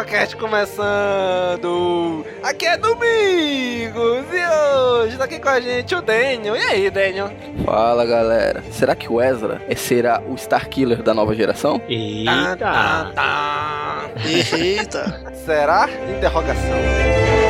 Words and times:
CaminoCast 0.00 0.36
começando! 0.36 2.24
Aqui 2.42 2.66
é 2.66 2.76
Domingos 2.76 4.24
e 4.32 4.98
hoje 4.98 5.16
tá 5.16 5.24
aqui 5.24 5.38
com 5.38 5.48
a 5.48 5.60
gente 5.60 5.94
o 5.94 6.00
Daniel. 6.00 6.56
E 6.56 6.62
aí, 6.62 6.90
Daniel? 6.90 7.30
Fala 7.64 8.04
galera, 8.06 8.62
será 8.70 8.94
que 8.94 9.10
o 9.12 9.20
Ezra 9.20 9.60
será 9.76 10.22
o 10.26 10.34
Starkiller 10.34 11.02
da 11.02 11.12
nova 11.12 11.34
geração? 11.34 11.80
Tá, 12.24 12.56
tá, 12.56 13.12
tá. 13.14 14.10
Eita! 14.24 15.34
Será? 15.44 15.88
Interrogação. 16.16 17.49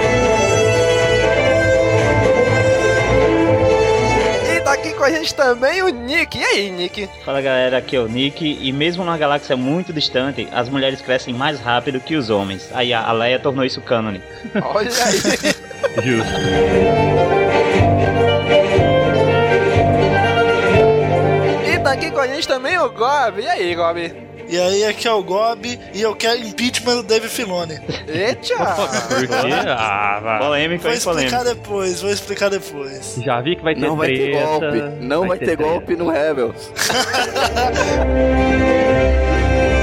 Aqui 4.80 4.94
com 4.94 5.04
a 5.04 5.10
gente 5.10 5.34
também 5.34 5.82
o 5.82 5.90
Nick. 5.90 6.38
E 6.38 6.44
aí, 6.44 6.70
Nick? 6.70 7.08
Fala 7.22 7.42
galera, 7.42 7.76
aqui 7.76 7.96
é 7.96 8.00
o 8.00 8.08
Nick. 8.08 8.58
E 8.60 8.72
mesmo 8.72 9.04
numa 9.04 9.18
galáxia 9.18 9.56
muito 9.56 9.92
distante, 9.92 10.48
as 10.50 10.68
mulheres 10.68 11.02
crescem 11.02 11.34
mais 11.34 11.60
rápido 11.60 12.00
que 12.00 12.16
os 12.16 12.30
homens. 12.30 12.70
Aí 12.72 12.92
a 12.92 13.12
Leia 13.12 13.38
tornou 13.38 13.64
isso 13.64 13.80
cânone. 13.82 14.22
Olha 14.62 14.88
aí. 14.88 16.00
Justo. 16.02 16.32
E 21.66 21.78
tá 21.80 21.92
aqui 21.92 22.10
com 22.10 22.20
a 22.20 22.26
gente 22.26 22.48
também 22.48 22.78
o 22.78 22.90
Gob. 22.90 23.42
E 23.42 23.48
aí, 23.48 23.74
Gob? 23.74 24.29
E 24.50 24.58
aí, 24.58 24.84
aqui 24.84 25.06
é 25.06 25.12
o 25.12 25.22
Gob 25.22 25.78
e 25.94 26.00
eu 26.00 26.12
quero 26.16 26.40
impeachment 26.40 26.96
do 26.96 27.02
Dave 27.04 27.28
Filoni. 27.28 27.78
Eita! 28.08 28.56
Por 29.08 29.28
quê? 29.28 29.34
Ah, 29.68 30.18
vai. 30.20 30.38
Polêmico, 30.40 30.82
Vou 30.82 30.92
explicar 30.92 31.38
polêmico. 31.38 31.62
depois, 31.62 32.02
vou 32.02 32.10
explicar 32.10 32.48
depois. 32.50 33.14
Já 33.24 33.40
vi 33.40 33.54
que 33.54 33.62
vai 33.62 33.74
ter 33.76 33.80
Não 33.80 33.94
vai 33.96 34.08
ter 34.08 34.32
treta, 34.32 34.44
golpe, 34.46 34.80
não 35.00 35.28
vai, 35.28 35.38
ter, 35.38 35.44
treta. 35.44 35.62
golpe 35.62 35.94
no 35.96 36.10
Rebels. 36.10 36.72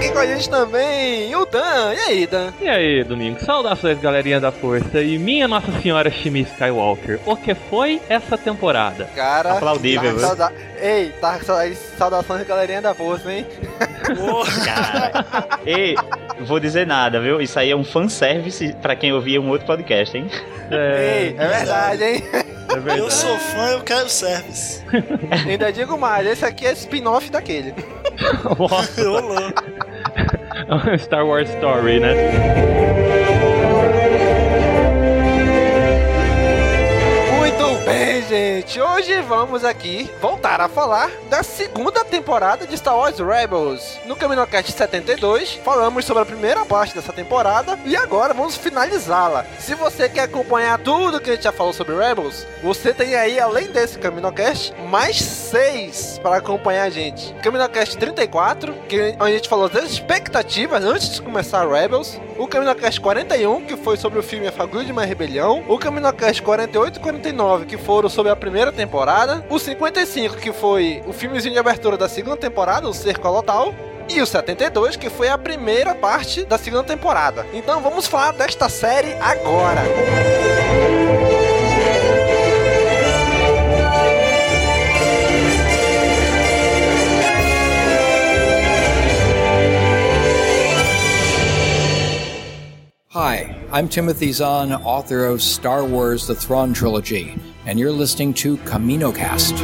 aqui 0.00 0.12
com 0.12 0.18
a 0.18 0.26
gente 0.26 0.48
também 0.48 1.36
o 1.36 1.44
Dan. 1.44 1.92
E 1.92 1.98
aí, 1.98 2.26
Dan? 2.26 2.52
E 2.58 2.68
aí, 2.68 3.04
Domingo? 3.04 3.38
Saudações, 3.44 4.00
galerinha 4.00 4.40
da 4.40 4.50
força. 4.50 5.02
E 5.02 5.18
minha 5.18 5.46
Nossa 5.46 5.70
Senhora 5.82 6.10
Shimi 6.10 6.40
Skywalker, 6.40 7.20
o 7.26 7.36
que 7.36 7.54
foi 7.54 8.00
essa 8.08 8.38
temporada? 8.38 9.04
Cara, 9.14 9.52
Aplaudível, 9.52 10.14
tá 10.14 10.20
sauda... 10.20 10.52
Ei, 10.80 11.12
tá 11.20 11.38
saudações 11.98 12.46
galerinha 12.46 12.80
da 12.80 12.94
força, 12.94 13.30
hein? 13.30 13.46
Cara. 14.64 15.60
Ei, 15.66 15.94
vou 16.46 16.58
dizer 16.58 16.86
nada, 16.86 17.20
viu? 17.20 17.38
Isso 17.38 17.58
aí 17.58 17.70
é 17.70 17.76
um 17.76 17.84
fanservice 17.84 18.74
pra 18.80 18.96
quem 18.96 19.12
ouvia 19.12 19.38
um 19.38 19.50
outro 19.50 19.66
podcast, 19.66 20.16
hein? 20.16 20.30
Ei, 20.70 21.36
é 21.38 21.46
verdade, 21.46 22.04
hein? 22.04 22.24
É. 22.86 22.98
Eu 22.98 23.10
sou 23.10 23.36
fã, 23.38 23.70
eu 23.70 23.80
quero 23.80 24.08
service. 24.08 24.82
Ainda 25.48 25.72
digo 25.72 25.98
mais, 25.98 26.26
esse 26.26 26.44
aqui 26.44 26.66
é 26.66 26.72
spin-off 26.72 27.30
daquele. 27.30 27.74
Louco. 28.58 28.74
Star 30.98 31.26
Wars 31.26 31.48
Story, 31.50 32.00
né? 32.00 32.14
Gente. 38.30 38.80
Hoje 38.80 39.20
vamos 39.22 39.64
aqui 39.64 40.08
voltar 40.20 40.60
a 40.60 40.68
falar 40.68 41.10
da 41.28 41.42
segunda 41.42 42.04
temporada 42.04 42.64
de 42.64 42.76
Star 42.76 42.96
Wars 42.96 43.18
Rebels. 43.18 43.98
No 44.06 44.14
CaminoCast 44.14 44.70
72, 44.70 45.54
falamos 45.64 46.04
sobre 46.04 46.22
a 46.22 46.26
primeira 46.26 46.64
parte 46.64 46.94
dessa 46.94 47.12
temporada 47.12 47.76
e 47.84 47.96
agora 47.96 48.32
vamos 48.32 48.56
finalizá-la. 48.56 49.44
Se 49.58 49.74
você 49.74 50.08
quer 50.08 50.22
acompanhar 50.22 50.78
tudo 50.78 51.18
que 51.18 51.28
a 51.28 51.34
gente 51.34 51.42
já 51.42 51.50
falou 51.50 51.72
sobre 51.72 51.96
Rebels, 51.96 52.46
você 52.62 52.94
tem 52.94 53.16
aí, 53.16 53.40
além 53.40 53.66
desse 53.66 53.98
CaminoCast, 53.98 54.74
mais 54.88 55.16
seis 55.16 56.20
para 56.22 56.36
acompanhar 56.36 56.84
a 56.84 56.90
gente. 56.90 57.34
CaminoCast 57.42 57.98
34, 57.98 58.72
que 58.88 59.16
a 59.18 59.28
gente 59.28 59.48
falou 59.48 59.68
das 59.68 59.90
expectativas 59.90 60.84
antes 60.84 61.14
de 61.14 61.20
começar 61.20 61.68
Rebels. 61.68 62.20
O 62.38 62.46
CaminoCast 62.46 63.00
41, 63.00 63.66
que 63.66 63.76
foi 63.76 63.96
sobre 63.96 64.20
o 64.20 64.22
filme 64.22 64.46
A 64.46 64.52
Fagulha 64.52 64.84
de 64.84 64.92
uma 64.92 65.04
Rebelião. 65.04 65.64
O 65.68 65.76
CaminoCast 65.76 66.40
48 66.42 66.96
e 66.96 67.00
49, 67.00 67.66
que 67.66 67.76
foram 67.76 68.08
sobre 68.08 68.19
a 68.28 68.36
primeira 68.36 68.70
temporada. 68.70 69.44
O 69.48 69.58
55, 69.58 70.36
que 70.36 70.52
foi 70.52 71.02
o 71.06 71.12
filmezinho 71.12 71.54
de 71.54 71.58
abertura 71.58 71.96
da 71.96 72.08
segunda 72.08 72.36
temporada, 72.36 72.88
o 72.88 72.92
Cerco 72.92 73.26
Alotal. 73.26 73.74
E 74.08 74.20
o 74.20 74.26
72, 74.26 74.96
que 74.96 75.08
foi 75.08 75.28
a 75.28 75.38
primeira 75.38 75.94
parte 75.94 76.44
da 76.44 76.58
segunda 76.58 76.82
temporada. 76.82 77.46
Então 77.52 77.80
vamos 77.80 78.06
falar 78.06 78.32
desta 78.32 78.68
série 78.68 79.14
agora. 79.20 79.82
Hi, 93.12 93.56
I'm 93.72 93.88
Timothy 93.88 94.32
Zahn, 94.32 94.72
author 94.84 95.24
of 95.24 95.42
Star 95.42 95.84
Wars 95.84 96.28
The 96.28 96.34
Thrawn 96.36 96.72
Trilogy, 96.72 97.36
and 97.70 97.78
you're 97.78 97.92
listening 97.92 98.32
to 98.32 98.56
CaminoCast. 98.64 99.54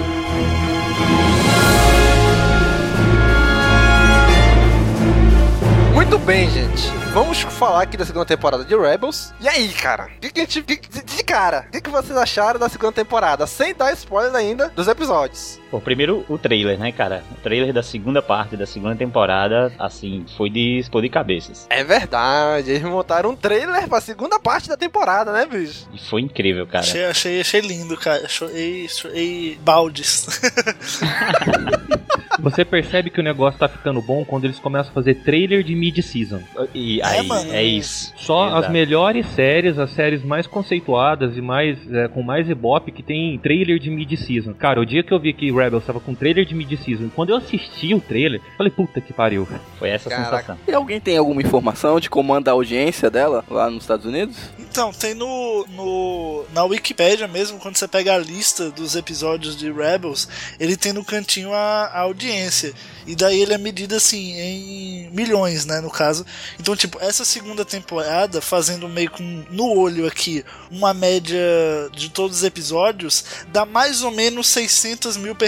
Muito 5.93 6.17
bem, 6.21 6.49
gente. 6.49 6.89
Vamos 7.13 7.41
falar 7.41 7.83
aqui 7.83 7.97
da 7.97 8.07
segunda 8.07 8.25
temporada 8.25 8.65
de 8.65 8.77
Rebels. 8.77 9.35
E 9.41 9.49
aí, 9.49 9.73
cara? 9.73 10.09
Que 10.21 10.31
que 10.31 10.41
a 10.41 10.45
gente, 10.45 10.63
de, 10.63 10.77
de 10.77 11.25
cara, 11.25 11.65
o 11.67 11.73
que, 11.73 11.81
que 11.81 11.91
vocês 11.91 12.17
acharam 12.17 12.61
da 12.61 12.69
segunda 12.69 12.93
temporada? 12.93 13.45
Sem 13.45 13.75
dar 13.75 13.93
spoiler 13.95 14.33
ainda 14.37 14.69
dos 14.69 14.87
episódios. 14.87 15.59
Pô, 15.71 15.81
primeiro 15.81 16.25
o 16.29 16.39
trailer, 16.39 16.79
né, 16.79 16.93
cara? 16.93 17.23
O 17.33 17.41
trailer 17.41 17.73
da 17.73 17.83
segunda 17.83 18.23
parte 18.23 18.57
da 18.57 18.67
segunda 18.67 18.95
temporada, 18.95 19.73
assim, 19.79 20.25
foi 20.37 20.49
de 20.49 20.79
explodir 20.79 21.11
cabeças. 21.11 21.67
É 21.69 21.83
verdade, 21.83 22.71
eles 22.71 22.83
montaram 22.83 23.31
um 23.31 23.37
trailer 23.37 23.89
pra 23.89 24.01
segunda 24.01 24.39
parte 24.39 24.69
da 24.69 24.77
temporada, 24.77 25.33
né, 25.33 25.47
bicho? 25.47 25.89
E 25.93 25.99
foi 25.99 26.21
incrível, 26.21 26.67
cara. 26.67 26.85
Achei, 26.85 27.05
achei, 27.05 27.41
achei 27.41 27.61
lindo, 27.61 27.97
cara. 27.97 28.25
Achei, 28.25 28.87
achei 28.87 29.59
baldes. 29.63 30.41
Você 32.39 32.65
percebe 32.65 33.11
que 33.11 33.21
o 33.21 33.25
negócio 33.25 33.59
tá 33.59 33.69
ficando 33.69 34.01
bom 34.03 34.25
quando 34.25 34.45
eles 34.45 34.59
começam 34.59 34.91
a 34.91 34.95
fazer 34.95 35.15
trailer 35.15 35.63
de 35.63 35.75
mid-season. 35.75 36.41
E 36.75 37.01
aí, 37.03 37.27
é, 37.51 37.63
isso. 37.63 38.13
Só 38.17 38.47
Exato. 38.47 38.67
as 38.67 38.71
melhores 38.71 39.27
séries, 39.29 39.79
as 39.79 39.91
séries 39.91 40.23
mais 40.23 40.47
conceituadas 40.47 41.37
e 41.37 41.41
mais 41.41 41.79
é, 41.93 42.09
com 42.09 42.23
mais 42.23 42.49
ibope 42.49 42.93
que 42.93 43.03
tem 43.03 43.39
trailer 43.39 43.79
de 43.79 43.91
mid-season. 43.91 44.53
Cara, 44.53 44.81
o 44.81 44.87
dia 44.87 45.03
que 45.03 45.13
eu 45.13 45.19
vi 45.19 45.33
que 45.33 45.51
Rebels 45.67 45.85
tava 45.85 46.01
com 46.01 46.15
trailer 46.15 46.45
de 46.45 46.55
mid-season, 46.55 47.11
quando 47.15 47.31
eu 47.31 47.37
assisti 47.37 47.93
o 47.95 48.01
trailer, 48.01 48.41
falei, 48.57 48.71
puta 48.71 49.01
que 49.01 49.13
pariu. 49.13 49.47
Foi 49.79 49.91
essa 49.91 50.09
Caraca. 50.09 50.31
sensação. 50.31 50.59
E 50.67 50.73
alguém 50.73 51.01
tem 51.01 51.17
alguma 51.17 51.43
informação 51.43 51.99
de 52.01 52.09
como 52.09 52.33
anda 52.35 52.51
a 52.51 52.55
audiência 52.55 53.11
dela 53.11 53.45
lá 53.51 53.69
nos 53.69 53.83
Estados 53.83 54.07
Unidos? 54.07 54.37
Então, 54.59 54.93
tem 54.93 55.15
no, 55.15 55.67
no 55.71 56.45
na 56.53 56.65
Wikipédia 56.65 57.27
mesmo, 57.27 57.59
quando 57.59 57.77
você 57.77 57.89
pega 57.89 58.15
a 58.15 58.19
lista 58.19 58.71
dos 58.71 58.95
episódios 58.95 59.57
de 59.57 59.71
Rebels, 59.71 60.29
ele 60.59 60.77
tem 60.77 60.93
no 60.93 61.05
cantinho 61.05 61.53
a, 61.53 61.87
a 61.87 62.01
audiência. 62.01 62.73
E 63.07 63.15
daí 63.15 63.41
ele 63.41 63.55
é 63.55 63.59
medido 63.59 63.95
assim 63.95 64.33
em 64.33 65.11
milhões, 65.11 65.65
né, 65.65 65.81
no 65.81 65.91
caso. 65.91 66.27
Então, 66.59 66.75
tipo, 66.75 66.99
essa 67.01 67.25
segunda 67.25 67.65
temporada, 67.65 68.41
fazendo 68.41 68.89
meio 68.89 69.11
com 69.11 69.45
no 69.51 69.73
olho 69.77 70.07
aqui 70.07 70.45
uma 70.71 70.93
média 70.93 71.39
de 71.93 72.11
todos 72.11 72.39
os 72.39 72.45
episódios, 72.45 73.25
dá 73.49 73.65
mais 73.65 74.03
ou 74.03 74.11
menos 74.11 74.49
600 74.49 75.17
mil 75.17 75.35
pessoas 75.35 75.46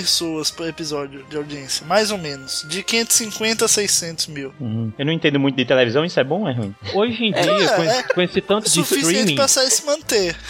por 0.56 0.66
episódio 0.68 1.24
de 1.28 1.36
audiência. 1.36 1.86
Mais 1.86 2.10
ou 2.10 2.18
menos. 2.18 2.64
De 2.68 2.82
550 2.82 3.64
a 3.64 3.68
600 3.68 4.26
mil. 4.28 4.52
Uhum. 4.60 4.92
Eu 4.98 5.06
não 5.06 5.12
entendo 5.12 5.38
muito 5.40 5.56
de 5.56 5.64
televisão, 5.64 6.04
isso 6.04 6.18
é 6.18 6.24
bom 6.24 6.42
ou 6.42 6.48
é 6.48 6.52
ruim? 6.52 6.74
Hoje 6.94 7.24
em 7.24 7.32
dia, 7.32 7.40
É, 7.42 7.68
com, 7.68 7.82
é 7.82 7.86
esse, 7.86 8.14
com 8.14 8.22
esse 8.22 8.40
tanto 8.40 8.64
de 8.64 8.70
Suficiente 8.70 9.06
streaming. 9.10 9.34
pra 9.36 9.48
sair 9.48 9.70
se 9.70 9.84
manter. 9.86 10.36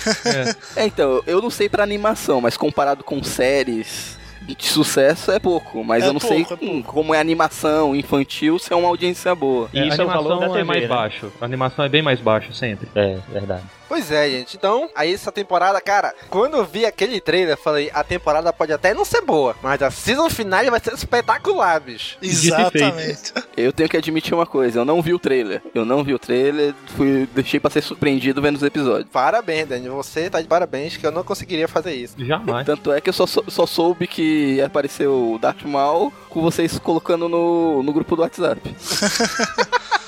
É, 0.77 0.85
então, 0.87 1.23
eu 1.27 1.41
não 1.43 1.51
sei 1.51 1.69
pra 1.69 1.83
animação, 1.83 2.41
mas 2.41 2.57
comparado 2.57 3.03
com 3.05 3.23
séries 3.23 4.17
de 4.43 4.57
sucesso 4.67 5.31
é 5.31 5.39
pouco, 5.39 5.85
mas 5.85 6.05
É 6.05 6.09
eu 6.09 6.13
não 6.13 6.21
pouco, 6.21 6.35
sei 6.59 6.69
é 6.69 6.71
hum, 6.73 6.83
como 6.83 7.15
é 7.15 7.21
animação 7.21 7.95
infantil 7.95 8.59
se 8.59 8.73
é 8.73 8.77
uma 8.77 8.89
audiência 8.89 9.35
boa. 9.35 9.69
É, 9.75 9.87
Isso 9.87 10.01
a 10.01 10.05
é 10.05 10.07
o 10.07 10.09
valor 10.09 10.33
animação 10.33 10.39
da 10.41 10.45
é 10.47 10.49
TV, 10.61 10.65
mais 10.65 10.83
né? 10.83 10.89
baixo. 10.89 11.33
A 11.41 11.45
animação 11.45 11.85
é 11.85 11.89
bem 11.89 12.03
mais 12.03 12.21
baixo 12.21 12.53
sempre. 12.55 12.89
É, 12.95 13.19
verdade. 13.31 13.65
Pois 13.89 14.13
é, 14.13 14.29
gente. 14.29 14.57
Então, 14.57 14.91
aí 14.95 15.13
essa 15.13 15.33
temporada, 15.33 15.81
cara, 15.81 16.15
quando 16.29 16.57
eu 16.57 16.65
vi 16.65 16.85
aquele 16.85 17.21
trailer, 17.21 17.55
eu 17.55 17.57
falei, 17.57 17.91
a 17.95 18.05
temporada 18.05 18.53
pode 18.53 18.73
até 18.73 18.93
não 18.93 19.05
ser 19.05 19.23
boa, 19.23 19.57
mas 19.63 19.83
a 19.83 19.91
season 19.91 20.29
final 20.29 20.65
vai 20.67 20.81
ser 20.81 20.93
espetacular, 20.93 21.81
bicho. 21.81 22.19
Exatamente. 22.23 23.33
Eu 23.57 23.73
tenho 23.73 23.89
que 23.89 23.97
admitir 23.97 24.35
uma 24.35 24.47
coisa, 24.47 24.81
eu 24.81 24.85
não 24.85 25.01
vi 25.01 25.15
o 25.15 25.19
trailer. 25.19 25.63
Eu 25.75 25.85
não 25.85 26.05
vi 26.05 26.13
o 26.13 26.19
trailer, 26.19 26.75
fui, 26.97 27.29
deixei 27.35 27.59
pra 27.59 27.71
ser 27.71 27.83
surpreendido 27.83 28.43
vendo 28.43 28.57
os 28.57 28.63
episódios. 28.63 29.09
Parabéns, 29.11 29.69
Dani. 29.69 29.89
Você 29.89 30.29
tá 30.29 30.41
de 30.41 30.49
parabéns 30.49 30.97
que 30.97 31.07
eu 31.07 31.13
não 31.13 31.25
conseguiria 31.25 31.67
fazer 31.67 31.95
isso. 31.95 32.15
Jamais. 32.19 32.67
Tanto 32.67 32.93
é 32.93 33.01
que 33.01 33.09
eu 33.09 33.13
só, 33.13 33.27
só 33.27 33.67
soube 33.67 34.07
que 34.07 34.61
apareceu 34.61 35.33
o 35.33 35.39
Darth 35.39 35.63
Maul 35.63 36.13
com 36.29 36.43
vocês 36.43 36.79
colocando 36.79 37.29
no, 37.29 37.83
no 37.83 37.93
grupo 37.93 38.15
do 38.17 38.23
WhatsApp. 38.23 38.61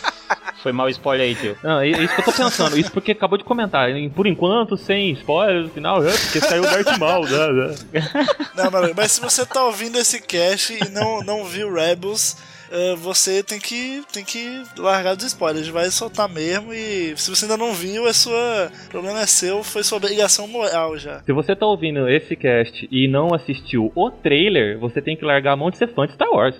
Foi 0.63 0.73
mal 0.73 0.89
spoiler 0.91 1.27
aí, 1.27 1.35
tio. 1.35 1.57
Não, 1.63 1.81
é 1.81 1.89
isso 1.89 2.15
que 2.15 2.21
eu 2.21 2.25
tô 2.25 2.33
pensando. 2.33 2.79
Isso 2.79 2.93
porque 2.93 3.13
acabou 3.13 3.39
de 3.39 3.45
comentar. 3.45 3.89
Por 4.15 4.27
enquanto, 4.27 4.77
sem 4.77 5.11
spoilers 5.13 5.65
no 5.65 5.71
final, 5.71 6.05
é 6.05 6.11
porque 6.11 6.41
saiu 6.41 6.63
o 6.63 6.67
Darth 6.67 6.99
Maul. 6.99 7.25
né, 7.27 7.49
né. 7.93 8.27
Não, 8.55 8.71
mas, 8.71 8.95
mas 8.95 9.13
se 9.13 9.21
você 9.21 9.47
tá 9.47 9.65
ouvindo 9.65 9.99
esse 9.99 10.21
cast 10.21 10.73
e 10.73 10.89
não, 10.91 11.23
não 11.23 11.45
viu 11.45 11.73
Rebels, 11.73 12.37
eh, 12.71 12.95
você 12.97 13.43
tem 13.43 13.59
que, 13.59 14.03
tem 14.13 14.25
que 14.25 14.63
largar 14.79 15.15
dos 15.17 15.27
spoilers. 15.27 15.69
Vai 15.69 15.91
soltar 15.91 16.29
mesmo 16.29 16.73
e 16.73 17.15
se 17.17 17.31
você 17.31 17.45
ainda 17.45 17.57
não 17.57 17.73
viu, 17.75 18.07
é 18.09 18.13
sua. 18.13 18.71
O 18.87 18.89
problema 18.91 19.21
é 19.21 19.27
seu, 19.27 19.63
foi 19.63 19.83
sua 19.83 19.99
obrigação 19.99 20.47
moral 20.49 20.97
já. 20.99 21.21
Se 21.25 21.33
você 21.33 21.55
tá 21.55 21.67
ouvindo 21.67 22.09
esse 22.09 22.35
cast 22.37 22.89
e 22.91 23.09
não 23.09 23.35
assistiu 23.35 23.91
o 23.95 24.11
trailer, 24.11 24.79
você 24.79 25.01
tem 25.03 25.17
que 25.17 25.25
largar 25.25 25.53
a 25.53 25.57
mão 25.57 25.71
de 25.71 25.77
ser 25.79 25.93
fã 25.95 26.07
de 26.07 26.15
Star 26.15 26.31
Wars. 26.31 26.57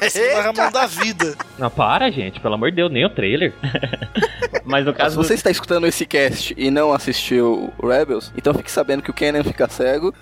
Você 0.00 0.32
larga 0.34 0.50
a 0.50 0.52
mão 0.52 0.72
da 0.72 0.86
vida. 0.86 1.34
Não, 1.58 1.70
para, 1.70 2.10
gente. 2.10 2.40
Pelo 2.40 2.54
amor 2.54 2.70
de 2.70 2.76
Deus, 2.76 2.90
nem 2.92 3.04
o 3.04 3.10
trailer. 3.10 3.52
Mas 4.64 4.86
no 4.86 4.92
Se 4.92 4.96
caso. 4.98 5.16
você 5.16 5.34
está 5.34 5.50
escutando 5.50 5.86
esse 5.86 6.06
cast 6.06 6.54
e 6.56 6.70
não 6.70 6.92
assistiu 6.92 7.70
o 7.78 7.86
Rebels, 7.86 8.32
então 8.34 8.54
fique 8.54 8.70
sabendo 8.70 9.02
que 9.02 9.10
o 9.10 9.12
Kenan 9.12 9.44
fica 9.44 9.68
cego. 9.68 10.14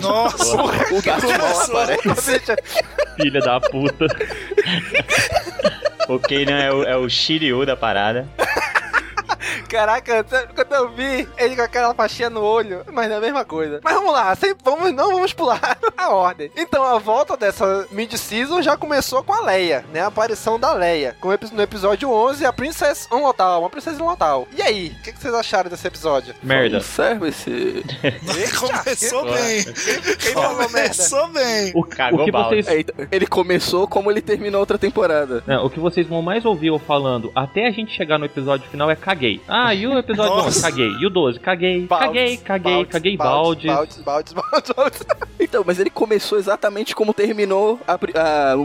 Nossa, 0.00 0.56
O 0.92 1.00
Darth 1.02 1.22
Maul 1.22 1.38
começou. 1.38 1.80
aparece. 1.80 2.40
Filha 3.16 3.40
da 3.40 3.58
puta. 3.58 4.06
O 6.10 6.18
Kanan 6.18 6.58
é 6.58 6.72
o, 6.72 6.82
é 6.82 6.96
o 6.96 7.08
Shiryu 7.08 7.64
da 7.64 7.76
parada. 7.76 8.26
Caraca, 9.68 10.24
quando 10.54 10.72
eu 10.72 10.88
vi 10.90 11.28
ele 11.38 11.56
com 11.56 11.62
aquela 11.62 11.94
faixinha 11.94 12.30
no 12.30 12.42
olho, 12.42 12.84
mas 12.92 13.10
é 13.10 13.16
a 13.16 13.20
mesma 13.20 13.44
coisa. 13.44 13.80
Mas 13.82 13.94
vamos 13.94 14.12
lá, 14.12 14.34
sem, 14.34 14.54
vamos, 14.62 14.92
não 14.92 15.12
vamos 15.12 15.32
pular 15.32 15.78
a 15.96 16.10
ordem. 16.10 16.50
Então 16.56 16.82
a 16.84 16.98
volta 16.98 17.36
dessa 17.36 17.86
mid-season 17.90 18.62
já 18.62 18.76
começou 18.76 19.22
com 19.22 19.32
a 19.32 19.40
Leia, 19.40 19.84
né? 19.92 20.00
A 20.00 20.06
aparição 20.06 20.58
da 20.58 20.72
Leia. 20.72 21.16
Com 21.20 21.30
no 21.52 21.62
episódio 21.62 22.10
11, 22.10 22.44
a 22.44 22.52
Princess 22.52 23.08
Unlotal, 23.10 23.60
uma 23.60 23.70
princesa 23.70 24.02
Unlotal. 24.02 24.46
E 24.54 24.60
aí, 24.60 24.94
o 24.98 25.02
que, 25.02 25.12
que 25.12 25.20
vocês 25.20 25.32
acharam 25.32 25.70
desse 25.70 25.86
episódio? 25.86 26.34
Merda. 26.42 26.78
Um 26.78 26.80
service. 26.80 27.84
Começou 28.58 29.24
bem. 29.24 29.64
Quem 30.18 30.32
falou 30.32 30.56
merda? 30.70 30.90
Começou 30.90 31.28
bem. 31.28 31.72
O, 31.74 31.84
Cagou 31.84 32.22
o 32.22 32.24
que 32.24 32.32
vocês 32.32 32.66
ele 33.10 33.26
começou 33.26 33.86
como 33.86 34.10
ele 34.10 34.20
terminou 34.20 34.60
outra 34.60 34.78
temporada. 34.78 35.42
Não, 35.46 35.64
o 35.64 35.70
que 35.70 35.80
vocês 35.80 36.06
vão 36.06 36.20
mais 36.22 36.44
ouvir 36.44 36.68
eu 36.68 36.78
falando 36.78 37.30
até 37.34 37.66
a 37.66 37.70
gente 37.70 37.94
chegar 37.94 38.18
no 38.18 38.24
episódio 38.24 38.68
final 38.70 38.90
é 38.90 38.96
caguei. 38.96 39.40
Ah, 39.50 39.74
e 39.74 39.86
o 39.86 39.98
episódio 39.98 40.30
Nossa. 40.36 40.48
11? 40.48 40.62
Caguei. 40.62 40.90
E 41.00 41.06
o 41.06 41.10
12? 41.10 41.40
Caguei. 41.40 41.86
caguei, 41.86 42.36
caguei, 42.38 42.84
caguei 42.86 43.16
balde. 43.16 43.66
Baldes, 43.66 43.98
baldes, 43.98 44.32
baldes, 44.32 44.70
baldes. 44.76 45.02
Então, 45.38 45.64
mas 45.66 45.78
ele 45.80 45.90
começou 45.90 46.38
exatamente 46.38 46.94
como 46.94 47.12
terminou 47.12 47.80
a, 47.86 47.94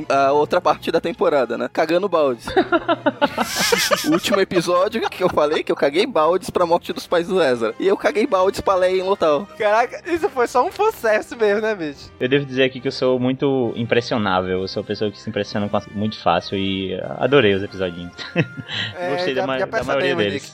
a- 0.10 0.28
a 0.28 0.32
outra 0.34 0.62
parte 0.62 0.92
da 0.92 1.02
temporada, 1.02 1.58
né? 1.58 1.70
Cagando 1.72 2.08
baldes. 2.08 2.46
o 4.08 4.12
último 4.14 4.40
episódio 4.40 5.02
que 5.10 5.24
eu 5.24 5.30
falei 5.30 5.64
que 5.64 5.72
eu 5.72 5.76
caguei 5.76 6.06
baldes 6.06 6.50
pra 6.50 6.66
morte 6.66 6.94
dos 6.94 7.08
pais 7.08 7.28
do 7.28 7.42
Ezra. 7.42 7.74
E 7.80 7.88
eu 7.88 7.98
caguei 7.98 8.28
baldes 8.28 8.62
pra 8.62 8.76
Leia 8.76 9.00
em 9.00 9.04
Lotal. 9.04 9.48
Caraca, 9.58 10.02
isso 10.12 10.30
foi 10.30 10.48
só 10.48 10.66
um 10.66 10.72
fanservice 10.72 11.36
mesmo, 11.36 11.62
né, 11.62 11.74
bicho? 11.76 12.12
Eu 12.20 12.28
devo 12.30 12.46
dizer 12.46 12.64
aqui 12.64 12.80
que 12.80 12.88
eu 12.88 12.92
sou 12.92 13.20
muito 13.20 13.74
impressionável. 13.76 14.62
Eu 14.62 14.68
sou 14.68 14.82
uma 14.84 14.88
pessoa 14.88 15.10
que 15.12 15.20
se 15.20 15.30
impressiona 15.30 15.68
com- 15.70 15.82
muito 15.94 16.20
fácil 16.22 16.58
e 16.58 16.94
adorei 17.18 17.54
os 17.54 17.64
episodinhos. 17.64 18.12
É, 18.96 19.12
Gostei 19.16 19.34
da, 19.34 19.42
já- 19.42 19.48
ma- 19.48 19.58
da 19.58 19.68
percebemos, 19.68 19.88
maioria 19.88 20.16
deles. 20.16 20.54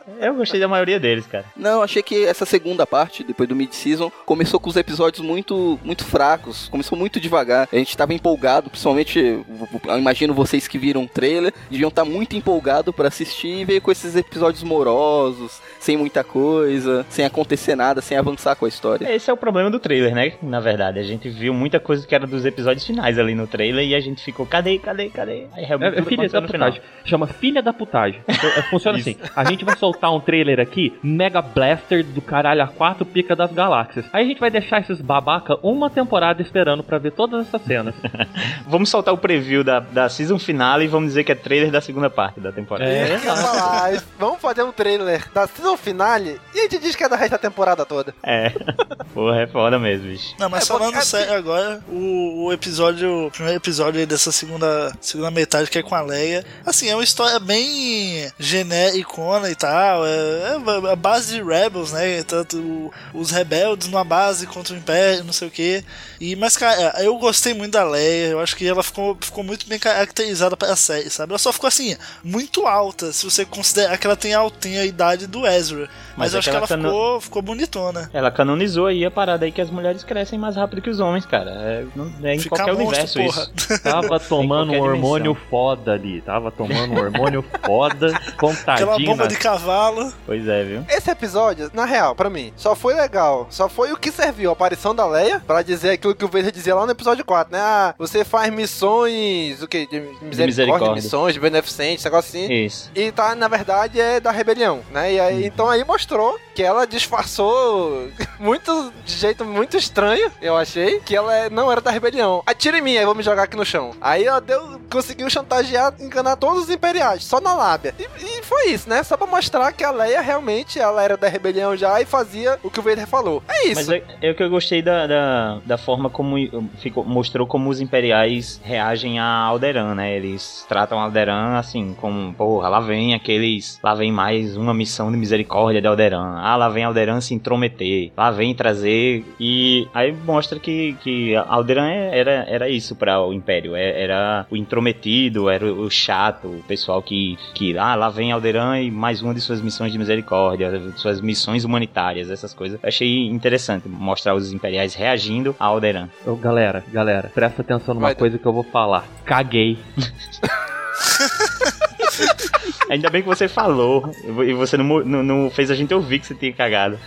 Eu 0.19 0.35
gostei 0.35 0.59
da 0.59 0.67
maioria 0.67 0.99
deles, 0.99 1.25
cara. 1.25 1.45
Não, 1.55 1.81
achei 1.81 2.01
que 2.03 2.25
essa 2.25 2.45
segunda 2.45 2.85
parte, 2.85 3.23
depois 3.23 3.47
do 3.47 3.55
mid-season, 3.55 4.11
começou 4.25 4.59
com 4.59 4.69
os 4.69 4.75
episódios 4.75 5.25
muito 5.25 5.79
muito 5.83 6.03
fracos, 6.05 6.67
começou 6.69 6.97
muito 6.97 7.19
devagar. 7.19 7.67
A 7.71 7.75
gente 7.75 7.95
tava 7.95 8.13
empolgado, 8.13 8.69
principalmente, 8.69 9.19
eu 9.19 9.97
imagino 9.97 10.33
vocês 10.33 10.67
que 10.67 10.77
viram 10.77 11.03
o 11.03 11.07
trailer, 11.07 11.53
deviam 11.69 11.89
estar 11.89 12.05
muito 12.05 12.35
empolgado 12.35 12.91
pra 12.93 13.07
assistir 13.07 13.61
e 13.61 13.65
veio 13.65 13.81
com 13.81 13.91
esses 13.91 14.15
episódios 14.15 14.63
morosos, 14.63 15.59
sem 15.79 15.97
muita 15.97 16.23
coisa, 16.23 17.05
sem 17.09 17.25
acontecer 17.25 17.75
nada, 17.75 18.01
sem 18.01 18.17
avançar 18.17 18.55
com 18.55 18.65
a 18.65 18.69
história. 18.69 19.11
Esse 19.13 19.29
é 19.29 19.33
o 19.33 19.37
problema 19.37 19.69
do 19.69 19.79
trailer, 19.79 20.13
né? 20.13 20.33
Na 20.41 20.59
verdade, 20.59 20.99
a 20.99 21.03
gente 21.03 21.29
viu 21.29 21.53
muita 21.53 21.79
coisa 21.79 22.05
que 22.05 22.13
era 22.15 22.25
dos 22.27 22.45
episódios 22.45 22.85
finais 22.85 23.17
ali 23.19 23.35
no 23.35 23.47
trailer 23.47 23.85
e 23.85 23.93
a 23.95 23.99
gente 23.99 24.23
ficou, 24.23 24.45
cadê, 24.45 24.77
cadê, 24.79 25.09
cadê? 25.09 25.47
Aí 25.53 25.63
É, 25.63 25.67
realmente 25.67 25.93
é 25.93 25.95
tudo 25.97 26.07
filha 26.09 26.21
aconteceu 26.23 26.41
da 26.41 26.47
final. 26.47 26.69
putagem. 26.71 26.89
Chama 27.05 27.27
filha 27.27 27.61
da 27.61 27.73
putagem. 27.73 28.21
É, 28.27 28.61
Funciona 28.63 28.97
assim. 28.97 29.15
A 29.35 29.43
gente 29.43 29.63
vai 29.65 29.77
soltar 29.77 30.00
um 30.09 30.19
trailer 30.19 30.59
aqui, 30.59 30.97
Mega 31.03 31.41
Blaster 31.41 32.03
do 32.03 32.21
caralho 32.21 32.63
a 32.63 32.67
quatro 32.67 33.05
pica 33.05 33.35
das 33.35 33.51
galáxias. 33.51 34.05
Aí 34.13 34.23
a 34.23 34.27
gente 34.27 34.39
vai 34.39 34.49
deixar 34.49 34.79
esses 34.81 35.01
babaca 35.01 35.57
uma 35.61 35.89
temporada 35.89 36.41
esperando 36.41 36.83
pra 36.83 36.97
ver 36.97 37.11
todas 37.11 37.47
essas 37.47 37.61
cenas. 37.63 37.93
Vamos 38.67 38.89
soltar 38.89 39.13
o 39.13 39.17
preview 39.17 39.63
da, 39.63 39.79
da 39.79 40.07
season 40.09 40.39
final 40.39 40.81
e 40.81 40.87
vamos 40.87 41.09
dizer 41.09 41.23
que 41.23 41.31
é 41.31 41.35
trailer 41.35 41.69
da 41.71 41.81
segunda 41.81 42.09
parte 42.09 42.39
da 42.39 42.51
temporada. 42.51 42.89
É, 42.89 43.11
ia 43.11 43.19
falar, 43.19 44.03
vamos 44.17 44.39
fazer 44.39 44.63
um 44.63 44.71
trailer 44.71 45.29
da 45.33 45.45
season 45.47 45.75
finale 45.75 46.39
e 46.55 46.59
a 46.59 46.63
gente 46.63 46.79
diz 46.79 46.95
que 46.95 47.03
é 47.03 47.09
da 47.09 47.15
resto 47.15 47.31
da 47.31 47.37
temporada 47.37 47.85
toda. 47.85 48.13
É. 48.23 48.51
Porra, 49.13 49.41
é 49.41 49.47
foda 49.47 49.77
mesmo, 49.77 50.07
bicho. 50.07 50.33
Não, 50.39 50.49
mas 50.49 50.63
É, 50.63 50.67
porque 50.67 50.79
falando 50.83 50.97
assim- 50.97 51.17
sério 51.17 51.33
agora, 51.33 51.81
o, 51.89 52.45
o 52.45 52.53
episódio, 52.53 53.27
o 53.27 53.31
primeiro 53.31 53.57
episódio 53.57 53.99
aí 53.99 54.05
dessa 54.05 54.31
segunda, 54.31 54.91
segunda 55.01 55.29
metade 55.31 55.69
que 55.69 55.77
é 55.79 55.83
com 55.83 55.93
a 55.95 56.01
Leia, 56.01 56.45
assim, 56.65 56.89
é 56.89 56.95
uma 56.95 57.03
história 57.03 57.39
bem 57.39 58.31
genericona 58.39 59.49
e 59.49 59.55
tal, 59.55 59.90
é, 60.05 60.87
é 60.87 60.91
a 60.91 60.95
base 60.95 61.33
de 61.35 61.43
Rebels, 61.43 61.91
né, 61.91 62.23
tanto 62.23 62.91
os 63.13 63.31
rebeldes 63.31 63.87
numa 63.87 64.03
base 64.03 64.47
contra 64.47 64.73
o 64.73 64.77
Império, 64.77 65.23
não 65.23 65.33
sei 65.33 65.47
o 65.47 65.51
que, 65.51 65.83
e, 66.19 66.35
mas 66.35 66.55
cara, 66.57 66.95
eu 67.03 67.17
gostei 67.17 67.53
muito 67.53 67.73
da 67.73 67.83
Leia, 67.83 68.27
eu 68.29 68.39
acho 68.39 68.55
que 68.55 68.67
ela 68.67 68.83
ficou, 68.83 69.17
ficou 69.19 69.43
muito 69.43 69.67
bem 69.67 69.79
caracterizada 69.79 70.55
para 70.57 70.73
a 70.73 70.75
série, 70.75 71.09
sabe, 71.09 71.31
ela 71.31 71.39
só 71.39 71.51
ficou 71.51 71.67
assim, 71.67 71.95
muito 72.23 72.65
alta, 72.67 73.11
se 73.11 73.25
você 73.25 73.45
considerar 73.45 73.97
que 73.97 74.05
ela 74.07 74.15
tem 74.15 74.33
a, 74.33 74.49
tem 74.49 74.77
a 74.79 74.85
idade 74.85 75.27
do 75.27 75.45
Ezra, 75.45 75.89
mas, 76.17 76.33
Mas 76.33 76.33
é 76.33 76.35
eu 76.35 76.39
acho 76.39 76.45
que 76.45 76.51
que 76.51 76.55
ela 76.57 76.57
ela 76.59 76.67
tá 76.67 76.77
no- 76.77 76.83
ficou, 76.89 77.21
ficou 77.21 77.41
bonitona. 77.41 78.09
Ela 78.13 78.29
canonizou 78.29 78.85
aí 78.87 79.05
a 79.05 79.09
parada 79.09 79.45
aí 79.45 79.51
que 79.51 79.61
as 79.61 79.69
mulheres 79.69 80.03
crescem 80.03 80.37
mais 80.37 80.55
rápido 80.57 80.81
que 80.81 80.89
os 80.89 80.99
homens, 80.99 81.25
cara. 81.25 81.49
É, 81.51 81.85
não- 81.95 82.11
é 82.23 82.35
em 82.35 82.39
Fica 82.39 82.55
qualquer 82.57 82.73
monstro, 82.73 82.87
universo 82.89 83.19
porra. 83.23 83.47
isso. 83.55 83.79
Tava 83.81 84.19
tomando 84.19 84.73
um 84.73 84.79
hormônio 84.81 85.31
dimensão. 85.33 85.49
foda 85.49 85.93
ali. 85.93 86.21
Tava 86.21 86.51
tomando 86.51 86.93
um 86.93 86.97
hormônio 86.99 87.45
foda, 87.65 88.07
Aquela 88.07 88.31
contadinho. 88.37 89.09
bomba 89.09 89.23
na- 89.23 89.29
de 89.29 89.37
cavalo. 89.37 89.70
Falo. 89.71 90.13
Pois 90.25 90.45
é, 90.47 90.63
viu? 90.63 90.85
Esse 90.89 91.09
episódio, 91.09 91.71
na 91.73 91.85
real, 91.85 92.13
pra 92.13 92.29
mim, 92.29 92.51
só 92.57 92.75
foi 92.75 92.93
legal. 92.93 93.47
Só 93.49 93.69
foi 93.69 93.91
o 93.93 93.97
que 93.97 94.11
serviu 94.11 94.49
a 94.49 94.53
aparição 94.53 94.93
da 94.93 95.05
Leia 95.07 95.41
pra 95.47 95.61
dizer 95.61 95.91
aquilo 95.91 96.13
que 96.13 96.25
o 96.25 96.27
Vader 96.27 96.51
dizia 96.51 96.75
lá 96.75 96.85
no 96.85 96.91
episódio 96.91 97.23
4, 97.23 97.53
né? 97.53 97.59
Ah, 97.61 97.95
você 97.97 98.25
faz 98.25 98.51
missões, 98.53 99.61
o 99.61 99.67
quê? 99.67 99.87
De 99.89 99.99
misericórdia, 99.99 100.45
misericórdia. 100.47 100.93
missões, 100.95 101.33
de 101.33 101.39
beneficentes, 101.39 102.03
negócio 102.03 102.29
assim. 102.29 102.51
Isso. 102.51 102.91
E 102.93 103.11
tá, 103.11 103.33
na 103.35 103.47
verdade, 103.47 103.99
é 104.01 104.19
da 104.19 104.31
rebelião, 104.31 104.81
né? 104.91 105.13
E 105.13 105.19
aí, 105.19 105.45
então 105.45 105.69
aí 105.69 105.83
mostrou 105.85 106.37
que 106.53 106.61
ela 106.63 106.85
disfarçou 106.85 108.09
muito, 108.39 108.91
de 109.05 109.13
jeito 109.15 109.45
muito 109.45 109.77
estranho, 109.77 110.31
eu 110.41 110.57
achei, 110.57 110.99
que 110.99 111.15
ela 111.15 111.33
é- 111.33 111.49
não 111.49 111.71
era 111.71 111.79
da 111.79 111.91
rebelião. 111.91 112.43
Atira 112.45 112.77
em 112.77 112.81
mim, 112.81 112.97
aí 112.97 113.05
vou 113.05 113.15
me 113.15 113.23
jogar 113.23 113.43
aqui 113.43 113.55
no 113.55 113.65
chão. 113.65 113.91
Aí 114.01 114.25
ela 114.25 114.41
deu, 114.41 114.79
conseguiu 114.91 115.29
chantagear, 115.29 115.93
enganar 115.99 116.35
todos 116.35 116.63
os 116.63 116.69
imperiais, 116.69 117.23
só 117.23 117.39
na 117.39 117.53
lábia. 117.55 117.95
E, 117.97 118.03
e 118.39 118.43
foi 118.43 118.69
isso, 118.69 118.89
né? 118.89 119.01
Só 119.03 119.15
pra 119.15 119.27
mostrar 119.27 119.60
que 119.69 119.83
a 119.83 119.91
Leia 119.91 120.21
realmente, 120.21 120.79
ela 120.79 121.03
era 121.03 121.17
da 121.17 121.27
rebelião 121.27 121.75
já 121.75 121.99
e 122.01 122.05
fazia 122.05 122.57
o 122.63 122.69
que 122.69 122.79
o 122.79 122.81
Vader 122.83 123.05
falou. 123.05 123.43
É 123.49 123.67
isso. 123.67 123.75
Mas 123.75 123.89
é, 123.89 124.01
é 124.21 124.31
o 124.31 124.35
que 124.35 124.43
eu 124.43 124.49
gostei 124.49 124.81
da, 124.81 125.05
da, 125.07 125.57
da 125.65 125.77
forma 125.77 126.09
como 126.09 126.37
ficou, 126.77 127.03
mostrou 127.03 127.45
como 127.45 127.69
os 127.69 127.81
imperiais 127.81 128.61
reagem 128.63 129.19
a 129.19 129.25
Alderan, 129.25 129.95
né? 129.95 130.15
Eles 130.15 130.65
tratam 130.69 130.99
Alderan 130.99 131.57
assim, 131.57 131.93
como, 131.99 132.33
porra, 132.33 132.69
lá 132.69 132.79
vem 132.79 133.13
aqueles. 133.13 133.77
Lá 133.83 133.93
vem 133.93 134.11
mais 134.11 134.55
uma 134.55 134.73
missão 134.73 135.11
de 135.11 135.17
misericórdia 135.17 135.81
de 135.81 135.87
Alderan. 135.87 136.35
Ah, 136.37 136.55
lá 136.55 136.69
vem 136.69 136.83
Alderan 136.85 137.19
se 137.19 137.33
intrometer. 137.33 138.11
Lá 138.15 138.31
vem 138.31 138.53
trazer. 138.55 139.25
E 139.39 139.87
aí 139.93 140.11
mostra 140.13 140.59
que, 140.59 140.93
que 141.01 141.35
Alderan 141.35 141.89
é- 141.89 142.17
era, 142.17 142.31
era 142.47 142.69
isso 142.69 142.95
para 142.95 143.19
o 143.21 143.33
Império. 143.33 143.75
É- 143.75 144.01
Era 144.01 144.45
o 144.49 144.55
intrometido, 144.55 145.49
era 145.49 145.65
o 145.65 145.89
chato, 145.89 146.47
o 146.47 146.63
pessoal 146.67 147.01
que, 147.01 147.37
que. 147.53 147.77
Ah, 147.77 147.95
lá 147.95 148.09
vem 148.09 148.31
Alderan 148.31 148.79
e 148.79 148.89
mais 148.91 149.21
uma 149.21 149.33
de 149.33 149.41
suas 149.41 149.50
missões 149.59 149.91
de 149.91 149.97
misericórdia, 149.97 150.93
suas 150.95 151.19
missões 151.19 151.65
humanitárias, 151.65 152.29
essas 152.29 152.53
coisas. 152.53 152.79
Eu 152.81 152.87
achei 152.87 153.27
interessante 153.27 153.89
mostrar 153.89 154.35
os 154.35 154.53
imperiais 154.53 154.93
reagindo 154.93 155.55
a 155.59 155.65
Alderan. 155.65 156.07
Ô, 156.25 156.35
galera, 156.35 156.83
galera, 156.93 157.31
presta 157.33 157.61
atenção 157.61 157.95
numa 157.95 158.07
Vai, 158.07 158.15
coisa 158.15 158.37
que 158.37 158.45
eu 158.45 158.53
vou 158.53 158.63
falar. 158.63 159.05
Caguei. 159.25 159.77
Ainda 162.89 163.09
bem 163.09 163.21
que 163.21 163.27
você 163.27 163.47
falou 163.47 164.11
e 164.45 164.53
você 164.53 164.75
não, 164.75 164.99
não, 165.03 165.23
não 165.23 165.49
fez 165.49 165.71
a 165.71 165.75
gente 165.75 165.93
ouvir 165.93 166.19
que 166.19 166.27
você 166.27 166.35
tinha 166.35 166.51
cagado. 166.53 166.99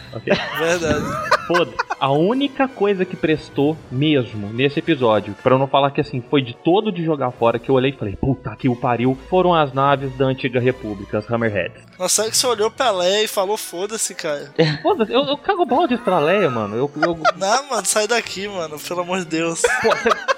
Verdade. 0.59 1.04
Foda. 1.47 1.73
A 2.00 2.11
única 2.11 2.66
coisa 2.66 3.04
que 3.04 3.16
prestou 3.16 3.76
mesmo 3.90 4.49
nesse 4.52 4.78
episódio, 4.78 5.35
pra 5.43 5.54
eu 5.54 5.59
não 5.59 5.66
falar 5.66 5.90
que 5.90 6.00
assim, 6.00 6.23
foi 6.31 6.43
de 6.43 6.54
todo 6.54 6.90
de 6.90 7.04
jogar 7.04 7.31
fora, 7.33 7.59
que 7.59 7.71
eu 7.71 7.75
olhei 7.75 7.90
e 7.93 7.97
falei, 7.97 8.16
puta 8.16 8.54
que 8.57 8.69
o 8.69 8.76
pariu, 8.76 9.16
foram 9.28 9.54
as 9.54 9.73
naves 9.73 10.12
da 10.16 10.25
antiga 10.26 10.59
república, 10.61 11.19
as 11.19 11.31
Hammerheads. 11.31 11.83
Nossa, 11.99 12.25
é 12.26 12.31
que 12.31 12.37
você 12.37 12.47
olhou 12.47 12.71
pra 12.71 12.90
Leia 12.90 13.25
e 13.25 13.28
falou, 13.28 13.57
foda-se, 13.57 14.14
cara. 14.14 14.52
Foda-se, 14.83 15.12
eu, 15.12 15.23
eu 15.25 15.37
cago 15.38 15.64
balde 15.66 15.97
pra 15.99 16.19
Leia, 16.19 16.50
mano. 16.50 16.76
Eu, 16.76 16.90
eu- 17.02 17.19
Não, 17.37 17.71
mano, 17.71 17.87
sai 17.87 18.07
daqui, 18.07 18.49
mano, 18.49 18.78
pelo 18.78 19.00
amor 19.00 19.19
de 19.21 19.26
Deus. 19.26 19.62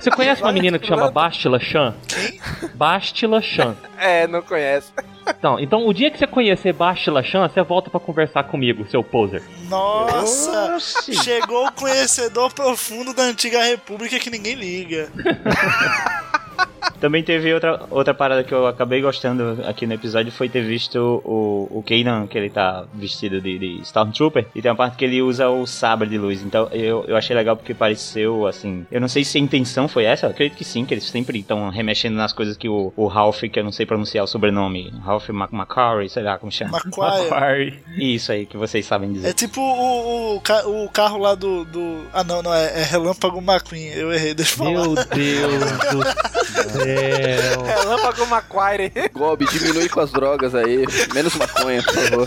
Você 0.00 0.11
conhece 0.11 0.43
uma 0.43 0.52
menina 0.52 0.78
que 0.78 0.87
chama 0.87 1.11
Bastila 1.11 1.59
Chan? 1.59 1.95
Quem? 2.09 2.40
Bastila 2.75 3.40
Chan. 3.40 3.76
É, 3.99 4.26
não 4.26 4.43
conhece. 4.43 4.93
Então, 5.28 5.59
então, 5.59 5.87
o 5.87 5.92
dia 5.92 6.11
que 6.11 6.18
você 6.18 6.26
conhecer 6.26 6.73
Bastila 6.73 7.23
Chan, 7.23 7.49
você 7.49 7.62
volta 7.62 7.90
pra 7.90 7.99
conversar 7.99 8.45
comigo, 8.45 8.87
seu 8.88 9.02
poser. 9.02 9.42
Nossa, 9.68 10.78
chegou 10.78 11.66
o 11.66 11.73
conhecedor 11.73 12.52
profundo 12.52 13.12
da 13.12 13.23
antiga 13.25 13.62
república 13.62 14.18
que 14.18 14.30
ninguém 14.30 14.54
liga. 14.54 15.09
Também 17.00 17.23
teve 17.23 17.53
outra, 17.53 17.81
outra 17.91 18.15
parada 18.15 18.43
que 18.43 18.53
eu 18.53 18.67
acabei 18.67 19.00
gostando 19.00 19.59
aqui 19.67 19.87
no 19.87 19.95
episódio 19.95 20.33
foi 20.33 20.49
ter 20.49 20.62
visto 20.62 21.23
o, 21.25 21.69
o 21.71 21.83
Kanan, 21.83 22.26
que 22.26 22.37
ele 22.38 22.50
tá 22.50 22.85
vestido 22.95 23.41
de, 23.41 23.59
de 23.59 23.81
Stormtrooper, 23.83 24.47
e 24.55 24.62
tem 24.62 24.71
uma 24.71 24.76
parte 24.76 24.97
que 24.97 25.05
ele 25.05 25.23
usa 25.23 25.49
o 25.49 25.67
sabre 25.67 26.09
de 26.09 26.19
luz. 26.19 26.43
Então 26.43 26.69
eu, 26.73 27.05
eu 27.07 27.17
achei 27.17 27.35
legal 27.35 27.57
porque 27.57 27.75
pareceu 27.75 28.47
assim. 28.47 28.87
Eu 28.91 29.00
não 29.00 29.09
sei 29.09 29.25
se 29.25 29.38
a 29.38 29.41
intenção 29.41 29.88
foi 29.88 30.05
essa, 30.05 30.26
eu 30.26 30.31
acredito 30.31 30.57
que 30.57 30.65
sim, 30.65 30.85
que 30.85 30.95
eles 30.95 31.05
sempre 31.05 31.38
estão 31.38 31.69
remexendo 31.71 32.17
nas 32.17 32.33
coisas 32.33 32.57
que 32.57 32.69
o, 32.69 32.93
o 32.97 33.07
Ralph, 33.07 33.41
que 33.41 33.59
eu 33.59 33.65
não 33.65 33.73
sei 33.73 33.87
pronunciar 33.87 34.25
o 34.25 34.26
sobrenome, 34.26 34.93
Ralph 35.03 35.29
Mac 35.31 35.53
Macquarie, 35.53 36.09
sei 36.09 36.23
lá 36.23 36.38
como 36.38 36.50
chama. 36.50 36.73
Macquarie. 36.73 37.83
Isso 37.97 38.33
aí 38.33 38.47
que 38.47 38.57
vocês 38.57 38.87
sabem 38.87 39.12
dizer. 39.12 39.29
É 39.29 39.33
tipo 39.33 39.61
o, 39.61 40.37
o, 40.37 40.85
o 40.85 40.88
carro 40.88 41.19
lá 41.19 41.35
do, 41.35 41.65
do. 41.65 42.05
Ah, 42.12 42.25
não, 42.25 42.43
não, 42.43 42.55
é, 42.55 42.81
é 42.81 42.83
Relâmpago 42.85 43.38
McQueen. 43.38 43.88
Eu 43.88 44.12
errei, 44.12 44.35
deixa 44.35 44.53
eu 44.53 44.59
falar. 44.59 44.71
Meu 44.71 44.95
Deus 44.95 45.73
do 45.93 46.03
céu. 46.47 46.86
Relâmpago 47.64 48.26
Macquarie. 48.26 48.93
Gob, 49.12 49.45
diminui 49.47 49.88
com 49.88 50.00
as 50.00 50.11
drogas 50.11 50.55
aí. 50.55 50.85
Menos 51.14 51.35
maconha, 51.35 51.83
por 51.83 51.95
favor. 51.95 52.26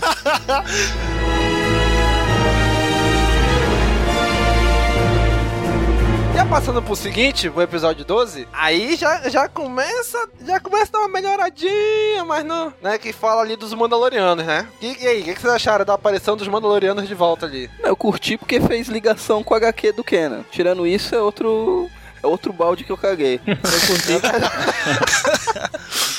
Já 6.34 6.46
passando 6.46 6.80
pro 6.80 6.96
seguinte, 6.96 7.48
o 7.54 7.60
episódio 7.60 8.04
12, 8.04 8.48
aí 8.52 8.96
já, 8.96 9.28
já 9.28 9.48
começa, 9.48 10.28
já 10.46 10.58
começa 10.58 10.86
a 10.86 10.92
dar 10.92 10.98
uma 11.00 11.08
melhoradinha, 11.08 12.24
mas 12.24 12.44
não, 12.44 12.72
né, 12.80 12.96
que 12.98 13.12
fala 13.12 13.42
ali 13.42 13.56
dos 13.56 13.74
Mandalorianos, 13.74 14.46
né? 14.46 14.66
E, 14.80 15.04
e 15.04 15.06
aí, 15.06 15.20
o 15.20 15.24
que, 15.24 15.34
que 15.34 15.40
vocês 15.40 15.52
acharam 15.52 15.84
da 15.84 15.94
aparição 15.94 16.36
dos 16.36 16.48
Mandalorianos 16.48 17.06
de 17.06 17.14
volta 17.14 17.44
ali? 17.44 17.68
Eu 17.82 17.94
curti 17.94 18.38
porque 18.38 18.60
fez 18.60 18.88
ligação 18.88 19.42
com 19.44 19.52
o 19.52 19.56
HQ 19.56 19.92
do 19.92 20.04
Kenan. 20.04 20.44
Tirando 20.50 20.86
isso, 20.86 21.14
é 21.14 21.20
outro. 21.20 21.90
É 22.22 22.26
outro 22.26 22.52
balde 22.52 22.84
que 22.84 22.92
eu 22.92 22.96
caguei. 22.96 23.40
Eu 23.46 23.56
curti. 23.86 24.12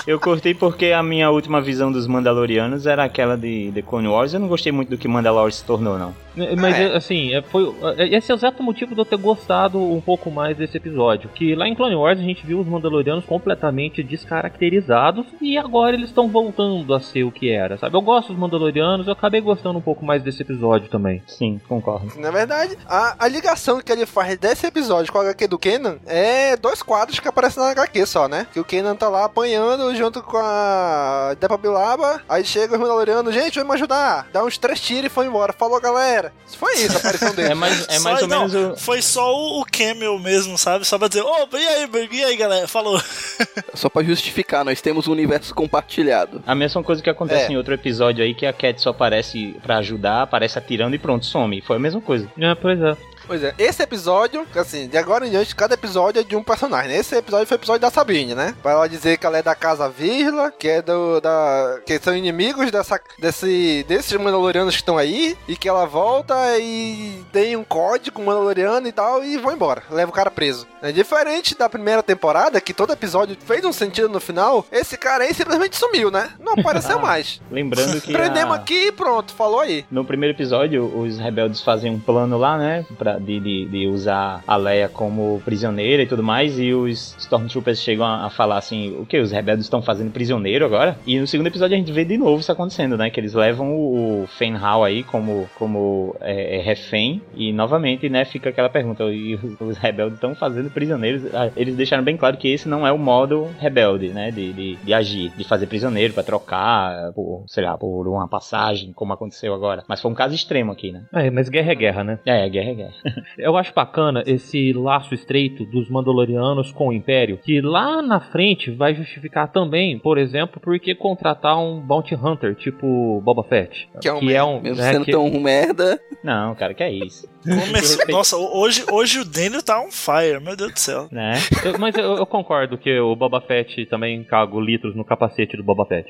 Eu 0.08 0.20
curti 0.20 0.54
porque 0.54 0.88
a 0.88 1.04
minha 1.04 1.30
última 1.30 1.62
visão 1.62 1.92
dos 1.92 2.08
Mandalorianos 2.08 2.88
era 2.88 3.04
aquela 3.04 3.38
de 3.38 3.72
The 3.74 3.82
Clone 3.84 4.08
Wars. 4.08 4.34
Eu 4.34 4.40
não 4.40 4.48
gostei 4.48 4.72
muito 4.72 4.90
do 4.90 4.98
que 4.98 5.08
Mandalore 5.08 5.52
se 5.52 5.64
tornou, 5.64 5.98
não. 5.98 6.14
Mas 6.58 6.80
é, 6.80 6.96
assim, 6.96 7.34
é, 7.34 7.42
foi, 7.42 7.74
é, 7.98 8.16
esse 8.16 8.32
é 8.32 8.36
o 8.36 8.38
exato 8.38 8.64
motivo 8.64 8.96
de 8.96 9.02
eu 9.02 9.06
ter 9.06 9.18
gostado 9.18 9.80
um 9.80 10.02
pouco 10.02 10.32
mais 10.32 10.58
desse 10.58 10.78
episódio. 10.78 11.30
Que 11.30 11.54
lá 11.56 11.68
em 11.68 11.76
Clone 11.76 11.96
Wars 11.96 12.20
a 12.20 12.24
gente 12.24 12.46
viu 12.46 12.60
os 12.60 12.68
Mandalorianos 12.68 13.26
completamente 13.26 14.02
descaracterizados 14.02 15.26
e 15.40 15.58
agora 15.58 15.96
eles 15.96 16.10
estão 16.10 16.28
voltando 16.28 16.94
a 16.94 17.00
ser 17.00 17.24
o 17.24 17.32
que 17.32 17.50
era, 17.52 17.78
sabe? 17.78 17.96
Eu 17.96 18.02
gosto 18.02 18.30
dos 18.30 18.40
Mandalorianos, 18.40 19.08
eu 19.08 19.14
acabei 19.14 19.42
gostando 19.42 19.78
um 19.78 19.82
pouco 19.82 20.06
mais 20.06 20.24
desse 20.24 20.42
episódio 20.42 20.90
também. 20.90 21.22
Sim, 21.28 21.60
concordo. 21.68 22.20
Na 22.20 22.32
verdade, 22.32 22.78
a, 22.88 23.16
a 23.20 23.28
ligação 23.28 23.82
que 23.82 23.92
ele 23.92 24.06
faz 24.06 24.38
desse 24.38 24.66
episódio 24.66 25.12
com 25.12 25.20
o 25.20 25.22
HQ 25.22 25.48
do 25.48 25.60
Kenan 25.60 25.91
é 26.06 26.56
dois 26.58 26.82
quadros 26.82 27.20
que 27.20 27.28
aparecem 27.28 27.62
na 27.64 27.70
HQ 27.72 28.06
só, 28.06 28.28
né? 28.28 28.48
Que 28.54 28.60
o 28.60 28.64
Kenan 28.66 28.96
tá 28.96 29.10
lá 29.10 29.26
apanhando 29.26 29.94
junto 29.96 30.22
com 30.22 30.38
a 30.38 31.36
Depa 31.40 31.58
Bilaba, 31.58 32.22
aí 32.28 32.44
chega 32.46 32.74
os 32.74 32.80
Mandalorianos, 32.80 33.34
gente, 33.34 33.56
vem 33.60 33.68
me 33.68 33.74
ajudar. 33.74 34.28
Dá 34.32 34.44
uns 34.44 34.58
três 34.58 34.80
tiros 34.80 35.06
e 35.06 35.10
foi 35.10 35.26
embora. 35.26 35.54
Falou, 35.54 35.80
galera. 35.82 36.34
Isso 36.48 36.58
foi 36.58 36.74
isso, 36.76 36.96
a 36.96 37.00
aparição 37.00 37.34
dele. 37.34 37.52
É 37.52 37.56
mais, 37.56 37.88
é 37.90 37.94
Só- 38.00 38.04
mais 38.04 38.22
ou 38.22 38.28
não, 38.28 38.48
menos 38.48 38.54
o. 38.56 38.76
Foi 38.78 39.02
só 39.02 39.34
o, 39.34 39.62
o 39.62 39.66
Camel 39.66 40.18
mesmo, 40.20 40.58
sabe? 40.58 40.86
Só 40.86 40.98
pra 40.98 41.08
dizer, 41.08 41.22
ô, 41.24 41.48
e 41.54 41.58
aí, 41.68 41.90
e 42.12 42.24
aí, 42.24 42.36
galera? 42.38 42.68
Falou. 42.68 43.00
Só 43.74 43.90
pra 43.90 44.04
justificar, 44.04 44.64
nós 44.66 44.82
temos 44.82 45.08
um 45.08 45.12
universo 45.12 45.54
compartilhado. 45.56 46.44
A 46.46 46.54
mesma 46.56 46.84
coisa 46.84 47.02
que 47.02 47.10
acontece 47.10 47.46
É. 47.46 47.52
em 47.54 47.58
outro 47.58 47.74
episódio 47.74 48.24
aí, 48.24 48.34
que 48.34 48.46
a 48.46 48.54
Cat 48.54 48.82
só 48.82 48.90
aparece 48.92 49.56
pra 49.64 49.78
ajudar, 49.78 50.24
aparece 50.24 50.58
atirando 50.58 50.96
e 50.96 51.00
pronto, 51.00 51.26
some. 51.26 51.62
Foi 51.62 51.78
a 51.78 51.80
mesma 51.80 52.02
coisa. 52.02 52.30
É, 52.38 52.54
pois 52.56 52.80
é. 52.82 52.96
Pois 53.32 53.44
é, 53.46 53.56
esse 53.58 53.82
episódio, 53.82 54.46
assim, 54.58 54.90
de 54.90 54.98
agora 54.98 55.26
em 55.26 55.30
diante, 55.30 55.56
cada 55.56 55.74
episódio 55.76 56.20
é 56.20 56.24
de 56.24 56.36
um 56.36 56.44
personagem. 56.44 56.92
né? 56.92 56.98
Esse 56.98 57.16
episódio 57.16 57.48
foi 57.48 57.56
o 57.56 57.60
episódio 57.60 57.80
da 57.80 57.90
Sabine, 57.90 58.36
né? 58.36 58.54
Pra 58.62 58.72
ela 58.74 58.90
dizer 58.90 59.18
que 59.18 59.26
ela 59.26 59.38
é 59.38 59.42
da 59.42 59.56
Casa 59.56 59.88
Virla, 59.88 60.52
que 60.52 60.68
é 60.68 60.82
do. 60.82 61.22
da. 61.22 61.80
que 61.86 61.98
são 62.00 62.14
inimigos 62.14 62.70
dessa, 62.72 63.00
desse, 63.20 63.86
desses 63.88 64.12
Mandalorianos 64.20 64.76
que 64.76 64.82
estão 64.82 64.98
aí, 64.98 65.38
e 65.48 65.56
que 65.56 65.70
ela 65.70 65.86
volta 65.86 66.36
e 66.60 67.24
tem 67.32 67.56
um 67.56 67.64
código 67.64 68.22
Mandaloriano 68.22 68.86
e 68.86 68.92
tal, 68.92 69.24
e 69.24 69.38
vão 69.38 69.54
embora. 69.54 69.82
Leva 69.90 70.12
o 70.12 70.14
cara 70.14 70.30
preso. 70.30 70.68
É 70.82 70.92
diferente 70.92 71.58
da 71.58 71.70
primeira 71.70 72.04
temporada, 72.04 72.60
que 72.60 72.74
todo 72.74 72.92
episódio 72.92 73.38
fez 73.46 73.64
um 73.64 73.72
sentido 73.72 74.10
no 74.10 74.20
final, 74.20 74.66
esse 74.70 74.98
cara 74.98 75.24
aí 75.24 75.34
simplesmente 75.34 75.78
sumiu, 75.78 76.12
né? 76.12 76.32
Não 76.38 76.52
apareceu 76.54 77.00
mais. 77.00 77.40
Lembrando 77.50 78.02
que. 78.02 78.12
Prendemos 78.12 78.56
a- 78.56 78.58
aqui 78.58 78.88
e 78.88 78.92
pronto, 78.92 79.32
falou 79.34 79.62
aí. 79.62 79.86
No 79.90 80.04
primeiro 80.04 80.36
episódio, 80.36 80.84
os 81.00 81.18
rebeldes 81.18 81.62
fazem 81.62 81.90
um 81.94 82.00
plano 82.00 82.38
lá, 82.38 82.58
né? 82.58 82.86
Pra, 82.98 83.21
de, 83.22 83.40
de, 83.40 83.66
de 83.66 83.88
usar 83.88 84.44
a 84.48 84.56
Leia 84.56 84.90
como 84.90 85.42
prisioneira 85.46 86.04
e 86.04 86.08
tudo 86.08 86.24
mais. 86.24 86.60
E 86.60 86.74
os 86.74 87.16
Stormtroopers 87.20 87.80
chegam 87.82 88.06
a, 88.06 88.26
a 88.26 88.30
falar 88.30 88.58
assim: 88.58 88.96
o 89.00 89.06
que? 89.06 89.20
Os 89.20 89.32
rebeldes 89.32 89.66
estão 89.66 89.82
fazendo 89.82 90.12
prisioneiro 90.12 90.66
agora? 90.66 90.98
E 91.06 91.20
no 91.20 91.28
segundo 91.28 91.48
episódio 91.48 91.76
a 91.76 91.80
gente 91.80 91.92
vê 91.92 92.04
de 92.06 92.18
novo 92.18 92.40
isso 92.42 92.52
acontecendo, 92.52 92.98
né? 92.98 93.10
Que 93.10 93.20
eles 93.20 93.34
levam 93.34 93.74
o, 93.76 94.24
o 94.24 94.28
Fenhal 94.28 94.84
aí 94.84 95.04
como, 95.04 95.48
como 95.58 96.16
é, 96.22 96.58
é, 96.58 96.62
refém. 96.62 97.22
E 97.36 97.52
novamente, 97.54 98.10
né? 98.10 98.26
Fica 98.26 98.50
aquela 98.50 98.70
pergunta: 98.70 99.04
e 99.06 99.36
os- 99.60 99.78
rebeldes 99.78 100.16
estão 100.16 100.36
fazendo 100.36 100.70
prisioneiros? 100.70 101.24
Ah, 101.34 101.50
Eles 101.56 101.76
deixaram 101.76 102.04
bem 102.04 102.18
claro 102.18 102.38
que 102.38 102.48
esse 102.48 102.68
não 102.68 102.86
é 102.86 102.92
o 102.92 102.98
modo 102.98 103.48
rebelde, 103.60 104.10
né? 104.10 104.32
De, 104.32 104.54
de, 104.54 104.76
de 104.78 104.94
agir, 104.94 105.32
de 105.38 105.44
fazer 105.44 105.68
prisioneiro 105.68 106.14
pra 106.14 106.24
trocar 106.24 107.12
por, 107.14 107.44
sei 107.48 107.64
lá, 107.64 107.78
por 107.78 108.08
uma 108.08 108.28
passagem, 108.28 108.92
como 108.94 109.14
aconteceu 109.14 109.54
agora. 109.54 109.84
Mas 109.88 110.02
foi 110.02 110.12
um 110.12 110.16
caso 110.16 110.36
extremo 110.36 110.72
aqui, 110.72 110.92
né? 110.92 111.04
É, 111.14 111.30
mas 111.30 111.50
guerra 111.50 111.72
é 111.72 111.76
guerra, 111.76 112.04
né? 112.04 112.20
É, 112.26 112.48
guerra 112.50 112.70
é 112.70 112.74
guerra. 112.74 112.94
Eu 113.38 113.58
acho 113.58 113.74
bacana 113.74 114.24
esse 114.26 114.74
laço 114.74 115.14
estreito 115.14 115.66
dos 115.66 115.90
Mandalorianos 115.90 116.72
com 116.72 116.90
o 116.90 116.94
Império, 116.94 117.38
que 117.44 117.62
lá 117.62 118.02
na 118.02 118.20
frente 118.20 118.72
vai 118.72 118.94
justificar 118.94 119.48
também, 119.52 119.98
por 120.00 120.18
exemplo, 120.18 120.60
porque 120.62 120.94
contratar 120.96 121.58
um 121.58 121.80
Bounty 121.80 122.16
Hunter, 122.16 122.56
tipo 122.56 123.22
Boba 123.22 123.44
Fett. 123.44 123.90
Que 124.02 124.08
é 124.08 124.14
um 124.14 124.22
merda. 124.22 124.62
Mesmo 124.62 124.82
né, 124.84 124.92
sendo 124.94 125.06
que- 125.06 125.12
tão 125.12 125.30
merda. 125.40 126.00
Não, 126.24 126.54
cara, 126.56 126.74
que 126.74 126.84
é 126.84 126.92
isso. 126.92 127.28
Nossa, 128.10 128.38
hoje, 128.38 128.84
hoje 128.92 129.20
o 129.20 129.26
Daniel 129.26 129.64
tá 129.64 129.82
on 129.82 129.90
fire, 129.92 130.40
meu 130.40 130.56
Deus 130.56 130.72
do 130.74 130.80
céu. 130.80 131.08
Né? 131.12 131.34
Eu- 131.66 131.80
mas 131.80 131.96
eu, 131.96 132.16
eu 132.18 132.26
concordo 132.26 132.78
que 132.78 133.00
o 133.00 133.16
Boba 133.16 133.42
Fett 133.42 133.86
também 133.88 134.24
caga 134.24 134.60
litros 134.60 134.96
no 134.96 135.04
capacete 135.04 135.58
do 135.58 135.64
Boba 135.64 135.86
Fett. 135.86 136.08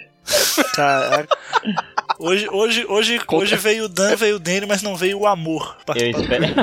Caraca. 0.76 1.28
Hoje, 2.24 2.48
hoje, 2.52 2.86
hoje, 2.88 3.20
hoje 3.28 3.56
veio 3.56 3.86
o 3.86 3.90
Dan, 3.90 4.16
veio 4.16 4.36
o 4.36 4.40
Daniel, 4.40 4.68
mas 4.68 4.84
não 4.84 4.96
veio 4.96 5.22
o 5.22 5.26
amor. 5.26 5.76
Eu 5.96 6.12
espero. 6.12 6.46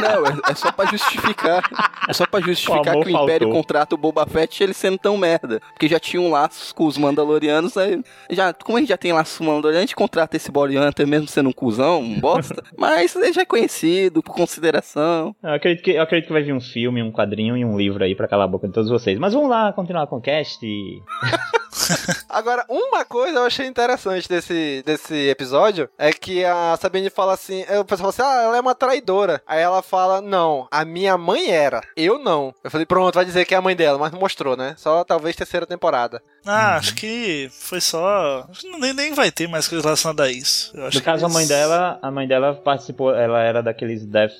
Não, 0.00 0.26
é, 0.26 0.50
é 0.50 0.54
só 0.54 0.72
pra 0.72 0.86
justificar. 0.86 1.62
É 2.08 2.12
só 2.12 2.26
pra 2.26 2.40
justificar 2.40 2.96
O 2.96 3.02
que 3.02 3.08
o 3.08 3.22
Império 3.22 3.46
faltou. 3.46 3.52
contrata 3.52 3.94
o 3.94 3.98
Boba 3.98 4.26
Fett 4.26 4.62
ele 4.62 4.72
sendo 4.72 4.98
tão 4.98 5.16
merda. 5.16 5.60
Porque 5.72 5.86
já 5.86 6.00
tinha 6.00 6.20
um 6.20 6.30
laço 6.30 6.74
com 6.74 6.86
os 6.86 6.96
Mandalorianos, 6.96 7.76
aí. 7.76 8.02
Já, 8.30 8.52
como 8.52 8.78
a 8.78 8.80
gente 8.80 8.88
já 8.88 8.96
tem 8.96 9.12
laço 9.12 9.38
com 9.38 9.44
os 9.44 9.48
Mandalorianos, 9.48 9.78
a 9.78 9.86
gente 9.86 9.94
contrata 9.94 10.36
esse 10.36 10.50
Bounty 10.50 10.76
Hunter 10.76 11.06
mesmo 11.06 11.28
sendo 11.28 11.50
um 11.50 11.52
cuzão, 11.52 12.00
um 12.00 12.18
bosta. 12.18 12.62
mas 12.76 13.14
ele 13.14 13.32
já 13.32 13.42
é 13.42 13.46
conhecido, 13.46 14.22
por 14.22 14.34
consideração. 14.34 15.36
Eu 15.42 15.54
acredito, 15.54 15.84
que, 15.84 15.92
eu 15.92 16.02
acredito 16.02 16.28
que 16.28 16.32
vai 16.32 16.42
vir 16.42 16.54
um 16.54 16.60
filme, 16.60 17.02
um 17.02 17.12
quadrinho 17.12 17.56
e 17.56 17.64
um 17.64 17.76
livro 17.76 18.02
aí 18.02 18.14
pra 18.14 18.26
calar 18.26 18.46
a 18.46 18.50
boca 18.50 18.66
de 18.66 18.74
todos 18.74 18.90
vocês. 18.90 19.18
Mas 19.18 19.34
vamos 19.34 19.50
lá 19.50 19.72
continuar 19.72 20.06
com 20.06 20.16
o 20.16 20.20
cast. 20.20 20.58
Agora, 22.28 22.64
uma 22.68 23.04
coisa 23.04 23.38
eu 23.38 23.44
achei 23.44 23.66
interessante 23.66 24.28
desse, 24.28 24.82
desse 24.84 25.28
episódio 25.28 25.88
é 25.98 26.12
que 26.12 26.44
a 26.44 26.76
Sabine 26.80 27.10
fala 27.10 27.34
assim: 27.34 27.62
o 27.62 27.84
pessoal 27.84 28.12
fala 28.12 28.30
assim, 28.30 28.38
ah, 28.38 28.42
ela 28.44 28.56
é 28.56 28.60
uma 28.60 28.74
traidora. 28.74 29.42
Aí 29.46 29.60
ela 29.60 29.82
fala: 29.82 30.20
não, 30.20 30.68
a 30.70 30.84
minha 30.84 31.16
mãe 31.16 31.50
era, 31.50 31.82
eu 31.96 32.18
não. 32.18 32.54
Eu 32.62 32.70
falei: 32.70 32.86
pronto, 32.86 33.14
vai 33.14 33.24
dizer 33.24 33.44
que 33.44 33.54
é 33.54 33.58
a 33.58 33.62
mãe 33.62 33.76
dela, 33.76 33.98
mas 33.98 34.12
não 34.12 34.20
mostrou, 34.20 34.56
né? 34.56 34.74
Só 34.76 35.04
talvez 35.04 35.36
terceira 35.36 35.66
temporada. 35.66 36.22
Ah, 36.46 36.76
acho 36.76 36.94
que 36.94 37.48
foi 37.50 37.80
só. 37.80 38.46
Nem, 38.80 38.92
nem 38.94 39.12
vai 39.14 39.30
ter 39.30 39.46
mais 39.48 39.68
coisa 39.68 39.84
relacionada 39.84 40.24
a 40.24 40.30
isso. 40.30 40.70
Eu 40.74 40.86
acho 40.86 40.96
No 40.96 41.00
que 41.00 41.04
caso, 41.04 41.24
a 41.24 41.28
eles- 41.28 41.34
mãe 41.36 41.46
dela, 41.46 41.98
a 42.00 42.10
mãe 42.10 42.26
dela 42.26 42.54
participou, 42.54 43.14
ela 43.14 43.40
era 43.42 43.62
daqueles 43.62 44.04
Death, 44.06 44.32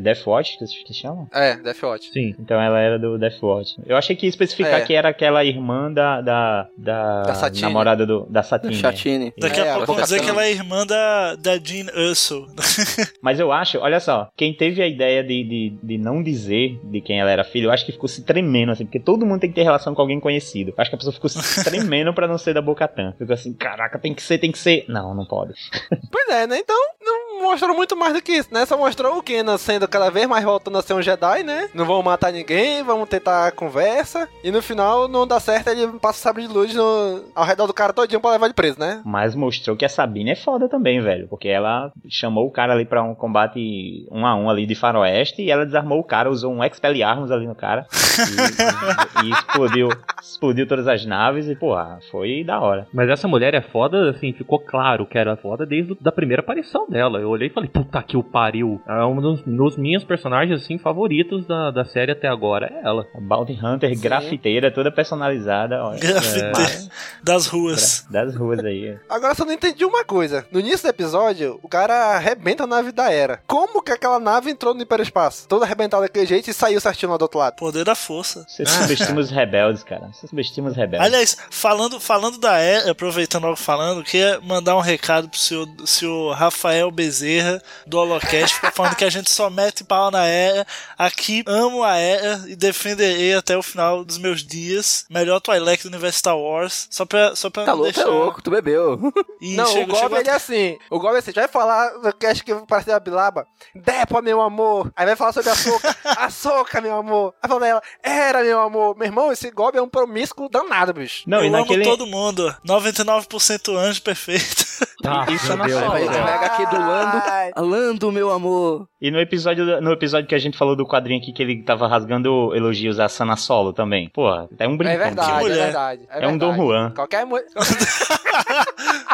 Death 0.00 0.26
Watch, 0.26 0.58
que 0.58 0.66
que 0.84 0.94
chama? 0.94 1.28
É, 1.32 1.56
Death 1.56 1.82
Watch. 1.82 2.10
Sim. 2.12 2.34
Então 2.38 2.60
ela 2.60 2.78
era 2.80 2.98
do 2.98 3.16
Death 3.18 3.42
Watch. 3.42 3.76
Eu 3.86 3.96
achei 3.96 4.16
que 4.16 4.26
ia 4.26 4.30
especificar 4.30 4.80
É. 4.80 4.84
que 4.84 4.92
era 4.94 5.08
aquela 5.08 5.44
irmã 5.44 5.90
da, 5.92 6.20
da, 6.20 6.68
da, 6.76 7.22
Da 7.22 7.50
namorada 7.60 8.04
do, 8.06 8.26
da 8.28 8.42
Satine. 8.42 8.74
Chatine. 8.74 9.32
Daqui 9.38 9.60
É, 9.60 9.70
a 9.70 9.74
pouco 9.76 9.94
vão 9.94 10.02
dizer 10.02 10.20
que 10.20 10.28
ela 10.28 10.44
é 10.44 10.50
irmã 10.50 10.84
da, 10.86 11.36
da 11.36 11.56
Jean 11.58 11.86
Erso. 11.94 12.46
Mas 13.22 13.38
eu 13.40 13.52
acho, 13.52 13.78
olha 13.78 14.00
só, 14.00 14.28
quem 14.36 14.52
teve 14.54 14.82
a 14.82 14.86
ideia 14.86 15.22
de, 15.22 15.44
de, 15.44 15.78
de 15.82 15.98
não 15.98 16.22
dizer 16.22 16.78
de 16.84 17.00
quem 17.00 17.20
ela 17.20 17.30
era 17.30 17.44
filha, 17.44 17.66
eu 17.66 17.70
acho 17.72 17.84
que 17.86 17.92
ficou 17.92 18.08
se 18.08 18.22
tremendo, 18.22 18.72
assim, 18.72 18.84
porque 18.84 19.00
todo 19.00 19.24
mundo 19.24 19.40
tem 19.40 19.50
que 19.50 19.56
ter 19.56 19.62
relação 19.62 19.94
com 19.94 20.02
alguém 20.02 20.18
conhecido. 20.20 20.70
Eu 20.70 20.74
acho 20.78 20.90
que 20.90 20.94
a 20.94 20.98
pessoa 20.98 21.12
ficou 21.12 21.28
se 21.30 21.35
tremendo 21.64 22.12
pra 22.14 22.26
não 22.28 22.38
ser 22.38 22.54
da 22.54 22.62
Bocatan. 22.62 23.12
Ficou 23.18 23.34
assim, 23.34 23.52
caraca, 23.52 23.98
tem 23.98 24.14
que 24.14 24.22
ser, 24.22 24.38
tem 24.38 24.50
que 24.52 24.58
ser. 24.58 24.84
Não, 24.88 25.14
não 25.14 25.24
pode. 25.24 25.52
Pois 26.10 26.28
é, 26.28 26.46
né? 26.46 26.58
Então, 26.58 26.76
não 27.04 27.42
mostrou 27.42 27.74
muito 27.76 27.96
mais 27.96 28.14
do 28.14 28.22
que 28.22 28.32
isso, 28.32 28.48
né? 28.52 28.64
Só 28.64 28.76
mostrou 28.76 29.18
o 29.18 29.22
Kenan 29.22 29.58
sendo 29.58 29.86
cada 29.86 30.10
vez 30.10 30.26
mais 30.26 30.42
voltando 30.44 30.78
a 30.78 30.82
ser 30.82 30.94
um 30.94 31.02
Jedi, 31.02 31.42
né? 31.42 31.68
Não 31.74 31.84
vão 31.84 32.02
matar 32.02 32.32
ninguém, 32.32 32.82
vamos 32.82 33.08
tentar 33.08 33.46
a 33.46 33.50
conversa. 33.52 34.28
E 34.42 34.50
no 34.50 34.62
final, 34.62 35.06
não 35.08 35.26
dá 35.26 35.38
certo, 35.38 35.68
ele 35.68 35.86
passa 35.98 36.18
o 36.18 36.22
sabre 36.22 36.46
de 36.46 36.52
luz 36.52 36.74
no- 36.74 37.22
ao 37.34 37.44
redor 37.44 37.66
do 37.66 37.74
cara 37.74 37.92
todinho 37.92 38.20
pra 38.20 38.30
levar 38.32 38.46
ele 38.46 38.54
preso, 38.54 38.78
né? 38.80 39.02
Mas 39.04 39.34
mostrou 39.34 39.76
que 39.76 39.84
a 39.84 39.88
Sabine 39.88 40.30
é 40.30 40.36
foda 40.36 40.68
também, 40.68 41.00
velho. 41.00 41.28
Porque 41.28 41.48
ela 41.48 41.92
chamou 42.08 42.46
o 42.46 42.50
cara 42.50 42.72
ali 42.72 42.84
pra 42.86 43.02
um 43.02 43.14
combate 43.14 44.06
um 44.10 44.26
a 44.26 44.34
um 44.34 44.48
ali 44.48 44.66
de 44.66 44.74
faroeste 44.74 45.42
e 45.42 45.50
ela 45.50 45.66
desarmou 45.66 45.98
o 46.00 46.04
cara, 46.04 46.30
usou 46.30 46.52
um 46.52 46.64
Expelliarmus 46.64 47.30
ali 47.30 47.46
no 47.46 47.54
cara. 47.54 47.86
E, 48.16 49.26
e- 49.26 49.26
e 49.28 49.30
explodiu, 49.32 49.88
explodiu 50.22 50.66
todas 50.66 50.88
as 50.88 51.04
naves 51.04 51.25
e, 51.34 51.56
porra, 51.56 51.98
foi 52.10 52.44
da 52.44 52.60
hora. 52.60 52.86
Mas 52.92 53.08
essa 53.08 53.26
mulher 53.28 53.54
é 53.54 53.60
foda, 53.60 54.10
assim, 54.10 54.32
ficou 54.32 54.58
claro 54.58 55.06
que 55.06 55.18
era 55.18 55.36
foda 55.36 55.64
desde 55.66 55.96
a 56.04 56.12
primeira 56.12 56.40
aparição 56.42 56.86
dela. 56.88 57.18
Eu 57.18 57.28
olhei 57.30 57.48
e 57.48 57.52
falei, 57.52 57.68
puta 57.68 58.02
que 58.02 58.16
o 58.16 58.22
pariu. 58.22 58.80
É 58.86 59.04
um 59.04 59.20
dos, 59.20 59.42
dos 59.42 59.76
minhas 59.76 60.04
personagens, 60.04 60.62
assim, 60.62 60.78
favoritos 60.78 61.46
da, 61.46 61.70
da 61.70 61.84
série 61.84 62.12
até 62.12 62.28
agora, 62.28 62.66
é 62.72 62.86
ela. 62.86 63.06
A 63.14 63.20
Bounty 63.20 63.58
Hunter 63.62 63.98
grafiteira, 63.98 64.70
toda 64.70 64.90
personalizada. 64.92 65.82
Ó, 65.82 65.90
Grafiteira 65.98 66.52
É, 66.56 66.88
das 67.22 67.46
ruas. 67.46 68.06
das 68.10 68.34
ruas 68.34 68.60
aí. 68.64 68.96
Agora 69.08 69.34
só 69.34 69.44
não 69.44 69.52
entendi 69.52 69.84
uma 69.84 70.04
coisa. 70.04 70.46
No 70.52 70.60
início 70.60 70.82
do 70.86 70.90
episódio, 70.90 71.58
o 71.62 71.68
cara 71.68 71.94
arrebenta 72.16 72.64
a 72.64 72.66
nave 72.66 72.92
da 72.92 73.10
Era. 73.10 73.40
Como 73.46 73.82
que 73.82 73.92
aquela 73.92 74.18
nave 74.20 74.50
entrou 74.50 74.74
no 74.74 74.82
hiperespaço? 74.82 75.48
Toda 75.48 75.64
arrebentada 75.64 76.02
daquele 76.02 76.26
jeito 76.26 76.50
e 76.50 76.52
saiu 76.54 76.80
certinho 76.80 77.12
lá 77.12 77.18
do 77.18 77.22
outro 77.22 77.38
lado. 77.38 77.56
Poder 77.56 77.84
da 77.84 77.94
força. 77.94 78.44
Você 78.46 78.64
subestima 78.66 79.18
os 79.20 79.30
rebeldes, 79.30 79.82
cara. 79.82 80.08
Você 80.12 80.26
subestima 80.26 80.68
os 80.68 80.76
rebeldes. 80.76 81.06
Aliás, 81.16 81.36
falando, 81.50 81.98
falando 81.98 82.36
da 82.36 82.58
era, 82.58 82.90
aproveitando 82.90 83.44
logo 83.44 83.56
falando, 83.56 84.04
queria 84.04 84.38
mandar 84.42 84.76
um 84.76 84.80
recado 84.80 85.28
pro 85.30 85.38
senhor, 85.38 85.66
senhor 85.86 86.34
Rafael 86.34 86.90
Bezerra, 86.90 87.62
do 87.86 87.96
Holocast, 87.98 88.54
fica 88.56 88.70
falando 88.70 88.96
que 88.96 89.04
a 89.04 89.08
gente 89.08 89.30
só 89.30 89.48
mete 89.48 89.82
pau 89.82 90.10
na 90.10 90.26
era. 90.26 90.66
Aqui 90.98 91.42
amo 91.46 91.82
a 91.82 91.96
era 91.96 92.44
e 92.48 92.54
defenderei 92.54 93.32
até 93.34 93.56
o 93.56 93.62
final 93.62 94.04
dos 94.04 94.18
meus 94.18 94.42
dias. 94.44 95.06
Melhor 95.08 95.40
Twilight 95.40 95.84
do 95.84 95.88
universo 95.88 96.18
Star 96.18 96.36
Wars. 96.36 96.86
Só 96.90 97.06
pra, 97.06 97.34
só 97.34 97.48
pra 97.48 97.64
Tá 97.64 97.70
não 97.72 97.78
louco, 97.78 97.92
deixar. 97.94 98.08
é 98.10 98.12
louco, 98.12 98.42
tu 98.42 98.50
bebeu. 98.50 99.00
E 99.40 99.56
não, 99.56 99.66
chega- 99.66 99.92
o 99.92 99.96
Gob 100.00 100.16
ele 100.16 100.28
é 100.28 100.32
assim. 100.34 100.78
O 100.90 100.98
Gob 100.98 101.14
é 101.14 101.18
assim, 101.18 101.32
já 101.32 101.42
vai 101.42 101.48
falar 101.48 101.88
do 101.98 102.12
cast 102.12 102.44
que 102.44 102.54
parece 102.66 102.92
a 102.92 103.00
Bilaba. 103.00 103.46
Depa, 103.74 104.20
meu 104.20 104.42
amor. 104.42 104.92
Aí 104.94 105.06
vai 105.06 105.16
falar 105.16 105.32
sobre 105.32 105.48
a 105.48 105.54
Soca. 105.56 105.96
a 106.04 106.28
Soca, 106.30 106.80
meu 106.82 106.94
amor. 106.96 107.32
Aí 107.42 107.48
fala 107.48 107.60
dela, 107.60 107.82
era, 108.02 108.42
meu 108.42 108.60
amor. 108.60 108.94
Meu 108.98 109.06
irmão, 109.06 109.32
esse 109.32 109.50
Gob 109.50 109.76
é 109.78 109.80
um 109.82 109.88
promíscuo 109.88 110.48
danado, 110.50 110.92
bicho. 110.92 111.05
Não, 111.26 111.38
eu 111.38 111.44
e 111.44 111.48
amo 111.48 111.56
naquele. 111.58 111.84
todo 111.84 112.06
mundo. 112.06 112.54
99% 112.66 113.76
anjo 113.76 114.02
perfeito. 114.02 114.64
Isso 115.32 115.52
é 115.52 115.56
na 115.56 115.68
sola, 115.68 115.88
vai. 115.88 116.08
HQ 116.08 116.66
do 116.66 116.78
Lando. 116.78 117.22
Lando, 117.70 118.12
meu 118.12 118.30
amor. 118.32 118.88
E 119.00 119.10
no 119.10 119.20
episódio, 119.20 119.80
no 119.80 119.92
episódio 119.92 120.26
que 120.28 120.34
a 120.34 120.38
gente 120.38 120.58
falou 120.58 120.74
do 120.74 120.84
quadrinho 120.86 121.20
aqui, 121.20 121.32
que 121.32 121.42
ele 121.42 121.62
tava 121.62 121.86
rasgando 121.86 122.54
elogios 122.56 122.98
a 122.98 123.08
Sana 123.08 123.36
Solo 123.36 123.72
também. 123.72 124.08
Pô, 124.08 124.28
é 124.58 124.66
um 124.66 124.74
É 124.74 124.76
brincante. 124.76 124.98
verdade, 124.98 125.50
é 125.50 125.54
verdade. 125.54 126.02
É 126.10 126.16
um 126.26 126.30
verdade. 126.30 126.38
Dom 126.38 126.54
Juan. 126.56 126.90
Qualquer 126.92 127.24
mulher. 127.26 127.46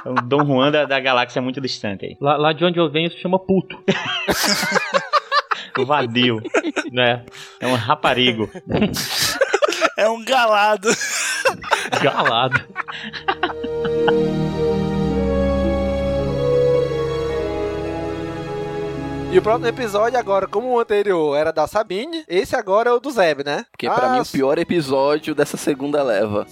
É 0.05 0.09
um 0.09 0.15
Dom 0.15 0.45
Juan 0.45 0.73
da, 0.73 0.85
da 0.85 0.99
galáxia 0.99 1.41
muito 1.41 1.61
distante 1.61 2.05
aí. 2.07 2.17
Lá, 2.21 2.37
lá 2.37 2.53
de 2.53 2.65
onde 2.65 2.77
eu 2.79 2.91
venho 2.91 3.09
se 3.09 3.19
chama 3.19 3.39
puto, 3.39 3.79
O 5.79 5.87
vadio. 5.87 6.43
né? 6.91 7.25
É 7.61 7.67
um 7.69 7.75
raparigo. 7.77 8.51
É 9.97 10.09
um 10.09 10.25
galado. 10.25 10.89
Galado. 12.03 12.61
E 19.33 19.39
o 19.39 19.41
próximo 19.43 19.67
episódio 19.67 20.19
agora, 20.19 20.47
como 20.47 20.69
o 20.69 20.79
anterior 20.79 21.35
era 21.35 21.51
da 21.51 21.67
Sabine, 21.67 22.23
esse 22.29 22.55
agora 22.55 22.91
é 22.91 22.93
o 22.93 23.01
do 23.01 23.11
Zeb, 23.11 23.43
né? 23.43 23.65
Porque 23.73 23.89
pra 23.89 24.09
Ah, 24.09 24.13
mim 24.13 24.21
o 24.21 24.27
pior 24.27 24.59
episódio 24.59 25.35
dessa 25.35 25.57
segunda 25.57 26.03
leva. 26.03 26.47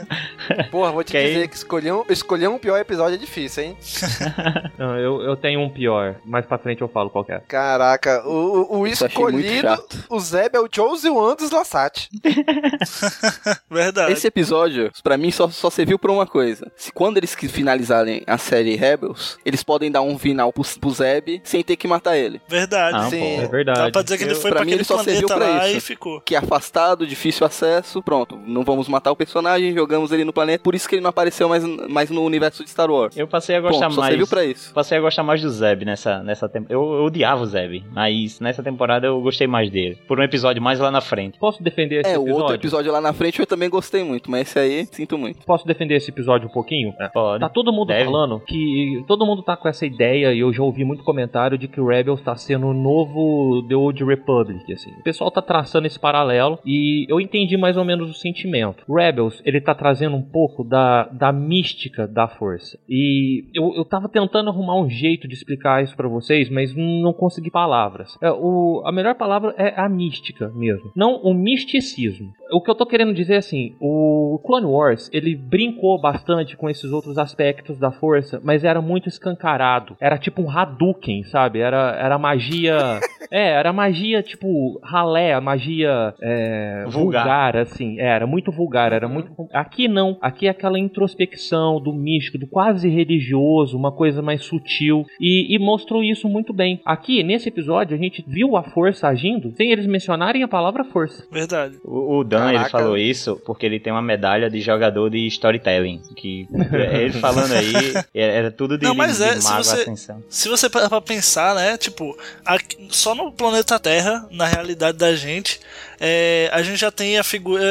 Porra, 0.72 0.90
vou 0.90 1.04
te 1.04 1.12
Que 1.12 1.22
dizer 1.22 1.40
aí- 1.42 1.48
que 1.48 1.54
escolher 1.56 1.92
um, 1.92 2.02
escolher 2.08 2.48
um 2.48 2.56
pior 2.58 2.78
episódio 2.78 3.16
é 3.16 3.18
difícil, 3.18 3.64
hein? 3.64 3.76
Não, 4.78 4.98
eu, 4.98 5.20
eu 5.20 5.36
tenho 5.36 5.60
um 5.60 5.68
pior. 5.68 6.16
Mais 6.24 6.46
pra 6.46 6.56
frente 6.56 6.80
eu 6.80 6.88
falo 6.88 7.10
qual 7.10 7.26
é. 7.28 7.40
Caraca, 7.40 8.26
o, 8.26 8.78
o, 8.78 8.86
escolhido, 8.86 9.68
o 10.08 10.18
Zeb 10.18 10.56
é 10.56 10.60
o 10.60 10.68
Josie 10.72 11.10
One 11.10 11.36
dos 11.36 11.50
Lassat. 11.50 12.08
Verdade. 13.70 14.12
Esse 14.14 14.28
episódio, 14.28 14.90
pra 15.02 15.18
mim, 15.18 15.30
só, 15.30 15.50
só 15.50 15.68
serviu 15.68 15.98
pra 15.98 16.10
uma 16.10 16.26
coisa. 16.26 16.72
Se 16.74 16.90
quando 16.90 17.18
eles 17.18 17.34
que 17.34 17.48
finalizarem 17.48 18.22
a 18.26 18.38
série 18.38 18.76
Rebels, 18.76 19.38
eles 19.44 19.62
podem 19.62 19.90
dar 19.92 20.00
um 20.00 20.18
final 20.18 20.50
pro, 20.54 20.64
pro 20.80 20.90
Zeb 20.90 21.42
sem 21.44 21.62
ter 21.62 21.76
que 21.76 21.86
matar 21.86 22.13
ele. 22.16 22.40
Verdade. 22.48 22.96
Ah, 22.96 23.10
Sim. 23.10 23.36
É 23.40 23.46
verdade. 23.48 23.78
Dá 23.80 23.90
pra 23.90 24.02
dizer 24.02 24.18
que 24.18 24.24
ele 24.24 24.32
Eu- 24.32 24.36
foi 24.36 24.50
pra 24.50 24.58
pra, 24.60 24.64
mim, 24.64 24.72
aquele 24.72 24.80
ele 24.80 24.84
só 24.84 24.98
serviu 24.98 25.26
planeta 25.28 25.50
pra 25.50 25.58
lá 25.62 25.68
isso. 25.68 25.78
e 25.78 25.80
ficou. 25.80 26.20
Que 26.20 26.34
é 26.34 26.38
afastado, 26.38 27.06
difícil 27.06 27.46
acesso, 27.46 28.02
pronto. 28.02 28.38
Não 28.46 28.62
vamos 28.64 28.88
matar 28.88 29.10
o 29.12 29.16
personagem, 29.16 29.72
jogamos 29.74 30.12
ele 30.12 30.24
no 30.24 30.32
planeta. 30.32 30.62
Por 30.62 30.74
isso 30.74 30.88
que 30.88 30.94
ele 30.94 31.02
não 31.02 31.10
apareceu 31.10 31.48
mais, 31.48 31.64
mais 31.88 32.10
no 32.10 32.22
universo 32.22 32.62
de 32.64 32.70
Star 32.70 32.90
Wars. 32.90 33.16
Eu 33.16 33.26
passei 33.26 33.56
a 33.56 33.60
gostar 33.60 33.86
Ponto, 33.86 33.94
só 33.94 34.00
mais. 34.00 34.10
serviu 34.10 34.26
pra 34.26 34.44
isso. 34.44 34.72
Passei 34.72 34.98
a 34.98 35.00
gostar 35.00 35.22
mais 35.22 35.40
do 35.42 35.50
Zeb 35.50 35.84
nessa, 35.84 36.22
nessa 36.22 36.48
temporada. 36.48 36.74
Eu, 36.74 36.80
eu 36.94 37.04
odiava 37.04 37.42
o 37.42 37.46
Zeb, 37.46 37.84
mas 37.92 38.40
nessa 38.40 38.62
temporada 38.62 39.06
eu 39.06 39.20
gostei 39.20 39.46
mais 39.46 39.70
dele. 39.70 39.98
Por 40.06 40.18
um 40.18 40.22
episódio 40.22 40.62
mais 40.62 40.78
lá 40.78 40.90
na 40.90 41.00
frente. 41.00 41.38
Posso 41.38 41.62
defender 41.62 42.00
esse 42.00 42.10
É, 42.10 42.18
o 42.18 42.22
episódio? 42.22 42.42
outro 42.42 42.54
episódio 42.56 42.92
lá 42.92 43.00
na 43.00 43.12
frente 43.12 43.40
eu 43.40 43.46
também 43.46 43.68
gostei 43.68 44.02
muito, 44.04 44.30
mas 44.30 44.42
esse 44.48 44.58
aí, 44.58 44.86
sinto 44.92 45.16
muito. 45.18 45.44
Posso 45.44 45.66
defender 45.66 45.96
esse 45.96 46.10
episódio 46.10 46.48
um 46.48 46.52
pouquinho? 46.52 46.92
Pode. 47.12 47.40
Tá 47.40 47.48
todo 47.48 47.72
mundo 47.72 47.88
Deve. 47.88 48.04
falando 48.04 48.40
que 48.46 49.04
todo 49.06 49.26
mundo 49.26 49.42
tá 49.42 49.56
com 49.56 49.68
essa 49.68 49.84
ideia 49.86 50.32
e 50.32 50.40
eu 50.40 50.52
já 50.52 50.62
ouvi 50.62 50.84
muito 50.84 51.02
comentário 51.04 51.56
de 51.58 51.68
que 51.68 51.80
o, 51.80 51.86
Reb, 51.88 52.03
Rebels 52.04 52.20
tá 52.20 52.36
sendo 52.36 52.66
o 52.66 52.74
novo 52.74 53.66
The 53.66 53.74
Old 53.74 54.04
Republic, 54.04 54.70
assim. 54.70 54.90
O 55.00 55.02
pessoal 55.02 55.30
tá 55.30 55.40
traçando 55.40 55.86
esse 55.86 55.98
paralelo 55.98 56.58
e 56.64 57.06
eu 57.08 57.18
entendi 57.18 57.56
mais 57.56 57.78
ou 57.78 57.84
menos 57.84 58.10
o 58.10 58.14
sentimento. 58.14 58.84
Rebels, 58.86 59.40
ele 59.44 59.60
tá 59.60 59.74
trazendo 59.74 60.14
um 60.14 60.22
pouco 60.22 60.62
da, 60.62 61.04
da 61.04 61.32
mística 61.32 62.06
da 62.06 62.28
força. 62.28 62.78
E 62.88 63.44
eu, 63.54 63.74
eu 63.74 63.84
tava 63.84 64.08
tentando 64.08 64.50
arrumar 64.50 64.78
um 64.78 64.88
jeito 64.88 65.26
de 65.26 65.34
explicar 65.34 65.82
isso 65.82 65.96
para 65.96 66.08
vocês, 66.08 66.50
mas 66.50 66.74
não 66.76 67.12
consegui 67.14 67.50
palavras. 67.50 68.18
É, 68.22 68.30
o, 68.30 68.82
a 68.84 68.92
melhor 68.92 69.14
palavra 69.14 69.54
é 69.56 69.72
a 69.80 69.88
mística 69.88 70.50
mesmo, 70.54 70.92
não 70.94 71.16
o 71.22 71.32
misticismo. 71.32 72.32
O 72.52 72.60
que 72.60 72.70
eu 72.70 72.74
tô 72.74 72.86
querendo 72.86 73.14
dizer 73.14 73.34
é 73.34 73.38
assim, 73.38 73.74
o 73.80 74.38
Clone 74.44 74.66
Wars, 74.66 75.10
ele 75.12 75.34
brincou 75.34 76.00
bastante 76.00 76.56
com 76.56 76.68
esses 76.68 76.92
outros 76.92 77.18
aspectos 77.18 77.78
da 77.78 77.90
força, 77.90 78.40
mas 78.44 78.62
era 78.62 78.80
muito 78.80 79.08
escancarado. 79.08 79.96
Era 80.00 80.18
tipo 80.18 80.42
um 80.42 80.50
Hadouken, 80.50 81.24
sabe? 81.24 81.60
Era, 81.60 81.93
era 81.98 82.18
magia. 82.18 83.00
é, 83.30 83.50
era 83.50 83.72
magia 83.72 84.22
tipo 84.22 84.80
ralé, 84.82 85.38
magia 85.40 86.14
é, 86.20 86.84
vulgar. 86.88 87.22
vulgar. 87.22 87.56
assim. 87.56 87.98
É, 87.98 88.06
era 88.06 88.26
muito 88.26 88.50
vulgar, 88.50 88.92
era 88.92 89.08
muito. 89.08 89.32
Aqui 89.52 89.88
não. 89.88 90.16
Aqui 90.20 90.46
é 90.46 90.50
aquela 90.50 90.78
introspecção 90.78 91.80
do 91.80 91.92
místico, 91.92 92.38
do 92.38 92.46
quase 92.46 92.88
religioso, 92.88 93.76
uma 93.76 93.92
coisa 93.92 94.22
mais 94.22 94.44
sutil. 94.44 95.04
E, 95.20 95.54
e 95.54 95.58
mostrou 95.58 96.02
isso 96.02 96.28
muito 96.28 96.52
bem. 96.52 96.80
Aqui, 96.84 97.22
nesse 97.22 97.48
episódio, 97.48 97.96
a 97.96 98.00
gente 98.00 98.24
viu 98.26 98.56
a 98.56 98.62
força 98.62 99.08
agindo 99.08 99.52
sem 99.56 99.70
eles 99.70 99.86
mencionarem 99.86 100.42
a 100.42 100.48
palavra 100.48 100.84
força. 100.84 101.26
Verdade. 101.30 101.78
O, 101.84 102.18
o 102.18 102.24
Dan, 102.24 102.52
ele 102.52 102.68
falou 102.68 102.96
isso 102.96 103.40
porque 103.44 103.66
ele 103.66 103.80
tem 103.80 103.92
uma 103.92 104.02
medalha 104.02 104.50
de 104.50 104.60
jogador 104.60 105.10
de 105.10 105.26
storytelling. 105.26 106.00
Que 106.16 106.46
ele 106.72 107.12
falando 107.12 107.52
aí, 107.52 107.74
era 108.14 108.50
tudo 108.50 108.78
de, 108.78 108.84
Não, 108.84 108.94
mas 108.94 109.18
de, 109.18 109.24
é, 109.24 109.34
de 109.34 109.42
se 109.42 109.50
mago 109.50 109.64
você, 109.64 109.80
ascensão. 109.82 110.22
se 110.28 110.48
você 110.48 110.70
parar 110.70 110.88
pra 110.88 111.00
pensar, 111.00 111.54
né, 111.54 111.76
tipo, 111.84 112.16
aqui- 112.44 112.88
só 112.90 113.14
no 113.14 113.32
planeta 113.32 113.78
Terra, 113.78 114.26
na 114.30 114.46
realidade 114.46 114.98
da 114.98 115.14
gente, 115.14 115.60
é, 116.06 116.50
a 116.52 116.62
gente 116.62 116.76
já 116.78 116.90
tem 116.90 117.18
a 117.18 117.24
figura 117.24 117.64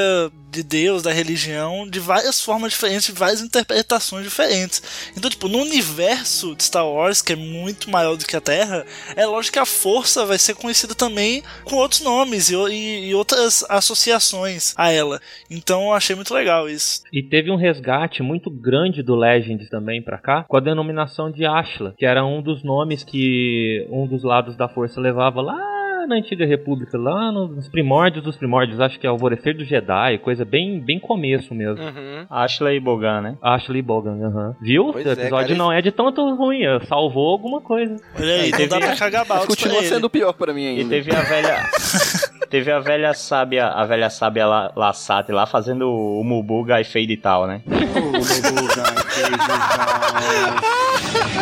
de 0.50 0.62
Deus, 0.64 1.02
da 1.02 1.12
religião, 1.12 1.88
de 1.90 2.00
várias 2.00 2.40
formas 2.42 2.72
diferentes, 2.74 3.06
de 3.08 3.12
várias 3.12 3.42
interpretações 3.42 4.24
diferentes. 4.24 5.12
Então, 5.18 5.28
tipo, 5.30 5.48
no 5.48 5.58
universo 5.60 6.56
de 6.56 6.64
Star 6.64 6.88
Wars, 6.88 7.22
que 7.24 7.34
é 7.34 7.36
muito 7.36 7.90
maior 7.90 8.16
do 8.16 8.24
que 8.26 8.36
a 8.36 8.42
Terra, 8.42 8.86
é 9.16 9.26
lógico 9.26 9.54
que 9.54 9.60
a 9.60 9.66
força 9.66 10.26
vai 10.28 10.38
ser 10.38 10.54
conhecida 10.56 10.94
também 10.94 11.42
com 11.64 11.76
outros 11.78 12.02
nomes 12.02 12.50
e, 12.50 12.56
e- 12.56 13.10
e 13.10 13.16
outras 13.16 13.64
associações 13.68 14.74
a 14.78 14.92
ela. 14.92 15.20
Então, 15.50 15.84
eu 15.88 15.94
achei 15.94 16.16
muito 16.16 16.34
legal 16.34 16.70
isso. 16.70 17.02
E 17.12 17.24
teve 17.24 17.50
um 17.50 17.56
resgate 17.56 18.22
muito 18.22 18.50
grande 18.52 19.02
do 19.02 19.16
Legends 19.16 19.70
também 19.70 20.02
pra 20.04 20.18
cá, 20.18 20.44
com 20.48 20.58
a 20.58 20.60
denominação 20.60 21.32
de 21.32 21.46
Ashla, 21.46 21.94
que 21.98 22.06
era 22.06 22.24
um 22.26 22.42
dos 22.42 22.64
nomes 22.64 23.04
que 23.04 23.86
um 23.90 24.06
dos 24.08 24.24
lados 24.24 24.56
da 24.56 24.70
força 24.70 25.00
levava 25.02 25.42
lá 25.42 25.73
na 26.08 26.16
antiga 26.16 26.46
república, 26.46 26.98
lá 26.98 27.32
nos 27.32 27.68
primórdios 27.70 28.24
dos 28.24 28.38
primórdios, 28.38 28.80
acho 28.80 29.00
que 29.00 29.06
é 29.06 29.10
Alvorecer 29.10 29.56
do 29.56 29.64
Jedi, 29.64 30.18
coisa 30.20 30.44
bem, 30.46 30.80
bem 30.80 31.00
começo 31.00 31.54
mesmo. 31.54 31.84
Uhum. 31.84 32.26
Ashley 32.30 32.80
Bogan, 32.80 33.22
né? 33.22 33.38
Ashley 33.42 33.82
Bogan, 33.82 34.18
aham. 34.26 34.56
Viu? 34.62 34.90
Pois 34.92 35.06
o 35.06 35.10
é, 35.10 35.14
episódio 35.14 35.48
cara, 35.50 35.58
não 35.58 35.72
é 35.72 35.82
de 35.82 35.92
tanto 35.92 36.36
ruim, 36.36 36.64
é, 36.64 36.80
salvou 36.86 37.30
alguma 37.32 37.62
coisa. 37.62 37.96
Olha 38.20 38.34
aí, 38.36 38.52
não 38.52 38.68
dá 38.68 38.80
pra 38.80 38.96
cagar 38.96 39.26
balde 39.26 39.48
Continua 39.48 39.76
pra 39.78 39.86
ele. 39.86 39.94
sendo 39.96 40.10
pior 40.10 40.34
pra 40.34 40.54
mim 40.54 40.64
E 40.64 40.68
ainda. 40.80 40.90
teve 40.90 41.16
a 41.16 41.22
velha. 41.22 41.64
teve 42.54 42.72
a 42.72 42.80
velha 42.80 43.16
sábia, 43.16 43.66
a 43.66 43.84
velha 43.84 44.12
sábia 44.12 44.46
lá, 44.46 44.72
Lassate 44.76 45.32
lá 45.32 45.48
fazendo 45.48 45.90
o 45.90 46.24
Mubuga 46.24 46.80
e 46.80 46.84
Fade 46.84 47.14
e 47.14 47.18
tal, 47.18 47.48
né? 47.48 47.64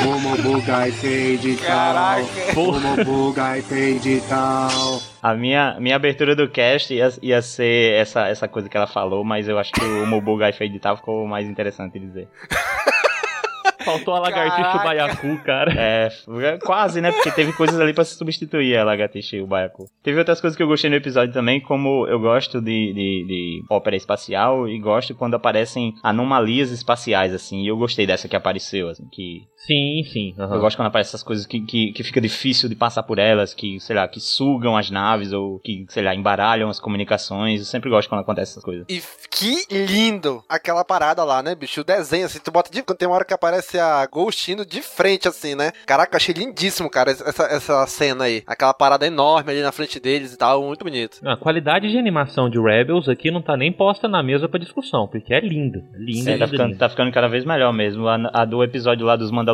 Momobugai 0.06 0.90
fade 0.92 1.56
Caraca. 1.58 2.24
Momobugai 2.56 3.62
fade 3.62 4.22
tal. 4.30 5.02
A 5.22 5.34
minha, 5.34 5.78
minha 5.82 5.98
abertura 5.98 6.34
do 6.34 6.48
cast 6.48 6.94
ia, 6.94 7.10
ia 7.22 7.42
ser 7.42 7.94
essa, 7.96 8.30
essa 8.30 8.48
coisa 8.48 8.70
que 8.70 8.78
ela 8.78 8.88
falou, 8.88 9.26
mas 9.26 9.50
eu 9.50 9.60
acho 9.60 9.74
que 9.74 9.84
o 9.84 10.08
Mubuga 10.08 10.48
e 10.48 10.54
Fade 10.54 10.78
e 10.78 10.80
tal 10.80 10.96
ficou 10.96 11.28
mais 11.28 11.46
interessante 11.46 12.00
dizer. 12.00 12.30
Faltou 13.84 14.14
a 14.14 14.20
lagartixa 14.20 14.58
e 14.58 14.62
o 14.62 14.66
Caraca. 14.66 14.84
baiacu, 14.84 15.38
cara. 15.44 15.74
É, 15.78 16.10
quase, 16.64 17.02
né? 17.02 17.12
Porque 17.12 17.32
teve 17.32 17.54
coisas 17.54 17.80
ali 17.80 17.94
pra 17.94 18.04
se 18.04 18.16
substituir 18.16 18.78
a 18.78 18.84
lagartixa 18.84 19.36
e 19.36 19.42
o 19.42 19.48
baiacu. 19.48 19.86
Teve 20.04 20.20
outras 20.20 20.40
coisas 20.42 20.56
que 20.58 20.64
eu 20.64 20.68
gostei 20.68 20.90
no 20.90 20.96
episódio 20.96 21.34
também, 21.34 21.60
como 21.60 22.08
eu 22.08 22.20
gosto 22.20 22.60
de, 22.62 22.94
de, 22.94 23.26
de 23.28 23.64
ópera 23.70 23.96
espacial 23.96 24.68
e 24.68 24.80
gosto 24.80 25.16
quando 25.16 25.36
aparecem 25.36 25.94
anomalias 26.04 26.72
espaciais, 26.72 27.34
assim. 27.34 27.64
E 27.64 27.68
eu 27.68 27.78
gostei 27.78 28.06
dessa 28.06 28.28
que 28.28 28.36
apareceu, 28.36 28.90
assim, 28.90 29.08
que 29.12 29.42
Sim, 29.66 30.04
sim. 30.12 30.34
aham. 30.40 30.56
Eu 30.56 30.60
gosto 30.62 30.76
quando 30.78 30.88
aparecem 30.88 31.10
essas 31.12 31.24
coisas 31.24 31.46
que, 31.46 31.62
que, 31.62 31.92
que 31.92 32.04
fica 32.04 32.20
difícil 32.20 32.68
de 32.68 32.76
passar 32.76 33.04
por 33.04 33.20
elas, 33.20 33.54
que, 33.54 33.80
sei 33.80 33.96
lá, 33.96 34.08
que 34.08 34.20
sugam 34.20 34.76
as 34.76 34.90
naves 34.90 35.32
ou 35.34 35.60
que, 35.60 35.86
sei 35.90 36.04
lá, 36.04 36.16
embaralham 36.16 36.70
as 36.70 36.80
comunicações. 36.80 37.60
Eu 37.60 37.66
sempre 37.66 37.90
gosto 37.90 38.10
quando 38.10 38.22
acontece 38.22 38.54
essas 38.54 38.64
coisas. 38.64 38.86
E 38.90 39.02
que 39.30 39.66
lindo 39.72 40.44
aquela 40.50 40.84
parada 40.84 41.24
lá, 41.24 41.42
né, 41.44 41.56
bicho? 41.56 41.82
O 41.82 41.84
desenho, 41.84 42.26
assim, 42.26 42.40
tu 42.44 42.52
bota 42.52 42.72
de. 42.72 42.82
Tem 42.82 43.08
uma 43.08 43.16
hora 43.16 43.26
que 43.26 43.34
aparece 43.34 43.80
a 43.80 44.06
Ghost 44.06 44.52
indo 44.52 44.66
de 44.66 44.82
frente, 44.82 45.28
assim, 45.28 45.56
né? 45.56 45.72
Caraca, 45.86 46.14
eu 46.14 46.18
achei 46.18 46.34
lindíssimo, 46.34 46.90
cara, 46.90 47.12
essa, 47.12 47.44
essa 47.44 47.88
cena 47.88 48.26
aí. 48.26 48.44
Aquela 48.48 48.74
parada 48.74 49.06
enorme 49.06 49.52
ali 49.52 49.62
na 49.62 49.72
frente 49.72 50.00
deles 50.00 50.34
e 50.34 50.38
tal, 50.38 50.64
muito 50.64 50.84
bonito. 50.84 51.20
A 51.26 51.38
qualidade 51.38 51.90
de 51.90 51.98
animação 51.98 52.50
de 52.50 52.60
Rebels 52.60 53.08
aqui 53.08 53.32
não 53.32 53.42
tá 53.42 53.56
nem 53.56 53.72
posta 53.72 54.08
na 54.08 54.22
mesa 54.24 54.50
pra 54.50 54.60
discussão, 54.60 55.08
porque 55.08 55.34
é 55.34 55.40
linda. 55.40 55.84
Linda, 55.96 56.32
É, 56.32 56.38
tá, 56.38 56.48
ficando, 56.48 56.68
linda. 56.70 56.80
tá 56.80 56.90
ficando 56.90 57.12
cada 57.12 57.28
vez 57.28 57.46
melhor 57.46 57.72
mesmo. 57.72 58.08
A, 58.08 58.16
a 58.34 58.46
do 58.46 58.64
episódio 58.64 59.06
lá 59.06 59.16
dos 59.16 59.32
Mandalorianos, 59.32 59.51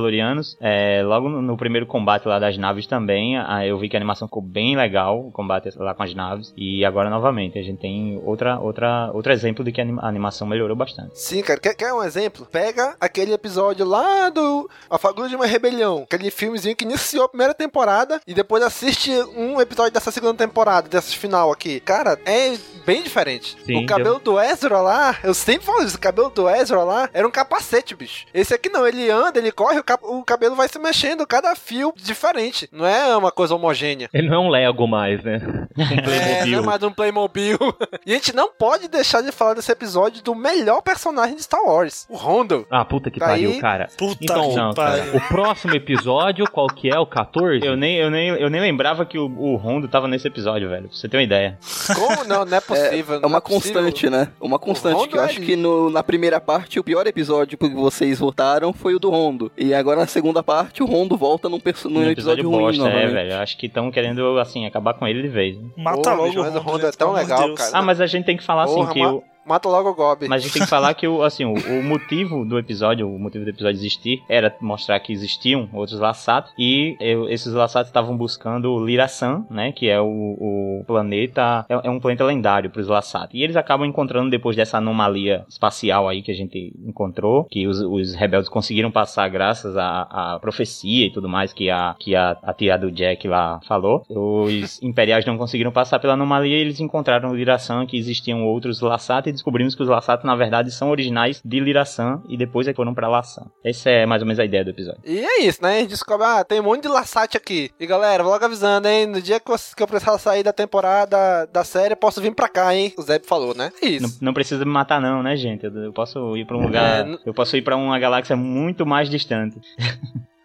é, 0.62 1.02
logo 1.04 1.28
no, 1.30 1.42
no 1.42 1.58
primeiro 1.58 1.86
combate 1.86 2.28
lá 2.28 2.40
das 2.40 2.58
naves 2.58 2.86
também, 2.88 3.38
a- 3.38 3.66
eu 3.66 3.78
vi 3.78 3.90
que 3.90 3.96
a 3.96 4.00
animação 4.00 4.28
ficou 4.28 4.42
bem 4.42 4.76
legal, 4.76 5.20
o 5.28 5.32
combate 5.32 5.70
lá 5.78 5.94
com 5.94 6.04
as 6.04 6.14
naves. 6.14 6.54
E 6.56 6.84
agora 6.86 7.10
novamente, 7.10 7.58
a 7.58 7.62
gente 7.64 7.80
tem 7.80 8.22
outra, 8.24 8.60
outra, 8.60 9.10
outro 9.14 9.32
exemplo 9.32 9.64
de 9.64 9.72
que 9.72 9.82
a 9.82 9.86
animação 10.08 10.48
melhorou 10.48 10.76
bastante. 10.76 11.18
Sim, 11.20 11.42
cara, 11.42 11.60
quer, 11.60 11.74
quer 11.74 11.94
um 11.94 12.04
exemplo? 12.04 12.46
Pega 12.46 12.96
aquele 13.00 13.34
episódio 13.34 13.86
lá 13.86 14.30
do 14.30 14.70
A 14.90 14.98
Fagulha 14.98 15.30
de 15.30 15.36
uma 15.36 15.46
Rebelião, 15.46 16.04
aquele 16.04 16.30
filmezinho 16.32 16.76
que 16.76 16.86
iniciou 16.86 17.26
a 17.26 17.30
primeira 17.30 17.54
temporada 17.54 18.20
e 18.28 18.34
depois 18.34 18.64
assiste 18.64 19.12
um 19.36 19.60
episódio 19.60 19.92
dessa 19.94 20.12
segunda 20.12 20.34
temporada, 20.36 20.88
dessa 20.88 21.12
final 21.16 21.52
aqui. 21.52 21.80
Cara, 21.80 22.20
é 22.26 22.56
bem 22.86 23.02
diferente. 23.04 23.58
Sim, 23.66 23.84
o 23.84 23.86
cabelo 23.86 24.20
do 24.20 24.40
Ezra 24.40 24.80
lá, 24.82 25.18
eu 25.24 25.34
sempre 25.34 25.66
falo 25.66 25.84
isso, 25.84 25.98
o 25.98 26.00
cabelo 26.00 26.30
do 26.30 26.50
Ezra 26.50 26.84
lá 26.84 27.10
era 27.14 27.28
um 27.28 27.32
capacete, 27.32 27.96
bicho. 27.96 28.26
Esse 28.34 28.54
aqui 28.54 28.70
não, 28.70 28.86
ele 28.88 29.10
anda, 29.10 29.38
ele 29.40 29.52
corre, 29.52 29.82
o, 30.02 30.23
cabelo 30.23 30.56
vai 30.56 30.67
se 30.67 30.80
mexendo, 30.80 31.26
cada 31.28 31.56
fio 31.56 31.93
diferente. 31.95 32.67
Não 32.71 32.86
é 32.86 33.15
uma 33.15 33.32
coisa 33.32 33.56
homogênea. 33.56 34.10
Ele 34.13 34.28
não 34.30 34.36
é 34.36 34.39
um 34.47 34.50
Lego 34.50 34.88
mais, 34.88 35.23
né? 35.23 35.39
Um 35.78 35.84
É, 35.84 35.95
não 35.95 36.04
Playmobil. 36.04 36.60
é 36.60 36.62
mais 36.62 36.84
um 36.84 36.91
Playmobil. 36.91 37.58
e 38.06 38.12
a 38.12 38.15
gente 38.15 38.36
não 38.36 38.50
pode 38.52 38.88
deixar 38.88 39.21
de 39.21 39.32
falar 39.32 39.54
desse 39.54 39.71
episódio 39.71 40.23
do 40.23 40.34
melhor 40.34 40.82
personagem 40.82 41.36
de 41.36 41.43
Star 41.43 41.62
Wars, 41.63 42.06
o 42.10 42.15
Rondo. 42.15 42.65
Ah, 42.71 42.84
puta 42.84 43.12
que 43.12 43.19
Tá 43.19 43.28
pariu, 43.28 43.52
aí. 43.52 43.60
cara. 43.62 43.88
Puta 43.97 44.17
Então, 44.21 44.50
que 44.50 44.56
não, 44.56 44.73
cara. 44.73 44.97
pariu. 44.97 45.15
O 45.17 45.21
próximo 45.28 45.76
episódio, 45.76 46.45
qual 46.52 46.67
que 46.67 46.89
é? 46.89 46.97
O 47.00 47.06
14? 47.06 47.65
Eu 47.65 47.76
nem, 47.78 47.97
eu 47.97 48.10
nem, 48.10 48.30
eu 48.30 48.50
nem 48.50 48.60
lembrava 48.62 49.06
que 49.06 49.17
o, 49.19 49.26
o 49.26 49.56
Rondo 49.56 49.88
tava 49.88 50.08
nesse 50.08 50.28
episódio, 50.28 50.67
velho. 50.69 50.88
Pra 50.89 50.97
você 50.97 51.08
ter 51.08 51.17
uma 51.17 51.23
ideia. 51.23 51.58
Como 51.95 52.23
não? 52.26 52.43
Não 52.45 52.58
é 52.58 52.62
possível. 52.62 53.15
É 53.17 53.19
não 53.19 53.30
uma 53.30 53.38
é 53.38 53.41
possível. 53.41 53.82
constante, 53.84 54.10
né? 54.10 54.28
Uma 54.39 54.58
constante 54.60 55.08
que 55.08 55.15
eu 55.17 55.21
é 55.21 55.26
acho 55.26 55.38
ali. 55.38 55.45
que 55.45 55.56
no- 55.56 55.89
na 55.89 56.02
primeira 56.04 56.39
parte 56.41 56.80
o 56.80 56.84
pior 56.84 57.06
episódio 57.08 57.58
que 57.58 57.67
vocês 57.69 58.19
votaram 58.19 58.73
foi 58.73 58.95
o 58.95 59.00
do 59.00 59.10
Rondo. 59.10 59.52
E 59.58 59.73
agora 59.78 60.02
na 60.02 60.08
segunda 60.08 60.42
parte 60.44 60.82
o 60.84 60.86
Rondo 60.86 61.16
volta 61.18 61.48
num, 61.50 61.60
perso- 61.60 61.90
num 61.90 62.02
Um 62.02 62.10
episódio, 62.10 62.50
ruim 62.50 62.60
bosta, 62.78 62.88
é, 62.90 63.08
velho. 63.08 63.36
Acho 63.38 63.58
que 63.58 63.66
estão 63.68 63.90
querendo, 63.92 64.38
assim, 64.40 64.66
acabar 64.66 64.94
com 64.94 65.08
ele 65.08 65.22
de 65.22 65.28
vez. 65.30 65.58
né? 65.58 65.70
Mata 65.78 66.02
Porra, 66.02 66.16
logo 66.16 66.40
o 66.40 66.62
Rondo 66.62 66.80
gente, 66.82 66.86
é 66.88 66.92
tão 66.98 67.12
legal, 67.13 67.44
Deus. 67.46 67.60
cara. 67.60 67.72
Ah, 67.74 67.82
mas 67.82 68.02
a 68.02 68.06
gente 68.08 68.26
tem 68.26 68.38
que 68.38 68.44
falar 68.44 68.63
assim 68.63 68.76
Porra, 68.76 68.94
que 68.94 69.00
ma- 69.00 69.13
o, 69.13 69.24
Mata 69.48 69.70
logo 69.70 69.90
o 69.90 69.94
Gob. 69.96 70.28
Mas 70.28 70.42
a 70.44 70.46
gente 70.46 70.54
tem 70.54 70.62
que 70.64 70.68
falar 70.70 70.94
que 70.96 71.08
o, 71.08 71.24
assim, 71.24 71.46
o, 71.46 71.54
o 71.54 71.84
motivo 71.84 72.44
do 72.46 72.58
episódio, 72.60 73.08
o 73.08 73.18
motivo 73.20 73.44
do 73.46 73.50
episódio 73.50 73.78
existir, 73.78 74.22
era 74.28 74.54
mostrar 74.62 75.00
que 75.00 75.14
existiam 75.14 75.70
outros 75.74 76.00
Lassatos 76.00 76.52
e 76.58 76.96
eu- 77.00 77.30
esses 77.30 77.54
Lassatos 77.54 77.90
estavam 77.90 78.16
buscando 78.18 78.78
Lirasan, 78.86 79.46
né, 79.50 79.72
que 79.72 79.88
é 79.90 80.00
o, 80.02 80.06
o 80.08 80.84
planeta, 80.86 81.66
é, 81.70 81.88
é 81.88 81.90
um 81.90 82.00
planeta 82.00 82.24
lendário 82.26 82.70
para 82.70 82.82
os 82.82 82.88
Lassatos. 82.88 83.34
E 83.34 83.44
eles 83.44 83.56
acabam 83.56 83.88
encontrando 83.88 84.30
depois 84.30 84.56
dessa 84.56 84.78
anomalia 84.78 85.46
espacial 85.48 86.08
aí 86.10 86.22
que 86.22 86.32
a 86.32 86.36
gente 86.36 86.74
encontrou, 86.86 87.46
que 87.46 87.68
os, 87.68 87.80
os 87.82 88.14
rebeldes 88.16 88.50
conseguiram 88.50 88.92
passar 88.92 89.28
graças 89.30 89.78
à, 89.78 90.02
à 90.36 90.40
profecia 90.40 91.06
e 91.08 91.12
tudo 91.12 91.30
mais 91.30 91.54
que 91.54 91.70
a 91.70 91.96
que 92.00 92.16
a, 92.16 92.38
a 92.44 92.54
tia 92.54 92.78
do 92.78 92.92
Jack 92.92 93.28
lá 93.28 93.60
falou. 93.68 94.04
Os 94.10 94.82
imperiais 94.82 95.26
não 95.26 95.38
conseguiram 95.38 95.72
passar 95.72 96.00
pela 96.00 96.14
anomalia 96.14 96.58
e 96.58 96.62
eles 96.62 96.80
encontraram 96.80 97.34
Lirasan, 97.34 97.86
que 97.86 97.98
existiam 97.98 98.44
outros 98.46 98.82
Lassatos 98.82 99.32
e 99.32 99.37
descobrimos 99.38 99.76
que 99.76 99.82
os 99.82 99.89
Lassatos 99.89 100.26
na 100.26 100.36
verdade 100.36 100.71
são 100.71 100.89
originais 100.89 101.41
de 101.43 101.60
Lirasan 101.60 102.21
e 102.28 102.38
depois 102.38 102.67
é 102.67 102.71
que 102.71 102.78
foram 102.78 102.93
pra 102.93 103.08
Lassan. 103.08 103.45
Essa 103.63 103.89
é 103.89 104.06
mais 104.06 104.21
ou 104.21 104.28
menos 104.28 104.39
a 104.39 104.45
ideia 104.45 104.63
do 104.63 104.69
episódio. 104.71 105.02
E 105.06 105.19
é 105.19 105.41
isso, 105.43 105.62
né? 105.63 105.78
A 105.78 105.80
gente 105.80 105.89
descobre, 105.89 106.26
ah, 106.26 106.43
tem 106.43 106.60
um 106.60 106.63
monte 106.63 106.84
de 106.84 106.88
laçate 106.88 107.38
aqui. 107.38 107.71
E 107.80 107.86
galera, 107.88 108.23
vou 108.23 108.32
logo 108.32 108.43
avisando, 108.45 108.88
hein? 108.88 109.06
No 109.08 109.21
dia 109.21 109.39
que 109.39 109.52
eu, 109.52 109.56
que 109.76 109.84
eu 109.84 109.88
precisar 109.88 110.17
sair 110.17 110.43
da 110.43 110.54
temporada 110.54 111.45
da 111.52 111.63
série, 111.63 111.93
eu 111.93 111.97
posso 111.97 112.21
vir 112.21 112.34
pra 112.34 112.47
cá, 112.50 112.76
hein? 112.76 112.93
O 112.97 113.02
Zeb 113.02 113.26
falou, 113.26 113.56
né? 113.56 113.71
É 113.82 113.88
isso. 113.88 114.04
Não, 114.21 114.28
não 114.28 114.34
precisa 114.34 114.63
me 114.65 114.71
matar 114.71 115.02
não, 115.02 115.23
né, 115.23 115.36
gente? 115.36 115.65
Eu, 115.65 115.76
eu 115.76 115.93
posso 115.93 116.36
ir 116.38 116.45
pra 116.45 116.58
um 116.58 116.62
lugar, 116.63 117.08
É, 117.08 117.17
eu 117.26 117.34
posso 117.34 117.56
ir 117.56 117.62
pra 117.62 117.76
uma 117.76 117.97
galáxia 118.00 118.36
muito 118.36 118.86
mais 118.86 119.10
distante. 119.10 119.60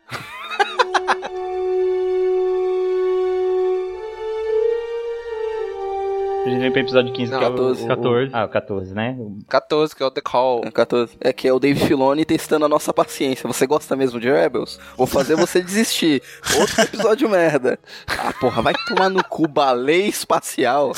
A 6.44 6.48
gente 6.48 6.58
vem 6.60 6.72
pro 6.72 6.80
episódio 6.80 7.12
15, 7.12 7.30
Não, 7.30 7.38
que 7.38 7.44
é 7.44 7.48
o- 7.48 7.50
14. 7.52 7.80
o, 7.82 7.84
o, 7.84 7.88
14. 7.88 8.30
Ah, 8.34 8.44
o 8.44 8.48
14, 8.48 8.94
né? 8.94 9.16
14, 9.48 9.94
que 9.94 10.02
é 10.02 10.06
o 10.06 10.10
The 10.10 10.20
Call. 10.20 10.62
É 10.64 10.70
14. 10.72 11.16
É 11.20 11.32
que 11.32 11.46
é 11.46 11.52
o 11.52 11.60
Dave 11.60 11.78
Filoni 11.86 12.24
testando 12.24 12.64
a 12.64 12.68
nossa 12.68 12.92
paciência. 12.92 13.46
Você 13.46 13.64
gosta 13.64 13.94
mesmo 13.94 14.18
de 14.18 14.28
Rebels? 14.30 14.78
Vou 14.96 15.06
fazer 15.06 15.36
você 15.36 15.62
desistir. 15.62 16.20
Outro 16.58 16.82
episódio 16.82 17.28
merda. 17.28 17.78
Ah, 18.08 18.32
porra, 18.40 18.60
vai 18.60 18.74
tomar 18.88 19.08
no 19.08 19.22
cu 19.22 19.46
baleia 19.46 20.06
espacial. 20.08 20.92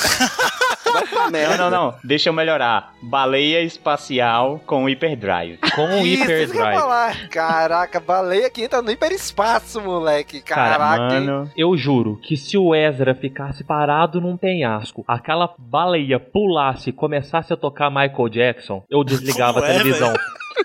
Vai 0.92 1.07
pra 1.09 1.30
merda. 1.30 1.57
Não, 1.59 1.70
não, 1.70 1.85
não. 1.92 1.94
Deixa 2.02 2.28
eu 2.30 2.33
melhorar. 2.33 2.94
Baleia 3.02 3.61
espacial 3.62 4.61
com 4.64 4.88
hyperdrive. 4.88 5.59
Com 5.74 5.88
Isso, 6.04 6.22
isso 6.22 6.24
que 6.24 6.33
eu 6.33 6.37
ia 6.38 6.44
hyperdrive. 6.44 6.74
falar. 6.80 7.28
Caraca, 7.28 8.00
baleia 8.00 8.48
que 8.48 8.62
entra 8.62 8.80
no 8.80 8.90
hiperespaço, 8.90 9.80
moleque. 9.80 10.40
Cara, 10.40 10.78
Caraca. 10.78 11.14
hein? 11.16 11.20
Mano, 11.26 11.50
Eu 11.57 11.76
juro 11.76 12.18
que 12.22 12.37
se 12.37 12.57
o 12.57 12.74
Ezra 12.74 13.14
ficasse 13.14 13.64
parado 13.64 14.20
num 14.20 14.37
penhasco, 14.37 15.04
aquela 15.35 15.55
baleia 15.59 16.20
pulasse 16.20 16.90
e 16.90 16.92
começasse 16.92 17.53
a 17.53 17.57
tocar 17.57 17.90
Michael 17.90 18.29
Jackson, 18.29 18.85
eu 18.88 19.03
desligava 19.03 19.55
Como 19.55 19.66
a 19.66 19.68
é, 19.68 19.73
televisão. 19.73 20.14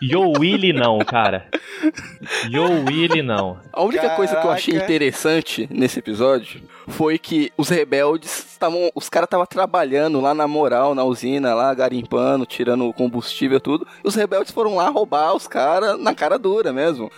Yo 0.02 0.34
Willy 0.38 0.73
não, 0.73 0.99
cara. 0.99 1.45
Yo 2.49 2.63
Willy 2.88 3.21
não. 3.21 3.58
A 3.71 3.82
única 3.84 4.10
coisa 4.12 4.36
que 4.36 4.45
eu 4.45 4.52
achei 4.52 4.73
Caraca. 4.73 4.86
interessante 4.93 5.67
nesse 5.71 5.99
episódio 5.99 6.62
foi 6.88 7.17
que 7.17 7.52
os 7.58 7.69
rebeldes 7.69 8.52
estavam. 8.52 8.89
Os 8.95 9.10
caras 9.10 9.28
estavam 9.28 9.45
trabalhando 9.45 10.19
lá 10.19 10.34
na 10.34 10.47
moral, 10.47 10.93
na 10.95 11.04
usina, 11.04 11.54
lá, 11.54 11.73
garimpando, 11.73 12.45
tirando 12.45 12.91
combustível 12.93 13.60
tudo. 13.60 13.88
E 14.04 14.08
os 14.08 14.15
rebeldes 14.15 14.52
foram 14.52 14.75
lá 14.75 14.89
roubar 14.89 15.34
os 15.36 15.47
caras 15.47 15.99
na 15.99 16.13
cara 16.13 16.38
dura 16.38 16.73
mesmo. 16.73 17.12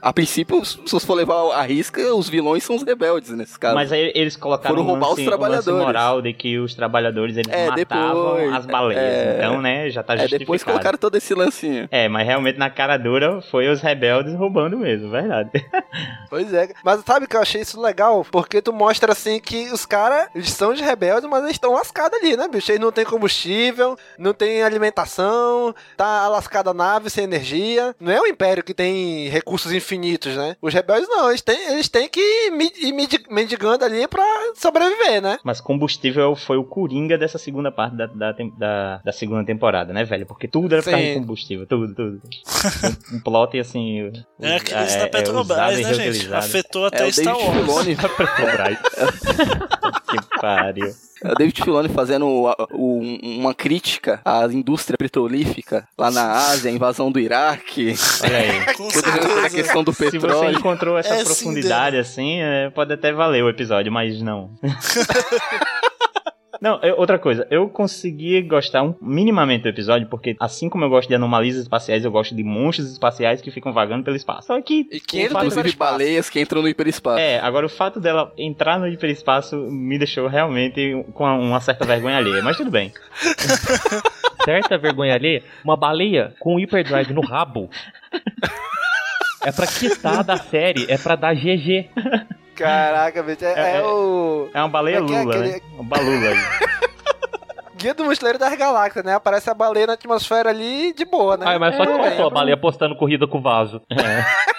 A 0.00 0.12
princípio, 0.12 0.64
se 0.64 0.78
você 0.90 1.06
for 1.06 1.14
levar 1.14 1.52
a 1.54 1.62
risca, 1.62 2.14
os 2.14 2.28
vilões 2.28 2.64
são 2.64 2.76
os 2.76 2.82
rebeldes 2.82 3.30
nesse 3.30 3.58
caso. 3.58 3.74
mas 3.74 3.92
aí 3.92 4.12
eles 4.14 4.36
colocaram 4.36 4.74
Foram 4.76 4.86
um 4.86 4.90
roubar 4.92 5.06
os 5.08 5.12
um 5.12 5.16
lance 5.16 5.24
trabalhadores. 5.26 5.84
moral 5.86 6.22
de 6.22 6.32
que 6.32 6.58
os 6.58 6.74
trabalhadores 6.74 7.36
eles 7.36 7.52
É, 7.52 7.66
matavam 7.68 8.34
depois, 8.36 8.54
as 8.54 8.66
baleias. 8.66 9.02
é. 9.02 9.36
Então, 9.38 9.60
né, 9.60 9.90
já 9.90 10.02
tá 10.02 10.14
é, 10.14 10.16
justificado. 10.18 10.38
depois 10.38 10.64
colocaram 10.64 10.98
todo 10.98 11.16
esse 11.16 11.34
lancinho. 11.34 11.88
É, 11.90 12.08
mas 12.08 12.17
realmente 12.24 12.58
na 12.58 12.70
cara 12.70 12.96
dura 12.96 13.40
foi 13.42 13.68
os 13.68 13.80
rebeldes 13.80 14.34
roubando 14.34 14.76
mesmo, 14.76 15.10
verdade. 15.10 15.50
Pois 16.30 16.52
é. 16.52 16.68
Mas 16.84 17.02
sabe 17.06 17.26
que 17.26 17.34
eu 17.34 17.40
achei 17.40 17.62
isso 17.62 17.80
legal? 17.80 18.22
Porque 18.30 18.60
tu 18.60 18.70
mostra 18.70 19.12
assim 19.12 19.40
que 19.40 19.72
os 19.72 19.86
caras, 19.86 20.28
são 20.44 20.74
de 20.74 20.82
rebeldes, 20.82 21.28
mas 21.28 21.42
eles 21.42 21.52
estão 21.52 21.72
lascados 21.72 22.18
ali, 22.18 22.36
né, 22.36 22.46
bicho? 22.46 22.70
Eles 22.70 22.82
não 22.82 22.92
tem 22.92 23.04
combustível, 23.04 23.96
não 24.18 24.34
tem 24.34 24.62
alimentação, 24.62 25.74
tá 25.96 26.28
lascada 26.28 26.70
a 26.70 26.74
nave 26.74 27.08
sem 27.08 27.24
energia. 27.24 27.94
Não 27.98 28.12
é 28.12 28.20
o 28.20 28.26
Império 28.26 28.62
que 28.62 28.74
tem 28.74 29.28
recursos 29.28 29.72
infinitos, 29.72 30.36
né? 30.36 30.54
Os 30.60 30.74
rebeldes 30.74 31.08
não, 31.08 31.30
eles 31.30 31.40
têm, 31.40 31.72
eles 31.72 31.88
têm 31.88 32.08
que 32.08 32.20
ir 32.20 32.92
mendigando 33.30 33.84
ali 33.84 34.06
pra 34.06 34.24
sobreviver, 34.54 35.22
né? 35.22 35.38
Mas 35.42 35.60
combustível 35.60 36.36
foi 36.36 36.56
o 36.56 36.64
coringa 36.64 37.16
dessa 37.16 37.38
segunda 37.38 37.72
parte 37.72 37.96
da, 37.96 38.06
da, 38.06 38.32
da, 38.32 39.00
da 39.04 39.12
segunda 39.12 39.44
temporada, 39.44 39.92
né, 39.92 40.04
velho? 40.04 40.26
Porque 40.26 40.46
tudo 40.46 40.74
era 40.74 40.82
de 40.82 40.90
Sim. 40.90 41.14
combustível, 41.14 41.66
tudo, 41.66 41.94
tudo. 41.94 42.07
Um, 42.08 43.16
um 43.16 43.20
plot 43.20 43.58
assim. 43.58 44.02
o- 44.02 44.12
É 44.40 44.56
a 44.56 44.60
crise 44.60 44.96
é- 44.96 44.98
da 44.98 45.04
é 45.04 45.08
Petrobras, 45.08 45.58
usado 45.58 45.78
e 45.78 45.82
né, 45.82 45.94
gente? 45.94 46.34
Afetou 46.34 46.84
É, 46.84 46.88
até 46.88 47.06
o 47.06 47.12
Star 47.12 47.34
David 47.36 47.48
Wars. 47.48 47.60
Filoni. 47.60 47.96
que 50.08 50.40
pariu. 50.40 50.94
É 51.24 51.32
o 51.32 51.34
David 51.34 51.62
Filoni 51.62 51.88
fazendo 51.88 52.26
uma 52.70 53.52
crítica 53.52 54.20
à 54.24 54.44
indústria 54.46 54.96
petrolífica 54.96 55.86
lá 55.98 56.10
na 56.12 56.30
Ásia, 56.32 56.70
a 56.70 56.74
invasão 56.74 57.10
do 57.10 57.18
Iraque. 57.18 57.94
Olha 58.22 58.38
aí. 58.38 58.74
Com 58.74 58.88
a 59.44 59.50
questão 59.50 59.82
do 59.82 59.92
Se 59.92 60.04
você 60.04 60.10
petróleo. 60.12 60.56
encontrou 60.58 60.96
essa 60.96 61.12
É, 61.14 61.24
profundidade 61.24 61.96
assim, 61.96 62.40
é, 62.40 62.70
pode 62.70 62.92
até 62.92 63.12
valer 63.12 63.42
o 63.42 63.48
episódio, 63.48 63.90
mas 63.90 64.22
não. 64.22 64.50
Não, 66.60 66.80
eu- 66.82 66.96
outra 66.98 67.18
coisa, 67.18 67.46
eu 67.50 67.68
consegui 67.68 68.42
gostar 68.42 68.82
um- 68.82 68.94
minimamente 69.00 69.62
do 69.62 69.68
episódio, 69.68 70.08
porque 70.08 70.36
assim 70.40 70.68
como 70.68 70.84
eu 70.84 70.88
gosto 70.90 71.08
de 71.08 71.14
anomalias 71.14 71.56
espaciais, 71.56 72.04
eu 72.04 72.10
gosto 72.10 72.34
de 72.34 72.42
monstros 72.42 72.90
espaciais 72.90 73.40
que 73.40 73.50
ficam 73.50 73.72
vagando 73.72 74.02
pelo 74.04 74.16
espaço. 74.16 74.48
Só 74.48 74.60
que. 74.60 74.86
E 74.90 74.98
que 75.00 75.16
o 75.16 75.20
entra 75.20 75.32
fato- 75.34 75.44
no 75.44 75.48
Inclusive 75.50 75.76
baleias 75.76 76.28
que 76.30 76.40
entram 76.40 76.60
no 76.62 76.68
hiperespaço. 76.68 77.18
É, 77.20 77.38
agora 77.40 77.64
o 77.66 77.68
fato 77.68 78.00
dela 78.00 78.32
entrar 78.36 78.78
no 78.80 78.88
hiperespaço 78.88 79.56
me 79.56 79.96
deixou 79.98 80.26
realmente 80.26 81.04
com 81.14 81.24
uma 81.24 81.60
certa 81.60 81.84
vergonha 81.84 82.16
alheia, 82.16 82.42
mas 82.42 82.56
tudo 82.56 82.70
bem. 82.70 82.92
Certa 84.44 84.78
vergonha 84.78 85.14
alheia, 85.14 85.42
uma 85.62 85.76
baleia 85.76 86.34
com 86.40 86.56
hyperdrive 86.58 87.12
no 87.12 87.20
rabo. 87.20 87.68
É 89.44 89.52
pra 89.52 89.66
quitar 89.66 90.24
da 90.24 90.36
série, 90.38 90.86
é 90.88 90.96
pra 90.96 91.16
dar 91.16 91.34
GG. 91.34 91.90
Caraca, 92.58 93.22
bicho, 93.22 93.44
é, 93.44 93.52
É- 93.52 93.76
é 93.78 93.82
o 93.82 94.48
É 94.52 94.58
uma 94.60 94.68
baleia 94.68 94.96
é 94.96 94.98
é 94.98 95.00
lula, 95.00 95.20
aquele- 95.34 95.52
né? 95.52 95.60
Uma 95.74 95.84
balula 95.84 96.28
aí. 96.28 96.36
Guia 97.76 97.94
do 97.94 98.04
Mochileiro 98.04 98.38
das 98.40 98.54
Galáxias, 98.56 99.04
né? 99.04 99.14
Aparece 99.14 99.48
a 99.48 99.54
baleia 99.54 99.86
na 99.86 99.92
atmosfera 99.92 100.50
ali 100.50 100.92
de 100.92 101.04
boa, 101.04 101.36
né? 101.36 101.44
Ah, 101.48 101.58
mas 101.60 101.76
só 101.76 101.86
que 101.86 101.92
É, 101.92 101.96
faltou 102.08 102.26
a 102.26 102.30
baleia 102.30 102.56
postando 102.56 102.96
corrida 102.96 103.26
com 103.28 103.38
o 103.38 103.40
vaso. 103.40 103.80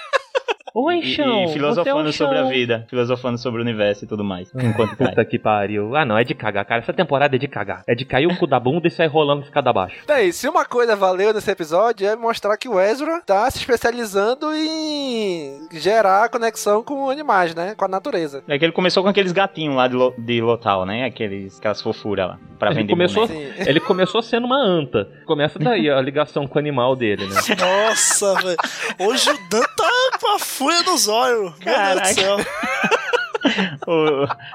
Oi, 0.72 0.98
E, 0.98 1.14
chão. 1.14 1.44
e 1.44 1.52
filosofando 1.52 2.08
é 2.08 2.12
sobre 2.12 2.38
a 2.38 2.44
vida, 2.44 2.86
filosofando 2.88 3.38
sobre 3.38 3.60
o 3.60 3.64
universo 3.64 4.04
e 4.04 4.08
tudo 4.08 4.22
mais. 4.22 4.50
Enquanto 4.54 4.96
cai. 4.96 5.08
Puta 5.10 5.24
que 5.24 5.38
pariu. 5.38 5.96
Ah, 5.96 6.04
não, 6.04 6.16
é 6.16 6.22
de 6.24 6.34
cagar, 6.34 6.64
cara. 6.64 6.80
Essa 6.80 6.92
temporada 6.92 7.34
é 7.34 7.38
de 7.38 7.48
cagar. 7.48 7.82
É 7.88 7.94
de 7.94 8.04
cair 8.04 8.26
o 8.26 8.36
cu 8.36 8.46
da 8.46 8.60
bunda 8.60 8.86
e 8.86 8.90
sair 8.90 9.08
rolando 9.08 9.42
escada 9.42 9.70
abaixo. 9.70 9.96
Bem, 10.06 10.30
se 10.32 10.48
uma 10.48 10.64
coisa 10.64 10.94
valeu 10.94 11.34
nesse 11.34 11.50
episódio 11.50 12.06
é 12.06 12.14
mostrar 12.14 12.56
que 12.56 12.68
o 12.68 12.78
Ezra 12.80 13.20
tá 13.26 13.50
se 13.50 13.58
especializando 13.58 14.46
em 14.54 15.68
gerar 15.72 16.28
conexão 16.28 16.82
com 16.82 17.10
animais, 17.10 17.54
né? 17.54 17.74
Com 17.76 17.84
a 17.84 17.88
natureza. 17.88 18.42
É 18.48 18.58
que 18.58 18.64
ele 18.64 18.72
começou 18.72 19.02
com 19.02 19.08
aqueles 19.08 19.32
gatinhos 19.32 19.74
lá 19.76 19.88
de, 19.88 19.96
Lo- 19.96 20.14
de 20.16 20.40
Lotal, 20.40 20.86
né? 20.86 21.04
Aqueles, 21.04 21.58
aquelas 21.58 21.82
fofuras 21.82 22.28
lá, 22.28 22.38
pra 22.58 22.70
Ele 22.70 22.80
vender 22.80 22.92
começou, 22.92 23.28
ele 23.66 23.80
começou 23.80 24.22
sendo 24.22 24.46
uma 24.46 24.58
anta. 24.62 25.08
Começa 25.26 25.58
daí 25.58 25.90
a 25.90 26.00
ligação 26.00 26.46
com 26.46 26.56
o 26.56 26.60
animal 26.60 26.94
dele, 26.94 27.26
né? 27.26 27.34
Nossa, 27.58 28.34
velho. 28.40 28.56
Hoje 29.00 29.30
o 29.30 29.34
Dan 29.50 29.62
tá 29.76 29.90
com 30.20 30.34
a 30.34 30.38
fúria 30.60 30.82
nos 30.82 31.08
olhos. 31.08 31.54
Meu 31.64 31.74
Deus 31.74 32.00
do 32.02 32.20
céu. 32.20 32.36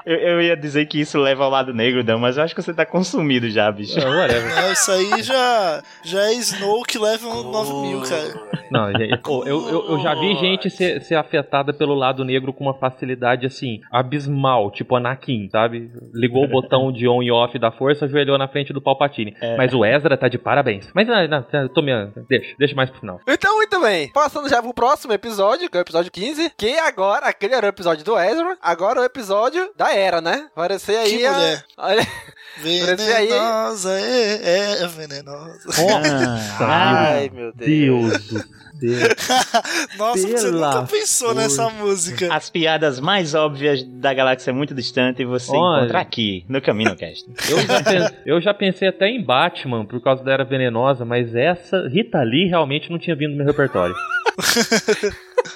Eu, 0.04 0.16
eu 0.16 0.42
ia 0.42 0.56
dizer 0.56 0.86
que 0.86 1.00
isso 1.00 1.18
leva 1.18 1.44
ao 1.44 1.50
lado 1.50 1.74
negro, 1.74 2.02
Dan, 2.02 2.18
mas 2.18 2.36
eu 2.36 2.44
acho 2.44 2.54
que 2.54 2.62
você 2.62 2.72
tá 2.72 2.86
consumido 2.86 3.48
já, 3.50 3.70
bicho. 3.70 3.98
Não, 3.98 4.16
whatever. 4.16 4.54
Não, 4.54 4.72
isso 4.72 4.90
aí 4.90 5.22
já, 5.22 5.82
já 6.02 6.22
é 6.22 6.32
Snow 6.34 6.82
que 6.82 6.98
leva 6.98 7.28
um 7.28 7.50
9 7.50 7.72
mil, 7.88 8.02
cara. 8.02 8.56
Não, 8.70 8.90
eu, 8.90 9.46
eu, 9.46 9.90
eu 9.90 9.98
já 10.00 10.14
vi 10.14 10.34
gente 10.36 10.70
ser, 10.70 11.00
ser 11.02 11.14
afetada 11.14 11.72
pelo 11.72 11.94
lado 11.94 12.24
negro 12.24 12.52
com 12.52 12.64
uma 12.64 12.74
facilidade 12.74 13.46
assim, 13.46 13.80
abismal, 13.90 14.70
tipo 14.70 14.96
Anakin, 14.96 15.48
sabe? 15.50 15.90
Ligou 16.12 16.44
o 16.44 16.48
botão 16.48 16.92
de 16.92 17.08
on 17.08 17.22
e 17.22 17.30
off 17.30 17.58
da 17.58 17.70
força, 17.70 18.06
ajoelhou 18.06 18.38
na 18.38 18.48
frente 18.48 18.72
do 18.72 18.80
Palpatine. 18.80 19.36
É. 19.40 19.56
Mas 19.56 19.72
o 19.72 19.84
Ezra 19.84 20.16
tá 20.16 20.28
de 20.28 20.38
parabéns. 20.38 20.88
Mas 20.94 21.06
não, 21.06 21.28
não, 21.28 21.44
eu 21.52 21.68
tô 21.68 21.82
me... 21.82 21.92
Deixa, 22.28 22.54
deixa 22.58 22.74
mais 22.74 22.90
pro 22.90 23.00
final. 23.00 23.20
Então, 23.26 23.56
muito 23.56 23.80
bem. 23.80 24.10
Passando 24.12 24.48
já 24.48 24.62
pro 24.62 24.74
próximo 24.74 25.12
episódio, 25.12 25.70
que 25.70 25.76
é 25.76 25.80
o 25.80 25.82
episódio 25.82 26.10
15. 26.10 26.52
Que 26.56 26.78
agora, 26.78 27.26
aquele 27.26 27.54
era 27.54 27.66
o 27.66 27.68
episódio 27.68 28.04
do 28.04 28.18
Ezra. 28.18 28.56
Agora 28.60 28.75
é 28.98 29.02
o 29.02 29.04
episódio 29.04 29.70
da 29.76 29.94
Era, 29.94 30.20
né? 30.20 30.46
Aparecer 30.54 30.96
aí 30.98 31.18
Que 31.18 31.26
a... 31.26 31.32
mulher. 31.32 31.64
Olha... 31.76 32.02
Aparecer 32.82 33.16
aí... 33.16 33.28
Venenosa, 33.28 34.00
é, 34.00 34.82
é 34.82 34.86
venenosa. 34.86 35.60
Nossa, 35.66 36.56
Ai, 36.64 37.30
meu 37.32 37.52
Deus. 37.52 37.66
Deus 37.66 38.22
do 38.22 38.38
céu. 38.40 38.44
Nossa, 39.96 40.20
você 40.20 40.50
Pela 40.50 40.74
nunca 40.74 40.86
pensou 40.86 41.34
nessa 41.34 41.70
música. 41.70 42.28
As 42.34 42.50
piadas 42.50 43.00
mais 43.00 43.34
óbvias 43.34 43.82
da 43.82 44.12
galáxia 44.12 44.52
muito 44.52 44.74
distante 44.74 45.24
você 45.24 45.50
Olha. 45.52 45.78
encontra 45.80 46.00
aqui, 46.00 46.44
no 46.48 46.60
Caminho 46.60 46.94
Cast. 46.94 47.24
Eu 47.48 47.58
já, 47.62 47.82
pen- 47.82 48.10
eu 48.26 48.40
já 48.40 48.52
pensei 48.54 48.88
até 48.88 49.06
em 49.08 49.22
Batman 49.24 49.84
por 49.86 50.02
causa 50.02 50.22
da 50.22 50.32
Era 50.32 50.44
Venenosa, 50.44 51.04
mas 51.06 51.34
essa 51.34 51.88
Rita 51.88 52.22
Lee 52.22 52.48
realmente 52.48 52.90
não 52.90 52.98
tinha 52.98 53.16
vindo 53.16 53.30
no 53.30 53.36
meu 53.38 53.46
repertório. 53.46 53.94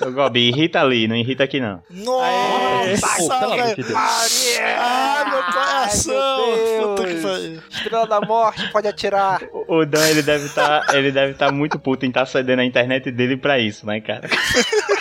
Ô, 0.01 0.11
Gobi, 0.11 0.49
irrita 0.49 0.81
ali, 0.81 1.09
não 1.09 1.17
irrita 1.17 1.45
aqui 1.45 1.61
não. 1.61 1.83
Nossa, 1.91 3.49
velho. 3.57 3.77
de. 3.77 3.95
Ai, 3.95 5.31
meu 5.31 5.43
coração. 5.43 6.15
Ai, 6.15 6.79
meu 6.79 6.89
Puta 6.89 7.07
que 7.07 7.15
pariu. 7.23 7.63
Estrela 7.71 8.07
da 8.07 8.21
Morte, 8.21 8.71
pode 8.71 8.89
atirar. 8.89 9.43
O 9.53 9.81
o 9.81 9.87
Dan, 9.87 10.07
ele 10.09 10.23
deve 10.23 10.49
tá, 10.51 10.85
ele 10.93 11.13
deve 11.13 11.35
tá 11.35 11.51
muito 11.51 11.79
puto 11.79 12.05
em 12.05 12.09
estar 12.09 12.27
cedendo 12.27 12.61
a 12.61 12.65
internet 12.65 13.11
dele 13.11 13.37
pra 13.37 13.59
isso, 13.59 13.87
né, 13.87 14.01
cara? 14.01 14.29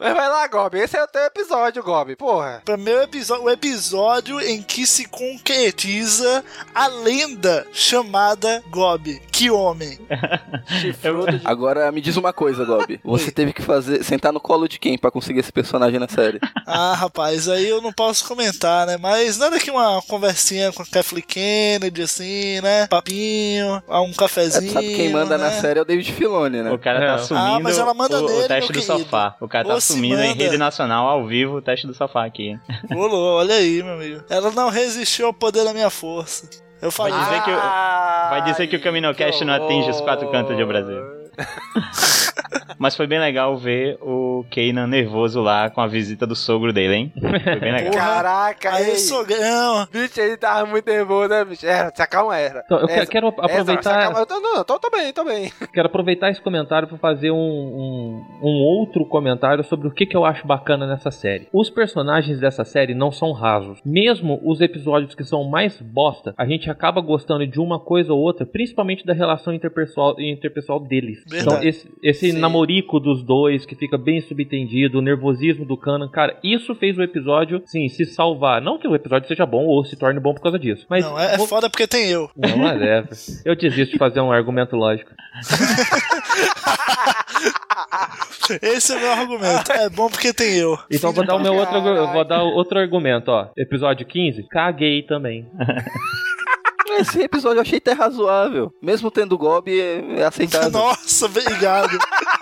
Mas 0.00 0.14
vai 0.14 0.28
lá, 0.28 0.46
Gob. 0.48 0.74
Esse 0.78 0.96
é 0.96 1.02
o 1.04 1.06
teu 1.08 1.22
episódio, 1.22 1.82
Gob. 1.82 2.16
Porra. 2.16 2.62
Pra 2.64 2.76
mim, 2.76 2.90
o 2.90 3.02
episódio, 3.02 3.44
o 3.44 3.50
episódio 3.50 4.40
em 4.40 4.62
que 4.62 4.86
se 4.86 5.06
concretiza 5.06 6.44
a 6.74 6.86
lenda 6.86 7.66
chamada 7.72 8.62
Gob. 8.70 9.20
Que 9.30 9.50
homem. 9.50 9.98
Chifrudo 10.80 11.38
de... 11.38 11.46
Agora 11.46 11.90
me 11.92 12.00
diz 12.00 12.16
uma 12.16 12.32
coisa, 12.32 12.64
Gob. 12.64 13.00
Você 13.04 13.30
teve 13.30 13.52
que 13.52 13.62
fazer 13.62 14.02
sentar 14.04 14.32
no 14.32 14.40
colo 14.40 14.68
de 14.68 14.78
quem 14.78 14.98
pra 14.98 15.10
conseguir 15.10 15.40
esse 15.40 15.52
personagem 15.52 15.98
na 15.98 16.08
série? 16.08 16.38
Ah, 16.72 16.94
rapaz, 16.94 17.48
aí 17.48 17.68
eu 17.68 17.80
não 17.82 17.92
posso 17.92 18.24
comentar, 18.28 18.86
né? 18.86 18.96
Mas 18.96 19.36
nada 19.38 19.58
que 19.58 19.72
uma 19.72 20.00
conversinha 20.02 20.72
com 20.72 20.82
a 20.82 20.86
Kathleen 20.86 21.24
Kennedy, 21.26 22.02
assim, 22.02 22.60
né? 22.60 22.86
Papinho, 22.86 23.82
ah, 23.88 24.00
um 24.02 24.10
É, 24.10 24.14
cafezinho. 24.14 24.72
sabe 24.72 24.94
quem 24.94 25.10
manda 25.10 25.36
né? 25.36 25.44
na 25.46 25.50
série 25.50 25.80
é 25.80 25.82
o 25.82 25.84
David 25.84 26.12
Filoni, 26.12 26.62
né? 26.62 26.70
O 26.70 26.78
cara 26.78 27.00
É. 27.02 27.06
tá 27.08 27.14
assumindo 27.16 27.44
Ah, 27.44 27.58
mas 27.60 27.76
ela 27.76 27.92
manda 27.92 28.20
o, 28.20 28.24
o 28.24 28.28
teste 28.46 28.50
meu 28.52 28.60
do 28.60 28.72
querido. 28.86 28.98
sofá. 29.04 29.34
O 29.40 29.48
cara 29.48 29.59
tá 29.64 29.74
Você 29.74 29.92
assumindo 29.92 30.20
em 30.22 30.32
rede 30.34 30.56
nacional 30.58 31.06
ao 31.08 31.26
vivo 31.26 31.56
o 31.56 31.62
teste 31.62 31.86
do 31.86 31.94
sofá 31.94 32.24
aqui. 32.24 32.58
Rolou, 32.92 33.38
olha 33.38 33.54
aí, 33.54 33.82
meu 33.82 33.94
amigo. 33.94 34.22
Ela 34.30 34.50
não 34.50 34.68
resistiu 34.70 35.26
ao 35.26 35.32
poder 35.34 35.64
da 35.64 35.72
minha 35.72 35.90
força. 35.90 36.48
Eu 36.82 36.90
Vai 36.90 37.10
falei. 37.10 37.24
dizer 37.26 37.42
que, 37.44 37.50
o- 37.50 37.60
vai 38.30 38.42
dizer 38.44 38.66
que 38.68 38.76
o 38.76 38.80
Caminocast 38.80 39.44
não 39.44 39.52
atinge 39.54 39.90
os 39.90 40.00
quatro 40.00 40.30
cantos 40.30 40.56
do 40.56 40.66
Brasil. 40.66 41.00
Mas 42.78 42.96
foi 42.96 43.06
bem 43.06 43.18
legal 43.20 43.56
ver 43.56 43.98
o 44.00 44.44
Kanan 44.50 44.86
nervoso 44.86 45.40
lá 45.40 45.70
com 45.70 45.80
a 45.80 45.86
visita 45.86 46.26
do 46.26 46.34
sogro 46.34 46.72
dele, 46.72 46.94
hein? 46.94 47.12
Foi 47.20 47.56
bem 47.60 47.72
legal. 47.72 47.92
Caraca, 47.92 48.72
Aí, 48.74 48.96
sogrão. 48.96 49.86
Bicho, 49.92 50.20
ele 50.20 50.36
tava 50.36 50.66
muito 50.68 50.86
nervoso, 50.86 51.28
né, 51.28 51.44
bicho? 51.44 51.66
Era, 51.66 51.92
se 51.94 52.02
acalma, 52.02 52.36
era. 52.36 52.62
Então, 52.64 52.78
eu 52.78 52.86
que- 52.86 52.92
Essa- 52.94 53.06
quero 53.10 53.28
essa, 53.28 53.40
aproveitar- 53.44 53.98
acalma. 53.98 54.18
Eu 54.20 54.26
tô, 54.26 54.40
não, 54.40 54.56
eu 54.56 54.64
tô, 54.64 54.78
tô 54.78 54.90
bem, 54.90 55.12
tô 55.12 55.24
bem. 55.24 55.50
Quero 55.72 55.86
aproveitar 55.86 56.30
esse 56.30 56.40
comentário 56.40 56.88
para 56.88 56.98
fazer 56.98 57.30
um, 57.30 57.36
um, 57.36 58.24
um 58.42 58.62
outro 58.62 59.04
comentário 59.06 59.62
sobre 59.64 59.86
o 59.88 59.90
que, 59.90 60.04
que 60.06 60.16
eu 60.16 60.24
acho 60.24 60.46
bacana 60.46 60.86
nessa 60.86 61.10
série. 61.10 61.48
Os 61.52 61.70
personagens 61.70 62.40
dessa 62.40 62.64
série 62.64 62.94
não 62.94 63.12
são 63.12 63.32
rasos. 63.32 63.78
Mesmo 63.84 64.40
os 64.44 64.60
episódios 64.60 65.14
que 65.14 65.24
são 65.24 65.44
mais 65.44 65.80
bosta, 65.80 66.34
a 66.36 66.46
gente 66.46 66.70
acaba 66.70 67.00
gostando 67.00 67.46
de 67.46 67.60
uma 67.60 67.78
coisa 67.78 68.12
ou 68.12 68.20
outra, 68.20 68.44
principalmente 68.46 69.04
da 69.06 69.12
relação 69.12 69.52
interpessoal, 69.54 70.18
interpessoal 70.20 70.80
deles. 70.80 71.22
Verdade. 71.28 71.56
Então, 71.56 71.68
esse, 71.68 71.90
esse. 72.02 72.32
Namorico 72.40 72.98
dos 72.98 73.22
dois, 73.22 73.64
que 73.64 73.74
fica 73.74 73.96
bem 73.96 74.20
subentendido, 74.20 74.98
o 74.98 75.02
nervosismo 75.02 75.64
do 75.64 75.76
Kanan, 75.76 76.08
cara, 76.08 76.36
isso 76.42 76.74
fez 76.74 76.98
o 76.98 77.02
episódio, 77.02 77.62
sim, 77.66 77.88
se 77.88 78.04
salvar. 78.04 78.60
Não 78.60 78.78
que 78.78 78.88
o 78.88 78.94
episódio 78.94 79.28
seja 79.28 79.46
bom 79.46 79.64
ou 79.64 79.84
se 79.84 79.96
torne 79.96 80.20
bom 80.20 80.34
por 80.34 80.42
causa 80.42 80.58
disso, 80.58 80.86
mas. 80.88 81.04
Não, 81.04 81.18
é, 81.18 81.34
é 81.34 81.38
foda 81.38 81.70
porque 81.70 81.86
tem 81.86 82.08
eu. 82.08 82.30
Não, 82.36 82.56
mas 82.56 82.82
é. 82.82 83.04
Eu 83.44 83.54
desisto 83.54 83.92
de 83.92 83.98
fazer 83.98 84.20
um 84.20 84.32
argumento 84.32 84.76
lógico. 84.76 85.10
Esse 88.62 88.92
é 88.92 88.96
o 88.96 89.00
meu 89.00 89.12
argumento. 89.12 89.72
É 89.72 89.88
bom 89.88 90.08
porque 90.08 90.32
tem 90.32 90.56
eu. 90.56 90.78
Então 90.90 91.12
vou 91.12 91.24
dar 91.24 91.36
o 91.36 91.38
meu 91.38 91.54
outro, 91.54 91.82
Caraca. 91.82 92.12
vou 92.12 92.24
dar 92.24 92.42
outro 92.42 92.78
argumento, 92.78 93.30
ó. 93.30 93.48
Episódio 93.56 94.06
15, 94.06 94.44
caguei 94.48 95.02
também. 95.02 95.46
Esse 97.00 97.22
episódio 97.22 97.58
eu 97.58 97.62
achei 97.62 97.78
até 97.78 97.92
razoável. 97.92 98.72
Mesmo 98.80 99.10
tendo 99.10 99.38
Gob, 99.38 99.70
é, 99.70 100.20
é 100.20 100.24
aceitável. 100.24 100.70
Nossa, 100.78 101.26
obrigado. 101.26 101.98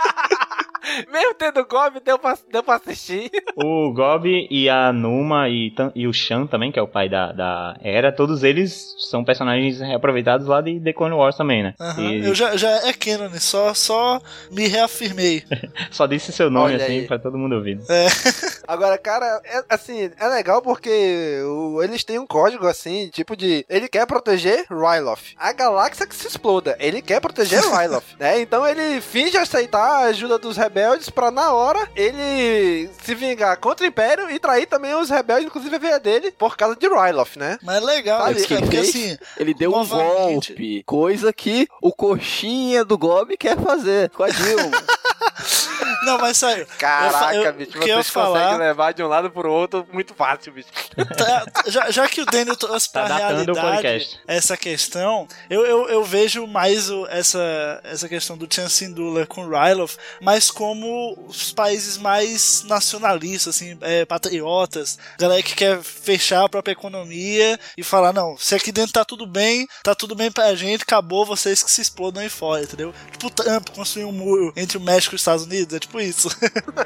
Mesmo 1.10 1.34
tendo 1.34 1.64
Gob, 1.66 2.00
deu 2.04 2.18
pra, 2.18 2.36
deu 2.50 2.62
pra 2.62 2.76
assistir. 2.76 3.30
O 3.56 3.92
Gob 3.92 4.46
e 4.50 4.68
a 4.68 4.92
Numa 4.92 5.48
e, 5.48 5.72
e 5.94 6.06
o 6.06 6.12
Shan 6.12 6.46
também, 6.46 6.72
que 6.72 6.78
é 6.78 6.82
o 6.82 6.88
pai 6.88 7.08
da, 7.08 7.32
da 7.32 7.76
Era, 7.82 8.10
todos 8.12 8.42
eles 8.42 8.94
são 8.98 9.24
personagens 9.24 9.80
reaproveitados 9.80 10.46
lá 10.46 10.60
de 10.60 10.80
The 10.80 10.92
Clone 10.92 11.14
Wars 11.14 11.36
também, 11.36 11.62
né? 11.62 11.74
Aham, 11.80 12.02
E 12.10 12.24
Eu 12.26 12.34
já, 12.34 12.56
já 12.56 12.70
é 12.88 12.92
canon, 12.92 13.28
só, 13.38 13.72
só 13.74 14.20
me 14.50 14.66
reafirmei. 14.66 15.44
só 15.90 16.06
disse 16.06 16.32
seu 16.32 16.50
nome 16.50 16.74
Olha 16.74 16.84
assim 16.84 16.98
aí. 17.00 17.06
pra 17.06 17.18
todo 17.18 17.38
mundo 17.38 17.54
ouvir. 17.56 17.78
É. 17.88 18.06
Agora, 18.66 18.98
cara, 18.98 19.40
é, 19.44 19.62
assim, 19.68 20.10
é 20.18 20.28
legal 20.28 20.60
porque 20.62 21.40
o- 21.44 21.82
eles 21.82 22.04
têm 22.04 22.18
um 22.18 22.26
código 22.26 22.66
assim, 22.66 23.08
tipo 23.12 23.36
de. 23.36 23.64
Ele 23.68 23.88
quer 23.88 24.06
proteger 24.06 24.66
Ryloth. 24.70 25.34
A 25.38 25.52
galáxia 25.52 26.06
que 26.06 26.14
se 26.14 26.26
exploda. 26.28 26.76
Ele 26.78 27.00
quer 27.00 27.20
proteger 27.20 27.60
Ryloth, 27.70 28.04
né? 28.18 28.40
Então 28.40 28.66
ele 28.66 29.00
finge 29.00 29.36
aceitar 29.36 29.80
a 29.82 29.98
ajuda 30.08 30.38
dos 30.38 30.56
rebeldes 30.56 30.87
pra, 31.12 31.30
na 31.30 31.52
hora, 31.52 31.88
ele 31.94 32.88
se 33.02 33.14
vingar 33.14 33.56
contra 33.58 33.84
o 33.84 33.88
Império 33.88 34.30
e 34.30 34.38
trair 34.38 34.66
também 34.66 34.94
os 34.94 35.10
rebeldes, 35.10 35.46
inclusive 35.46 35.76
a 35.76 35.78
veia 35.78 36.00
dele, 36.00 36.30
por 36.32 36.56
causa 36.56 36.76
de 36.76 36.88
Ryloth, 36.88 37.36
né? 37.36 37.58
Mas 37.62 37.76
é 37.76 37.80
legal, 37.80 38.22
Sabe 38.22 38.42
é 38.42 38.60
porque 38.60 38.76
assim. 38.78 39.18
Ele 39.36 39.54
deu 39.54 39.74
um 39.74 39.86
golpe, 39.86 40.82
coisa 40.84 41.32
que 41.32 41.68
o 41.82 41.92
coxinha 41.92 42.84
do 42.84 42.98
Gob 42.98 43.36
quer 43.36 43.56
fazer 43.58 44.10
com 44.10 44.22
a 44.22 44.28
Dilma. 44.28 44.82
Não, 46.08 46.18
mas 46.18 46.36
sério. 46.36 46.66
Caraca, 46.78 47.34
eu, 47.34 47.42
eu, 47.44 47.52
bicho, 47.52 47.70
o 47.70 47.80
que 47.80 47.92
vocês 47.92 48.10
conseguem 48.10 48.32
falar, 48.34 48.56
levar 48.56 48.92
de 48.92 49.02
um 49.02 49.06
lado 49.08 49.30
pro 49.30 49.50
outro 49.52 49.86
muito 49.92 50.14
fácil, 50.14 50.52
bicho. 50.52 50.68
tá- 51.16 51.44
já, 51.66 51.90
já 51.90 52.08
que 52.08 52.20
o 52.20 52.26
Daniel 52.26 52.56
trouxe 52.56 52.88
pra 52.90 53.02
Tá 53.02 53.08
datando 53.18 53.52
o 53.52 53.54
realidade 53.54 53.74
podcast. 53.82 54.20
essa 54.26 54.56
questão, 54.56 55.26
eu, 55.50 55.64
eu, 55.66 55.88
eu 55.88 56.04
vejo 56.04 56.46
mais 56.46 56.90
o- 56.90 57.06
essa, 57.08 57.80
essa 57.84 58.08
questão 58.08 58.36
do 58.36 58.52
Chan 58.52 58.68
Sindula 58.68 59.26
com 59.26 59.46
Ryloth, 59.48 59.96
mas 60.20 60.50
como 60.50 61.16
os 61.28 61.52
países 61.52 61.96
mais 61.98 62.62
nacionalistas, 62.64 63.54
assim, 63.56 63.76
é, 63.82 64.04
patriotas, 64.04 64.98
galera 65.18 65.42
que 65.42 65.54
quer 65.54 65.80
fechar 65.82 66.44
a 66.44 66.48
própria 66.48 66.72
economia 66.72 67.58
e 67.76 67.82
falar, 67.82 68.12
não, 68.12 68.36
se 68.38 68.54
aqui 68.54 68.72
dentro 68.72 68.92
tá 68.92 69.04
tudo 69.04 69.26
bem, 69.26 69.66
tá 69.82 69.94
tudo 69.94 70.14
bem 70.14 70.30
pra 70.30 70.54
gente, 70.54 70.82
acabou 70.82 71.24
vocês 71.26 71.62
que 71.62 71.70
se 71.70 71.80
explodam 71.80 72.22
aí 72.22 72.28
fora, 72.28 72.62
entendeu? 72.62 72.94
Tipo 73.12 73.26
o 73.26 73.30
Trump 73.30 73.68
construir 73.70 74.04
um 74.04 74.12
muro 74.12 74.52
entre 74.56 74.76
o 74.78 74.80
México 74.80 75.14
e 75.14 75.16
os 75.16 75.20
Estados 75.20 75.44
Unidos, 75.44 75.74
é 75.74 75.78
tipo 75.78 75.97
isso. 76.00 76.28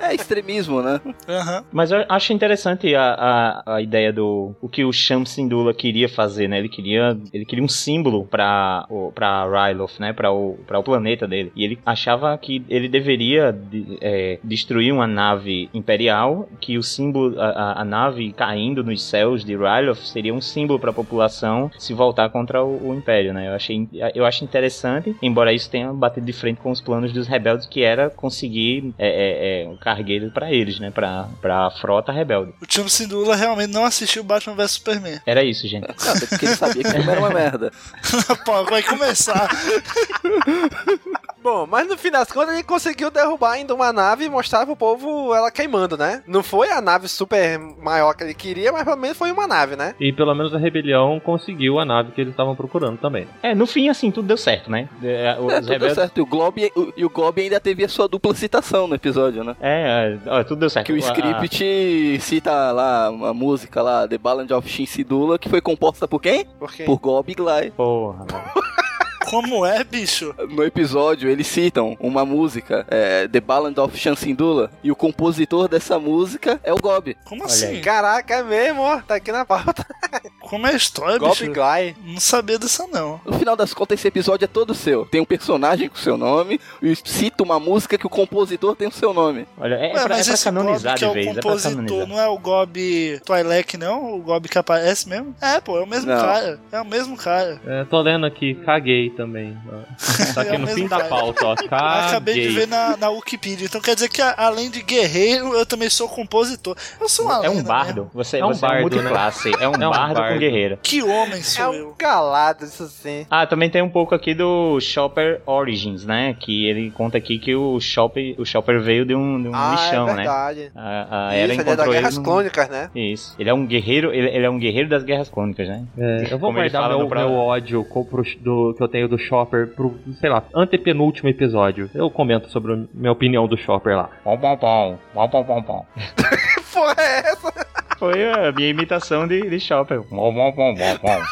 é 0.01 0.15
extremismo, 0.15 0.83
né? 0.83 1.01
Aham. 1.29 1.65
Mas 1.73 1.91
eu 1.91 2.05
acho 2.09 2.33
interessante 2.33 2.95
a, 2.95 3.63
a, 3.67 3.75
a 3.77 3.83
ideia 3.83 4.13
do 4.13 4.55
o 4.61 4.69
que 4.69 4.85
o 4.85 4.93
Sham 4.93 5.25
Syndulla 5.25 5.73
queria 5.75 6.09
fazer, 6.09 6.49
né? 6.49 6.59
Ele 6.59 6.69
queria, 6.69 7.17
ele 7.33 7.45
queria 7.45 7.65
um 7.65 7.69
símbolo 7.69 8.25
para 8.27 8.87
para 9.15 9.45
Ryloth, 9.69 9.99
né? 9.99 10.13
Para 10.13 10.31
o 10.33 10.59
para 10.67 10.79
o 10.79 10.83
planeta 10.83 11.27
dele. 11.27 11.53
E 11.57 11.65
ele 11.65 11.79
achava 11.85 12.37
que 12.39 12.65
ele 12.69 12.89
deveria 12.89 13.53
de- 13.53 13.99
é, 14.01 14.39
destruir 14.43 14.93
uma 14.93 15.07
nave 15.07 15.69
imperial, 15.75 16.49
que 16.61 16.79
o 16.79 16.83
símbolo 16.83 17.41
a, 17.41 17.47
a- 17.49 17.81
a 17.83 17.85
nave 17.85 18.33
caindo 18.33 18.83
nos 18.85 19.03
céus 19.03 19.45
de 19.45 19.57
Ryloth 19.57 19.99
seria 19.99 20.33
um 20.35 20.41
símbolo 20.41 20.79
para 20.79 20.91
a 20.91 20.95
população 20.95 21.71
se 21.79 21.93
voltar 21.95 22.29
contra 22.31 22.63
o, 22.65 22.91
o 22.91 22.95
império, 22.95 23.33
né? 23.33 23.49
Eu 23.49 23.53
achei 23.55 23.89
eu 24.15 24.25
acho 24.25 24.45
interessante, 24.45 25.15
embora 25.23 25.53
isso 25.53 25.71
tenha 25.71 25.93
batido 25.93 26.27
de 26.27 26.33
frente 26.33 26.61
com 26.61 26.71
os 26.71 26.81
planos 26.81 27.13
dos 27.13 27.27
rebeldes 27.27 27.67
que 27.67 27.83
era 27.83 28.11
conseguir 28.11 28.92
é, 28.99 29.09
é, 29.09 29.63
é, 29.63 29.69
um 29.69 29.77
cargueiro 29.77 30.31
para 30.31 30.53
eles, 30.53 30.79
né? 30.79 30.91
Para 30.91 31.29
para 31.41 31.67
a 31.67 31.71
frota 31.71 32.13
rebelde. 32.13 32.53
O 32.61 32.67
Cham 32.69 32.89
Sindula 32.89 33.37
realmente 33.37 33.73
não 33.73 33.85
assistiu 33.85 34.23
Batman 34.23 34.55
vs 34.55 34.71
Superman. 34.73 35.21
Era 35.27 35.43
isso, 35.45 35.67
gente. 35.67 35.89
Não, 35.89 36.19
porque 36.29 36.45
ele 36.45 36.57
sabia 36.57 36.83
que 36.83 36.89
o 36.89 36.93
filme 36.93 37.11
era 37.11 37.21
uma 37.21 37.31
merda. 37.31 37.73
Pô, 38.45 38.65
vai 38.65 38.83
começar. 38.83 39.49
Bom, 41.43 41.67
mas 41.69 41.89
no 41.89 41.97
fim 41.99 42.11
das 42.11 42.31
contas 42.31 42.55
ele 42.55 42.63
conseguiu 42.63 43.11
derrubar 43.11 43.53
ainda 43.53 43.75
uma 43.75 43.93
nave 43.93 44.25
e 44.25 44.31
mostrar 44.31 44.65
pro 44.65 44.77
povo 44.77 45.35
ela 45.35 45.51
queimando, 45.51 45.97
né? 45.97 46.23
Não 46.27 46.43
foi 46.43 46.71
a 46.71 46.81
nave 46.81 47.09
super 47.09 47.59
maior 47.59 48.15
que 48.15 48.23
ele 48.23 48.35
queria, 48.35 48.71
mas 48.71 48.85
pelo 48.85 48.97
menos 48.97 49.17
foi 49.19 49.33
uma 49.33 49.47
nave, 49.47 49.75
né? 49.75 49.95
E 49.99 50.13
pelo 50.13 50.35
menos 50.35 50.55
a 50.55 50.59
rebelião 50.59 51.19
conseguiu 51.21 51.79
a 51.81 51.85
nave 51.85 52.13
que 52.13 52.21
eles 52.21 52.33
estavam 52.33 52.55
procurando 52.55 52.99
também. 52.99 53.27
É, 53.43 53.55
no 53.55 53.67
fim, 53.67 53.89
assim, 53.89 54.11
tudo 54.11 54.29
deu 54.29 54.37
certo, 54.37 54.71
né? 54.71 54.89
É, 55.03 55.37
os 55.41 55.53
É, 55.53 55.57
tudo 55.57 55.65
deu 55.67 55.73
rebeldes- 55.73 55.95
certo. 55.97 56.19
E 56.19 56.21
o, 56.21 56.27
Glob, 56.27 56.73
o- 56.77 56.93
e 56.97 57.05
o 57.05 57.11
Gob 57.11 57.41
ainda 57.43 57.59
teve 57.59 57.85
a 57.85 57.89
sua 57.89 58.07
dupla 58.07 58.35
citação 58.35 58.87
no 58.87 58.95
episódio, 58.95 59.43
né? 59.43 59.57
É, 59.61 60.19
é, 60.25 60.31
ó, 60.31 60.45
tudo 60.45 60.61
deu 60.61 60.71
certo. 60.71 60.87
Que 60.87 60.93
o 60.93 60.97
A- 60.97 60.99
script 60.99 62.21
cita 62.21 62.71
lá 62.73 63.07
a 63.07 63.35
música 63.35 63.83
lá, 63.83 64.07
The 64.07 64.17
Ballad 64.19 64.53
of 64.53 64.69
Shinsidula, 64.69 65.39
que 65.39 65.49
foi 65.49 65.61
composta 65.61 66.07
por 66.07 66.21
quem? 66.23 66.45
Por 66.59 66.73
quê? 66.73 66.85
Por 66.85 66.99
Gob 66.99 67.35
Glide. 67.35 67.73
Porra, 67.73 68.27
Como 69.33 69.65
é, 69.65 69.83
bicho? 69.83 70.35
No 70.51 70.63
episódio, 70.63 71.31
eles 71.31 71.47
citam 71.47 71.97
uma 71.99 72.23
música, 72.23 72.85
é, 72.91 73.27
The 73.27 73.41
Ballad 73.41 73.81
of 73.81 73.97
Shansindula, 73.97 74.71
e 74.85 74.93
o 74.93 74.95
compositor 74.95 75.69
dessa 75.69 75.99
música 75.99 76.61
é 76.63 76.71
o 76.71 76.77
Gob. 76.77 77.17
Como 77.25 77.41
Olha 77.41 77.51
assim? 77.51 77.65
aí. 77.65 77.81
Caraca, 77.81 78.35
é 78.35 78.43
mesmo, 78.43 78.83
ó. 78.83 79.01
Tá 79.01 79.15
aqui 79.15 79.33
na 79.33 79.47
pauta. 79.47 79.87
Como 80.39 80.67
é 80.67 80.73
a 80.73 80.77
história, 80.77 81.17
Gob 81.19 81.31
bicho? 81.31 81.47
Guy. 81.47 81.97
Não 82.05 82.21
sabia 82.21 82.59
dessa, 82.59 82.87
não. 82.87 83.23
No 83.25 83.39
final 83.39 83.57
das 83.57 83.73
contas, 83.73 83.99
esse 83.99 84.07
episódio 84.07 84.45
é 84.45 84.49
todo 84.49 84.75
seu. 84.75 85.07
Tem 85.07 85.19
um 85.23 85.25
personagem 85.25 85.89
com 85.89 85.97
seu 85.97 86.19
nome, 86.19 86.61
e 86.83 86.95
cita 86.95 87.43
uma 87.43 87.59
música 87.59 87.97
que 87.97 88.07
o 88.07 88.11
compositor 88.11 88.77
tem 88.77 88.89
o 88.89 88.93
seu 88.93 89.15
nome. 89.15 89.47
Olha, 89.57 89.77
é, 89.77 89.87
Ué, 89.87 89.93
pra, 89.93 90.03
é 90.03 90.09
mas 90.09 90.27
pra 90.27 90.35
esse 90.35 90.45
canonizar 90.45 90.99
de 90.99 91.05
é 91.07 91.11
vez, 91.11 91.27
o 91.27 91.31
é 91.31 91.33
pra 91.33 91.43
compositor, 91.43 91.73
canonizar. 91.73 92.07
não 92.07 92.21
é 92.21 92.29
o 92.29 92.37
Gob 92.39 93.21
Twilight, 93.25 93.79
não? 93.79 94.15
O 94.15 94.19
Gob 94.19 94.47
que 94.47 94.59
aparece 94.59 95.09
mesmo? 95.09 95.35
É, 95.41 95.59
pô, 95.59 95.79
é 95.79 95.83
o 95.83 95.87
mesmo 95.87 96.13
Não. 96.13 96.21
cara. 96.21 96.61
É 96.71 96.81
o 96.83 96.85
mesmo 96.85 97.17
cara. 97.17 97.59
É, 97.67 97.85
tô 97.85 97.99
lendo 98.03 98.27
aqui, 98.27 98.55
caguei 98.57 99.09
também. 99.23 99.57
Tá 100.35 100.43
aqui 100.43 100.55
É 100.55 100.59
no 100.59 100.67
fim 100.67 100.87
da 100.89 101.01
pauta, 101.05 101.47
ó. 101.47 101.53
Acabei 101.71 102.35
de 102.41 102.49
ver 102.49 102.67
na, 102.67 102.97
na 102.97 103.11
Wikipedia. 103.11 103.67
Então 103.67 103.81
quer 103.81 103.95
dizer 103.95 104.09
que 104.09 104.21
além 104.23 104.71
de 104.71 104.83
guerreiro, 104.83 105.55
eu 105.55 105.67
também 105.67 105.89
sou 105.91 106.09
compositor. 106.09 106.77
Eu 107.01 107.09
sou 107.09 107.27
uma 107.27 107.45
É 107.45 107.51
um 107.51 107.57
lenda 107.57 107.69
bardo. 107.69 108.03
mesmo. 108.05 108.11
Você, 108.15 108.39
É 108.39 108.45
um 108.45 108.49
você 108.49 108.65
é 108.65 108.69
um 108.69 108.71
bardo, 108.71 108.81
multiclasse. 108.83 109.51
É 109.61 109.69
um, 109.69 109.73
É 109.75 109.89
um 109.89 109.91
bardo, 109.91 110.15
bardo. 110.15 110.33
com 110.35 110.39
guerreiro. 110.41 110.79
Que 110.83 111.03
homem 111.03 111.39
É 111.41 111.43
sou 111.43 111.71
um 111.71 111.75
eu. 111.75 111.95
calado, 111.99 112.65
isso 112.65 112.87
sim. 112.89 113.27
Ah, 113.31 113.47
também 113.47 113.69
tem 113.71 113.83
um 113.83 113.89
pouco 113.91 114.15
aqui 114.15 114.35
do 114.35 114.81
Chopper 114.81 115.43
Origins, 115.47 116.05
né? 116.05 116.35
Que 116.39 116.67
ele 116.67 116.91
conta 116.91 117.19
aqui 117.19 117.39
que 117.39 117.55
o 117.55 117.79
Chopper, 117.81 118.35
o 118.39 118.45
Chopper 118.47 118.81
veio 118.81 119.05
de 119.05 119.15
um, 119.15 119.43
de 119.43 119.49
um 119.49 119.55
Ah, 119.55 119.71
lixão, 119.73 120.05
é 120.09 120.15
né? 120.15 120.17
verdade. 120.23 120.73
A, 120.75 121.29
a 121.29 121.37
Isso, 121.37 121.43
ele 121.45 121.53
é 121.53 121.57
da 121.57 121.63
encontrou 121.63 121.87
ele 121.87 121.95
Guerras 122.01 122.17
num- 122.17 122.23
Clônicas, 122.23 122.69
né? 122.69 122.91
Isso. 122.95 123.35
Ele 123.39 123.51
é 123.51 123.55
um 123.55 123.67
guerreiro, 123.67 124.13
ele, 124.13 124.29
ele 124.29 124.47
é 124.47 124.51
um 124.51 124.59
guerreiro 124.59 124.89
das 124.89 125.03
guerras 125.05 125.29
clônicas, 125.29 125.69
né? 125.69 125.85
É, 125.99 126.25
eu 126.33 126.39
vou 126.39 126.49
Como 126.49 126.59
ele 126.59 126.71
guardar 126.71 126.83
fala 126.83 126.97
meu, 126.97 127.09
no 127.09 127.15
meu 127.15 127.33
ódio 127.35 127.85
pro- 127.85 128.23
do, 128.41 128.75
que 128.77 128.83
eu 128.83 128.89
tenho 128.89 129.09
do 129.13 129.19
Chopper 129.19 129.69
pro, 129.69 129.95
sei 130.19 130.31
lá, 130.31 130.43
antepenúltimo 130.55 131.29
episódio. 131.29 131.91
Eu 131.95 132.11
comento 132.11 132.51
sobre 132.51 132.73
a 132.73 132.79
minha 132.95 133.13
opinião 133.13 133.47
do 133.47 133.59
Chopper 133.59 133.95
lá. 133.95 134.09
Pom, 134.25 134.39
pom, 134.39 134.57
pom. 134.57 134.99
Pom, 135.13 135.29
pom, 135.29 135.45
pom, 135.45 135.63
pom. 135.63 135.87
Que 135.95 136.63
porra 136.73 136.95
é 136.99 137.19
essa? 137.19 137.53
Foi 137.99 138.33
a 138.33 138.51
minha 138.53 138.71
imitação 138.71 139.29
de, 139.29 139.43
de 139.49 139.61
Chopper. 139.61 140.03
Pom, 140.05 140.35
pom, 140.35 140.53
pom, 140.53 140.75
pom, 140.75 140.99
pom. 140.99 141.23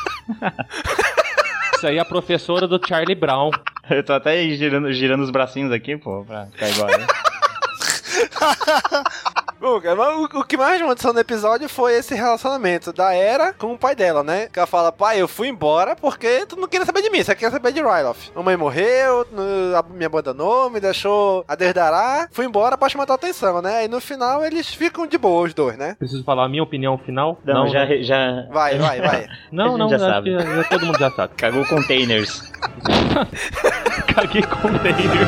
Isso 1.77 1.87
aí 1.87 1.97
é 1.97 2.01
a 2.01 2.05
professora 2.05 2.69
do 2.69 2.79
Charlie 2.87 3.15
Brown. 3.15 3.51
Eu 3.89 4.05
tô 4.05 4.13
até 4.13 4.47
girando, 4.51 4.93
girando 4.93 5.23
os 5.23 5.31
bracinhos 5.31 5.73
aqui, 5.73 5.97
pô, 5.97 6.23
pra 6.27 6.45
ficar 6.47 6.69
igual. 6.69 6.91
o, 9.61 10.41
o 10.41 10.45
que 10.45 10.57
mais 10.57 10.81
atenção 10.81 11.13
no 11.13 11.21
episódio 11.21 11.69
foi 11.69 11.95
esse 11.95 12.15
relacionamento 12.15 12.93
da 12.93 13.13
Era 13.13 13.53
com 13.53 13.73
o 13.73 13.79
pai 13.79 13.95
dela, 13.95 14.23
né? 14.23 14.49
Que 14.53 14.59
ela 14.59 14.67
fala, 14.67 14.91
pai, 14.91 15.21
eu 15.21 15.29
fui 15.29 15.49
embora 15.49 15.95
porque 15.95 16.47
tu 16.47 16.57
não 16.57 16.67
queria 16.67 16.87
saber 16.87 17.03
de 17.03 17.11
mim, 17.11 17.23
você 17.23 17.35
quer 17.35 17.51
saber 17.51 17.73
de 17.73 17.81
Ryloth. 17.81 18.33
A 18.35 18.43
mãe 18.43 18.57
morreu, 18.57 19.27
me 19.91 20.05
abandonou, 20.05 20.71
me 20.71 20.81
deixou 20.81 21.45
a 21.47 21.55
desdará, 21.55 22.29
fui 22.31 22.47
embora 22.47 22.79
pra 22.79 22.89
chamar 22.89 23.07
tua 23.07 23.15
atenção, 23.17 23.61
né? 23.61 23.85
E 23.85 23.89
no 23.89 24.01
final 24.01 24.45
eles 24.45 24.73
ficam 24.73 25.07
de 25.07 25.19
boa, 25.19 25.47
os 25.47 25.55
dois, 25.55 25.77
né? 25.77 25.97
Preciso 25.99 26.25
falar 26.25 26.47
a 26.47 26.49
minha 26.49 26.63
opinião 26.63 26.97
final? 26.99 27.39
Não, 27.45 27.69
já, 27.69 27.87
né? 27.87 28.03
já. 28.03 28.47
Vai, 28.51 28.79
vai, 28.79 29.01
vai. 29.01 29.27
Não, 29.53 29.77
não, 29.77 29.89
já 29.89 29.97
acho 29.97 30.05
sabe. 30.07 30.37
que 30.37 30.57
já 30.57 30.65
todo 30.65 30.87
mundo 30.87 30.99
já 30.99 31.11
sabe. 31.11 31.35
Cagou 31.35 31.67
containers. 31.67 32.53
Caguei 34.15 34.43
container. 34.43 35.27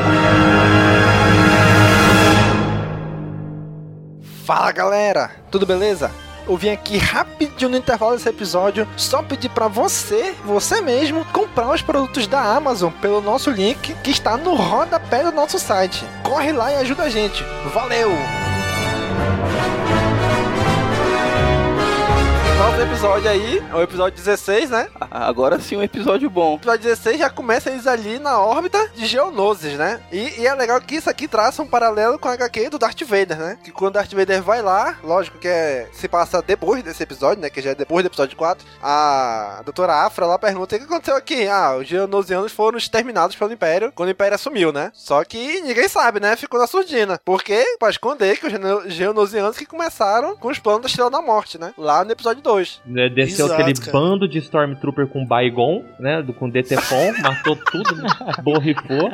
Fala 4.55 4.71
galera, 4.71 5.31
tudo 5.51 5.65
beleza? 5.65 6.11
Eu 6.47 6.59
vim 6.59 6.69
aqui 6.69 6.99
rapidinho 6.99 7.71
no 7.71 7.77
intervalo 7.79 8.15
desse 8.15 8.29
episódio 8.29 8.87
só 8.99 9.23
pedir 9.23 9.49
pra 9.49 9.67
você, 9.67 10.35
você 10.45 10.83
mesmo, 10.83 11.25
comprar 11.33 11.73
os 11.73 11.81
produtos 11.81 12.27
da 12.27 12.39
Amazon 12.55 12.93
pelo 13.01 13.23
nosso 13.23 13.51
link 13.51 13.95
que 14.03 14.11
está 14.11 14.37
no 14.37 14.55
rodapé 14.55 15.25
do 15.25 15.33
nosso 15.33 15.59
site. 15.59 16.05
Corre 16.23 16.53
lá 16.53 16.71
e 16.71 16.77
ajuda 16.77 17.05
a 17.05 17.09
gente. 17.09 17.43
Valeu! 17.73 18.11
Novo 22.63 22.81
episódio 22.81 23.29
aí, 23.29 23.59
é 23.59 23.75
o 23.75 23.83
episódio 23.83 24.17
16, 24.17 24.71
né? 24.71 24.89
Agora 25.11 25.59
sim 25.59 25.77
um 25.77 25.83
episódio 25.83 26.31
bom. 26.31 26.53
O 26.53 26.57
episódio 26.59 26.85
16 26.85 27.19
já 27.19 27.29
começa 27.29 27.69
eles 27.69 27.89
ali 27.89 28.21
na 28.21 28.39
órbita 28.39 28.89
de 28.95 29.05
Geonosis, 29.05 29.77
né? 29.77 30.01
E, 30.13 30.41
e 30.41 30.47
é 30.47 30.55
legal 30.55 30.81
que 30.81 30.95
isso 30.95 31.11
aqui 31.11 31.27
traça 31.27 31.61
um 31.61 31.67
paralelo 31.67 32.21
com 32.21 32.29
a 32.29 32.35
HQ 32.35 32.71
do 32.71 32.79
Darth 32.79 33.03
Vader, 33.03 33.37
né? 33.37 33.59
Que 33.65 33.73
quando 33.73 33.91
o 33.91 33.95
Darth 33.95 34.13
Vader 34.15 34.41
vai 34.41 34.63
lá, 34.63 34.97
lógico 35.03 35.39
que 35.39 35.49
é, 35.49 35.89
se 35.93 36.07
passa 36.07 36.41
depois 36.41 36.85
desse 36.85 37.03
episódio, 37.03 37.43
né? 37.43 37.51
Que 37.51 37.61
já 37.61 37.73
é 37.73 37.75
depois 37.75 38.05
do 38.05 38.07
episódio 38.07 38.37
4, 38.37 38.65
a 38.81 39.63
doutora 39.65 40.07
Afra 40.07 40.25
lá 40.25 40.39
pergunta 40.39 40.77
o 40.77 40.79
que 40.79 40.85
aconteceu 40.85 41.17
aqui. 41.17 41.49
Ah, 41.49 41.75
os 41.77 41.89
Geonosianos 41.89 42.53
foram 42.53 42.79
exterminados 42.79 43.35
pelo 43.35 43.53
Império 43.53 43.91
quando 43.93 44.11
o 44.11 44.13
Império 44.13 44.37
assumiu, 44.37 44.71
né? 44.73 44.93
Só 44.95 45.25
que 45.25 45.61
ninguém 45.63 45.89
sabe, 45.89 46.21
né? 46.21 46.37
Ficou 46.37 46.61
na 46.61 46.69
surdina. 46.69 47.21
Porque, 47.25 47.77
pra 47.81 47.91
esconder 47.91 48.39
que 48.39 48.47
os 48.47 48.95
Geonosianos 48.95 49.57
que 49.57 49.67
começaram 49.67 50.37
com 50.37 50.47
os 50.47 50.61
planos 50.61 50.83
da 50.83 50.87
Estrela 50.87 51.11
da 51.11 51.21
Morte, 51.21 51.59
né? 51.59 51.75
Lá 51.77 52.05
no 52.05 52.13
episódio 52.13 52.41
2. 52.41 52.52
Né, 52.87 53.09
Desceu 53.09 53.47
Exato, 53.47 53.61
aquele 53.63 53.79
cara. 53.79 53.93
bando 53.93 54.29
de 54.29 54.39
Stormtrooper 54.39 55.07
com 55.07 55.25
Baigon, 55.25 55.83
né? 55.99 56.23
Do, 56.23 56.33
com 56.33 56.49
DTFON, 56.49 57.13
matou 57.23 57.57
tudo, 57.57 57.97
né, 57.97 58.09
borrifou. 58.43 59.11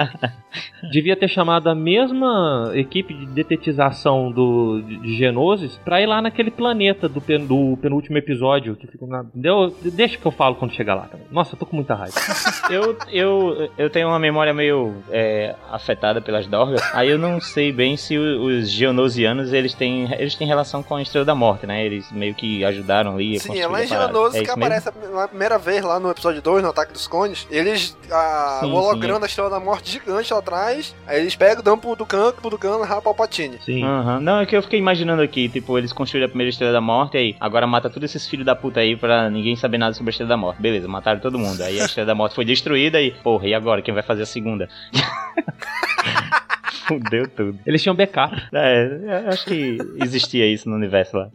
Devia 0.91 1.17
ter 1.17 1.29
chamado 1.29 1.69
a 1.69 1.75
mesma 1.75 2.71
equipe 2.75 3.13
de 3.15 3.27
detetização 3.27 4.31
do, 4.31 4.81
de, 4.83 5.17
Genosis 5.17 5.79
pra 5.85 6.01
ir 6.01 6.07
lá 6.07 6.23
naquele 6.23 6.51
planeta 6.51 7.09
do, 7.09 7.21
pen- 7.21 7.47
do 7.47 7.77
penúltimo 7.81 8.17
episódio. 8.19 8.77
Que 8.77 8.87
fica 8.87 9.07
na, 9.07 9.21
entendeu? 9.23 9.75
Deixa 9.83 10.17
que 10.17 10.27
eu 10.27 10.31
falo 10.31 10.55
quando 10.55 10.73
chegar 10.73 10.95
lá. 10.95 11.09
Cara. 11.09 11.23
Nossa, 11.31 11.55
eu 11.55 11.59
tô 11.59 11.67
com 11.67 11.77
muita 11.77 11.95
raiva. 11.95 12.15
eu, 12.71 12.97
eu, 13.11 13.71
eu 13.77 13.91
tenho 13.91 14.09
uma 14.09 14.19
memória 14.19 14.55
meio 14.55 14.95
é, 15.11 15.55
afetada 15.71 16.21
pelas 16.21 16.47
Dorgas. 16.47 16.81
Aí 16.95 17.09
eu 17.09 17.19
não 17.19 17.41
sei 17.41 17.73
bem 17.73 17.97
se 17.97 18.17
os 18.17 18.71
geonosianos 18.71 19.53
eles 19.53 19.75
têm, 19.75 20.13
eles 20.19 20.35
têm 20.35 20.47
relação 20.47 20.83
com 20.83 20.97
a 20.97 21.03
Estrela 21.03 21.25
da 21.25 21.35
Morte, 21.35 21.67
né? 21.67 21.85
Eles 21.85 22.11
meio 22.13 22.35
que 22.35 22.65
ajudaram 22.65 23.15
ali 23.15 23.28
Sim, 23.39 23.59
é 23.59 23.67
lá 23.67 23.83
em 23.83 23.87
a 23.87 23.89
parada. 23.89 24.13
Geonosis 24.13 24.41
É 24.41 24.45
que 24.45 24.51
aparece 24.51 24.89
a, 24.89 25.25
a 25.25 25.29
primeira 25.29 25.59
vez 25.59 25.83
lá 25.85 25.99
no 26.01 26.11
episódio 26.11 26.41
2, 26.41 26.63
no 26.63 26.71
Ataque 26.71 26.93
dos 26.93 27.07
Cones. 27.07 27.47
Eles. 27.51 27.97
A, 28.11 28.61
Sim, 28.63 28.71
o 28.71 28.75
holograma 28.75 29.15
sim. 29.17 29.21
da 29.21 29.27
Estrela 29.27 29.51
da 29.51 29.61
Morte 29.61 29.91
gigante 29.91 30.33
lá 30.33 30.39
atrás. 30.39 30.95
Aí 31.07 31.21
eles 31.21 31.35
pegam, 31.37 31.63
dão 31.63 31.79
pro 31.79 31.95
Ducan, 31.95 32.33
pro 32.33 32.51
Ducan 32.51 32.79
narrar 32.79 33.03
Palpatine. 33.03 33.59
Sim. 33.65 33.85
Aham. 33.85 34.21
Não, 34.21 34.41
é 34.41 34.47
que 34.47 34.57
eu 34.57 34.63
fiquei 34.63 34.79
imaginando 34.79 35.23
aqui, 35.23 35.49
tipo, 35.49 35.77
eles 35.77 35.93
construíram 35.93 36.27
a 36.27 36.29
primeira 36.29 36.51
Estrela 36.51 36.73
da 36.73 36.81
Morte 36.81 37.17
aí, 37.17 37.37
agora 37.41 37.67
mata 37.67 37.91
todos 37.91 38.09
esses 38.11 38.29
filhos 38.29 38.47
da 38.47 38.55
puta 38.57 38.81
aí 38.81 38.97
pra 38.97 39.29
ninguém 39.29 39.57
saber 39.57 39.79
nada 39.79 39.95
sobre 39.95 40.11
a 40.11 40.13
Estrela 40.13 40.29
da 40.29 40.37
Morte. 40.37 40.61
Beleza, 40.63 40.89
mataram 40.89 41.21
todo 41.21 41.39
mundo. 41.39 41.61
Aí 41.63 41.81
a 41.81 41.85
Estrela 41.85 42.07
da 42.07 42.15
Morte 42.15 42.35
foi 42.35 42.45
destruída 42.45 43.01
e, 43.01 43.11
porra, 43.11 43.47
e 43.47 43.55
agora? 43.55 43.83
Quem 43.83 43.93
vai 43.93 44.03
fazer 44.03 44.23
a 44.23 44.27
segunda? 44.27 44.69
Fudeu 46.87 47.29
tudo. 47.29 47.59
Eles 47.67 47.83
tinham 47.83 47.95
backup. 47.95 48.35
É, 48.53 48.87
eu 49.25 49.29
acho 49.31 49.45
que 49.45 49.79
existia 50.03 50.47
isso 50.47 50.69
no 50.69 50.77
universo 50.77 51.17
lá. 51.17 51.31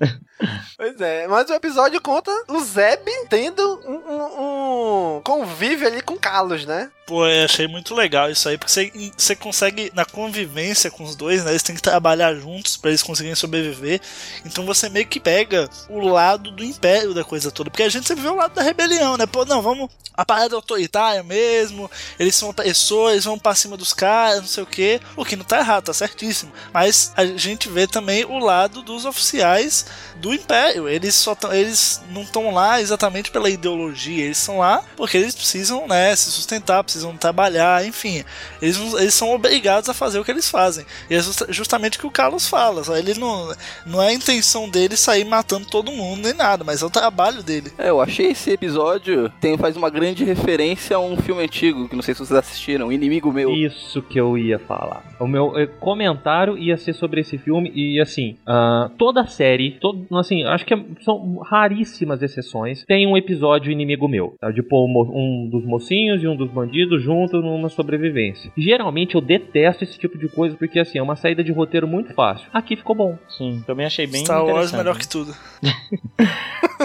Pois 0.78 1.00
é, 1.02 1.28
mas 1.28 1.50
o 1.50 1.54
episódio 1.54 2.02
conta 2.02 2.32
o 2.50 2.60
Zeb 2.60 3.06
tendo 3.30 3.62
um, 3.86 4.14
um- 4.14 5.18
um 5.18 5.22
convívio 5.22 5.88
ali 5.88 6.02
com 6.02 6.18
Carlos, 6.18 6.66
né? 6.66 6.90
Pô, 7.06 7.28
eu 7.28 7.44
achei 7.44 7.68
muito 7.68 7.94
legal 7.94 8.32
isso 8.32 8.48
aí, 8.48 8.58
porque 8.58 8.72
você, 8.72 8.92
você 9.18 9.36
consegue, 9.36 9.92
na 9.94 10.06
convivência 10.06 10.90
com 10.90 11.04
os 11.04 11.18
dois, 11.18 11.44
né? 11.44 11.52
Eles 11.52 11.62
têm 11.62 11.76
que 11.76 11.82
trabalhar 11.82 12.34
juntos 12.36 12.78
pra 12.78 12.92
eles 12.92 13.04
conseguirem 13.04 13.36
sobreviver. 13.36 14.00
Então 14.46 14.66
você 14.66 14.88
meio 14.88 15.06
que 15.06 15.20
pega 15.20 15.70
o 15.90 16.00
lado 16.00 16.50
do 16.52 16.64
império 16.64 17.14
da 17.14 17.24
coisa 17.24 17.52
toda. 17.52 17.70
Porque 17.70 17.84
a 17.84 17.90
gente 17.90 18.08
sempre 18.08 18.24
vê 18.24 18.30
o 18.30 18.36
lado 18.36 18.54
da 18.54 18.62
rebelião, 18.62 19.18
né? 19.18 19.26
Pô, 19.26 19.44
não, 19.44 19.62
vamos. 19.62 19.90
A 20.16 20.24
parada 20.24 20.54
é 20.54 20.56
autoritária 20.56 21.24
mesmo, 21.24 21.90
eles 22.20 22.36
são 22.36 22.54
eles 22.64 23.26
vão 23.26 23.40
pra 23.40 23.56
cima 23.56 23.76
dos 23.76 23.94
caras, 23.94 24.42
não 24.42 24.48
sei 24.48 24.64
o 24.64 24.68
que. 24.68 25.02
O 25.16 25.26
que 25.26 25.36
não 25.36 25.44
tá 25.44 25.58
errado, 25.58 25.86
tá 25.86 25.94
certíssimo. 25.94 26.54
Mas 26.72 27.12
a 27.18 27.26
gente 27.26 27.68
vê 27.68 27.88
também 27.88 28.24
o 28.24 28.38
lado 28.38 28.84
dos 28.84 29.06
oficiais 29.06 29.88
do 30.18 30.34
império. 30.34 30.88
Eles 30.88 31.16
só 31.16 31.34
tão, 31.34 31.52
eles 31.52 32.00
não 32.12 32.22
estão 32.22 32.52
lá 32.52 32.80
exatamente 32.80 33.32
pela 33.32 33.50
ideologia, 33.50 34.26
eles 34.26 34.38
estão 34.38 34.60
lá 34.60 34.84
porque 34.96 35.18
eles 35.18 35.34
precisam, 35.34 35.88
né, 35.88 36.16
se 36.16 36.32
sustentar, 36.32 36.84
precisam 36.94 37.18
trabalhar, 37.18 37.86
enfim. 37.86 38.24
Eles, 38.62 38.78
eles 38.94 39.14
são 39.14 39.34
obrigados 39.34 39.90
a 39.90 39.94
fazer 39.94 40.20
o 40.20 40.24
que 40.24 40.32
eles 40.32 40.50
fazem. 40.50 40.86
E 41.10 41.16
é 41.16 41.20
justa- 41.20 41.48
justamente 41.50 41.98
o 41.98 42.02
que 42.02 42.08
o 42.08 42.12
Carlos 42.12 42.48
fala. 42.48 42.84
só 42.84 42.96
Ele 42.96 43.14
não, 43.16 43.54
não 43.86 44.02
é 44.02 44.10
a 44.10 44.14
intenção 44.14 44.70
dele 44.70 44.96
sair 44.96 45.26
matando 45.26 45.66
todo 45.66 45.92
mundo 45.92 46.24
nem 46.24 46.34
nada, 46.34 46.64
mas 46.64 46.82
é 46.82 46.86
o 46.86 46.90
trabalho 46.90 47.42
dele. 47.42 47.72
É, 47.78 47.90
eu 47.90 48.00
achei 48.00 48.28
esse 48.28 48.52
episódio 48.52 49.32
tem, 49.42 49.58
faz 49.58 49.76
uma 49.76 49.90
grande 49.90 50.24
referência 50.24 50.96
a 50.96 51.00
um 51.00 51.18
filme 51.18 51.44
antigo, 51.44 51.90
que 51.90 51.96
não 51.96 52.04
sei 52.04 52.14
se 52.14 52.20
vocês 52.20 52.38
assistiram, 52.38 52.92
Inimigo 52.92 53.32
Meu. 53.32 53.52
Isso 53.52 54.02
que 54.02 54.20
eu 54.20 54.38
ia 54.38 54.60
falar. 54.60 55.04
O 55.20 55.28
meu 55.28 55.58
eh, 55.58 55.68
comentário 55.80 56.58
ia 56.58 56.78
ser 56.78 56.94
sobre 56.94 57.22
esse 57.22 57.38
filme 57.38 57.72
e 57.74 58.00
assim, 58.00 58.36
ah, 58.46 58.90
toda 58.98 59.22
a 59.22 59.28
série, 59.28 59.78
todo, 59.80 60.06
assim, 60.18 60.44
acho 60.44 60.66
que 60.66 60.76
são 61.02 61.38
raríssimas 61.40 62.22
exceções, 62.22 62.84
tem 62.86 63.08
um 63.08 63.18
episódio 63.18 63.72
inimigo 63.72 64.08
meu, 64.08 64.36
tá? 64.40 64.52
de 64.52 64.62
pôr 64.62 64.86
um, 64.86 65.46
um 65.46 65.50
dos 65.50 65.66
mocinhos 65.66 66.22
e 66.22 66.28
um 66.28 66.36
dos 66.36 66.50
bandidos 66.52 66.83
junto 67.00 67.42
numa 67.42 67.70
sobrevivência. 67.70 68.52
Geralmente 68.58 69.16
eu 69.16 69.22
detesto 69.22 69.84
esse 69.84 69.98
tipo 69.98 70.18
de 70.18 70.28
coisa 70.28 70.56
porque 70.56 70.80
assim, 70.80 70.98
é 70.98 71.02
uma 71.04 71.16
saída 71.16 71.44
de 71.44 71.52
roteiro 71.52 71.88
muito 71.88 72.14
fácil. 72.14 72.48
Aqui 72.54 72.76
ficou 72.76 72.96
bom. 72.96 73.18
Sim, 73.30 73.64
também 73.66 73.86
achei 73.86 74.06
bem 74.08 74.24
Star 74.24 74.40
Wars 74.44 74.50
interessante. 74.72 74.78
melhor 74.78 74.98
que 74.98 75.08
tudo. 75.08 75.34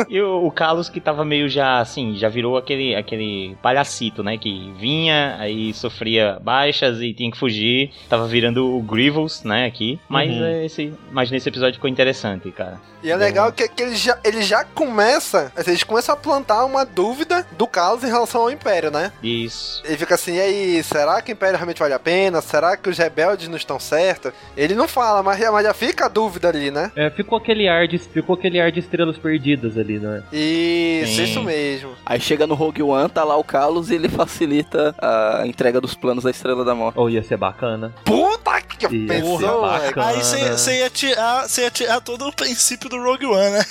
E 0.08 0.20
o, 0.20 0.46
o 0.46 0.50
Carlos 0.52 0.88
que 0.88 1.00
tava 1.00 1.24
meio 1.24 1.48
já, 1.48 1.80
assim, 1.80 2.14
já 2.16 2.28
virou 2.28 2.56
aquele, 2.56 2.94
aquele 2.94 3.56
palhacito, 3.60 4.22
né? 4.22 4.38
Que 4.38 4.72
vinha, 4.78 5.34
aí 5.40 5.72
sofria 5.74 6.38
baixas 6.40 7.00
e 7.00 7.12
tinha 7.12 7.30
que 7.30 7.36
fugir. 7.38 7.90
Tava 8.08 8.28
virando 8.28 8.76
o 8.76 8.80
Grievous, 8.80 9.42
né, 9.42 9.66
aqui. 9.66 9.98
Mas, 10.08 10.30
Uhum. 10.30 10.44
é, 10.44 10.64
esse, 10.66 10.92
mas 11.10 11.30
nesse 11.32 11.48
episódio 11.48 11.74
ficou 11.74 11.90
interessante, 11.90 12.50
cara. 12.52 12.80
E 13.02 13.10
é 13.10 13.16
legal 13.16 13.50
que, 13.52 13.66
que 13.68 13.82
ele, 13.82 13.96
já, 13.96 14.18
ele 14.24 14.42
já 14.42 14.64
começa, 14.64 15.52
eles 15.66 15.82
começam 15.84 16.14
a 16.14 16.18
plantar 16.18 16.64
uma 16.64 16.84
dúvida 16.84 17.46
do 17.56 17.66
Carlos 17.66 18.02
em 18.04 18.08
relação 18.08 18.42
ao 18.42 18.50
Império, 18.50 18.90
né? 18.90 19.12
Isso. 19.22 19.82
Ele 19.88 19.96
fica 19.96 20.14
assim, 20.14 20.34
e 20.36 20.40
aí, 20.40 20.82
será 20.84 21.20
que 21.22 21.32
o 21.32 21.34
Império 21.34 21.56
realmente 21.56 21.78
vale 21.78 21.94
a 21.94 21.98
pena? 21.98 22.40
Será 22.42 22.76
que 22.76 22.88
os 22.90 22.98
rebeldes 22.98 23.48
não 23.48 23.56
estão 23.56 23.80
certos? 23.80 24.32
Ele 24.56 24.74
não 24.74 24.86
fala, 24.86 25.22
mas, 25.22 25.38
já- 25.38 25.50
mas 25.50 25.64
já 25.64 25.72
fica 25.74 26.04
a 26.04 26.08
dúvida 26.08 26.48
ali, 26.48 26.70
né? 26.70 26.92
É, 26.94 27.10
ficou 27.10 27.38
aquele 27.38 27.68
ar 27.68 27.88
de 27.88 27.98
ficou 27.98 28.34
aquele 28.36 28.60
ar 28.60 28.70
de 28.70 28.80
estrelas 28.80 29.16
perdidas 29.16 29.76
ali, 29.78 29.98
né? 29.98 30.22
Isso, 30.32 31.14
Sim. 31.16 31.24
isso 31.24 31.42
mesmo. 31.42 31.92
Aí 32.04 32.20
chega 32.20 32.46
no 32.46 32.54
Rogue 32.54 32.82
One, 32.82 33.08
tá 33.08 33.24
lá 33.24 33.36
o 33.36 33.42
Carlos 33.44 33.90
e 33.90 33.94
ele 33.94 34.08
facilita 34.10 34.94
a 35.00 35.42
entrega 35.46 35.80
dos 35.80 35.94
planos 35.94 36.24
da 36.24 36.30
Estrela 36.30 36.64
da 36.64 36.74
Morte. 36.74 36.98
Ou 36.98 37.08
ia 37.08 37.22
ser 37.22 37.36
bacana. 37.38 37.92
Puta 38.04 38.60
que 38.62 38.94
Ia 38.94 39.08
pensou, 39.08 39.62
bacana. 39.62 40.06
Aí 40.08 40.18
você 40.22 40.78
ia, 40.80 40.90
tirar, 40.90 41.48
você 41.48 41.62
ia 41.62 41.70
tirar 41.70 42.00
todo 42.00 42.26
o 42.28 42.32
princípio 42.34 42.88
do 42.88 43.02
Rogue 43.02 43.26
One, 43.26 43.50
né? 43.50 43.64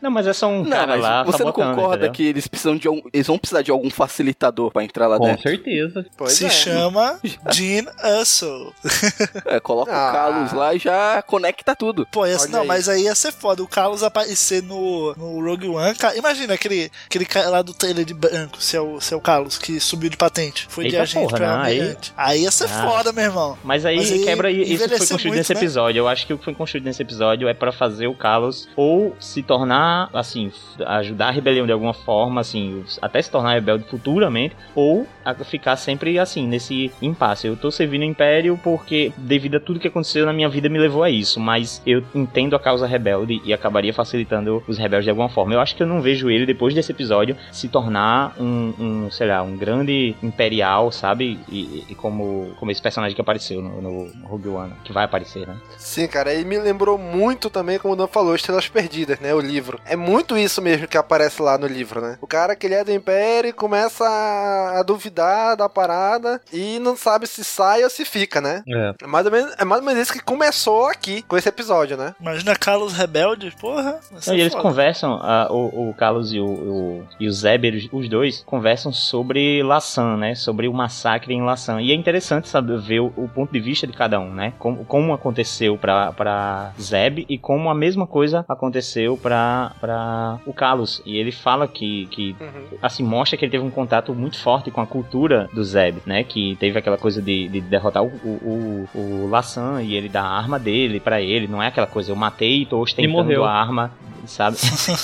Não, 0.00 0.10
mas 0.10 0.26
é 0.26 0.32
só 0.32 0.48
um 0.48 0.62
Não, 0.64 0.70
cara 0.70 0.94
lá 0.96 1.22
você 1.22 1.42
não 1.42 1.50
sabotando, 1.50 1.74
concorda 1.76 1.96
entendeu? 1.96 2.12
que 2.12 2.26
eles 2.26 2.46
precisam 2.48 2.76
de 2.76 2.88
algum, 2.88 3.02
eles 3.12 3.26
vão 3.26 3.38
precisar 3.38 3.62
de 3.62 3.70
algum 3.70 3.90
facilitador 3.90 4.45
pra 4.72 4.84
entrar 4.84 5.06
lá 5.06 5.18
Com 5.18 5.26
dentro? 5.26 5.42
certeza. 5.42 6.04
Pois 6.16 6.32
Se 6.32 6.46
é. 6.46 6.50
chama 6.50 7.18
Gene 7.52 7.88
Ussel. 8.20 8.72
É, 9.46 9.60
coloca 9.60 9.92
Ah. 9.92 10.08
o 10.08 10.12
Carlos 10.12 10.52
lá 10.52 10.74
e 10.74 10.78
já 10.78 11.22
conecta 11.22 11.74
tudo. 11.76 12.06
Pô, 12.10 12.26
não, 12.50 12.62
aí. 12.62 12.66
mas 12.66 12.88
aí 12.88 13.02
ia 13.04 13.14
ser 13.14 13.32
foda. 13.32 13.62
O 13.62 13.68
Carlos 13.68 14.02
aparecer 14.02 14.62
no, 14.62 15.14
no 15.16 15.44
Rogue 15.44 15.68
One. 15.68 15.94
Cara, 15.94 16.16
imagina 16.16 16.54
aquele, 16.54 16.90
aquele 17.06 17.24
cara 17.24 17.48
lá 17.50 17.62
do 17.62 17.72
trailer 17.74 18.04
de 18.04 18.14
branco, 18.14 18.60
se 18.60 18.76
é, 18.76 18.80
o, 18.80 19.00
se 19.00 19.12
é 19.14 19.16
o 19.16 19.20
Carlos, 19.20 19.58
que 19.58 19.78
subiu 19.78 20.10
de 20.10 20.16
patente. 20.16 20.66
Foi 20.68 20.84
de 20.84 20.90
Eita 20.90 21.02
agente 21.02 21.24
porra, 21.26 21.36
pra 21.36 21.56
não, 21.58 21.62
aí-. 21.64 21.96
Aí... 22.16 22.42
ia 22.42 22.50
ser 22.50 22.64
Ah. 22.64 22.86
foda, 22.88 23.12
meu 23.12 23.24
irmão. 23.24 23.58
Mas 23.62 23.84
aí, 23.84 23.96
Mas 23.96 24.12
aí 24.12 24.24
quebra 24.24 24.50
isso 24.50 24.72
que 24.72 24.78
foi 24.78 24.98
construído 24.98 25.24
muito, 25.28 25.36
nesse 25.38 25.54
né? 25.54 25.60
episódio. 25.60 25.98
Eu 26.00 26.08
acho 26.08 26.26
que 26.26 26.32
o 26.34 26.38
que 26.38 26.44
foi 26.44 26.54
construído 26.54 26.84
nesse 26.84 27.02
episódio 27.02 27.48
é 27.48 27.54
pra 27.54 27.72
fazer 27.72 28.06
o 28.06 28.14
Carlos 28.14 28.68
ou 28.76 29.14
se 29.20 29.42
tornar 29.42 29.66
tornar, 29.66 30.10
assim, 30.12 30.52
ajudar 30.86 31.28
a 31.28 31.30
rebelião 31.30 31.64
de 31.66 31.72
alguma 31.72 31.94
forma, 31.94 32.40
assim, 32.42 32.84
até 33.00 33.20
se 33.22 33.30
tornar 33.30 33.54
rebelde 33.54 33.84
futuramente, 33.88 34.35
ou 34.74 35.06
a 35.24 35.34
ficar 35.34 35.76
sempre, 35.76 36.18
assim, 36.18 36.46
nesse 36.46 36.92
impasse. 37.02 37.46
Eu 37.46 37.56
tô 37.56 37.70
servindo 37.70 38.02
o 38.02 38.04
Império 38.04 38.58
porque, 38.62 39.12
devido 39.16 39.56
a 39.56 39.60
tudo 39.60 39.80
que 39.80 39.88
aconteceu 39.88 40.24
na 40.24 40.32
minha 40.32 40.48
vida, 40.48 40.68
me 40.68 40.78
levou 40.78 41.02
a 41.02 41.10
isso, 41.10 41.40
mas 41.40 41.82
eu 41.84 42.02
entendo 42.14 42.54
a 42.54 42.60
causa 42.60 42.86
rebelde 42.86 43.40
e 43.44 43.52
acabaria 43.52 43.92
facilitando 43.92 44.62
os 44.68 44.78
rebeldes 44.78 45.04
de 45.04 45.10
alguma 45.10 45.28
forma. 45.28 45.54
Eu 45.54 45.60
acho 45.60 45.74
que 45.74 45.82
eu 45.82 45.86
não 45.86 46.00
vejo 46.00 46.30
ele, 46.30 46.46
depois 46.46 46.74
desse 46.74 46.92
episódio, 46.92 47.36
se 47.50 47.68
tornar 47.68 48.34
um, 48.38 48.74
um 48.78 49.10
sei 49.10 49.26
lá, 49.26 49.42
um 49.42 49.56
grande 49.56 50.14
imperial, 50.22 50.92
sabe? 50.92 51.38
E, 51.48 51.84
e 51.88 51.94
como, 51.94 52.54
como 52.58 52.70
esse 52.70 52.82
personagem 52.82 53.14
que 53.14 53.20
apareceu 53.20 53.60
no, 53.60 53.80
no 53.80 54.26
Rogue 54.26 54.48
One, 54.48 54.72
que 54.84 54.92
vai 54.92 55.04
aparecer, 55.04 55.46
né? 55.46 55.56
Sim, 55.76 56.06
cara, 56.06 56.34
e 56.34 56.44
me 56.44 56.58
lembrou 56.58 56.96
muito 56.98 57.50
também, 57.50 57.78
como 57.78 57.94
o 57.94 57.96
Dan 57.96 58.06
falou, 58.06 58.34
Estrelas 58.34 58.68
Perdidas, 58.68 59.18
né? 59.20 59.34
O 59.34 59.40
livro. 59.40 59.80
É 59.84 59.96
muito 59.96 60.36
isso 60.36 60.62
mesmo 60.62 60.86
que 60.86 60.96
aparece 60.96 61.42
lá 61.42 61.58
no 61.58 61.66
livro, 61.66 62.00
né? 62.00 62.18
O 62.20 62.26
cara 62.26 62.54
que 62.54 62.66
ele 62.66 62.74
é 62.74 62.84
do 62.84 62.92
Império 62.92 63.52
começa 63.54 64.04
a, 64.04 64.25
a 64.26 64.82
duvidar 64.82 65.56
da 65.56 65.68
parada 65.68 66.40
e 66.52 66.78
não 66.78 66.96
sabe 66.96 67.26
se 67.26 67.44
sai 67.44 67.82
ou 67.84 67.90
se 67.90 68.04
fica, 68.04 68.40
né? 68.40 68.62
É. 68.68 68.94
É 69.02 69.06
mais, 69.06 69.26
ou 69.26 69.32
menos, 69.32 69.54
é 69.58 69.64
mais 69.64 69.80
ou 69.80 69.86
menos 69.86 70.02
isso 70.02 70.12
que 70.12 70.20
começou 70.20 70.86
aqui, 70.86 71.22
com 71.22 71.36
esse 71.36 71.48
episódio, 71.48 71.96
né? 71.96 72.14
Imagina 72.20 72.54
Carlos 72.56 72.92
Rebelde, 72.92 73.54
porra. 73.60 73.98
Não, 74.26 74.34
e 74.34 74.40
eles 74.40 74.52
foda. 74.52 74.62
conversam, 74.62 75.20
o, 75.50 75.90
o 75.90 75.94
Carlos 75.94 76.32
e 76.32 76.40
o, 76.40 76.46
o, 76.46 77.06
e 77.20 77.26
o 77.28 77.32
Zeb, 77.32 77.64
eles- 77.64 77.88
os 77.92 78.08
dois, 78.08 78.42
conversam 78.44 78.92
sobre 78.92 79.62
Lassan, 79.62 80.16
né? 80.16 80.34
Sobre 80.34 80.68
o 80.68 80.72
massacre 80.72 81.32
em 81.34 81.42
Lassan. 81.42 81.80
E 81.80 81.92
é 81.92 81.94
interessante 81.94 82.48
saber 82.48 82.78
ver 82.80 83.00
o, 83.00 83.12
o 83.16 83.28
ponto 83.28 83.52
de 83.52 83.60
vista 83.60 83.86
de 83.86 83.92
cada 83.92 84.18
um, 84.20 84.32
né? 84.32 84.52
Como, 84.58 84.84
como 84.84 85.12
aconteceu 85.14 85.76
pra, 85.78 86.12
pra 86.12 86.72
Zeb 86.80 87.24
e 87.28 87.38
como 87.38 87.70
a 87.70 87.74
mesma 87.74 88.06
coisa 88.06 88.44
aconteceu 88.48 89.16
pra, 89.16 89.72
pra 89.80 90.38
o 90.46 90.52
Carlos. 90.52 91.02
E 91.04 91.16
ele 91.16 91.32
fala 91.32 91.66
que, 91.68 92.06
que 92.06 92.36
assim, 92.82 93.02
mostra 93.02 93.36
que 93.36 93.44
ele 93.44 93.52
teve 93.52 93.64
um 93.64 93.70
contato 93.70 94.14
muito 94.16 94.40
forte 94.40 94.70
com 94.70 94.80
a 94.80 94.86
cultura 94.86 95.48
do 95.52 95.62
Zeb, 95.62 95.98
né? 96.06 96.24
Que 96.24 96.56
teve 96.56 96.78
aquela 96.78 96.98
coisa 96.98 97.20
de, 97.22 97.48
de 97.48 97.60
derrotar 97.60 98.02
o, 98.02 98.08
o, 98.08 98.88
o, 98.94 99.28
Lassan 99.28 99.82
e 99.82 99.94
ele 99.94 100.08
dar 100.08 100.22
a 100.22 100.38
arma 100.38 100.58
dele 100.58 100.98
pra 100.98 101.20
ele. 101.20 101.46
Não 101.46 101.62
é 101.62 101.68
aquela 101.68 101.86
coisa, 101.86 102.10
eu 102.10 102.16
matei 102.16 102.62
e 102.62 102.66
tô 102.66 102.80
ostentando 102.80 103.12
morreu. 103.12 103.44
a 103.44 103.52
arma, 103.52 103.92
sabe? 104.26 104.56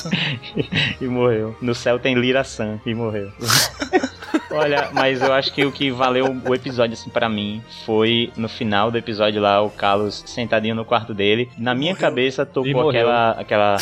e 1.01 1.05
morreu. 1.05 1.57
No 1.61 1.75
céu 1.75 1.99
tem 1.99 2.15
Lira 2.15 2.45
San 2.45 2.81
e 2.85 2.95
morreu. 2.95 3.31
Olha, 4.55 4.89
mas 4.93 5.23
eu 5.23 5.33
acho 5.33 5.53
que 5.53 5.65
o 5.65 5.73
que 5.73 5.91
valeu 5.91 6.35
o 6.45 6.55
episódio, 6.55 6.95
assim, 6.95 7.11
pra 7.11 7.29
mim, 7.29 7.63
foi 7.85 8.33
no 8.37 8.49
final 8.49 8.91
do 8.91 8.99
episódio 8.99 9.41
lá, 9.41 9.61
o 9.63 9.71
Carlos 9.71 10.23
sentadinho 10.27 10.75
no 10.75 10.85
quarto 10.85 11.15
dele. 11.15 11.51
Na 11.59 11.75
minha 11.75 11.95
cabeça 11.95 12.43
E 12.43 12.47
tocou 12.47 12.73
morreu. 12.73 12.89
aquela. 13.09 13.31
aquela 13.33 13.77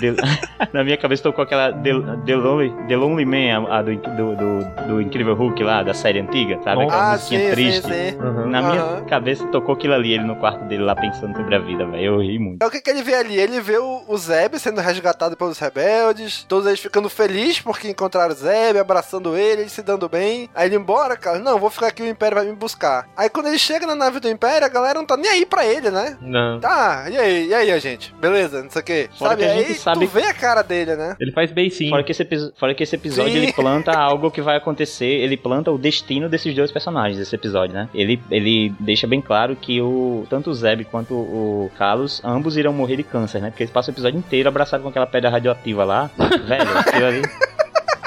The- 0.00 0.14
na 0.72 0.82
minha 0.82 0.96
cabeça 0.96 1.22
tocou 1.22 1.42
aquela 1.44 1.72
The, 1.72 1.90
The, 2.26 2.34
Lonely, 2.34 2.72
The 2.88 2.96
Lonely 2.96 3.24
Man, 3.24 3.68
a, 3.68 3.78
a 3.78 3.82
do, 3.82 3.94
do, 3.96 4.36
do, 4.36 4.86
do 4.88 5.00
Incrível 5.00 5.34
Hulk 5.34 5.62
lá, 5.62 5.82
da 5.84 5.94
série 5.94 6.18
antiga, 6.20 6.58
sabe? 6.64 6.82
Aquela 6.82 7.10
Ah, 7.10 7.12
musiquinha 7.12 7.40
sim, 7.40 7.46
sim, 7.46 7.52
triste. 7.52 7.82
sim. 7.82 8.16
Uhum. 8.18 8.46
Na 8.50 8.60
minha 8.62 8.82
Aham. 8.82 9.04
cabeça 9.04 9.46
tocou 9.48 9.74
aquilo 9.74 9.94
ali, 9.94 10.12
ele 10.12 10.24
no 10.24 10.34
quarto 10.36 10.64
dele 10.64 10.82
lá 10.82 10.96
pensando 10.96 11.36
sobre 11.36 11.54
a 11.54 11.58
vida, 11.60 11.86
velho. 11.86 12.02
Eu 12.04 12.20
ri 12.20 12.38
muito. 12.40 12.62
É 12.62 12.66
o 12.66 12.70
que, 12.70 12.80
que 12.80 12.90
ele 12.90 13.02
vê 13.02 13.14
ali? 13.14 13.38
Ele 13.38 13.60
vê 13.60 13.78
o, 13.78 14.02
o 14.08 14.18
Zeb 14.18 14.58
sendo 14.58 14.80
resgatado 14.80 15.36
pelos 15.36 15.58
rebeldes, 15.60 16.44
todos 16.48 16.66
eles 16.66 16.80
ficando 16.80 17.08
felizes 17.08 17.60
porque 17.60 17.88
encontraram 17.88 18.32
o 18.32 18.36
Zeb, 18.36 18.76
abraçando 18.78 19.36
ele, 19.36 19.62
ele 19.62 19.70
se 19.70 19.82
dando 19.82 20.03
bem. 20.08 20.48
Aí 20.54 20.68
ele 20.68 20.76
embora, 20.76 21.16
cara. 21.16 21.38
Não, 21.38 21.58
vou 21.58 21.70
ficar 21.70 21.88
aqui, 21.88 22.02
o 22.02 22.08
Império 22.08 22.36
vai 22.36 22.46
me 22.46 22.52
buscar. 22.54 23.08
Aí 23.16 23.28
quando 23.28 23.46
ele 23.46 23.58
chega 23.58 23.86
na 23.86 23.94
nave 23.94 24.20
do 24.20 24.28
Império, 24.28 24.66
a 24.66 24.70
galera 24.70 24.98
não 24.98 25.06
tá 25.06 25.16
nem 25.16 25.30
aí 25.30 25.46
pra 25.46 25.64
ele, 25.66 25.90
né? 25.90 26.16
Não. 26.20 26.60
Tá, 26.60 27.06
e 27.10 27.16
aí, 27.16 27.48
e 27.48 27.54
aí, 27.54 27.80
gente? 27.80 28.14
Beleza, 28.20 28.62
não 28.62 28.70
sei 28.70 28.80
o 28.82 28.84
quê. 28.84 29.10
Fora 29.18 29.30
sabe? 29.30 29.42
que 29.42 29.48
a 29.48 29.52
aí 29.52 29.64
gente 29.66 29.78
sabe- 29.78 30.06
tu 30.06 30.12
vê 30.12 30.22
a 30.22 30.34
cara 30.34 30.62
dele, 30.62 30.94
né? 30.96 31.16
Ele 31.20 31.32
faz 31.32 31.50
beicinho. 31.50 31.90
Fora 31.90 32.02
que, 32.02 32.12
esse, 32.12 32.52
fora 32.58 32.74
que 32.74 32.82
esse 32.82 32.94
episódio 32.96 33.32
Sim. 33.32 33.38
ele 33.38 33.52
planta 33.52 33.92
algo 33.96 34.30
que 34.30 34.40
vai 34.42 34.56
acontecer, 34.56 35.06
ele 35.06 35.36
planta 35.36 35.70
o 35.70 35.78
destino 35.78 36.28
desses 36.28 36.54
dois 36.54 36.70
personagens, 36.70 37.18
esse 37.20 37.34
episódio, 37.34 37.74
né? 37.74 37.88
Ele, 37.94 38.20
ele 38.30 38.72
deixa 38.80 39.06
bem 39.06 39.20
claro 39.20 39.56
que 39.56 39.80
o 39.80 40.26
tanto 40.28 40.50
o 40.50 40.54
Zeb 40.54 40.84
quanto 40.84 41.14
o 41.14 41.70
Carlos, 41.78 42.20
ambos 42.24 42.56
irão 42.56 42.72
morrer 42.72 42.96
de 42.96 43.02
câncer, 43.02 43.40
né? 43.40 43.50
Porque 43.50 43.62
eles 43.62 43.72
passam 43.72 43.92
o 43.92 43.94
episódio 43.94 44.18
inteiro 44.18 44.48
abraçados 44.48 44.82
com 44.82 44.88
aquela 44.90 45.06
pedra 45.06 45.30
radioativa 45.30 45.84
lá. 45.84 46.10
Velho, 46.46 46.78
aquilo 46.78 47.06
ali. 47.06 47.22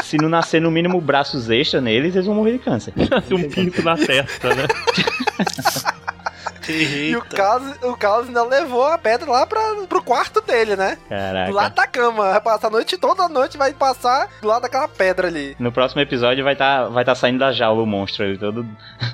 Se 0.08 0.16
não 0.16 0.30
nascer 0.30 0.62
no 0.62 0.72
mínimo 0.72 1.02
braços 1.02 1.50
extra 1.50 1.82
neles, 1.82 2.16
eles 2.16 2.26
vão 2.26 2.36
morrer 2.36 2.54
de 2.54 2.60
câncer. 2.60 2.94
Nasce 3.12 3.34
um 3.34 3.50
pinto 3.50 3.84
na 3.84 3.98
testa, 3.98 4.56
né? 4.56 4.66
E 6.70 7.16
o 7.16 7.22
Carlos, 7.22 7.78
o 7.84 7.96
Carlos 7.96 8.28
ainda 8.28 8.44
levou 8.44 8.86
a 8.86 8.98
pedra 8.98 9.30
lá 9.30 9.46
pra, 9.46 9.62
pro 9.88 10.02
quarto 10.02 10.42
dele, 10.42 10.76
né? 10.76 10.98
Caraca. 11.08 11.50
Do 11.50 11.56
lado 11.56 11.76
da 11.76 11.88
cama. 11.88 12.32
Vai 12.32 12.42
passar 12.42 12.68
a 12.68 12.72
noite, 12.72 12.98
toda 12.98 13.24
a 13.24 13.30
noite 13.30 13.58
vai 13.58 13.74
passar 13.74 14.28
do 14.42 14.48
lado 14.48 14.64
daquela 14.64 14.88
pedra 14.88 15.28
ali. 15.28 15.56
No 15.60 15.72
próximo 15.72 16.02
episódio 16.02 16.44
vai 16.44 16.54
estar 16.54 16.88
vai 16.90 17.06
tá 17.06 17.16
saindo 17.16 17.40
da 17.40 17.52
jaula 17.52 17.82
o 17.82 17.86
monstro 17.86 18.26
ali, 18.26 18.38
todo 18.38 18.66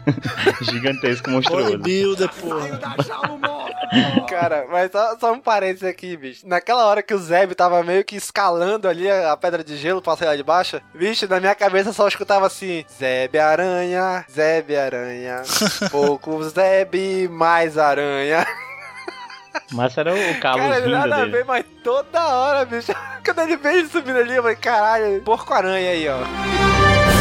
gigantesco, 0.61 1.29
monstruoso. 1.29 1.77
Bodybuilder, 1.77 2.29
porra. 2.29 2.79
Cara, 4.27 4.65
mas 4.69 4.91
só, 4.91 5.17
só 5.19 5.33
um 5.33 5.39
parênteses 5.39 5.87
aqui, 5.87 6.17
bicho. 6.17 6.47
Naquela 6.47 6.85
hora 6.85 7.03
que 7.03 7.13
o 7.13 7.17
Zeb 7.19 7.53
tava 7.53 7.83
meio 7.83 8.03
que 8.03 8.15
escalando 8.15 8.87
ali 8.87 9.09
a, 9.09 9.31
a 9.31 9.37
pedra 9.37 9.63
de 9.63 9.77
gelo 9.77 10.01
pra 10.01 10.15
sair 10.15 10.27
lá 10.27 10.35
de 10.35 10.43
baixo, 10.43 10.81
bicho, 10.93 11.27
na 11.27 11.39
minha 11.39 11.55
cabeça 11.55 11.93
só 11.93 12.07
escutava 12.07 12.47
assim: 12.47 12.85
Zeb 12.97 13.37
Aranha, 13.37 14.25
Zeb 14.31 14.75
Aranha, 14.75 15.43
pouco 15.91 16.41
Zeb, 16.43 17.27
mais 17.43 17.77
aranha. 17.77 18.47
Mas 19.73 19.97
era 19.97 20.13
o 20.13 20.39
Carlos 20.39 20.65
Cara, 20.65 20.79
rindo 20.79 20.91
nada 20.91 21.15
dele. 21.17 21.31
ver, 21.31 21.45
mas 21.45 21.65
toda 21.83 22.25
hora, 22.25 22.63
bicho. 22.65 22.93
Quando 23.23 23.39
ele 23.39 23.57
veio 23.57 23.85
subindo 23.89 24.17
ali, 24.17 24.35
eu 24.35 24.41
falei: 24.41 24.55
caralho, 24.55 25.21
porco 25.21 25.53
aranha 25.53 25.91
aí, 25.91 26.07
ó. 26.07 27.12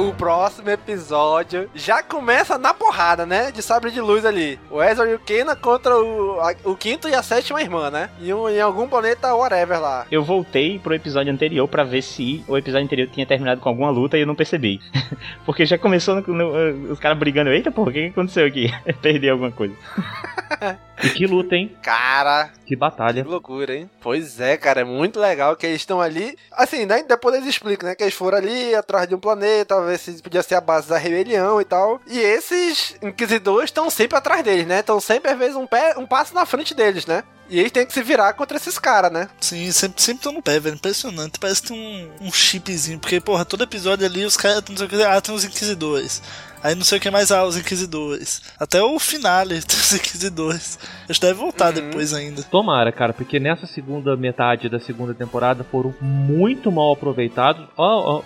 O 0.00 0.14
próximo 0.14 0.70
episódio 0.70 1.68
já 1.74 2.02
começa 2.02 2.56
na 2.56 2.72
porrada, 2.72 3.26
né? 3.26 3.50
De 3.50 3.60
sabre 3.62 3.90
de 3.90 4.00
luz 4.00 4.24
ali. 4.24 4.58
O 4.70 4.82
Ezra 4.82 5.10
e 5.10 5.14
o 5.14 5.18
Kena 5.18 5.56
contra 5.56 5.96
o, 5.98 6.40
a- 6.40 6.54
o 6.64 6.76
quinto 6.76 7.08
e 7.08 7.14
a 7.14 7.22
sétima 7.22 7.60
irmã, 7.60 7.90
né? 7.90 8.08
Em, 8.20 8.32
um, 8.32 8.48
em 8.48 8.60
algum 8.60 8.88
planeta 8.88 9.34
whatever 9.34 9.80
lá. 9.80 10.06
Eu 10.10 10.22
voltei 10.22 10.78
pro 10.78 10.94
episódio 10.94 11.32
anterior 11.32 11.66
pra 11.68 11.84
ver 11.84 12.02
se 12.02 12.44
o 12.46 12.56
episódio 12.56 12.84
anterior 12.86 13.08
tinha 13.08 13.26
terminado 13.26 13.60
com 13.60 13.68
alguma 13.68 13.90
luta 13.90 14.16
e 14.16 14.20
eu 14.20 14.26
não 14.26 14.34
percebi. 14.34 14.80
Porque 15.44 15.66
já 15.66 15.76
começou 15.76 16.14
no- 16.16 16.22
no- 16.34 16.92
os 16.92 16.98
caras 17.00 17.18
brigando. 17.18 17.50
Eita, 17.50 17.70
porra, 17.70 17.90
o 17.90 17.92
que, 17.92 18.02
que 18.04 18.08
aconteceu 18.10 18.46
aqui? 18.46 18.70
Perdi 19.02 19.28
alguma 19.28 19.50
coisa. 19.50 19.74
E 21.00 21.10
que 21.10 21.26
luta, 21.28 21.54
hein? 21.54 21.70
Cara, 21.80 22.50
Que 22.66 22.74
batalha. 22.74 23.22
que 23.22 23.28
loucura, 23.28 23.72
hein? 23.72 23.88
Pois 24.00 24.40
é, 24.40 24.56
cara, 24.56 24.80
é 24.80 24.84
muito 24.84 25.20
legal 25.20 25.54
que 25.54 25.64
eles 25.64 25.80
estão 25.80 26.00
ali. 26.00 26.36
Assim, 26.50 26.86
né? 26.86 27.04
Depois 27.06 27.36
eles 27.36 27.46
explicam, 27.48 27.88
né? 27.88 27.94
Que 27.94 28.02
eles 28.02 28.14
foram 28.14 28.38
ali 28.38 28.74
atrás 28.74 29.06
de 29.08 29.14
um 29.14 29.18
planeta, 29.20 29.76
ver 29.88 29.98
se 29.98 30.22
podia 30.22 30.42
ser 30.42 30.54
a 30.54 30.60
base 30.60 30.88
da 30.88 30.98
rebelião 30.98 31.60
e 31.60 31.64
tal. 31.64 32.00
E 32.06 32.18
esses 32.18 32.96
inquisidores 33.02 33.68
estão 33.68 33.90
sempre 33.90 34.16
atrás 34.16 34.44
deles, 34.44 34.66
né? 34.66 34.80
Estão 34.80 35.00
sempre, 35.00 35.30
às 35.30 35.38
vezes, 35.38 35.56
um, 35.56 35.66
pé, 35.66 35.94
um 35.96 36.06
passo 36.06 36.34
na 36.34 36.46
frente 36.46 36.74
deles, 36.74 37.06
né? 37.06 37.24
E 37.50 37.58
eles 37.58 37.72
têm 37.72 37.86
que 37.86 37.92
se 37.92 38.02
virar 38.02 38.34
contra 38.34 38.58
esses 38.58 38.78
caras, 38.78 39.10
né? 39.10 39.28
Sim, 39.40 39.72
sempre, 39.72 40.02
sempre 40.02 40.30
no 40.32 40.42
pé, 40.42 40.60
velho. 40.60 40.74
Impressionante. 40.76 41.38
Parece 41.38 41.62
que 41.62 41.68
tem 41.68 42.10
um, 42.20 42.26
um 42.26 42.32
chipzinho. 42.32 42.98
Porque, 42.98 43.20
porra, 43.20 43.44
todo 43.44 43.64
episódio 43.64 44.04
ali 44.04 44.24
os 44.24 44.36
caras 44.36 44.62
não 44.68 44.76
sei 44.76 44.86
o 44.86 44.88
que. 44.88 45.02
Ah, 45.02 45.20
tem 45.20 45.34
os 45.34 45.44
inquisidores. 45.44 46.20
Aí 46.62 46.74
não 46.74 46.82
sei 46.82 46.98
o 46.98 47.00
que 47.00 47.10
mais, 47.10 47.30
ah, 47.30 47.44
os 47.44 47.56
inquisidores. 47.56 48.42
Até 48.58 48.82
o 48.82 48.98
finale 48.98 49.60
tem 49.62 49.76
os 49.78 49.92
inquisidores. 49.94 50.78
Eles 51.06 51.18
devem 51.18 51.36
voltar 51.36 51.70
depois 51.72 52.12
ainda. 52.12 52.42
Tomara, 52.42 52.90
cara, 52.90 53.12
porque 53.12 53.38
nessa 53.38 53.66
segunda 53.66 54.16
metade 54.16 54.68
da 54.68 54.80
segunda 54.80 55.14
temporada 55.14 55.62
foram 55.64 55.94
muito 56.00 56.70
mal 56.72 56.92
aproveitados. 56.92 57.64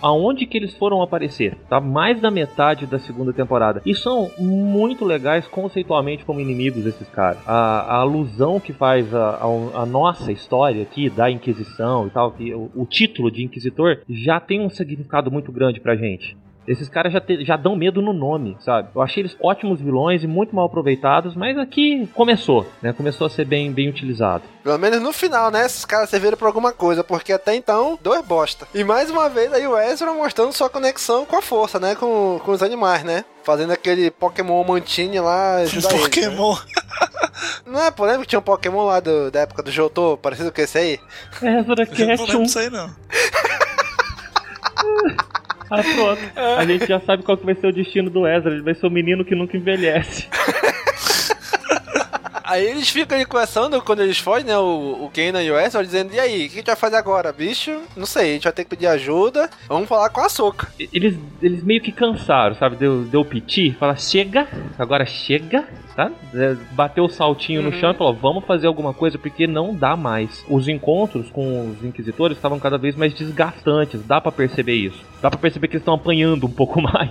Aonde 0.01 0.45
que 0.45 0.57
eles 0.57 0.73
foram 0.75 1.01
aparecer? 1.01 1.55
Tá 1.69 1.79
mais 1.79 2.19
da 2.19 2.31
metade 2.31 2.85
da 2.85 2.99
segunda 2.99 3.31
temporada. 3.31 3.81
E 3.85 3.93
são 3.95 4.31
muito 4.39 5.05
legais 5.05 5.47
conceitualmente 5.47 6.25
como 6.25 6.39
inimigos 6.39 6.85
esses 6.85 7.07
caras. 7.09 7.37
A, 7.45 7.53
a 7.81 7.95
alusão 7.97 8.59
que 8.59 8.73
faz 8.73 9.13
a, 9.13 9.35
a- 9.37 9.81
a 9.83 9.85
nossa 9.85 10.31
história 10.31 10.81
aqui 10.81 11.09
da 11.09 11.29
Inquisição 11.29 12.07
e 12.07 12.09
tal, 12.09 12.31
que 12.31 12.53
o, 12.53 12.71
o 12.75 12.85
título 12.85 13.29
de 13.31 13.43
Inquisitor 13.43 13.99
já 14.09 14.39
tem 14.39 14.59
um 14.61 14.69
significado 14.69 15.31
muito 15.31 15.51
grande 15.51 15.79
pra 15.79 15.95
gente. 15.95 16.35
Esses 16.67 16.87
caras 16.87 17.11
já, 17.11 17.19
te- 17.19 17.43
já 17.43 17.57
dão 17.57 17.75
medo 17.75 18.01
no 18.01 18.13
nome, 18.13 18.55
sabe? 18.61 18.89
Eu 18.95 19.01
achei 19.01 19.21
eles 19.21 19.35
ótimos 19.41 19.81
vilões 19.81 20.23
e 20.23 20.27
muito 20.27 20.55
mal 20.55 20.65
aproveitados, 20.65 21.35
mas 21.35 21.57
aqui 21.57 22.07
começou, 22.13 22.65
né? 22.81 22.93
Começou 22.93 23.27
a 23.27 23.29
ser 23.29 23.45
bem, 23.45 23.71
bem 23.71 23.89
utilizado. 23.89 24.43
Pelo 24.63 24.77
menos 24.77 25.01
no 25.01 25.11
final, 25.11 25.51
né? 25.51 25.65
Esses 25.65 25.83
caras 25.83 26.09
serviram 26.09 26.37
pra 26.37 26.47
alguma 26.47 26.71
coisa, 26.71 27.03
porque 27.03 27.33
até 27.33 27.53
então, 27.55 27.99
dois 28.01 28.23
bosta. 28.25 28.65
E 28.73 28.83
mais 28.83 29.09
uma 29.09 29.27
vez 29.29 29.51
aí 29.51 29.67
o 29.67 29.77
Ezra 29.77 30.13
mostrando 30.13 30.53
sua 30.53 30.69
conexão 30.69 31.25
com 31.25 31.35
a 31.35 31.41
força, 31.41 31.79
né? 31.79 31.95
Com, 31.95 32.39
com 32.43 32.51
os 32.51 32.63
animais, 32.63 33.03
né? 33.03 33.25
Fazendo 33.43 33.73
aquele 33.73 34.09
Pokémon 34.09 34.63
Mantine 34.63 35.19
lá 35.19 35.57
ajudar 35.57 35.89
eles, 35.91 36.01
né? 36.01 36.05
Pokémon. 36.05 36.55
Não 37.65 37.81
é, 37.81 37.91
pô, 37.91 38.05
lembra 38.05 38.21
que 38.21 38.27
tinha 38.27 38.39
um 38.39 38.43
Pokémon 38.43 38.85
lá 38.85 38.99
do- 39.01 39.29
da 39.31 39.41
época 39.41 39.63
do 39.63 39.71
Jotô, 39.71 40.17
parecido 40.17 40.51
com 40.51 40.61
esse 40.61 40.77
aí? 40.77 40.99
Ezra 41.41 41.83
Eu 41.83 42.17
não 42.17 42.25
lembro 42.25 42.43
disso 42.45 42.59
aí, 42.59 42.69
não. 42.69 42.89
Ah, 45.73 45.81
pronto. 45.95 46.21
A 46.59 46.65
gente 46.65 46.85
já 46.85 46.99
sabe 46.99 47.23
qual 47.23 47.35
que 47.35 47.45
vai 47.45 47.55
ser 47.55 47.67
o 47.67 47.73
destino 47.73 48.09
do 48.09 48.27
Ezra. 48.27 48.51
Ele 48.51 48.61
vai 48.61 48.75
ser 48.75 48.85
o 48.85 48.91
menino 48.91 49.25
que 49.25 49.33
nunca 49.33 49.57
envelhece. 49.57 50.27
Aí 52.43 52.65
eles 52.65 52.89
ficam 52.89 53.17
ali 53.17 53.25
conversando 53.25 53.81
quando 53.81 54.01
eles 54.01 54.17
fogem, 54.17 54.45
né? 54.45 54.57
O, 54.57 55.05
o 55.05 55.09
Kenan 55.13 55.41
e 55.43 55.49
o 55.51 55.57
Ezra 55.57 55.83
dizendo: 55.83 56.13
E 56.13 56.19
aí, 56.19 56.45
o 56.45 56.49
que 56.49 56.55
a 56.55 56.57
gente 56.57 56.65
vai 56.67 56.75
fazer 56.75 56.95
agora? 56.97 57.31
Bicho, 57.31 57.81
não 57.95 58.05
sei, 58.05 58.31
a 58.31 58.33
gente 58.33 58.43
vai 58.43 58.53
ter 58.53 58.63
que 58.63 58.69
pedir 58.69 58.87
ajuda. 58.87 59.49
Vamos 59.67 59.87
falar 59.87 60.09
com 60.09 60.21
a 60.21 60.29
Soca. 60.29 60.67
Eles, 60.77 61.17
eles 61.41 61.63
meio 61.63 61.81
que 61.81 61.91
cansaram, 61.91 62.55
sabe? 62.55 62.75
Deu, 62.75 63.03
deu 63.03 63.23
piti, 63.23 63.71
fala, 63.79 63.95
chega, 63.95 64.47
agora 64.77 65.05
chega, 65.05 65.65
sabe? 65.95 66.15
É, 66.35 66.55
Bateu 66.71 67.05
o 67.05 67.09
saltinho 67.09 67.61
no 67.61 67.69
Uhum. 67.69 67.79
chão 67.79 67.91
e 67.91 67.95
falou, 67.95 68.13
vamos 68.13 68.45
fazer 68.45 68.67
alguma 68.67 68.93
coisa 68.93 69.17
porque 69.17 69.47
não 69.47 69.73
dá 69.73 69.95
mais. 69.95 70.43
Os 70.49 70.67
encontros 70.67 71.29
com 71.31 71.69
os 71.71 71.83
inquisitores 71.83 72.37
estavam 72.37 72.59
cada 72.59 72.77
vez 72.77 72.95
mais 72.95 73.13
desgastantes, 73.13 74.01
dá 74.05 74.19
pra 74.19 74.31
perceber 74.31 74.75
isso. 74.75 74.99
Dá 75.21 75.29
pra 75.29 75.39
perceber 75.39 75.67
que 75.69 75.75
eles 75.75 75.81
estão 75.81 75.93
apanhando 75.93 76.45
um 76.45 76.51
pouco 76.51 76.79
mais 76.83 77.09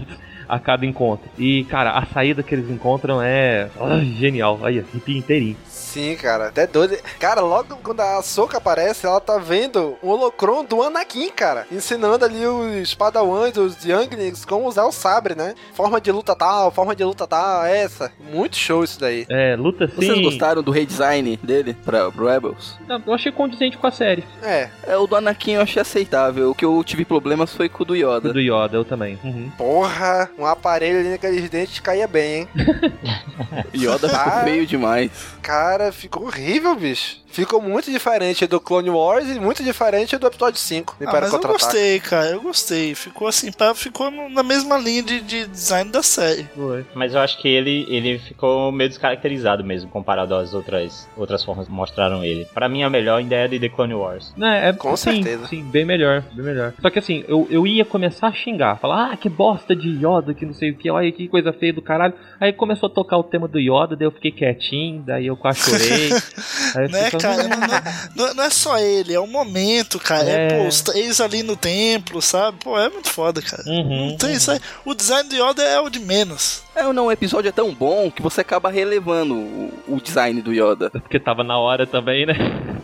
a 0.53 0.59
cada 0.59 0.85
encontro. 0.85 1.31
E, 1.39 1.65
cara, 1.65 1.93
a 1.93 2.05
saída 2.05 2.43
que 2.43 2.55
eles 2.55 2.69
encontram 2.69 3.23
é 3.23 3.71
ah, 3.81 3.99
genial. 4.19 4.61
Aí, 4.63 4.81
arrepia 4.81 5.17
inteirinho. 5.17 5.57
Sim, 5.93 6.17
cara, 6.17 6.49
até 6.49 6.67
doido. 6.67 6.97
Cara, 7.19 7.41
logo 7.43 7.77
quando 7.83 8.01
a 8.01 8.23
Soca 8.23 8.57
aparece, 8.59 9.05
ela 9.07 9.21
tá 9.21 9.37
vendo 9.39 9.97
o 10.03 10.09
holocron 10.09 10.65
do 10.65 10.83
Anakin, 10.83 11.31
cara. 11.31 11.67
Ensinando 11.71 12.25
ali 12.25 12.47
os 12.47 12.95
padawans, 12.95 13.57
os 13.59 13.85
younglings, 13.85 14.45
como 14.45 14.67
usar 14.67 14.85
o 14.87 14.93
sabre, 14.93 15.35
né? 15.35 15.55
Forma 15.75 16.01
de 16.01 16.11
luta 16.11 16.35
tal, 16.35 16.71
forma 16.71 16.97
de 16.97 17.05
luta 17.05 17.27
tal, 17.27 17.65
essa. 17.67 18.11
Muito 18.33 18.57
show 18.57 18.83
isso 18.83 18.99
daí. 18.99 19.27
É, 19.29 19.55
luta 19.57 19.87
sim. 19.87 19.95
Vocês 19.97 20.21
gostaram 20.23 20.63
do 20.63 20.71
redesign 20.71 21.39
dele 21.43 21.77
pra, 21.85 22.11
pro 22.11 22.27
Rebels? 22.27 22.79
Eu 23.07 23.13
achei 23.13 23.31
condizente 23.31 23.77
com 23.77 23.87
a 23.87 23.91
série. 23.91 24.25
É. 24.43 24.71
É, 24.87 24.97
o 24.97 25.07
do 25.07 25.17
Anakin 25.17 25.53
eu 25.53 25.61
achei 25.63 25.83
aceitável. 25.83 26.51
O 26.51 26.55
que 26.55 26.65
eu 26.65 26.83
tive 26.85 27.05
problemas 27.05 27.53
foi 27.55 27.69
com 27.69 27.83
o 27.83 27.87
do 27.87 27.95
Yoda. 27.97 28.31
O 28.31 28.33
do 28.33 28.41
Yoda, 28.41 28.77
eu 28.77 28.85
também. 28.85 29.19
Uhum. 29.23 29.51
Porra, 29.59 30.31
um 30.39 30.47
aparelho 30.47 31.01
ali 31.01 31.11
naqueles 31.11 31.51
dentes 31.51 31.81
caía 31.81 32.07
bem, 32.09 32.41
hein? 32.41 32.49
Yoda 33.75 34.09
ficou 34.09 34.23
Ah. 34.33 34.43
feio 34.45 34.67
demais. 34.67 35.11
Cara, 35.43 35.82
ficou 35.91 36.25
horrível, 36.27 36.75
bicho. 36.77 37.21
Ficou 37.33 37.63
muito 37.63 37.91
diferente 37.91 38.47
do 38.47 38.61
Clone 38.61 38.91
Wars 38.91 39.27
e 39.27 39.41
muito 39.41 39.65
diferente 39.65 40.19
do 40.19 40.27
episódio 40.27 40.61
5. 40.61 40.97
Ah, 41.01 41.13
mas 41.13 41.33
eu 41.33 41.41
gostei, 41.41 41.99
cara, 42.01 42.27
eu 42.29 42.43
gostei. 42.43 42.95
Ficou 42.95 43.27
assim, 43.27 43.51
pá, 43.51 43.75
ficou 43.75 44.11
no- 44.11 44.29
na 44.29 44.43
mesma 44.43 44.77
linha 44.77 45.03
de, 45.03 45.19
de 45.21 45.47
design 45.47 45.91
da 45.91 46.03
série. 46.03 46.47
Mas 46.95 47.15
eu 47.15 47.21
acho 47.21 47.41
que 47.41 47.49
ele, 47.49 47.87
ele 47.89 48.19
ficou 48.19 48.71
meio 48.71 48.91
descaracterizado 48.91 49.65
mesmo, 49.65 49.91
comparado 49.91 50.35
às 50.35 50.53
outras, 50.53 51.09
outras 51.17 51.43
formas 51.43 51.67
que 51.67 51.73
mostraram 51.73 52.23
ele. 52.23 52.45
Pra 52.53 52.69
mim, 52.69 52.83
a 52.83 52.91
melhor 52.91 53.19
ideia 53.23 53.47
é 53.47 53.49
de 53.49 53.59
The 53.59 53.71
Clone 53.71 53.95
Wars. 53.95 54.35
É, 54.39 54.69
é, 54.69 54.73
Com 54.75 54.95
sim, 54.95 55.23
certeza. 55.23 55.47
Sim, 55.49 55.63
bem 55.63 55.87
melhor, 55.87 56.23
bem 56.35 56.45
melhor. 56.45 56.75
Só 56.83 56.91
que 56.91 56.99
assim, 56.99 57.25
eu, 57.27 57.47
eu 57.51 57.67
ia 57.67 57.87
começar 57.87 58.29
a 58.29 58.33
xingar, 58.33 58.77
falar, 58.77 59.11
ah, 59.11 59.17
que 59.17 59.31
bosta 59.31 59.75
de 59.75 59.89
Yoda, 60.07 60.35
que 60.35 60.45
não 60.45 60.53
sei 60.53 60.71
o 60.73 60.77
que, 60.77 60.91
olha 60.91 61.11
que 61.11 61.27
coisa 61.29 61.51
feia 61.51 61.73
do 61.73 61.81
caralho. 61.81 62.13
Aí 62.39 62.53
começou 62.53 62.89
a 62.89 62.91
tocar 62.93 63.17
o 63.17 63.25
tema 63.25 63.49
do 63.49 63.59
Yoda, 63.59 63.97
daí 63.97 64.07
eu 64.07 64.13
fiquei 64.13 64.31
quietinho, 64.33 65.03
daí 65.07 65.29
eu 65.29 65.37
quase 65.37 65.61
chorei. 65.79 66.13
Aí 66.77 66.85
eu 66.85 66.89
Né, 66.91 67.11
cara? 67.11 67.43
Não, 67.49 67.59
não- 67.59 68.27
não- 68.29 68.35
não 68.35 68.45
é 68.45 68.51
só 68.51 68.79
ele, 68.79 69.13
é 69.15 69.21
o 69.21 69.27
momento, 69.27 69.99
cara. 69.99 70.29
É, 70.29 70.49
É. 70.49 70.59
pô, 70.63 70.69
os 70.69 70.81
três 70.81 71.21
ali 71.21 71.43
no 71.43 71.57
templo, 71.57 72.21
sabe? 72.23 72.59
Pô, 72.63 72.79
é 72.79 72.89
muito 72.89 73.09
foda, 73.11 73.41
cara. 73.43 73.63
Uhum, 73.67 74.11
não 74.11 74.17
tem 74.17 74.33
isso 74.35 74.51
aí. 74.51 74.61
O 74.85 74.95
design 74.95 75.29
do 75.29 75.35
Yoda 75.37 75.63
é 75.63 75.79
o 75.81 75.89
de 75.91 75.99
menos. 76.01 76.63
É, 76.75 76.83
não, 76.93 77.07
o 77.07 77.13
episódio 77.13 77.49
é 77.49 77.53
tão 77.53 77.73
bom 77.75 78.11
que 78.11 78.23
você 78.23 78.41
acaba 78.41 78.71
relevando 78.71 79.35
o, 79.35 79.73
o 79.89 80.01
design 80.01 80.41
do 80.41 80.53
Yoda. 80.53 80.89
Porque 80.91 81.21
tava 81.21 81.45
na 81.45 81.59
hora 81.59 81.87
também, 81.87 82.25
né? 82.27 82.35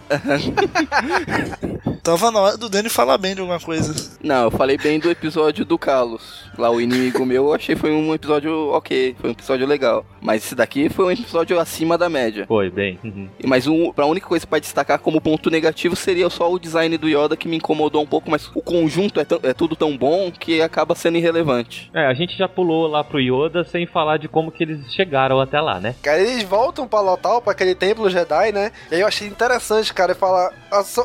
Tava 2.03 2.31
na 2.31 2.41
hora 2.41 2.57
do 2.57 2.69
Danny 2.69 2.89
falar 2.89 3.19
bem 3.19 3.35
de 3.35 3.41
alguma 3.41 3.61
coisa. 3.61 3.95
Não, 4.23 4.45
eu 4.45 4.51
falei 4.51 4.77
bem 4.77 4.99
do 4.99 5.11
episódio 5.11 5.65
do 5.65 5.79
Carlos. 5.79 6.45
Lá, 6.57 6.71
o 6.71 6.81
inimigo 6.81 7.25
meu, 7.25 7.47
eu 7.47 7.55
achei 7.55 7.77
foi 7.77 7.93
um 7.93 8.13
episódio 8.15 8.71
ok, 8.71 9.15
foi 9.21 9.31
um 9.31 9.33
episódio 9.33 9.67
legal. 9.67 10.05
Mas 10.21 10.45
esse 10.45 10.55
daqui 10.55 10.89
foi 10.89 11.05
um 11.05 11.11
episódio 11.11 11.59
acima 11.59 11.97
da 11.97 12.09
média. 12.09 12.47
Foi, 12.47 12.71
bem. 12.71 12.99
Uhum. 13.05 13.29
E 13.39 13.47
Mas 13.47 13.67
um, 13.67 13.93
a 13.97 14.07
única 14.07 14.27
coisa 14.27 14.47
pra 14.47 14.59
destacar 14.59 14.99
como 14.99 15.21
ponto 15.21 15.51
negativo 15.51 15.95
seria 15.95 16.29
só 16.31 16.53
o 16.53 16.59
design 16.59 16.97
do 16.99 17.09
Yoda 17.09 17.37
que 17.37 17.49
me 17.49 17.57
incomodou 17.57 18.03
um 18.03 18.07
pouco, 18.07 18.31
mas 18.31 18.51
o 18.55 18.63
conjunto 18.63 19.21
é, 19.21 19.27
é 19.43 19.55
tudo 19.55 19.77
tão 19.77 19.97
bom 19.97 20.31
que 20.31 20.61
acaba 20.61 20.95
sendo 20.95 21.19
irrelevante. 21.19 21.91
É, 21.95 22.07
a 22.07 22.15
gente 22.15 22.37
já 22.37 22.49
pulou 22.49 22.87
lá 22.87 23.05
pro 23.05 23.21
Yoda 23.21 23.65
sem 23.65 23.87
falar 23.87 24.19
de 24.19 24.29
como 24.29 24.51
que 24.51 24.65
eles 24.65 24.93
chegaram 24.93 25.41
até 25.41 25.61
lá, 25.61 25.79
né? 25.81 25.95
Cara, 26.03 26.21
eles 26.21 26.43
voltam 26.43 26.89
pra 26.89 27.01
Lotal, 27.01 27.41
pra 27.41 27.53
aquele 27.53 27.75
templo 27.75 28.11
Jedi, 28.11 28.53
né? 28.53 28.73
E 28.91 28.97
aí 28.97 29.01
eu 29.01 29.07
achei 29.07 29.29
interessante, 29.29 29.95
cara, 29.95 30.13
ele 30.13 30.19
fala: 30.19 30.53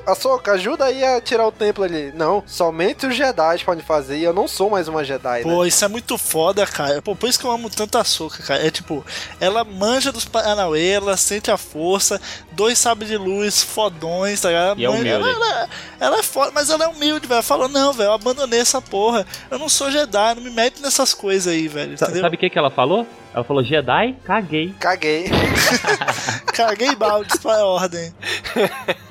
Açoka, 0.07 0.53
ajuda 0.53 0.82
aí 0.83 1.03
a 1.03 1.19
tirar 1.21 1.47
o 1.47 1.51
templo 1.51 1.83
ali. 1.83 2.11
Não, 2.15 2.43
somente 2.45 3.05
os 3.07 3.15
Jedi 3.15 3.63
podem 3.65 3.83
fazer 3.83 4.17
e 4.17 4.23
eu 4.23 4.33
não 4.33 4.47
sou 4.47 4.69
mais 4.69 4.87
uma 4.87 5.03
Jedi, 5.03 5.43
né? 5.45 5.53
Pô, 5.53 5.65
isso 5.65 5.83
é 5.83 5.87
muito 5.87 6.17
foda, 6.17 6.65
cara. 6.67 7.01
Pô, 7.01 7.15
por 7.15 7.27
isso 7.29 7.39
que 7.39 7.45
eu 7.45 7.51
amo 7.51 7.69
tanto 7.69 7.97
a 7.97 8.03
Soca, 8.03 8.43
cara. 8.43 8.65
É 8.65 8.69
tipo, 8.71 9.05
ela 9.39 9.63
manja 9.63 10.11
dos 10.11 10.25
Paranauê, 10.25 10.89
ela 10.89 11.15
sente 11.17 11.49
a 11.49 11.57
força, 11.57 12.19
dois 12.51 12.77
sabres 12.77 13.09
de 13.09 13.17
luz 13.17 13.63
fodões, 13.63 14.41
tá 14.41 14.49
ligado? 14.49 14.79
E 14.79 14.85
é 14.85 14.89
Manja- 14.89 15.09
ela, 15.09 15.29
ela, 15.29 15.69
ela 15.99 16.19
é 16.19 16.23
foda, 16.23 16.51
mas 16.53 16.69
ela 16.69 16.85
é 16.85 16.87
humilde, 16.87 17.27
velho. 17.27 17.35
Ela 17.37 17.43
falou, 17.43 17.67
não, 17.69 17.91
velho, 17.93 18.07
eu 18.09 18.13
abandonei 18.13 18.59
essa 18.59 18.81
porra. 18.81 19.25
Eu 19.49 19.57
não 19.57 19.69
sou 19.69 19.89
Jedi, 19.91 20.35
não 20.35 20.43
me 20.43 20.49
mete 20.51 20.81
nessas 20.81 21.13
coisas 21.13 21.51
aí, 21.51 21.67
velho. 21.67 21.97
Sa- 21.97 22.05
Entendeu? 22.05 22.21
Sabe 22.23 22.35
o 22.35 22.39
que, 22.39 22.49
que 22.49 22.57
ela 22.59 22.69
falou? 22.69 23.07
Ela 23.33 23.43
falou, 23.43 23.63
Jedi, 23.63 24.15
caguei. 24.23 24.75
Caguei. 24.79 25.25
Caguei 26.53 26.95
baldes 26.95 27.37
pra 27.39 27.65
ordem. 27.65 28.13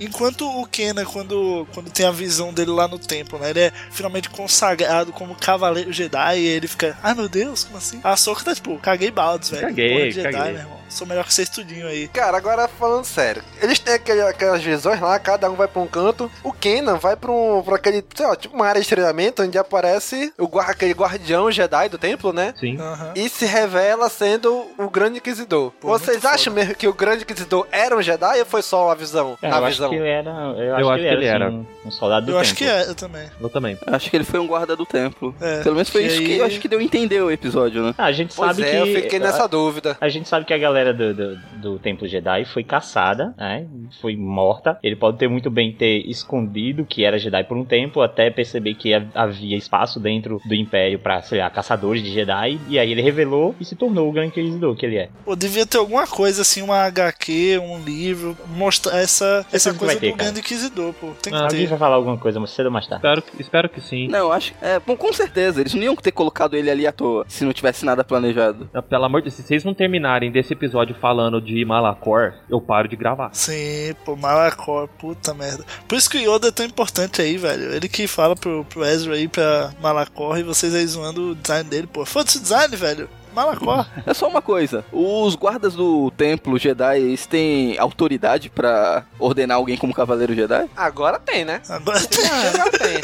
Enquanto 0.00 0.46
o 0.48 0.66
Kenan, 0.66 1.04
quando, 1.04 1.66
quando 1.72 1.90
tem 1.90 2.06
a 2.06 2.10
visão 2.10 2.52
dele 2.52 2.70
lá 2.70 2.86
no 2.88 2.98
templo, 2.98 3.38
né? 3.38 3.50
Ele 3.50 3.60
é 3.60 3.72
finalmente 3.90 4.28
consagrado 4.30 5.12
como 5.12 5.34
cavaleiro 5.34 5.92
Jedi 5.92 6.38
e 6.38 6.46
ele 6.46 6.66
fica, 6.68 6.96
ai 7.02 7.14
meu 7.14 7.28
Deus, 7.28 7.64
como 7.64 7.78
assim? 7.78 8.00
A 8.02 8.16
Soca 8.16 8.44
tá 8.44 8.54
tipo, 8.54 8.76
caguei 8.78 9.10
baldes, 9.10 9.50
velho. 9.50 9.62
Caguei, 9.68 9.92
Porra 9.98 10.10
Jedi, 10.10 10.32
caguei. 10.32 10.52
meu 10.52 10.60
irmão. 10.62 10.84
Sou 10.88 11.06
melhor 11.06 11.24
que 11.24 11.34
vocês 11.34 11.48
tudinho 11.48 11.88
aí. 11.88 12.06
Cara, 12.08 12.36
agora 12.36 12.68
falando 12.68 13.04
sério, 13.04 13.42
eles 13.60 13.78
têm 13.80 13.94
aquele- 13.94 14.20
aquelas 14.22 14.62
visões 14.62 15.00
lá, 15.00 15.18
cada 15.18 15.50
um 15.50 15.54
vai 15.56 15.66
pra 15.66 15.82
um 15.82 15.86
canto. 15.88 16.30
O 16.44 16.52
Kenan 16.52 16.96
vai 16.98 17.16
pra, 17.16 17.32
um, 17.32 17.62
pra 17.64 17.76
aquele, 17.76 18.04
sei 18.14 18.26
lá, 18.26 18.36
tipo 18.36 18.54
uma 18.54 18.66
área 18.66 18.80
de 18.80 18.86
treinamento 18.88 19.42
onde 19.42 19.58
aparece 19.58 20.32
o, 20.38 20.58
aquele 20.60 20.92
guardião 20.92 21.50
Jedi 21.50 21.88
do 21.88 21.98
templo, 21.98 22.32
né? 22.32 22.54
Sim. 22.60 22.78
Aham. 22.78 23.12
E 23.16 23.28
se 23.28 23.44
revela 23.44 24.08
sendo 24.08 24.66
o 24.78 24.88
Grande 24.88 25.18
Inquisidor. 25.18 25.72
Pô, 25.80 25.88
Vocês 25.88 26.24
acham 26.24 26.52
mesmo 26.52 26.74
que 26.76 26.86
o 26.86 26.92
Grande 26.94 27.24
Inquisidor 27.24 27.66
era 27.72 27.96
um 27.96 28.02
Jedi 28.02 28.38
ou 28.38 28.46
foi 28.46 28.62
só 28.62 28.86
uma 28.86 28.94
visão? 28.94 29.36
É, 29.42 29.48
na 29.48 29.60
visão? 29.60 29.83
Acho 29.86 29.94
que 29.96 30.00
ele 30.02 30.08
era. 30.08 30.30
Eu, 30.30 30.64
Eu 30.64 30.90
acho, 30.90 31.02
que 31.02 31.08
ele 31.08 31.24
era, 31.26 31.48
assim, 31.48 31.66
um 31.86 31.90
soldado 31.90 32.26
do 32.26 32.32
Eu 32.32 32.34
tempo. 32.36 32.42
acho 32.42 32.54
que 32.56 32.64
é, 32.64 32.88
eu 32.88 32.94
também. 32.94 33.26
Eu 33.40 33.48
também. 33.48 33.78
Acho 33.86 34.10
que 34.10 34.16
ele 34.16 34.24
foi 34.24 34.40
um 34.40 34.46
guarda 34.46 34.74
do 34.76 34.84
templo. 34.86 35.34
É, 35.40 35.62
Pelo 35.62 35.74
menos 35.74 35.88
foi 35.90 36.02
que 36.02 36.06
isso 36.08 36.18
que 36.22 36.32
aí- 36.32 36.38
eu 36.38 36.44
acho 36.46 36.60
que 36.60 36.68
deu 36.68 36.78
a 36.78 36.82
entender 36.82 37.20
o 37.22 37.30
episódio, 37.30 37.82
né? 37.82 37.94
Ah, 37.98 38.04
a 38.06 38.12
gente 38.12 38.34
Pois 38.34 38.48
sabe 38.56 38.62
é, 38.68 38.70
que. 38.70 38.76
eu 38.76 39.02
fiquei 39.02 39.18
nessa 39.18 39.46
dúvida. 39.46 39.96
A 40.00 40.08
gente 40.08 40.28
sabe 40.28 40.44
que 40.46 40.52
a 40.54 40.58
galera 40.58 40.92
do, 40.92 41.14
do, 41.14 41.36
do 41.56 41.78
Templo 41.78 42.06
Jedi 42.08 42.44
foi 42.46 42.64
caçada, 42.64 43.34
né? 43.38 43.66
Foi 44.00 44.16
morta. 44.16 44.78
Ele 44.82 44.96
pode 44.96 45.18
ter 45.18 45.28
muito 45.28 45.50
bem 45.50 45.72
ter 45.72 45.98
escondido 46.08 46.84
que 46.84 47.04
era 47.04 47.18
Jedi 47.18 47.44
por 47.44 47.56
um 47.56 47.64
tempo, 47.64 48.00
até 48.02 48.30
perceber 48.30 48.74
que 48.74 48.94
ha- 48.94 49.06
havia 49.14 49.56
espaço 49.56 50.00
dentro 50.00 50.40
do 50.44 50.54
Império 50.54 50.98
pra, 50.98 51.22
sei 51.22 51.38
lá, 51.40 51.50
caçadores 51.50 52.02
de 52.02 52.10
Jedi. 52.12 52.58
E 52.68 52.78
aí 52.78 52.90
ele 52.90 53.02
revelou 53.02 53.54
e 53.60 53.64
se 53.64 53.74
tornou 53.76 54.08
o 54.08 54.12
Grande 54.12 54.28
Inquisidor 54.28 54.74
que 54.76 54.86
ele 54.86 54.96
é. 54.96 55.08
Pô, 55.24 55.36
devia 55.36 55.66
ter 55.66 55.78
alguma 55.78 56.06
coisa 56.06 56.42
assim, 56.42 56.62
uma 56.62 56.78
HQ, 56.86 57.58
um 57.62 57.82
livro, 57.82 58.36
mostrar 58.48 58.98
essa, 58.98 59.44
essa 59.52 59.72
coisa 59.78 59.94
vai 59.94 60.00
ter, 60.00 60.10
do 60.10 60.16
cara. 60.16 60.24
Grande 60.24 60.40
Inquisidor, 60.40 60.92
pô. 60.94 61.06
Tem 61.22 61.32
que 61.32 61.38
Ah, 61.38 61.42
Alguém 61.44 61.60
ter. 61.60 61.66
vai 61.66 61.78
falar 61.78 61.96
alguma 61.96 62.18
coisa 62.18 62.38
mais 62.38 62.50
cedo 62.50 62.66
ou 62.66 62.72
mais 62.72 62.86
tarde? 62.86 63.04
Espero, 63.06 63.22
que- 63.22 63.42
espero 63.42 63.68
que 63.68 63.80
sim. 63.80 64.08
Não, 64.08 64.18
eu 64.18 64.32
acho. 64.32 64.52
É, 64.62 64.78
bom, 64.80 64.96
com 64.96 65.12
certeza, 65.12 65.60
eles 65.60 65.74
não 65.74 65.82
iam 65.82 65.96
ter 65.96 66.12
colocado 66.12 66.54
ele 66.56 66.70
ali 66.70 66.86
à 66.86 66.92
toa 66.92 67.24
se 67.28 67.44
não 67.44 67.52
tivesse 67.52 67.84
nada 67.84 68.02
planejado. 68.04 68.68
Ah, 68.72 68.82
Pelo 68.82 69.04
amor 69.04 69.20
de 69.22 69.24
Deus, 69.28 69.34
se 69.36 69.42
vocês 69.42 69.64
não 69.64 69.74
terminarem 69.74 70.30
desse 70.30 70.52
episódio 70.52 70.94
falando 71.00 71.40
de 71.40 71.64
Malacor, 71.64 72.34
eu 72.48 72.60
paro 72.60 72.88
de 72.88 72.96
gravar. 72.96 73.30
Sim, 73.32 73.94
pô, 74.04 74.16
Malacor, 74.16 74.88
puta 74.98 75.32
merda. 75.34 75.64
Por 75.88 75.96
isso 75.96 76.08
que 76.10 76.18
o 76.18 76.34
Yoda 76.34 76.48
é 76.48 76.52
tão 76.52 76.64
importante 76.66 77.20
aí, 77.22 77.36
velho. 77.36 77.72
Ele 77.72 77.88
que 77.88 78.06
fala 78.06 78.34
pro, 78.36 78.64
pro 78.64 78.84
Ezra 78.84 79.14
aí 79.14 79.28
pra 79.28 79.72
Malacor 79.80 80.38
e 80.38 80.42
vocês 80.42 80.74
aí 80.74 80.86
zoando 80.86 81.30
o 81.30 81.34
design 81.34 81.68
dele, 81.68 81.86
pô. 81.86 82.04
Foda-se 82.04 82.38
o 82.38 82.40
design, 82.40 82.76
velho. 82.76 83.08
Malacor. 83.34 83.86
É 84.06 84.14
só 84.14 84.28
uma 84.28 84.40
coisa: 84.40 84.84
os 84.92 85.34
guardas 85.34 85.74
do 85.74 86.10
templo 86.12 86.58
Jedi 86.58 86.98
eles 87.00 87.26
têm 87.26 87.78
autoridade 87.78 88.48
pra 88.48 89.04
ordenar 89.18 89.56
alguém 89.56 89.76
como 89.76 89.92
cavaleiro 89.94 90.34
Jedi? 90.34 90.68
Agora 90.76 91.18
tem, 91.18 91.44
né? 91.44 91.60
Agora 91.68 92.00
tem. 92.06 92.24
Agora 92.24 92.70
tem. 92.70 93.00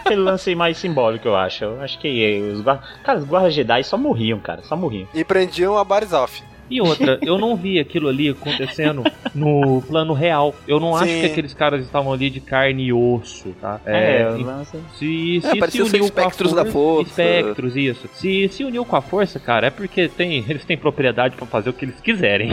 Aquele 0.00 0.20
lance 0.20 0.54
mais 0.54 0.78
simbólico, 0.78 1.28
eu 1.28 1.36
acho. 1.36 1.64
Eu 1.64 1.80
acho 1.80 1.98
que 1.98 2.40
os 2.52 2.60
guardas. 2.60 2.88
Cara, 3.04 3.18
os 3.18 3.24
guardas 3.24 3.54
Jedi 3.54 3.84
só 3.84 3.96
morriam, 3.96 4.38
cara. 4.40 4.62
Só 4.62 4.76
morriam. 4.76 5.08
E 5.14 5.24
prendiam 5.24 5.76
a 5.76 5.84
Barizoff. 5.84 6.42
E 6.68 6.80
outra, 6.80 7.18
eu 7.22 7.38
não 7.38 7.56
vi 7.56 7.78
aquilo 7.78 8.08
ali 8.08 8.28
acontecendo 8.30 9.04
no 9.34 9.82
plano 9.82 10.12
real. 10.14 10.54
Eu 10.66 10.80
não 10.80 10.96
acho 10.96 11.12
Sim. 11.12 11.20
que 11.20 11.26
aqueles 11.26 11.54
caras 11.54 11.84
estavam 11.84 12.12
ali 12.12 12.28
de 12.30 12.40
carne 12.40 12.84
e 12.86 12.92
osso, 12.92 13.54
tá? 13.60 13.80
É, 13.86 14.22
e- 14.22 14.42
o 14.42 14.44
lance. 14.44 14.78
se, 14.98 15.40
É, 15.44 15.50
se, 15.50 15.58
parecia 15.58 15.84
se 15.84 15.90
uniu 15.90 15.98
com 16.00 16.04
a 16.04 16.22
espectros 16.22 16.52
da 16.52 16.64
força. 16.64 17.22
Espectros, 17.22 17.76
isso. 17.76 18.08
Se 18.14 18.48
se 18.48 18.64
uniu 18.64 18.84
com 18.84 18.96
a 18.96 19.00
força, 19.02 19.38
cara, 19.38 19.68
é 19.68 19.70
porque 19.70 20.08
tem, 20.08 20.44
eles 20.48 20.64
têm 20.64 20.76
propriedade 20.76 21.36
pra 21.36 21.46
fazer 21.46 21.70
o 21.70 21.72
que 21.72 21.84
eles 21.84 22.00
quiserem. 22.00 22.50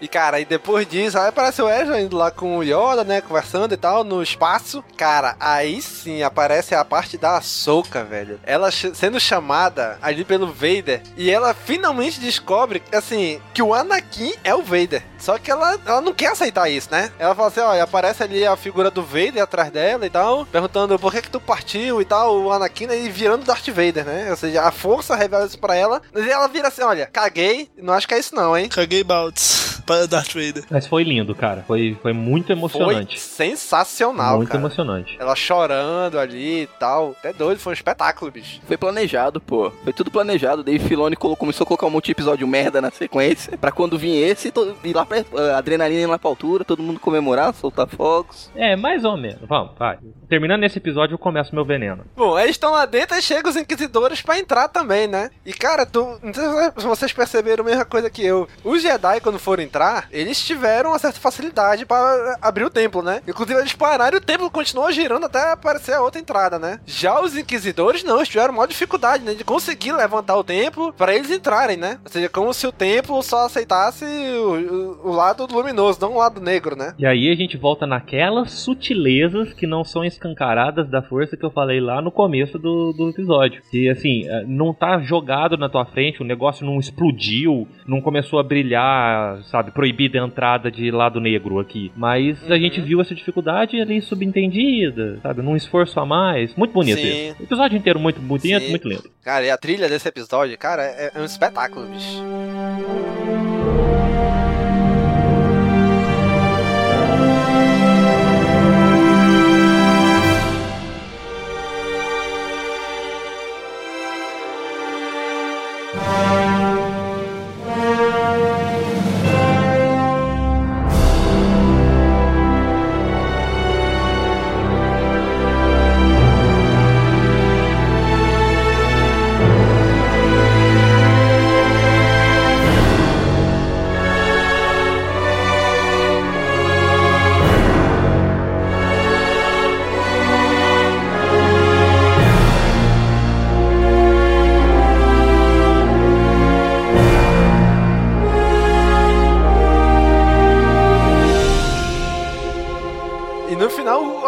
E 0.00 0.08
cara, 0.08 0.36
aí 0.38 0.44
depois 0.44 0.86
disso, 0.86 1.18
aí 1.18 1.28
aparece 1.28 1.60
o 1.62 1.68
Ezra 1.68 2.00
indo 2.00 2.16
lá 2.16 2.30
com 2.30 2.58
o 2.58 2.62
Yoda, 2.62 3.04
né? 3.04 3.20
Conversando 3.20 3.72
e 3.74 3.76
tal, 3.76 4.04
no 4.04 4.22
espaço. 4.22 4.82
Cara, 4.96 5.36
aí 5.40 5.80
sim 5.82 6.22
aparece 6.22 6.74
a 6.74 6.84
parte 6.84 7.16
da 7.18 7.36
Ahsoka, 7.38 8.04
velho. 8.04 8.38
Ela 8.44 8.70
sendo 8.70 9.18
chamada 9.18 9.98
ali 10.02 10.24
pelo 10.24 10.46
Vader. 10.46 11.02
E 11.16 11.30
ela 11.30 11.54
finalmente 11.54 12.20
descobre. 12.20 12.82
Assim, 13.00 13.40
que 13.52 13.62
o 13.62 13.74
Anakin 13.74 14.32
é 14.44 14.54
o 14.54 14.62
Vader. 14.62 15.02
Só 15.20 15.38
que 15.38 15.50
ela, 15.50 15.78
ela 15.84 16.00
não 16.00 16.12
quer 16.12 16.28
aceitar 16.28 16.68
isso, 16.68 16.88
né? 16.90 17.10
Ela 17.18 17.34
fala 17.34 17.48
assim, 17.48 17.60
olha, 17.60 17.82
aparece 17.82 18.22
ali 18.22 18.46
a 18.46 18.56
figura 18.56 18.90
do 18.90 19.02
Vader 19.02 19.42
atrás 19.42 19.70
dela 19.70 20.06
e 20.06 20.10
tal, 20.10 20.46
perguntando 20.46 20.98
por 20.98 21.12
que 21.12 21.22
que 21.22 21.30
tu 21.30 21.40
partiu 21.40 22.00
e 22.00 22.04
tal, 22.04 22.40
o 22.40 22.52
Anakin 22.52 22.86
aí 22.86 23.08
virando 23.08 23.44
Darth 23.44 23.68
Vader, 23.68 24.04
né? 24.04 24.30
Ou 24.30 24.36
seja, 24.36 24.62
a 24.62 24.70
força 24.70 25.14
revela 25.14 25.46
isso 25.46 25.58
pra 25.58 25.74
ela, 25.74 26.00
mas 26.12 26.26
ela 26.26 26.48
vira 26.48 26.68
assim, 26.68 26.82
olha, 26.82 27.06
caguei, 27.06 27.68
não 27.76 27.94
acho 27.94 28.08
que 28.08 28.14
é 28.14 28.18
isso 28.18 28.34
não, 28.34 28.56
hein? 28.56 28.68
Caguei 28.68 29.04
Baltz 29.04 29.82
para 29.86 30.06
Darth 30.06 30.32
Vader. 30.32 30.64
Mas 30.70 30.86
foi 30.86 31.02
lindo, 31.02 31.34
cara. 31.34 31.64
Foi, 31.66 31.98
foi 32.00 32.12
muito 32.12 32.52
emocionante. 32.52 33.18
Foi 33.18 33.46
sensacional, 33.46 34.36
muito 34.36 34.48
cara. 34.48 34.60
emocionante. 34.60 35.16
Ela 35.18 35.34
chorando 35.34 36.18
ali 36.18 36.62
e 36.62 36.66
tal. 36.78 37.14
Até 37.18 37.32
doido, 37.32 37.58
foi 37.58 37.72
um 37.72 37.74
espetáculo, 37.74 38.30
bicho. 38.30 38.60
Foi 38.66 38.76
planejado, 38.76 39.40
pô. 39.40 39.72
Foi 39.82 39.92
tudo 39.92 40.10
planejado. 40.10 40.62
Dave 40.62 40.86
Filoni 40.86 41.16
começou 41.16 41.64
a 41.64 41.66
colocar 41.66 41.86
um 41.86 41.90
monte 41.90 42.06
de 42.06 42.12
episódio 42.12 42.46
merda 42.46 42.80
na 42.80 42.90
sequência. 42.90 43.56
Pra 43.58 43.72
quando 43.72 43.98
vir 43.98 44.16
esse, 44.16 44.52
ir 44.84 44.94
lá 44.94 45.04
pra 45.10 45.54
a 45.54 45.58
adrenalina 45.58 46.08
lá 46.08 46.18
pra 46.18 46.30
altura, 46.30 46.64
todo 46.64 46.82
mundo 46.82 47.00
comemorar, 47.00 47.52
soltar 47.52 47.88
fogos. 47.88 48.50
É, 48.54 48.76
mais 48.76 49.04
ou 49.04 49.16
menos. 49.16 49.40
Vamos, 49.48 49.72
vai. 49.76 49.98
Terminando 50.28 50.62
esse 50.62 50.78
episódio, 50.78 51.14
eu 51.14 51.18
começo 51.18 51.54
meu 51.54 51.64
veneno. 51.64 52.04
Bom, 52.16 52.38
eles 52.38 52.52
estão 52.52 52.70
lá 52.70 52.86
dentro 52.86 53.16
e 53.16 53.22
chegam 53.22 53.50
os 53.50 53.56
inquisidores 53.56 54.22
pra 54.22 54.38
entrar 54.38 54.68
também, 54.68 55.08
né? 55.08 55.30
E 55.44 55.52
cara, 55.52 55.84
tu, 55.84 56.18
não 56.22 56.32
sei 56.32 56.44
se 56.76 56.86
vocês 56.86 57.12
perceberam 57.12 57.64
a 57.64 57.66
mesma 57.66 57.84
coisa 57.84 58.08
que 58.08 58.24
eu. 58.24 58.46
Os 58.62 58.80
Jedi, 58.80 59.20
quando 59.20 59.38
foram 59.38 59.62
entrar, 59.62 60.06
eles 60.12 60.40
tiveram 60.40 60.90
uma 60.90 60.98
certa 60.98 61.18
facilidade 61.18 61.84
pra 61.84 62.38
abrir 62.40 62.64
o 62.64 62.70
templo, 62.70 63.02
né? 63.02 63.20
Inclusive, 63.26 63.58
eles 63.58 63.72
pararam 63.72 64.16
e 64.16 64.18
o 64.18 64.24
templo 64.24 64.50
continuou 64.50 64.92
girando 64.92 65.26
até 65.26 65.52
aparecer 65.52 65.94
a 65.94 66.02
outra 66.02 66.20
entrada, 66.20 66.58
né? 66.58 66.78
Já 66.86 67.20
os 67.20 67.36
inquisidores, 67.36 68.04
não, 68.04 68.16
eles 68.16 68.28
tiveram 68.28 68.52
maior 68.52 68.66
dificuldade, 68.66 69.24
né? 69.24 69.34
De 69.34 69.42
conseguir 69.42 69.92
levantar 69.92 70.36
o 70.36 70.44
templo 70.44 70.92
pra 70.92 71.14
eles 71.14 71.30
entrarem, 71.30 71.76
né? 71.76 71.98
Ou 72.04 72.10
seja, 72.10 72.28
como 72.28 72.54
se 72.54 72.66
o 72.66 72.72
templo 72.72 73.20
só 73.22 73.46
aceitasse 73.46 74.04
o, 74.04 74.99
o- 75.04 75.10
lado 75.12 75.46
luminoso, 75.50 76.00
não 76.00 76.14
o 76.14 76.18
lado 76.18 76.40
negro, 76.40 76.76
né? 76.76 76.94
E 76.98 77.06
aí 77.06 77.30
a 77.30 77.34
gente 77.34 77.56
volta 77.56 77.86
naquelas 77.86 78.52
sutilezas 78.52 79.52
que 79.52 79.66
não 79.66 79.84
são 79.84 80.04
escancaradas 80.04 80.88
da 80.88 81.02
força 81.02 81.36
que 81.36 81.44
eu 81.44 81.50
falei 81.50 81.80
lá 81.80 82.00
no 82.00 82.10
começo 82.10 82.58
do, 82.58 82.92
do 82.92 83.10
episódio. 83.10 83.62
Que 83.70 83.88
assim, 83.88 84.26
eh, 84.28 84.44
não 84.46 84.72
tá 84.72 84.98
jogado 85.00 85.56
na 85.56 85.68
tua 85.68 85.84
frente, 85.84 86.22
o 86.22 86.24
negócio 86.24 86.64
não 86.64 86.78
explodiu, 86.78 87.66
não 87.86 88.00
começou 88.00 88.38
a 88.38 88.42
brilhar, 88.42 89.42
sabe, 89.44 89.70
proibida 89.70 90.20
a 90.22 90.26
entrada 90.26 90.70
de 90.70 90.90
lado 90.90 91.20
negro 91.20 91.58
aqui. 91.58 91.90
Mas 91.96 92.50
a 92.50 92.58
gente 92.58 92.80
viu 92.80 93.00
essa 93.00 93.14
dificuldade 93.14 93.80
ali 93.80 94.00
subentendida, 94.00 95.18
sabe, 95.22 95.42
num 95.42 95.56
esforço 95.56 95.98
a 96.00 96.06
mais. 96.06 96.54
Muito 96.56 96.72
bonito 96.72 96.98
Sim. 97.00 97.34
O 97.38 97.42
episódio 97.42 97.76
inteiro 97.76 97.98
muito 98.00 98.20
bonito, 98.20 98.60
Sim. 98.62 98.70
muito 98.70 98.88
lindo. 98.88 99.10
Cara, 99.22 99.44
e 99.44 99.50
a 99.50 99.56
trilha 99.58 99.88
desse 99.88 100.08
episódio, 100.08 100.56
cara, 100.58 100.82
é, 100.82 101.12
é 101.14 101.20
um 101.20 101.24
espetáculo, 101.24 101.86
bicho. 101.86 103.29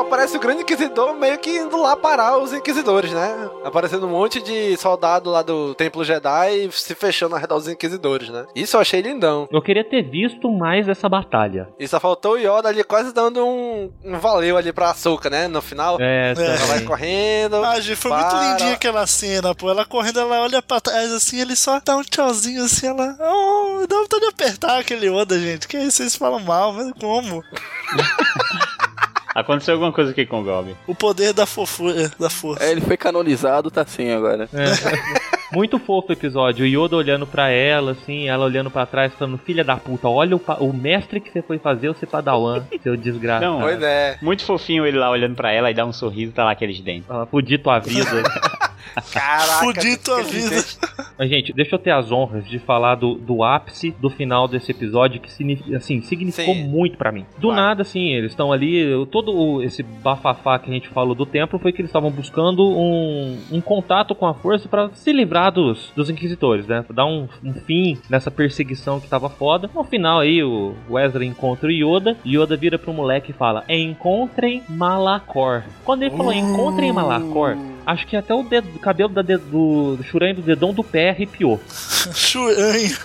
Aparece 0.03 0.37
o 0.37 0.41
grande 0.41 0.63
inquisidor 0.63 1.15
meio 1.15 1.39
que 1.39 1.51
indo 1.51 1.81
lá 1.81 1.97
parar 1.97 2.39
os 2.39 2.53
inquisidores, 2.53 3.13
né? 3.13 3.51
Aparecendo 3.65 4.07
um 4.07 4.11
monte 4.11 4.41
de 4.41 4.77
soldado 4.77 5.31
lá 5.31 5.43
do 5.43 5.75
Templo 5.75 6.05
Jedi 6.05 6.67
e 6.67 6.73
se 6.73 6.95
fechando 6.95 7.35
ao 7.35 7.41
redor 7.41 7.57
dos 7.59 7.69
inquisidores, 7.69 8.29
né? 8.29 8.47
Isso 8.55 8.77
eu 8.77 8.81
achei 8.81 9.01
lindão. 9.01 9.49
Eu 9.51 9.63
queria 9.63 9.85
ter 9.89 10.03
visto 10.03 10.51
mais 10.51 10.89
essa 10.89 11.09
batalha. 11.09 11.69
E 11.79 11.87
só 11.89 11.99
faltou 11.99 12.33
o 12.33 12.39
Yoda 12.39 12.69
ali 12.69 12.85
quase 12.85 13.13
dando 13.13 13.45
um, 13.45 13.91
um 14.05 14.19
valeu 14.19 14.57
ali 14.57 14.73
pra 14.73 14.91
Açúcar, 14.91 15.31
né? 15.31 15.49
No 15.49 15.63
final. 15.63 15.97
É, 16.01 16.35
Ela 16.37 16.67
vai 16.67 16.81
correndo. 16.83 17.57
Ah, 17.65 17.81
gente, 17.81 17.97
foi 17.97 18.11
muito 18.13 18.27
para. 18.29 18.51
lindinha 18.51 18.73
aquela 18.75 19.07
cena, 19.07 19.55
pô. 19.55 19.71
Ela 19.71 19.85
correndo, 19.85 20.21
ela 20.21 20.43
olha 20.43 20.61
pra 20.63 20.81
trás 20.81 21.13
assim, 21.13 21.41
ele 21.41 21.57
só 21.57 21.81
dá 21.85 21.97
um 21.97 22.03
tchauzinho 22.03 22.65
assim, 22.65 22.87
ela. 22.89 23.17
Oh, 23.21 23.87
dá 23.87 23.97
vontade 23.97 24.23
de 24.23 24.29
apertar 24.29 24.79
aquele 24.79 25.09
Oda, 25.09 25.39
gente. 25.39 25.67
Que 25.69 25.79
isso, 25.79 25.99
vocês 25.99 26.17
falam 26.17 26.41
mal, 26.41 26.73
mas 26.73 26.93
como? 27.01 27.43
Aconteceu 29.35 29.75
alguma 29.75 29.93
coisa 29.93 30.11
aqui 30.11 30.27
com 30.27 30.41
o 30.41 30.45
Goblin. 30.45 30.75
O 30.87 30.95
poder 30.95 31.33
da 31.33 31.47
fofura, 31.47 32.11
da 32.19 32.29
força. 32.29 32.65
É, 32.65 32.71
ele 32.71 32.81
foi 32.81 32.97
canonizado, 32.97 33.71
tá 33.71 33.83
assim 33.83 34.11
agora. 34.11 34.49
É. 34.53 35.33
Muito 35.55 35.79
fofo 35.79 36.09
o 36.09 36.13
episódio. 36.13 36.65
O 36.65 36.69
Yoda 36.69 36.97
olhando 36.97 37.27
pra 37.27 37.51
ela, 37.51 37.93
assim, 37.93 38.27
ela 38.27 38.45
olhando 38.47 38.71
pra 38.71 38.87
trás, 38.87 39.13
falando: 39.19 39.37
Filha 39.39 39.63
da 39.63 39.77
puta, 39.77 40.09
olha 40.09 40.35
o, 40.35 40.41
o 40.61 40.73
mestre 40.73 41.21
que 41.21 41.31
você 41.31 41.43
foi 41.43 41.59
fazer, 41.59 41.91
o 41.91 41.95
padawan, 42.07 42.65
seu 42.83 42.97
desgraçado. 42.97 43.59
Não, 43.59 43.69
é. 43.69 44.17
Muito 44.23 44.45
fofinho 44.45 44.87
ele 44.87 44.99
lá 44.99 45.11
olhando 45.11 45.35
pra 45.35 45.53
ela 45.53 45.71
e 45.71 45.75
dá 45.75 45.85
um 45.85 45.93
sorriso, 45.93 46.33
tá 46.33 46.45
lá 46.45 46.53
aqueles 46.53 46.81
dentes. 46.81 47.05
Ah, 47.11 47.27
Fudir 47.27 47.63
tua 47.63 47.79
vida. 47.81 48.23
Caraca. 49.13 49.61
Fudir 49.61 49.99
tua 49.99 50.23
vida. 50.23 50.57
Mas, 51.19 51.29
gente, 51.29 51.53
deixa 51.53 51.75
eu 51.75 51.79
ter 51.79 51.91
as 51.91 52.11
honras 52.11 52.47
de 52.47 52.59
falar 52.59 52.95
do, 52.97 53.15
do 53.15 53.43
ápice 53.43 53.95
do 54.01 54.11
final 54.11 54.49
desse 54.49 54.71
episódio, 54.71 55.21
que 55.21 55.29
assim, 55.75 56.01
significou 56.03 56.55
Sim. 56.55 56.65
muito 56.65 56.97
pra 56.97 57.13
mim. 57.13 57.25
Do 57.39 57.53
nada, 57.53 57.83
assim, 57.83 58.13
eles 58.13 58.33
estão 58.33 58.53
ali. 58.53 59.07
Todo 59.07 59.63
esse 59.63 59.83
bafafá 59.83 60.59
que 60.59 60.71
a 60.71 60.75
gente 60.75 60.89
falou 60.89 61.15
do 61.15 61.27
templo 61.27 61.59
foi 61.59 61.73
que 61.73 61.81
eles 61.81 61.89
estavam 61.89 62.11
buscando 62.11 62.67
um, 62.67 63.39
um 63.51 63.61
contato 63.61 64.15
com 64.15 64.27
a 64.27 64.35
força 64.35 64.69
pra 64.69 64.91
se 64.91 65.13
livrar 65.13 65.53
dos, 65.53 65.93
dos 65.95 66.11
inquisitores, 66.11 66.67
né? 66.67 66.83
Pra 66.83 66.95
dar 66.95 67.07
um, 67.07 67.29
um 67.45 67.53
fim 67.53 67.99
nessa 68.09 68.31
perseguição 68.31 69.01
que 69.01 69.09
tava 69.09 69.29
foda. 69.29 69.71
No 69.75 69.85
final 69.85 70.21
aí, 70.21 70.43
o 70.43 70.75
Wesley 70.91 71.29
encontra 71.29 71.69
o 71.69 71.73
Yoda. 71.73 72.17
Yoda 72.27 72.57
vira 72.57 72.79
pro 72.79 72.93
moleque 72.93 73.31
e 73.31 73.35
fala: 73.35 73.65
Encontrem 73.69 74.63
Malacor. 74.69 75.63
Quando 75.85 76.03
ele 76.03 76.17
falou 76.17 76.33
Encontrem 76.33 76.93
Malacor, 76.93 77.57
acho 77.87 78.07
que 78.07 78.17
até 78.17 78.35
o, 78.35 78.43
dedo, 78.43 78.69
o 78.75 78.79
cabelo 78.79 79.11
da 79.11 79.23
dedo, 79.23 79.45
do, 79.47 79.97
do 79.97 80.05
Shuren 80.05 80.35
do 80.35 80.43
dedão 80.43 80.73
do 80.73 80.83
pé 80.85 81.11
arrepiou. 81.11 81.61
Churanho. 82.15 82.97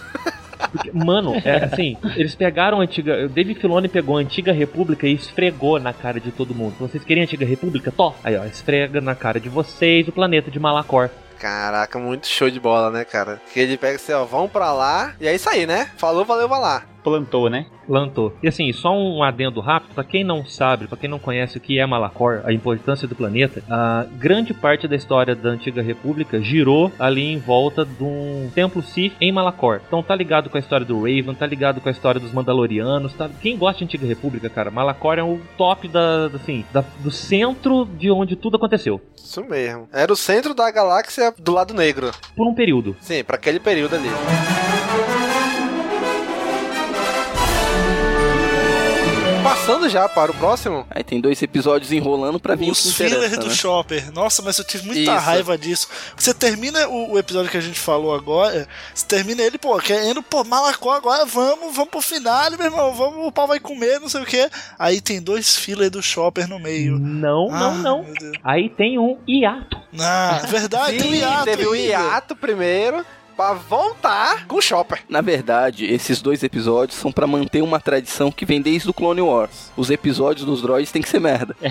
Porque, 0.71 0.91
mano, 0.91 1.35
é 1.45 1.63
assim, 1.63 1.97
eles 2.15 2.35
pegaram 2.35 2.79
a 2.79 2.83
antiga. 2.83 3.25
O 3.25 3.29
David 3.29 3.59
Filoni 3.59 3.87
pegou 3.87 4.17
a 4.17 4.21
antiga 4.21 4.51
república 4.51 5.07
e 5.07 5.13
esfregou 5.13 5.79
na 5.79 5.93
cara 5.93 6.19
de 6.19 6.31
todo 6.31 6.55
mundo. 6.55 6.75
Vocês 6.79 7.03
querem 7.03 7.23
a 7.23 7.25
antiga 7.25 7.45
república? 7.45 7.91
Tó! 7.91 8.15
Aí, 8.23 8.35
ó, 8.35 8.43
esfrega 8.45 8.99
na 8.99 9.15
cara 9.15 9.39
de 9.39 9.49
vocês 9.49 10.07
o 10.07 10.11
planeta 10.11 10.49
de 10.49 10.59
Malacor. 10.59 11.09
Caraca, 11.39 11.99
muito 11.99 12.27
show 12.27 12.49
de 12.49 12.59
bola, 12.59 12.89
né, 12.89 13.05
cara? 13.05 13.39
Que 13.53 13.59
ele 13.59 13.77
pega 13.77 13.95
assim, 13.95 14.11
ó, 14.11 14.25
vão 14.25 14.49
pra 14.49 14.73
lá. 14.73 15.13
E 15.21 15.27
é 15.27 15.35
isso 15.35 15.47
aí, 15.49 15.67
né? 15.67 15.91
Falou, 15.95 16.25
valeu, 16.25 16.47
vai 16.47 16.59
lá. 16.59 16.83
Plantou, 17.07 17.49
né? 17.49 17.65
Plantou. 17.87 18.33
E 18.43 18.49
assim, 18.49 18.71
só 18.73 18.91
um 18.91 19.23
adendo 19.23 19.61
rápido, 19.61 19.93
pra 19.95 20.03
quem 20.03 20.23
não 20.23 20.45
sabe, 20.45 20.87
pra 20.87 20.97
quem 20.97 21.09
não 21.09 21.17
conhece 21.19 21.57
o 21.57 21.61
que 21.61 21.79
é 21.79 21.85
Malacor, 21.85 22.41
a 22.43 22.51
importância 22.51 23.07
do 23.07 23.15
planeta, 23.15 23.63
a 23.69 24.05
grande 24.17 24.53
parte 24.53 24.87
da 24.89 24.95
história 24.95 25.33
da 25.33 25.49
antiga 25.49 25.81
república 25.81 26.41
girou 26.41 26.91
ali 26.99 27.23
em 27.31 27.37
volta 27.39 27.85
de 27.85 28.03
um 28.03 28.49
templo 28.53 28.81
Sith 28.83 29.13
em 29.21 29.31
Malacor. 29.31 29.79
Então 29.87 30.03
tá 30.03 30.13
ligado 30.13 30.49
com 30.49 30.57
a 30.57 30.59
história 30.59 30.85
do 30.85 30.97
Raven, 30.97 31.33
tá 31.33 31.45
ligado 31.45 31.79
com 31.79 31.87
a 31.87 31.91
história 31.91 32.19
dos 32.19 32.33
Mandalorianos, 32.33 33.13
tá? 33.13 33.29
Quem 33.41 33.57
gosta 33.57 33.79
de 33.79 33.85
antiga 33.85 34.05
república, 34.05 34.49
cara, 34.49 34.69
Malacor 34.69 35.17
é 35.17 35.23
o 35.23 35.39
top 35.57 35.87
da, 35.87 36.25
assim, 36.33 36.65
da- 36.73 36.83
do 36.99 37.09
centro 37.09 37.85
de 37.85 38.11
onde 38.11 38.35
tudo 38.35 38.57
aconteceu. 38.57 38.99
Isso 39.15 39.41
mesmo. 39.45 39.87
Era 39.93 40.11
o 40.11 40.15
centro 40.17 40.53
da 40.53 40.69
galáxia 40.69 41.33
do 41.39 41.53
lado 41.53 41.73
negro. 41.73 42.11
Por 42.35 42.47
um 42.47 42.53
período. 42.53 42.95
Sim, 42.99 43.23
pra 43.23 43.37
aquele 43.37 43.59
período 43.61 43.95
ali. 43.95 44.09
Passando 49.67 49.89
já 49.89 50.07
para 50.07 50.31
o 50.31 50.33
próximo. 50.33 50.87
Aí 50.89 51.03
tem 51.03 51.19
dois 51.19 51.41
episódios 51.41 51.91
enrolando 51.91 52.39
pra 52.39 52.55
vir 52.55 52.71
Os 52.71 52.85
o 52.85 52.87
que 52.87 52.93
fillers 52.95 53.15
interessa, 53.17 53.37
do 53.41 53.47
né? 53.47 53.53
Chopper. 53.53 54.13
Nossa, 54.13 54.41
mas 54.41 54.57
eu 54.57 54.63
tive 54.63 54.85
muita 54.85 55.01
Isso. 55.01 55.11
raiva 55.25 55.57
disso. 55.57 55.89
Você 56.15 56.33
termina 56.33 56.87
o, 56.87 57.11
o 57.11 57.19
episódio 57.19 57.51
que 57.51 57.57
a 57.57 57.61
gente 57.61 57.77
falou 57.77 58.15
agora, 58.15 58.65
você 58.95 59.05
termina 59.05 59.41
ele, 59.43 59.57
pô, 59.57 59.77
querendo, 59.79 60.23
pô, 60.23 60.41
Malacó, 60.45 60.91
agora 60.93 61.25
vamos, 61.25 61.75
vamos 61.75 61.91
pro 61.91 62.01
final, 62.01 62.49
meu 62.51 62.61
irmão, 62.63 62.93
vamos, 62.93 63.27
o 63.27 63.31
pau 63.31 63.45
vai 63.45 63.59
comer, 63.59 63.99
não 63.99 64.07
sei 64.07 64.21
o 64.21 64.25
que. 64.25 64.49
Aí 64.79 65.01
tem 65.01 65.21
dois 65.21 65.57
fillers 65.57 65.91
do 65.91 66.01
Chopper 66.01 66.47
no 66.47 66.59
meio. 66.59 66.97
Não, 66.97 67.49
Ah, 67.51 67.59
não, 67.59 67.77
não. 67.77 68.05
Aí 68.45 68.69
tem 68.69 68.97
um 68.97 69.19
hiato. 69.27 69.77
Ah, 69.99 70.43
verdade, 70.47 70.97
tem 70.97 71.09
um 71.09 71.11
Sim, 71.13 71.19
hiato 71.19 71.43
teve 71.43 71.67
o 71.67 71.73
ainda. 71.73 71.87
hiato 71.87 72.35
primeiro. 72.37 73.05
Pra 73.37 73.53
voltar 73.53 74.45
com 74.47 74.55
o 74.57 74.61
Chopper. 74.61 74.99
Na 75.07 75.21
verdade, 75.21 75.85
esses 75.85 76.21
dois 76.21 76.43
episódios 76.43 76.97
são 76.97 77.11
pra 77.11 77.27
manter 77.27 77.61
uma 77.61 77.79
tradição 77.79 78.31
que 78.31 78.45
vem 78.45 78.61
desde 78.61 78.89
o 78.89 78.93
Clone 78.93 79.21
Wars. 79.21 79.71
Os 79.77 79.89
episódios 79.91 80.45
dos 80.45 80.61
droids 80.61 80.91
tem 80.91 81.01
que 81.01 81.07
ser 81.09 81.19
merda. 81.21 81.55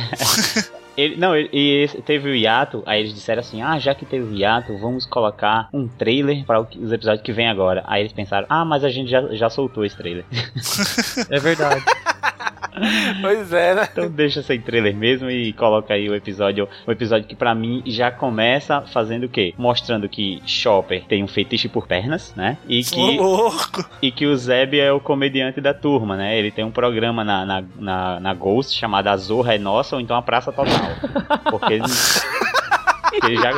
Ele, 0.97 1.15
não, 1.17 1.37
ele, 1.37 1.51
e 1.53 1.83
esse- 1.85 2.01
teve 2.01 2.31
o 2.31 2.35
hiato, 2.35 2.83
aí 2.87 3.01
eles 3.01 3.13
disseram 3.13 3.41
assim, 3.41 3.61
ah, 3.61 3.79
já 3.79 3.95
que 3.95 4.07
teve 4.07 4.25
o 4.25 4.35
hiato, 4.35 4.79
vamos 4.79 5.05
colocar 5.05 5.69
um 5.71 5.87
trailer 5.87 6.43
para 6.47 6.63
os 6.63 6.91
episódios 6.91 7.23
que 7.23 7.33
vem 7.35 7.51
agora. 7.51 7.85
Aí 7.87 8.01
eles 8.01 8.15
pensaram, 8.15 8.47
ah, 8.49 8.65
mas 8.65 8.83
a 8.83 8.89
gente 8.89 9.11
já, 9.11 9.21
já 9.35 9.51
soltou 9.51 9.85
esse 9.85 9.95
trailer. 9.95 10.25
É 11.29 11.39
verdade. 11.39 11.85
Pois 13.21 13.53
é, 13.53 13.75
né? 13.75 13.89
Então 13.91 14.11
deixa 14.11 14.43
sem 14.43 14.61
trailer 14.61 14.95
mesmo 14.95 15.31
e 15.31 15.53
coloca 15.53 15.95
aí 15.95 16.09
o 16.09 16.15
episódio, 16.15 16.69
o 16.87 16.93
episódio 16.93 17.27
que 17.27 17.35
pra 17.35 17.55
mim 17.55 17.83
já 17.87 18.11
começa 18.11 18.83
fazendo 18.83 19.25
o 19.25 19.29
quê? 19.29 19.55
Mostrando 19.57 20.09
que 20.09 20.43
Chopper 20.47 21.05
tem 21.05 21.25
um 21.25 21.29
fetiche 21.29 21.69
por 21.69 21.87
pernas, 21.87 22.35
né? 22.37 22.59
E 22.69 22.83
que 22.83 23.17
louco. 23.17 23.85
e 24.01 24.11
que 24.11 24.27
o 24.27 24.37
Zeb 24.37 24.79
é 24.79 24.93
o 24.93 25.01
comediante 25.01 25.61
da 25.61 25.75
turma, 25.75 26.17
né? 26.17 26.39
Ele 26.39 26.51
tem 26.51 26.65
um 26.65 26.71
programa 26.71 27.25
na, 27.25 27.45
na, 27.45 27.65
na, 27.77 28.21
na 28.21 28.35
Ghost 28.35 28.79
chamado 28.79 29.09
A 29.09 29.17
Zorra 29.17 29.55
é 29.55 29.59
Nossa 29.59 29.97
ou 29.97 30.01
então 30.01 30.17
A 30.17 30.23
Praça 30.23 30.53
Total. 30.53 30.75
Porque 31.51 31.79
ele, 33.25 33.37
já, 33.37 33.51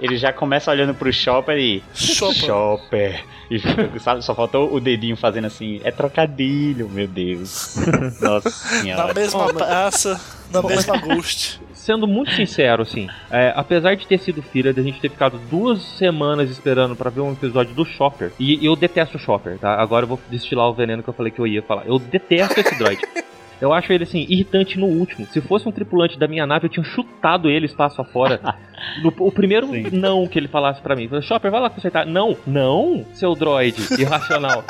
ele 0.00 0.16
já 0.16 0.32
começa 0.32 0.70
olhando 0.70 0.94
pro 0.94 1.12
Chopper 1.12 1.58
e. 1.58 1.82
Chopper. 1.94 2.34
Chopper. 2.34 3.24
E 3.50 4.00
sabe, 4.00 4.24
só 4.24 4.34
faltou 4.34 4.72
o 4.74 4.80
dedinho 4.80 5.16
fazendo 5.16 5.46
assim. 5.46 5.80
É 5.84 5.90
trocadilho, 5.90 6.88
meu 6.88 7.06
Deus. 7.06 7.76
Nossa 8.20 8.50
senhora. 8.50 9.06
Na 9.06 9.14
mesma 9.14 9.52
praça, 9.52 10.20
na 10.52 10.62
mesma 10.62 10.96
Ghost. 10.98 11.60
Sendo 11.72 12.06
muito 12.06 12.32
sincero, 12.32 12.80
assim, 12.80 13.10
é, 13.30 13.52
apesar 13.54 13.94
de 13.94 14.06
ter 14.06 14.18
sido 14.18 14.40
filha, 14.40 14.72
da 14.72 14.80
gente 14.80 14.98
ter 15.00 15.10
ficado 15.10 15.38
duas 15.50 15.82
semanas 15.82 16.50
esperando 16.50 16.96
pra 16.96 17.10
ver 17.10 17.20
um 17.20 17.32
episódio 17.32 17.74
do 17.74 17.84
Chopper, 17.84 18.32
e 18.40 18.64
eu 18.64 18.74
detesto 18.74 19.18
o 19.18 19.20
Chopper, 19.20 19.58
tá? 19.58 19.74
Agora 19.74 20.04
eu 20.04 20.08
vou 20.08 20.18
destilar 20.30 20.66
o 20.66 20.72
veneno 20.72 21.02
que 21.02 21.10
eu 21.10 21.12
falei 21.12 21.30
que 21.30 21.38
eu 21.38 21.46
ia 21.46 21.60
falar. 21.60 21.84
Eu 21.84 21.98
detesto 21.98 22.58
esse 22.58 22.74
droid. 22.78 23.02
Eu 23.60 23.72
acho 23.72 23.92
ele, 23.92 24.04
assim, 24.04 24.26
irritante 24.28 24.78
no 24.78 24.86
último. 24.86 25.26
Se 25.26 25.40
fosse 25.40 25.68
um 25.68 25.72
tripulante 25.72 26.18
da 26.18 26.26
minha 26.26 26.46
nave, 26.46 26.66
eu 26.66 26.70
tinha 26.70 26.84
chutado 26.84 27.48
ele 27.48 27.66
espaço 27.66 28.00
afora. 28.00 28.40
No, 29.02 29.12
o 29.18 29.32
primeiro 29.32 29.68
não 29.92 30.26
que 30.26 30.38
ele 30.38 30.46
falasse 30.46 30.80
pra 30.82 30.94
mim. 30.94 31.08
Falei, 31.08 31.22
Chopper, 31.22 31.50
vai 31.50 31.60
lá 31.60 31.70
consertar. 31.70 32.04
Não, 32.04 32.36
não, 32.46 33.04
seu 33.14 33.34
droid 33.34 33.76
irracional. 33.98 34.62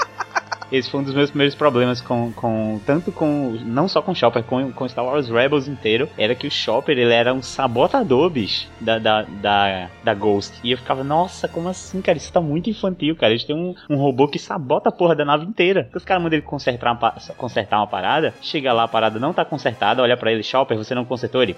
Esse 0.70 0.90
foi 0.90 1.00
um 1.00 1.04
dos 1.04 1.14
meus 1.14 1.30
primeiros 1.30 1.54
problemas 1.54 2.00
com, 2.00 2.32
com 2.32 2.80
tanto 2.86 3.12
com 3.12 3.56
não 3.64 3.88
só 3.88 4.02
com 4.02 4.12
o 4.12 4.14
Chopper, 4.14 4.42
com, 4.42 4.72
com 4.72 4.88
Star 4.88 5.04
Wars 5.04 5.28
Rebels 5.28 5.68
inteiro, 5.68 6.08
era 6.16 6.34
que 6.34 6.46
o 6.46 6.50
Chopper 6.50 6.98
ele 6.98 7.12
era 7.12 7.32
um 7.32 7.42
sabotador, 7.42 8.30
bicho, 8.30 8.68
da, 8.80 8.98
da, 8.98 9.22
da, 9.22 9.88
da 10.02 10.14
Ghost. 10.14 10.58
E 10.62 10.72
eu 10.72 10.78
ficava, 10.78 11.04
nossa, 11.04 11.48
como 11.48 11.68
assim, 11.68 12.00
cara? 12.00 12.18
Isso 12.18 12.32
tá 12.32 12.40
muito 12.40 12.70
infantil, 12.70 13.16
cara. 13.16 13.32
Eles 13.32 13.44
têm 13.44 13.56
um, 13.56 13.74
um 13.88 13.96
robô 13.96 14.28
que 14.28 14.38
sabota 14.38 14.88
a 14.88 14.92
porra 14.92 15.14
da 15.14 15.24
nave 15.24 15.44
inteira. 15.44 15.88
Os 15.94 16.04
caras 16.04 16.22
mandam 16.22 16.38
ele 16.38 16.46
consertar 16.46 16.92
uma, 16.92 17.14
consertar 17.36 17.78
uma 17.78 17.86
parada, 17.86 18.34
chega 18.40 18.72
lá, 18.72 18.84
a 18.84 18.88
parada 18.88 19.18
não 19.18 19.32
tá 19.32 19.44
consertada, 19.44 20.02
olha 20.02 20.16
pra 20.16 20.32
ele, 20.32 20.42
Chopper, 20.42 20.76
você 20.76 20.94
não 20.94 21.04
consertou 21.04 21.42
ele. 21.42 21.56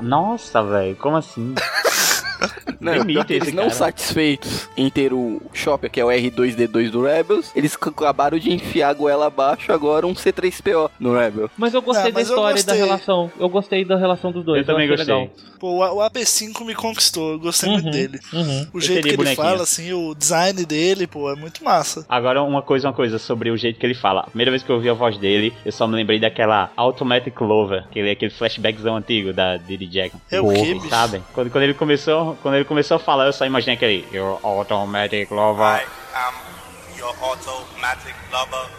Nossa, 0.00 0.62
velho, 0.62 0.96
como 0.96 1.16
assim? 1.16 1.54
Não, 2.80 3.04
que 3.24 3.32
eles 3.32 3.52
não 3.52 3.64
cara. 3.64 3.74
satisfeitos 3.74 4.68
em 4.76 4.90
ter 4.90 5.12
o 5.12 5.40
Chopper, 5.52 5.90
que 5.90 6.00
é 6.00 6.04
o 6.04 6.08
R2D2 6.08 6.90
do 6.90 7.02
Rebels, 7.04 7.50
eles 7.56 7.74
acabaram 7.80 8.38
de 8.38 8.52
enfiar 8.52 8.90
a 8.90 8.92
goela 8.94 9.26
abaixo 9.26 9.72
agora 9.72 10.06
um 10.06 10.12
C3PO 10.14 10.90
no 11.00 11.16
Rebel. 11.16 11.50
Mas 11.56 11.72
eu 11.72 11.80
gostei 11.80 12.10
Ah, 12.10 12.12
da 12.12 12.20
mas 12.20 12.28
eu 12.28 12.34
história 12.36 12.60
e 12.60 12.62
da 12.62 12.72
gostei. 12.72 12.84
relação. 12.86 13.32
Eu 13.38 13.48
gostei 13.48 13.84
da 13.84 13.96
relação 13.96 14.30
dos 14.32 14.44
dois. 14.44 14.60
Eu 14.60 14.66
também 14.66 14.88
gostei. 14.88 15.14
legal. 15.14 15.30
Pô, 15.58 15.70
o 15.70 15.94
o 15.94 16.10
AP5 16.10 16.64
me 16.66 16.74
conquistou, 16.74 17.32
eu 17.32 17.38
gostei 17.38 17.70
muito 17.70 17.86
Uhum, 17.86 17.90
dele. 17.90 18.18
uhum. 18.32 18.66
O 18.74 18.80
jeito 18.80 19.08
que 19.08 19.14
ele 19.14 19.34
fala, 19.34 19.62
assim, 19.62 19.92
o 19.92 20.14
design 20.14 20.64
dele, 20.66 21.06
pô, 21.06 21.30
é 21.30 21.36
muito 21.36 21.64
massa. 21.64 22.04
Agora, 22.08 22.42
uma 22.42 22.60
coisa, 22.60 22.88
uma 22.88 22.92
coisa 22.94 23.18
sobre 23.18 23.50
o 23.50 23.56
jeito 23.56 23.78
que 23.78 23.86
ele 23.86 23.94
fala. 23.94 24.20
A 24.20 24.24
primeira 24.24 24.50
vez 24.50 24.62
que 24.62 24.70
eu 24.70 24.76
ouvi 24.76 24.88
a 24.90 24.94
voz 24.94 25.16
dele, 25.16 25.54
eu 25.64 25.72
só 25.72 25.86
me 25.86 25.94
lembrei 25.96 26.18
daquela 26.20 26.70
Automatic 26.76 27.40
Lover, 27.40 27.84
aquele, 27.84 28.10
aquele 28.10 28.30
flashbackzão 28.30 28.96
antigo 28.96 29.32
da 29.32 29.56
Diddy 29.56 29.86
Jackson. 29.86 30.18
É 30.30 30.40
o 30.40 30.48
bicho? 30.50 30.88
sabem? 30.90 31.22
Quando, 31.32 31.50
quando, 31.50 31.64
ele 31.64 31.74
começou, 31.74 32.33
quando 32.42 32.54
ele 32.54 32.64
começou 32.64 32.96
a 32.96 33.00
falar, 33.00 33.26
eu 33.26 33.32
só 33.32 33.46
imaginei 33.46 33.76
aquele 33.76 34.08
Your 34.12 34.38
Automatic 34.42 35.30
Lover. 35.30 35.64
Automatic 35.64 35.88
lover. 36.12 36.53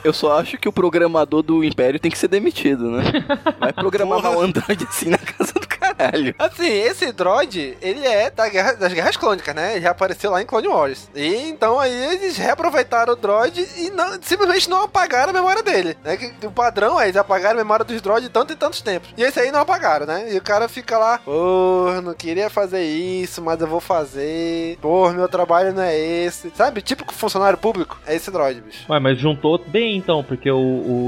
Eu 0.04 0.14
só 0.14 0.38
acho 0.40 0.58
que 0.58 0.68
o 0.68 0.74
programador 0.74 1.42
do 1.42 1.64
Império 1.64 2.00
tem 2.00 2.12
que 2.12 2.18
ser 2.18 2.28
demitido, 2.28 2.92
né? 2.92 3.04
Vai 3.60 3.74
programar 3.74 4.22
mal 4.22 4.42
Android 4.42 4.88
assim 4.90 5.10
na 5.10 5.18
casa 5.18 5.54
do 5.54 5.68
caralho. 5.68 6.36
Assim, 6.38 6.68
esse 6.68 7.12
droid, 7.12 7.78
ele 7.82 8.06
é 8.06 8.30
da 8.30 8.50
guerra, 8.50 8.74
das 8.74 8.94
guerras 8.94 9.18
clônicas, 9.18 9.56
né? 9.56 9.74
Ele 9.74 9.82
já 9.82 9.92
apareceu 9.92 10.32
lá 10.32 10.42
em 10.42 10.46
Clone 10.46 10.68
Wars. 10.68 11.10
E 11.16 11.36
então 11.50 11.80
aí 11.80 11.94
eles 12.14 12.38
reaproveitaram 12.38 13.14
o 13.14 13.16
droid 13.16 13.68
e 13.78 13.90
não, 13.92 14.20
simplesmente 14.22 14.70
não 14.70 14.84
apagaram 14.84 15.30
a 15.30 15.34
memória 15.34 15.64
dele. 15.64 15.98
Né? 16.04 16.18
Que 16.18 16.46
o 16.46 16.52
padrão 16.52 17.00
é 17.00 17.06
eles 17.06 17.18
apagaram 17.18 17.60
a 17.60 17.64
memória 17.64 17.86
dos 17.86 18.02
droids 18.02 18.30
tanto 18.32 18.54
e 18.54 18.56
tantos 18.56 18.82
tempos. 18.82 19.10
E 19.18 19.24
esse 19.24 19.40
aí 19.40 19.52
não 19.52 19.60
apagaram, 19.60 20.06
né? 20.06 20.34
E 20.34 20.38
o 20.38 20.42
cara 20.42 20.68
fica 20.68 20.98
lá, 20.98 21.20
pô, 21.20 22.02
não 22.04 22.14
queria 22.14 22.50
fazer 22.50 22.84
isso, 22.84 23.42
mas 23.42 23.60
eu 23.62 23.68
vou 23.68 23.80
fazer. 23.80 24.78
Pô, 24.82 25.10
meu 25.12 25.28
trabalho 25.28 25.74
não 25.74 25.84
é 25.84 25.98
esse. 25.98 26.52
Sabe? 26.56 26.82
Típico 26.82 27.14
funcionário 27.14 27.58
público. 27.58 27.98
É 28.06 28.15
esse 28.16 28.32
droid, 28.32 28.62
bicho. 28.62 28.86
Ué, 28.90 29.00
mas 29.00 29.18
juntou 29.18 29.58
bem 29.68 29.98
então, 29.98 30.24
porque 30.24 30.50
o, 30.50 30.58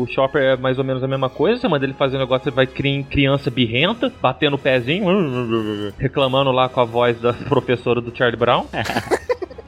o 0.01 0.07
Chopper 0.09 0.41
é 0.41 0.57
mais 0.57 0.77
ou 0.77 0.83
menos 0.83 1.03
a 1.03 1.07
mesma 1.07 1.29
coisa. 1.29 1.59
Você 1.59 1.67
manda 1.67 1.85
ele 1.85 1.93
fazer 1.93 2.17
um 2.17 2.19
negócio, 2.19 2.49
ele 2.49 2.55
vai 2.55 2.67
criar 2.67 3.03
criança 3.03 3.49
birrenta, 3.49 4.11
batendo 4.21 4.55
o 4.55 4.59
pezinho, 4.59 5.05
reclamando 5.97 6.51
lá 6.51 6.69
com 6.69 6.81
a 6.81 6.85
voz 6.85 7.19
da 7.19 7.33
professora 7.49 7.99
do 7.99 8.15
Charlie 8.15 8.37
Brown. 8.37 8.65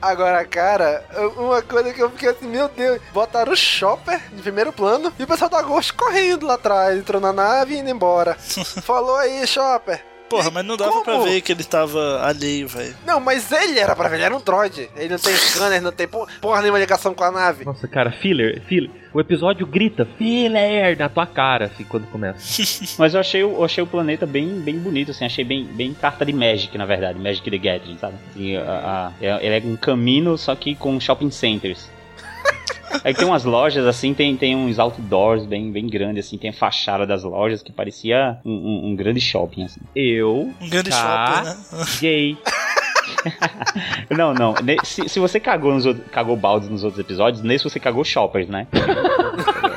Agora, 0.02 0.46
cara, 0.46 1.04
uma 1.36 1.62
coisa 1.62 1.94
que 1.94 2.02
eu 2.02 2.10
fiquei 2.10 2.30
assim, 2.30 2.48
meu 2.48 2.70
Deus, 2.70 3.02
botaram 3.14 3.52
o 3.52 3.56
Chopper 3.56 4.22
de 4.32 4.42
primeiro 4.42 4.72
plano 4.72 5.12
e 5.20 5.24
o 5.24 5.28
pessoal 5.28 5.50
da 5.50 5.62
Ghost 5.62 5.92
correndo 5.94 6.46
lá 6.46 6.54
atrás, 6.54 6.98
entrou 6.98 7.20
na 7.20 7.34
nave 7.34 7.76
e 7.76 7.80
indo 7.80 7.90
embora. 7.90 8.36
Falou 8.82 9.18
aí, 9.18 9.46
Chopper. 9.46 10.02
Porra, 10.30 10.52
mas 10.52 10.66
não 10.66 10.78
dava 10.78 10.92
Como? 10.92 11.04
pra 11.04 11.18
ver 11.20 11.42
que 11.42 11.52
ele 11.52 11.64
tava 11.64 12.22
alheio, 12.24 12.68
velho. 12.68 12.96
Não, 13.06 13.20
mas 13.20 13.52
ele 13.52 13.80
era 13.80 13.96
pra 13.96 14.08
ver, 14.08 14.16
ele 14.18 14.24
era 14.26 14.36
um 14.36 14.40
droid. 14.42 14.90
Ele 14.96 15.10
não 15.10 15.18
tem 15.18 15.34
scanner, 15.34 15.82
não 15.82 15.92
tem 15.92 16.08
por- 16.08 16.28
porra 16.40 16.62
nenhuma 16.62 16.80
ligação 16.80 17.14
com 17.14 17.24
a 17.24 17.32
nave. 17.32 17.66
Nossa, 17.66 17.88
cara, 17.88 18.12
filler, 18.12 18.62
filler. 18.68 18.92
O 19.12 19.20
episódio 19.20 19.66
grita 19.66 20.08
filler 20.18 20.96
na 20.98 21.10
tua 21.10 21.26
cara, 21.26 21.66
assim, 21.66 21.84
quando 21.84 22.06
começa. 22.12 22.40
Mas 23.00 23.14
eu 23.16 23.20
achei, 23.20 23.44
o- 23.44 23.54
eu 23.58 23.64
achei 23.66 23.84
o 23.84 23.88
planeta 23.88 24.26
bem, 24.28 24.48
bem 24.60 24.78
bonito, 24.78 25.12
assim, 25.12 25.26
achei 25.26 25.44
bem, 25.44 25.64
bem 25.66 25.94
carta 25.94 26.24
de 26.26 26.32
Magic, 26.32 26.78
na 26.78 26.86
verdade, 26.86 27.18
Magic 27.18 27.50
the 27.50 27.58
Gathering, 27.58 27.98
sabe? 27.98 28.14
E, 28.36 28.56
a- 28.56 28.62
a- 28.62 29.12
é- 29.26 29.46
ele 29.46 29.56
é 29.56 29.62
um 29.68 29.76
caminho, 29.76 30.38
só 30.38 30.56
que 30.56 30.76
com 30.76 31.00
shopping 31.00 31.32
centers. 31.32 31.90
Aí 33.04 33.14
tem 33.14 33.26
umas 33.26 33.44
lojas, 33.44 33.86
assim, 33.86 34.14
tem, 34.14 34.36
tem 34.36 34.56
uns 34.56 34.80
outdoors 34.80 35.46
bem, 35.46 35.72
bem 35.72 35.88
grandes, 35.88 36.26
assim, 36.26 36.38
tem 36.38 36.50
a 36.50 36.54
fachada 36.54 37.06
das 37.06 37.24
lojas 37.24 37.62
que 37.64 37.72
parecia 37.72 38.38
um, 38.46 38.52
um- 38.52 38.88
um 38.90 38.96
grande 38.96 39.22
shopping, 39.22 39.64
assim. 39.64 39.80
Eu. 39.96 40.52
Um 40.62 40.70
grande 40.70 40.90
Tá. 40.90 41.44
shopping, 41.46 41.78
né? 41.78 41.86
Gay. 42.02 42.38
Não, 44.16 44.34
não. 44.34 44.54
Se, 44.84 45.10
se 45.10 45.20
você 45.20 45.40
cagou, 45.40 45.74
nos 45.74 45.86
outros, 45.86 46.06
cagou 46.12 46.36
baldes 46.38 46.70
nos 46.70 46.84
outros 46.84 47.00
episódios, 47.00 47.42
nesse 47.44 47.64
você 47.64 47.80
cagou 47.80 48.04
shoppers, 48.04 48.48
né? 48.48 48.68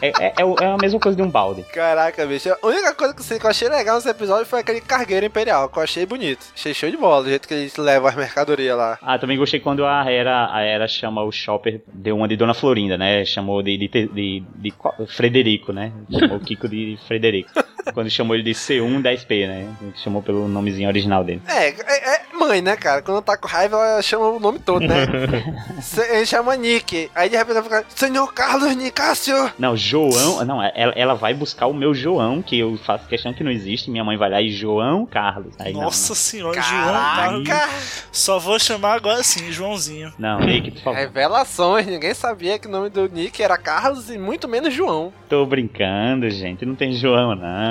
É, 0.00 0.08
é, 0.08 0.26
é, 0.26 0.64
é 0.64 0.66
a 0.66 0.76
mesma 0.76 1.00
coisa 1.00 1.16
de 1.16 1.22
um 1.22 1.30
balde. 1.30 1.62
Caraca, 1.72 2.26
bicho. 2.26 2.50
A 2.50 2.66
única 2.66 2.94
coisa 2.94 3.14
que 3.14 3.46
eu 3.46 3.50
achei 3.50 3.68
legal 3.68 3.96
nesse 3.96 4.08
episódio 4.08 4.46
foi 4.46 4.60
aquele 4.60 4.80
cargueiro 4.80 5.26
imperial, 5.26 5.68
que 5.68 5.78
eu 5.78 5.82
achei 5.82 6.06
bonito. 6.06 6.46
Achei 6.54 6.74
show 6.74 6.90
de 6.90 6.96
bola, 6.96 7.22
do 7.22 7.28
jeito 7.28 7.48
que 7.48 7.54
eles 7.54 7.76
levam 7.76 8.08
as 8.08 8.14
mercadorias 8.14 8.76
lá. 8.76 8.98
Ah, 9.00 9.18
também 9.18 9.38
gostei 9.38 9.60
quando 9.60 9.84
a 9.84 10.10
Era, 10.10 10.52
a 10.52 10.62
Era 10.62 10.86
chama 10.86 11.22
o 11.22 11.32
Shopper, 11.32 11.82
deu 11.92 12.16
uma 12.16 12.28
de 12.28 12.36
Dona 12.36 12.54
Florinda, 12.54 12.98
né? 12.98 13.24
Chamou 13.24 13.62
de, 13.62 13.76
de, 13.76 13.88
de, 13.88 14.42
de 14.56 14.74
Frederico, 15.08 15.72
né? 15.72 15.92
Chamou 16.10 16.36
o 16.36 16.40
Kiko 16.40 16.68
de 16.68 16.98
Frederico. 17.06 17.50
Quando 17.92 18.10
chamou 18.10 18.34
ele 18.34 18.44
de 18.44 18.52
C1 18.52 19.02
da 19.02 19.16
SP, 19.16 19.46
né? 19.46 19.68
Chamou 19.96 20.22
pelo 20.22 20.48
nomezinho 20.48 20.88
original 20.88 21.24
dele. 21.24 21.42
É, 21.46 21.68
é, 21.68 22.14
é 22.14 22.20
mãe, 22.38 22.60
né, 22.60 22.76
cara? 22.76 23.02
Quando 23.02 23.22
tá 23.22 23.36
com 23.36 23.48
raiva, 23.48 23.76
ela 23.76 24.02
chama 24.02 24.28
o 24.28 24.40
nome 24.40 24.58
todo, 24.58 24.86
né? 24.86 25.06
Ele 26.10 26.26
chama 26.26 26.56
Nick. 26.56 27.10
Aí 27.14 27.28
de 27.28 27.36
repente 27.36 27.56
ela 27.56 27.62
fica, 27.62 27.84
Senhor 27.94 28.32
Carlos 28.32 28.74
Nicásio. 28.76 29.52
Não, 29.58 29.76
João. 29.76 30.44
Não, 30.44 30.62
ela, 30.62 30.92
ela 30.96 31.14
vai 31.14 31.32
buscar 31.34 31.66
o 31.66 31.74
meu 31.74 31.94
João, 31.94 32.42
que 32.42 32.58
eu 32.58 32.78
faço 32.84 33.06
questão 33.06 33.32
que 33.32 33.42
não 33.42 33.50
existe. 33.50 33.90
Minha 33.90 34.04
mãe 34.04 34.16
vai 34.16 34.30
lá 34.30 34.42
e 34.42 34.50
João 34.50 35.06
Carlos. 35.06 35.54
Aí, 35.58 35.72
não, 35.72 35.82
Nossa 35.82 36.14
senhora, 36.14 36.60
Caraca. 36.60 37.30
João 37.30 37.44
Carlos. 37.44 38.04
Só 38.12 38.38
vou 38.38 38.58
chamar 38.58 38.94
agora 38.94 39.22
sim, 39.22 39.50
Joãozinho. 39.50 40.12
Não, 40.18 40.40
Nick, 40.40 40.70
por 40.72 40.82
favor. 40.82 40.98
Revelações, 40.98 41.86
ninguém 41.86 42.14
sabia 42.14 42.58
que 42.58 42.66
o 42.66 42.70
nome 42.70 42.90
do 42.90 43.08
Nick 43.08 43.42
era 43.42 43.56
Carlos 43.56 44.10
e 44.10 44.18
muito 44.18 44.48
menos 44.48 44.72
João. 44.72 45.12
Tô 45.28 45.46
brincando, 45.46 46.28
gente. 46.30 46.64
Não 46.66 46.74
tem 46.74 46.92
João, 46.92 47.34
não. 47.34 47.70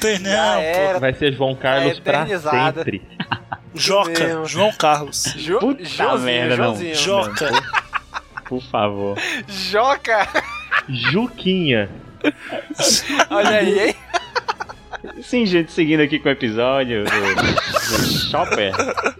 Tem 0.00 0.18
Já 0.18 0.22
não, 0.54 0.60
era. 0.60 0.98
Vai 0.98 1.14
ser 1.14 1.32
João 1.32 1.54
Carlos 1.54 1.98
É 1.98 2.00
pra 2.00 2.26
sempre. 2.26 3.02
Joca. 3.74 4.44
João 4.46 4.72
Carlos. 4.72 5.34
Jo 5.36 5.58
Puta 5.58 5.84
Joãozinho, 5.84 6.24
merda, 6.24 6.56
não. 6.56 6.74
Joãozinho. 6.74 6.94
Joca. 6.94 7.50
Por 8.48 8.62
favor. 8.64 9.16
Joca. 9.48 10.28
Juquinha. 10.88 11.88
Olha 13.30 13.56
aí, 13.56 13.88
hein? 13.88 13.96
Sim, 15.22 15.44
gente, 15.46 15.72
seguindo 15.72 16.00
aqui 16.00 16.18
com 16.18 16.28
o 16.28 16.32
episódio 16.32 17.04
do, 17.04 17.10
do 17.10 18.06
Shopper. 18.30 18.72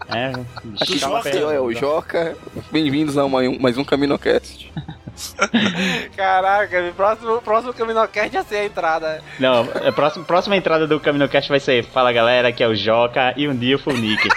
É, 0.09 0.33
Aqui 0.81 1.01
tava 1.01 1.17
Joca, 1.17 1.29
é 1.31 1.61
o. 1.61 1.73
Joca. 1.73 2.37
Bem-vindos 2.71 3.19
a 3.19 3.27
mais 3.29 3.49
um, 3.49 3.59
mais 3.59 3.77
um 3.77 3.85
CaminoCast. 3.85 4.73
Caraca, 6.17 6.93
próximo, 6.97 7.43
próximo 7.43 7.75
Caminocast 7.75 8.35
ia 8.35 8.43
ser 8.45 8.57
a 8.57 8.65
entrada. 8.65 9.23
Não, 9.39 9.63
a 9.87 9.93
próxima, 9.93 10.25
próxima 10.25 10.57
entrada 10.57 10.87
do 10.87 10.99
CaminoCast 10.99 11.49
vai 11.49 11.61
ser 11.61 11.85
Fala 11.85 12.13
galera, 12.13 12.49
aqui 12.49 12.63
é 12.63 12.69
o 12.69 12.75
Joca 12.75 13.35
e 13.37 13.49
um 13.49 13.55
dia 13.55 13.75
eu 13.75 13.79
fui 13.79 13.95
o 13.95 13.99
Nick. 13.99 14.29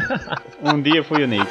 um 0.62 0.80
dia 0.80 0.96
eu 0.96 1.04
fui 1.04 1.22
o 1.22 1.26
Nick. 1.26 1.48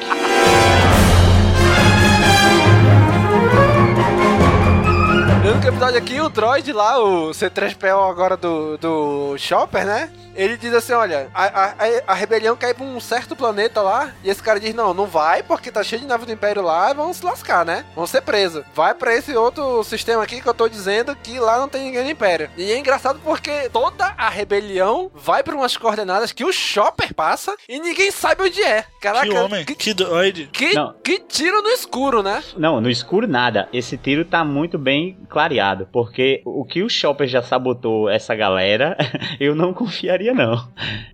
No 5.47 5.53
único 5.53 5.67
episódio 5.69 5.97
aqui, 5.97 6.19
o 6.19 6.27
droid 6.27 6.73
lá, 6.73 6.99
o 6.99 7.29
C3PO 7.29 8.09
agora 8.11 8.35
do, 8.35 8.77
do 8.77 9.37
Chopper, 9.37 9.85
né? 9.85 10.11
Ele 10.35 10.55
diz 10.55 10.71
assim, 10.71 10.93
olha, 10.93 11.31
a, 11.33 11.45
a, 11.45 11.73
a 12.09 12.13
rebelião 12.13 12.55
cai 12.55 12.71
pra 12.71 12.85
um 12.85 12.99
certo 12.99 13.35
planeta 13.35 13.81
lá, 13.81 14.11
e 14.23 14.29
esse 14.29 14.43
cara 14.43 14.59
diz, 14.59 14.71
não, 14.75 14.93
não 14.93 15.07
vai, 15.07 15.41
porque 15.41 15.71
tá 15.71 15.81
cheio 15.83 16.01
de 16.01 16.07
nave 16.07 16.27
do 16.27 16.31
Império 16.31 16.61
lá, 16.61 16.91
e 16.91 16.93
vão 16.93 17.11
se 17.11 17.25
lascar, 17.25 17.65
né? 17.65 17.85
Vão 17.95 18.05
ser 18.05 18.21
presos. 18.21 18.63
Vai 18.75 18.93
pra 18.93 19.15
esse 19.15 19.35
outro 19.35 19.83
sistema 19.83 20.21
aqui 20.21 20.39
que 20.39 20.47
eu 20.47 20.53
tô 20.53 20.69
dizendo 20.69 21.15
que 21.15 21.39
lá 21.39 21.57
não 21.57 21.67
tem 21.67 21.85
ninguém 21.85 22.03
do 22.03 22.11
Império. 22.11 22.51
E 22.55 22.71
é 22.71 22.77
engraçado 22.77 23.19
porque 23.23 23.67
toda 23.69 24.13
a 24.15 24.29
rebelião 24.29 25.09
vai 25.15 25.41
pra 25.41 25.55
umas 25.55 25.75
coordenadas 25.75 26.31
que 26.31 26.45
o 26.45 26.51
Chopper 26.53 27.15
passa, 27.15 27.55
e 27.67 27.79
ninguém 27.79 28.11
sabe 28.11 28.43
onde 28.43 28.61
é. 28.61 28.85
Caraca, 29.01 29.27
Que 29.27 29.33
homem, 29.33 29.65
que 29.65 29.93
doide. 29.93 30.49
que, 30.53 30.75
Não. 30.75 30.93
que 31.03 31.17
tiro 31.17 31.63
no 31.63 31.69
escuro, 31.69 32.21
né? 32.21 32.43
Não, 32.57 32.79
no 32.79 32.91
escuro 32.91 33.27
nada. 33.27 33.67
Esse 33.73 33.97
tiro 33.97 34.23
tá 34.23 34.45
muito 34.45 34.77
bem 34.77 35.17
clareado. 35.37 35.87
Porque 35.91 36.41
o 36.43 36.65
que 36.65 36.81
o 36.81 36.89
Chopper 36.89 37.27
já 37.27 37.43
sabotou 37.43 38.09
essa 38.09 38.33
galera, 38.33 38.97
eu 39.39 39.53
não 39.53 39.71
confiaria, 39.71 40.33
não. 40.33 40.67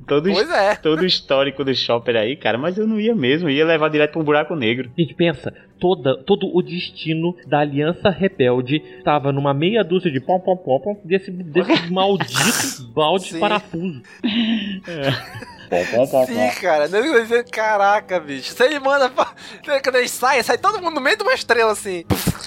Todo, 0.07 0.31
Pois 0.31 0.49
é. 0.49 0.75
todo 0.75 1.01
o 1.01 1.05
histórico 1.05 1.65
do 1.65 1.75
Chopper 1.75 2.15
aí, 2.15 2.37
cara, 2.37 2.57
mas 2.57 2.77
eu 2.77 2.87
não 2.87 3.01
ia 3.01 3.13
mesmo. 3.13 3.49
Ia 3.49 3.65
levar 3.65 3.89
direto 3.89 4.13
pra 4.13 4.21
um 4.21 4.23
buraco 4.23 4.55
negro. 4.55 4.89
Gente, 4.97 5.13
pensa, 5.13 5.53
toda, 5.77 6.15
todo 6.23 6.49
o 6.55 6.61
destino 6.61 7.35
da 7.45 7.59
Aliança 7.59 8.09
Rebelde 8.09 8.77
estava 8.97 9.33
numa 9.33 9.53
meia 9.53 9.83
dúzia 9.83 10.09
de 10.09 10.21
pom 10.21 10.39
pom 10.39 10.55
pom 10.55 10.79
pom 10.79 11.01
desse, 11.03 11.29
desse 11.29 11.91
maldito 11.91 12.87
balde 12.93 13.25
de 13.25 13.31
Sim. 13.33 13.39
parafuso. 13.41 14.01
Sim, 16.27 16.61
cara. 16.61 16.87
Nego 16.87 17.11
vai 17.11 17.21
dizer, 17.23 17.43
Caraca, 17.49 18.19
bicho. 18.19 18.53
Se 18.53 18.63
ele 18.63 18.79
manda. 18.79 19.09
pra- 19.09 19.33
Quando 19.83 19.95
ele 19.95 20.07
sai, 20.07 20.41
sai 20.43 20.57
todo 20.57 20.81
mundo 20.81 20.95
no 20.95 21.01
meio 21.01 21.17
de 21.17 21.23
uma 21.23 21.33
estrela 21.33 21.71
assim. 21.71 22.03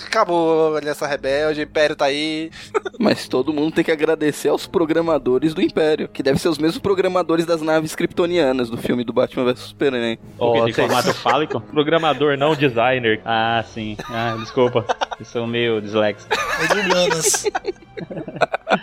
Acabou, 0.07 0.77
Aliança 0.77 1.07
Rebelde, 1.07 1.61
o 1.61 1.63
Império 1.63 1.95
tá 1.97 2.07
aí. 2.07 2.51
Mas 2.99 3.29
todo 3.29 3.53
mundo 3.53 3.75
tem 3.75 3.85
que 3.85 3.91
agradecer 3.93 4.49
aos 4.49 4.67
programadores 4.67 5.53
do 5.53 5.61
Império, 5.63 6.09
que 6.09 6.23
devem 6.23 6.39
ser 6.39 6.49
os 6.49 6.59
mesmos 6.59 6.79
programadores 6.79 7.45
das 7.45 7.61
naves 7.61 7.95
kryptonianas 7.95 8.71
do 8.71 8.77
filme 8.77 9.05
do 9.05 9.13
Batman 9.13 9.45
vs 9.45 9.61
Superman. 9.61 10.19
Porque 10.39 10.73
tem 10.73 10.73
formato 10.87 11.13
fálico? 11.21 11.61
Programador, 11.61 12.37
não 12.37 12.55
designer. 12.55 13.21
Ah, 13.25 13.63
sim. 13.75 13.97
Ah, 14.09 14.37
desculpa. 14.39 14.85
Eu 15.19 15.25
sou 15.25 15.47
meio 15.47 15.81
dislexo. 15.81 16.27
É 16.31 16.75
de 16.75 16.81
humanas. 16.81 17.45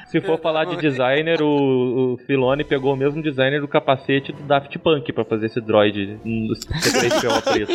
Se 0.07 0.21
for 0.21 0.39
falar 0.39 0.65
de 0.65 0.77
designer, 0.77 1.41
o, 1.41 2.13
o 2.13 2.17
Filone 2.25 2.63
pegou 2.63 2.93
o 2.93 2.95
mesmo 2.95 3.21
designer 3.21 3.59
do 3.59 3.67
capacete 3.67 4.31
do 4.31 4.43
Daft 4.43 4.77
Punk 4.79 5.11
pra 5.11 5.25
fazer 5.25 5.47
esse 5.47 5.59
droid 5.59 6.19
um 6.23 6.47
do 6.47 6.53
C3PO 6.53 7.41
preto. 7.41 7.73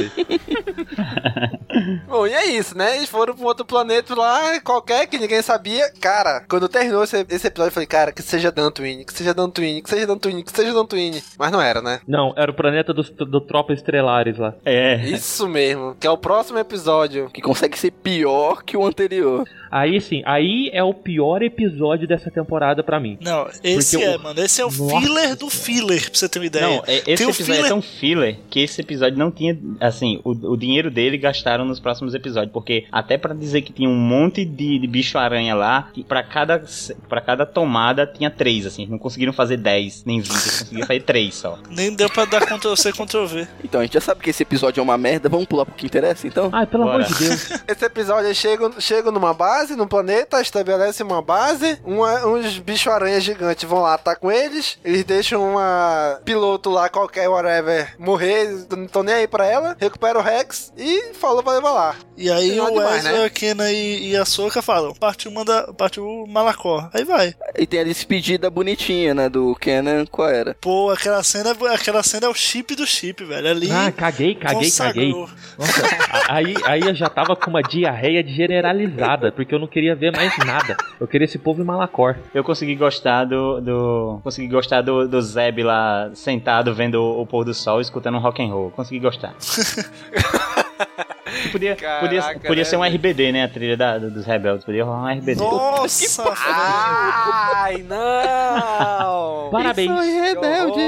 Bom, 2.06 2.26
e 2.26 2.32
é 2.32 2.46
isso, 2.46 2.76
né? 2.76 2.96
Eles 2.96 3.08
foram 3.08 3.34
pra 3.34 3.44
um 3.44 3.46
outro 3.46 3.64
planeta 3.64 4.14
lá, 4.14 4.60
qualquer, 4.60 5.06
que 5.06 5.18
ninguém 5.18 5.42
sabia. 5.42 5.92
Cara, 6.00 6.44
quando 6.48 6.68
terminou 6.68 7.04
esse, 7.04 7.26
esse 7.28 7.46
episódio, 7.46 7.68
eu 7.68 7.74
falei, 7.74 7.86
cara, 7.86 8.12
que 8.12 8.22
seja 8.22 8.50
Dantooine, 8.50 9.04
que 9.04 9.12
seja 9.12 9.34
Dantooine, 9.34 9.82
que 9.82 9.90
seja 9.90 10.06
Dantooine, 10.06 10.42
que 10.42 10.52
seja 10.52 10.72
Dantooine. 10.72 11.22
Mas 11.38 11.52
não 11.52 11.60
era, 11.60 11.82
né? 11.82 12.00
Não, 12.06 12.32
era 12.36 12.50
o 12.50 12.54
planeta 12.54 12.94
dos, 12.94 13.10
do 13.10 13.40
Tropa 13.40 13.72
Estelares 13.72 14.38
lá. 14.38 14.54
É. 14.64 14.96
Isso 15.04 15.46
mesmo, 15.48 15.94
que 15.98 16.06
é 16.06 16.10
o 16.10 16.18
próximo 16.18 16.58
episódio. 16.58 17.30
Que 17.30 17.42
consegue 17.42 17.78
ser 17.78 17.90
pior 17.90 18.47
que 18.56 18.76
o 18.76 18.86
anterior. 18.86 19.46
Aí 19.70 20.00
sim, 20.00 20.22
aí 20.24 20.70
é 20.72 20.82
o 20.82 20.94
pior 20.94 21.42
episódio 21.42 22.06
dessa 22.06 22.30
temporada 22.30 22.82
pra 22.82 22.98
mim. 23.00 23.18
Não, 23.20 23.46
esse 23.62 23.96
Porque 23.96 24.04
é, 24.10 24.16
o- 24.16 24.20
mano. 24.20 24.40
Esse 24.40 24.60
é 24.60 24.64
o 24.64 24.70
Nossa 24.70 25.00
filler 25.00 25.36
do 25.36 25.50
filler, 25.50 26.10
pra 26.10 26.18
você 26.18 26.28
ter 26.28 26.38
uma 26.38 26.46
ideia. 26.46 26.66
Não, 26.66 26.82
é- 26.86 26.96
esse 26.98 27.04
Tem 27.04 27.28
episódio 27.28 27.42
é 27.42 27.56
filler 27.56 27.68
tão 27.68 27.82
filler 27.82 28.38
que 28.50 28.60
esse 28.60 28.80
episódio 28.80 29.18
não 29.18 29.30
tinha, 29.30 29.58
assim, 29.80 30.20
o, 30.24 30.30
o 30.52 30.56
dinheiro 30.56 30.90
dele 30.90 31.18
gastaram 31.18 31.64
nos 31.64 31.80
próximos 31.80 32.14
episódios, 32.14 32.52
porque 32.52 32.86
até 32.90 33.18
pra 33.18 33.34
dizer 33.34 33.62
que 33.62 33.72
tinha 33.72 33.88
um 33.88 33.96
monte 33.96 34.44
de, 34.44 34.78
de 34.78 34.86
bicho-aranha 34.86 35.54
lá, 35.54 35.88
que 35.92 36.02
pra 36.04 36.22
cada, 36.22 36.62
pra 37.08 37.20
cada 37.20 37.44
tomada 37.46 38.06
tinha 38.06 38.30
três, 38.30 38.66
assim, 38.66 38.86
não 38.86 38.98
conseguiram 38.98 39.32
fazer 39.32 39.56
10, 39.58 40.04
nem 40.04 40.20
20, 40.20 40.30
eles 40.30 40.58
conseguiram 40.60 40.86
fazer 40.86 41.00
três 41.02 41.34
só. 41.34 41.58
Nem 41.70 41.92
deu 41.94 42.08
pra 42.10 42.24
dar 42.24 42.40
Ctrl-C, 42.46 42.92
Ctrl-V. 42.92 43.46
Então 43.62 43.80
a 43.80 43.84
gente 43.84 43.94
já 43.94 44.00
sabe 44.00 44.20
que 44.22 44.30
esse 44.30 44.42
episódio 44.42 44.80
é 44.80 44.82
uma 44.82 44.96
merda, 44.98 45.28
vamos 45.28 45.46
pular 45.46 45.64
pro 45.64 45.74
que 45.74 45.86
interessa 45.86 46.26
então? 46.26 46.48
Ai, 46.52 46.66
pelo 46.66 46.84
Bora. 46.84 47.04
amor 47.04 47.06
de 47.06 47.18
Deus. 47.18 47.50
Esse 47.68 47.84
episódio 47.84 48.26
eles 48.26 48.36
chegam, 48.36 48.72
chegam 48.80 49.12
numa 49.12 49.32
base, 49.58 49.74
num 49.76 49.88
planeta, 49.88 50.40
estabelecem 50.40 51.04
uma 51.04 51.20
base, 51.20 51.78
uma- 51.84 52.24
uns 52.26 52.58
bicho-aranha 52.58 53.20
gigantes 53.20 53.68
vão 53.68 53.80
lá, 53.80 53.98
tá 53.98 54.14
com 54.14 54.30
eles, 54.30 54.78
eles 54.84 55.02
deixam 55.04 55.50
uma 55.50 56.20
piloto 56.24 56.70
lá, 56.70 56.88
qualquer, 56.88 57.28
whatever, 57.28 57.94
morrer, 57.98 58.66
não 58.70 58.84
estão 58.84 59.02
nem 59.02 59.14
aí 59.16 59.26
pra 59.28 59.46
ela, 59.46 59.76
recupera 59.80 60.18
o 60.18 60.22
Rex 60.22 60.72
e 60.76 61.12
falou 61.14 61.42
pra 61.42 61.54
levar 61.54 61.72
lá. 61.72 61.96
E 62.16 62.30
aí 62.30 62.60
o 62.60 62.66
demais, 62.70 63.04
Ezra, 63.04 63.22
né? 63.22 63.28
Kena 63.30 63.70
e, 63.72 64.10
e 64.10 64.16
a 64.16 64.24
Soka 64.24 64.62
falam, 64.62 64.94
partiu, 64.94 65.30
manda, 65.30 65.72
partiu 65.74 66.24
Malacó. 66.28 66.88
Aí 66.92 67.04
vai. 67.04 67.34
E 67.56 67.66
tem 67.66 67.80
a 67.80 67.84
despedida 67.84 68.50
bonitinha, 68.50 69.14
né, 69.14 69.28
do 69.28 69.54
Kenan 69.56 70.04
com 70.06 70.22
a 70.22 70.30
Era. 70.30 70.56
Pô, 70.60 70.90
aquela 70.90 71.22
cena, 71.22 71.56
aquela 71.72 72.02
cena 72.02 72.26
é 72.26 72.28
o 72.28 72.34
chip 72.34 72.74
do 72.76 72.86
chip, 72.86 73.24
velho. 73.24 73.48
Ali 73.48 73.70
Ah, 73.70 73.90
caguei, 73.92 74.34
caguei, 74.34 74.70
caguei. 74.70 75.12
consagrou. 75.12 75.30
Nossa, 75.58 75.86
a- 76.10 76.34
aí, 76.34 76.54
aí 76.64 76.80
eu 76.82 76.94
já 76.94 77.08
tava 77.08 77.34
com 77.36 77.50
uma 77.50 77.62
diarreia 77.62 78.24
generalizada, 78.26 79.30
porque 79.32 79.47
eu 79.54 79.58
não 79.58 79.66
queria 79.66 79.94
ver 79.94 80.12
mais 80.14 80.36
nada. 80.38 80.76
Eu 81.00 81.06
queria 81.06 81.24
esse 81.24 81.38
povo 81.38 81.62
em 81.62 81.64
Malacor. 81.64 82.16
Eu 82.34 82.44
consegui 82.44 82.74
gostar 82.74 83.24
do. 83.24 83.60
do 83.60 84.20
consegui 84.22 84.48
gostar 84.48 84.82
do, 84.82 85.08
do 85.08 85.20
Zeb 85.20 85.62
lá 85.62 86.10
sentado 86.14 86.74
vendo 86.74 86.96
o, 86.96 87.22
o 87.22 87.26
pôr 87.26 87.44
do 87.44 87.54
sol 87.54 87.80
escutando 87.80 88.16
um 88.16 88.20
rock 88.20 88.42
and 88.42 88.52
roll. 88.52 88.70
Consegui 88.70 89.00
gostar. 89.00 89.34
Que 91.42 91.48
podia, 91.50 91.76
podia, 92.00 92.20
Caraca, 92.20 92.40
podia 92.40 92.62
né, 92.62 92.64
ser 92.64 92.76
um 92.76 92.80
velho? 92.80 92.94
RBD, 92.94 93.32
né? 93.32 93.44
A 93.44 93.48
trilha 93.48 93.76
da- 93.76 93.98
dos 93.98 94.24
rebeldes. 94.26 94.64
Podia 94.64 94.84
rolar 94.84 95.02
um 95.04 95.08
RBD. 95.08 95.40
Nossa, 95.40 96.22
velho. 96.24 96.36
Ai, 96.36 97.84
não! 97.88 99.50
Parabéns. 99.50 99.90
Isso 99.90 100.00
é 100.00 100.28
rebelde! 100.28 100.80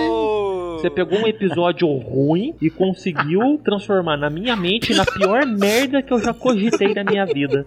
Você 0.80 0.88
pegou 0.88 1.18
um 1.18 1.26
episódio 1.26 1.86
ruim 1.98 2.54
e 2.60 2.70
conseguiu 2.70 3.60
transformar 3.62 4.16
na 4.16 4.30
minha 4.30 4.56
mente 4.56 4.94
na 4.94 5.04
pior 5.04 5.44
merda 5.44 6.00
que 6.02 6.10
eu 6.12 6.18
já 6.18 6.32
cogitei 6.32 6.94
na 6.94 7.04
minha 7.04 7.26
vida. 7.26 7.66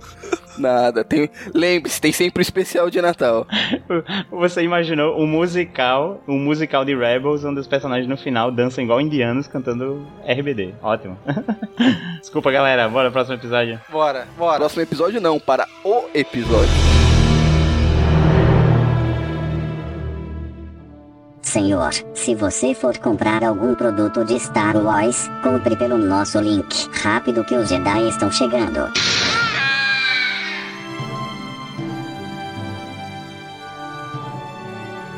Nada, 0.58 1.04
tem. 1.04 1.30
Lembre-se, 1.54 2.00
tem 2.02 2.12
sempre 2.12 2.42
o 2.42 2.44
especial 2.44 2.90
de 2.90 3.02
Natal. 3.02 3.46
Você 4.32 4.64
imaginou 4.64 5.20
um 5.20 5.28
musical, 5.28 6.24
um 6.28 6.38
musical 6.40 6.84
de 6.86 6.96
Rebels, 6.96 7.44
onde 7.44 7.60
os 7.60 7.68
personagens 7.68 8.08
no 8.08 8.18
final 8.18 8.52
dançam 8.52 8.84
igual 8.84 9.00
indianos 9.02 9.48
cantando 9.48 10.08
RBD. 10.28 10.74
Ótimo. 10.82 11.18
Desculpa, 12.20 12.52
galera. 12.52 12.62
Bora 12.64 12.89
pro 12.89 13.11
próximo 13.11 13.36
episódio. 13.36 13.82
Bora, 13.89 14.28
bora. 14.38 14.57
Próximo 14.57 14.82
episódio 14.82 15.20
não, 15.20 15.39
para 15.39 15.68
o 15.84 16.05
episódio. 16.14 16.72
Senhor, 21.41 21.91
se 22.16 22.34
você 22.34 22.74
for 22.74 22.97
comprar 22.97 23.43
algum 23.43 23.76
produto 23.76 24.24
de 24.24 24.39
Star 24.39 24.76
Wars, 24.78 25.30
compre 25.43 25.76
pelo 25.76 25.97
nosso 25.97 26.39
link. 26.39 26.89
Rápido 27.03 27.43
que 27.43 27.53
os 27.53 27.70
Jedi 27.70 28.07
estão 28.09 28.32
chegando. 28.32 28.91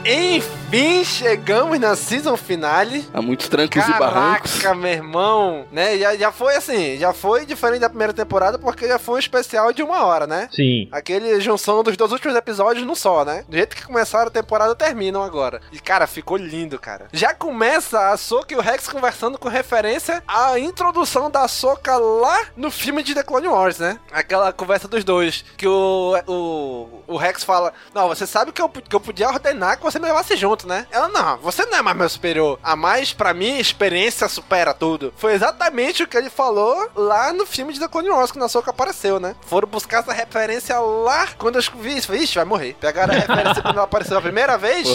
Enfim, 0.04 0.65
chegamos 1.04 1.80
na 1.80 1.96
season 1.96 2.36
finale. 2.36 3.08
Há 3.14 3.22
muitos 3.22 3.48
trancos 3.48 3.88
e 3.88 3.94
barrancos. 3.94 4.60
Caraca, 4.60 4.76
meu 4.76 4.92
irmão, 4.92 5.66
né? 5.72 5.98
Já, 5.98 6.16
já 6.16 6.32
foi 6.32 6.56
assim, 6.56 6.98
já 6.98 7.14
foi 7.14 7.46
diferente 7.46 7.82
da 7.82 7.90
primeira 7.90 8.14
temporada 8.14 8.58
porque 8.58 8.88
já 8.88 9.00
foi 9.00 9.16
um 9.16 9.20
especial 9.20 9.72
de 9.72 9.84
uma 9.84 10.04
hora, 10.04 10.28
né? 10.28 10.50
Sim. 10.52 10.88
Aquele 10.92 11.40
junção 11.40 11.84
dos 11.84 11.96
dois 11.96 12.12
últimos 12.12 12.36
episódios 12.36 12.86
num 12.86 12.96
só, 12.96 13.24
né? 13.24 13.46
Do 13.48 13.56
jeito 13.56 13.76
que 13.76 13.86
começaram 13.86 14.28
a 14.28 14.32
temporada, 14.32 14.76
terminam 14.76 15.24
agora. 15.24 15.62
E, 15.72 15.80
cara, 15.80 16.08
ficou 16.08 16.38
lindo, 16.38 16.80
cara. 16.80 17.08
Já 17.14 17.34
começa 17.34 18.12
a 18.12 18.18
Soka 18.18 18.54
e 18.54 18.58
o 18.58 18.62
Rex 18.62 18.88
conversando 18.88 19.38
com 19.38 19.48
referência 19.48 20.24
à 20.28 20.58
introdução 20.60 21.30
da 21.30 21.48
Soka 21.48 21.96
lá 21.98 22.46
no 22.56 22.72
filme 22.72 23.04
de 23.04 23.14
The 23.14 23.24
Clone 23.24 23.48
Wars, 23.48 23.80
né? 23.80 24.00
Aquela 24.12 24.52
conversa 24.52 24.88
dos 24.88 25.04
dois. 25.04 25.46
Que 25.58 25.68
o, 25.68 26.16
o, 26.28 27.04
o 27.08 27.18
Rex 27.18 27.44
fala: 27.44 27.74
Não, 27.94 28.08
você 28.08 28.26
sabe 28.28 28.52
que 28.52 28.62
eu, 28.62 28.70
que 28.70 28.96
eu 28.96 29.00
podia 29.00 29.30
ordenar 29.30 29.78
que 29.78 29.84
você 29.84 30.00
me 30.00 30.06
levasse 30.08 30.36
junto, 30.36 30.65
ponto, 30.66 30.68
né? 30.68 30.88
Ela, 30.92 31.08
não, 31.08 31.38
você 31.38 31.66
não 31.66 31.78
é 31.78 31.82
mais 31.82 31.96
meu 31.96 32.10
superior. 32.10 32.60
A 32.64 32.76
mais, 32.76 33.14
pra 33.14 33.34
mim, 33.34 33.58
experiência 33.58 34.28
supera 34.28 34.74
tudo. 34.74 35.14
Foi 35.16 35.34
exatamente 35.34 36.04
o 36.04 36.08
que 36.08 36.18
ele 36.18 36.30
falou 36.30 36.90
lá 36.96 37.32
no 37.32 37.46
filme 37.46 37.72
de 37.72 37.80
The 37.80 37.88
Clone 37.88 38.10
Wars, 38.10 38.32
que 38.32 38.40
na 38.40 38.50
Soca 38.50 38.72
apareceu, 38.72 39.20
né? 39.20 39.36
Foram 39.46 39.68
buscar 39.68 40.00
essa 40.00 40.12
referência 40.12 40.78
lá 40.80 41.28
quando 41.38 41.58
eu 41.58 41.62
vi 41.80 41.98
isso. 41.98 42.14
Ixi, 42.14 42.36
vai 42.36 42.46
morrer. 42.46 42.76
Pegaram 42.80 43.14
a 43.14 43.18
referência 43.18 43.62
quando 43.62 43.76
ela 43.76 43.84
apareceu 43.84 44.18
a 44.18 44.22
primeira 44.22 44.58
vez. 44.58 44.88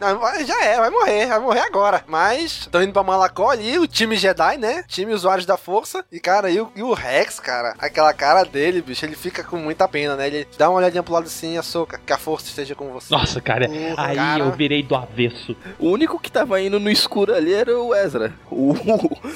Não, 0.00 0.44
já 0.44 0.64
é, 0.64 0.78
vai 0.78 0.90
morrer, 0.90 1.26
vai 1.26 1.38
morrer 1.38 1.60
agora. 1.60 2.04
Mas 2.06 2.60
estão 2.62 2.82
indo 2.82 2.92
pra 2.92 3.02
Malacó 3.02 3.50
ali, 3.50 3.78
o 3.78 3.86
time 3.86 4.16
Jedi, 4.16 4.58
né? 4.58 4.84
Time 4.88 5.12
usuários 5.12 5.46
da 5.46 5.56
força. 5.56 6.04
E, 6.10 6.18
cara, 6.18 6.50
e 6.50 6.60
o, 6.60 6.70
e 6.74 6.82
o 6.82 6.92
Rex, 6.92 7.38
cara, 7.38 7.74
aquela 7.78 8.12
cara 8.12 8.44
dele, 8.44 8.82
bicho, 8.82 9.04
ele 9.04 9.16
fica 9.16 9.44
com 9.44 9.56
muita 9.56 9.86
pena, 9.86 10.16
né? 10.16 10.26
Ele 10.26 10.48
dá 10.58 10.68
uma 10.68 10.78
olhadinha 10.78 11.02
pro 11.02 11.14
lado 11.14 11.26
assim, 11.26 11.56
açúcar, 11.56 12.00
que 12.04 12.12
a 12.12 12.18
força 12.18 12.46
esteja 12.46 12.74
com 12.74 12.90
você. 12.92 13.14
Nossa, 13.14 13.40
cara, 13.40 13.68
Porra, 13.68 14.06
aí 14.08 14.16
cara. 14.16 14.44
eu 14.44 14.52
virei 14.52 14.82
do 14.82 14.93
avesso. 14.94 15.56
O 15.78 15.88
único 15.90 16.18
que 16.18 16.30
tava 16.30 16.60
indo 16.60 16.78
no 16.80 16.90
escuro 16.90 17.34
ali 17.34 17.52
era 17.52 17.78
o 17.78 17.94
Ezra. 17.94 18.32
O, 18.50 18.74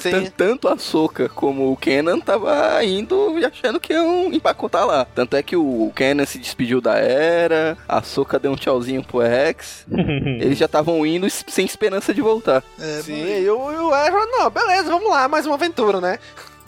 tan- 0.01 0.25
tanto 0.35 0.67
a 0.67 0.77
Soca 0.77 1.27
como 1.29 1.71
o 1.71 1.77
Kenan 1.77 2.19
tava 2.19 2.83
indo 2.83 3.37
e 3.39 3.45
achando 3.45 3.79
que 3.79 3.93
iam 3.93 4.31
empacotar 4.33 4.85
lá. 4.85 5.05
Tanto 5.05 5.35
é 5.35 5.43
que 5.43 5.55
o 5.55 5.91
Kenan 5.95 6.25
se 6.25 6.37
despediu 6.39 6.79
da 6.81 6.97
Era, 6.97 7.77
a 7.87 8.01
Soca 8.01 8.39
deu 8.39 8.51
um 8.51 8.55
tchauzinho 8.55 9.03
pro 9.03 9.19
Rex. 9.19 9.85
Eles 10.39 10.57
já 10.57 10.65
estavam 10.65 11.05
indo 11.05 11.29
sem 11.29 11.65
esperança 11.65 12.13
de 12.13 12.21
voltar. 12.21 12.63
É, 12.79 13.01
Sim, 13.01 13.41
e 13.43 13.49
o, 13.49 13.71
e 13.71 13.75
o 13.75 13.95
Ezra, 13.95 14.25
não, 14.27 14.49
beleza, 14.49 14.89
vamos 14.89 15.09
lá, 15.09 15.27
mais 15.27 15.45
uma 15.45 15.55
aventura, 15.55 15.99
né? 16.01 16.19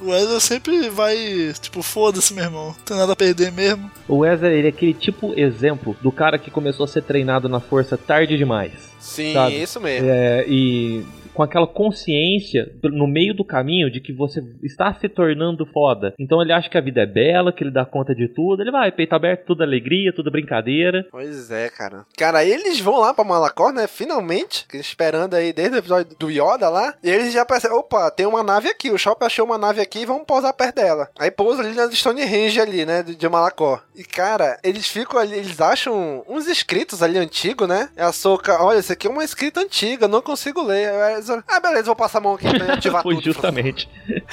O 0.02 0.14
Ezra 0.14 0.40
sempre 0.40 0.90
vai, 0.90 1.54
tipo, 1.62 1.82
foda-se, 1.84 2.34
meu 2.34 2.44
irmão. 2.44 2.68
Não 2.68 2.86
tem 2.86 2.98
nada 2.98 3.14
a 3.14 3.16
perder 3.16 3.52
mesmo. 3.52 3.90
O 4.08 4.26
Ezra, 4.26 4.52
ele 4.52 4.68
é 4.68 4.70
aquele 4.70 4.94
tipo 4.94 5.34
exemplo 5.40 5.96
do 6.02 6.12
cara 6.12 6.40
que 6.40 6.50
começou 6.50 6.84
a 6.84 6.88
ser 6.88 7.04
treinado 7.04 7.48
na 7.48 7.60
força 7.60 7.98
tarde 7.98 8.38
demais. 8.38 8.72
Sim, 9.00 9.34
sabe? 9.34 9.62
isso 9.62 9.80
mesmo. 9.80 10.08
É, 10.10 10.46
e 10.48 11.04
com 11.42 11.46
aquela 11.46 11.66
consciência 11.66 12.72
no 12.84 13.08
meio 13.08 13.34
do 13.34 13.44
caminho 13.44 13.90
de 13.90 14.00
que 14.00 14.14
você 14.14 14.44
está 14.62 14.94
se 14.94 15.10
tornando 15.10 15.66
foda. 15.66 16.14
Então 16.20 16.40
ele 16.40 16.54
acha 16.54 16.70
que 16.70 16.78
a 16.78 16.82
vida 16.82 17.02
é 17.02 17.06
bela, 17.06 17.52
que 17.52 17.64
ele 17.64 17.72
dá 17.72 17.84
conta 17.84 18.14
de 18.14 18.28
tudo. 18.28 18.62
Ele 18.62 18.70
vai, 18.70 18.92
peito 18.92 19.16
aberto, 19.16 19.48
tudo 19.48 19.64
alegria, 19.64 20.14
tudo 20.14 20.30
brincadeira. 20.30 21.04
Pois 21.10 21.50
é, 21.50 21.70
cara. 21.70 22.06
Cara, 22.16 22.46
eles 22.46 22.80
vão 22.80 23.00
lá 23.00 23.12
pra 23.12 23.24
Malacor, 23.24 23.74
né? 23.74 23.88
Finalmente. 23.88 24.68
Esperando 24.74 25.34
aí 25.34 25.52
desde 25.52 25.78
o 25.78 25.80
episódio 25.80 26.16
do 26.16 26.30
Yoda 26.30 26.70
lá. 26.70 26.94
E 27.04 27.10
eles 27.10 27.34
já 27.34 27.44
percebem, 27.44 27.76
opa, 27.76 28.12
tem 28.12 28.28
uma 28.28 28.44
nave 28.44 28.70
aqui. 28.70 28.92
O 28.92 28.98
Shop 28.98 29.24
achou 29.26 29.46
uma 29.46 29.58
nave 29.58 29.82
aqui 29.82 30.06
vamos 30.06 30.26
pousar 30.26 30.54
perto 30.54 30.76
dela. 30.76 31.10
Aí 31.18 31.32
pousa 31.32 31.64
ali 31.64 31.74
na 31.74 31.90
Stonehenge 31.90 32.60
ali, 32.60 32.86
né? 32.86 33.02
De 33.02 33.30
Malacor. 33.30 33.82
E, 33.96 34.04
cara, 34.04 34.60
eles 34.64 34.88
ficam 34.88 35.20
ali, 35.20 35.38
eles 35.38 35.60
acham 35.60 36.24
uns 36.28 36.48
escritos 36.48 37.02
ali 37.02 37.18
antigos, 37.18 37.68
né? 37.68 37.90
É 37.96 38.04
a 38.04 38.12
Soca, 38.12 38.62
olha, 38.64 38.80
isso 38.80 38.94
aqui 38.94 39.08
é 39.08 39.10
uma 39.10 39.24
escrita 39.24 39.60
antiga, 39.60 40.08
não 40.08 40.22
consigo 40.22 40.62
ler. 40.62 40.90
Aí 40.90 41.31
Ah, 41.48 41.60
beleza, 41.60 41.86
vou 41.86 41.96
passar 41.96 42.18
a 42.20 42.22
mão 42.22 42.34
aqui 42.36 42.48
pra 42.58 42.74
ativar 42.76 43.04
Foi 43.04 43.16
tudo. 43.16 43.24
justamente. 43.26 43.88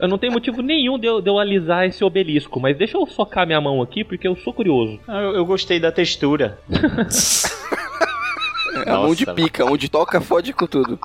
Eu 0.00 0.08
não 0.08 0.18
tenho 0.18 0.32
motivo 0.32 0.60
nenhum 0.62 0.98
de 0.98 1.06
eu, 1.06 1.22
de 1.22 1.30
eu 1.30 1.38
alisar 1.38 1.86
esse 1.86 2.02
obelisco, 2.04 2.58
mas 2.60 2.76
deixa 2.76 2.98
eu 2.98 3.06
socar 3.06 3.46
minha 3.46 3.60
mão 3.60 3.80
aqui 3.80 4.02
porque 4.04 4.26
eu 4.28 4.36
sou 4.36 4.52
curioso. 4.52 4.98
Ah, 5.08 5.20
Eu, 5.22 5.36
eu 5.36 5.46
gostei 5.46 5.78
da 5.80 5.90
textura. 5.92 6.58
É 8.84 8.90
a 8.90 8.98
mão 8.98 9.14
de 9.14 9.24
pica, 9.32 9.64
onde 9.64 9.88
toca 9.88 10.20
fode 10.20 10.52
com 10.52 10.66
tudo. 10.66 10.98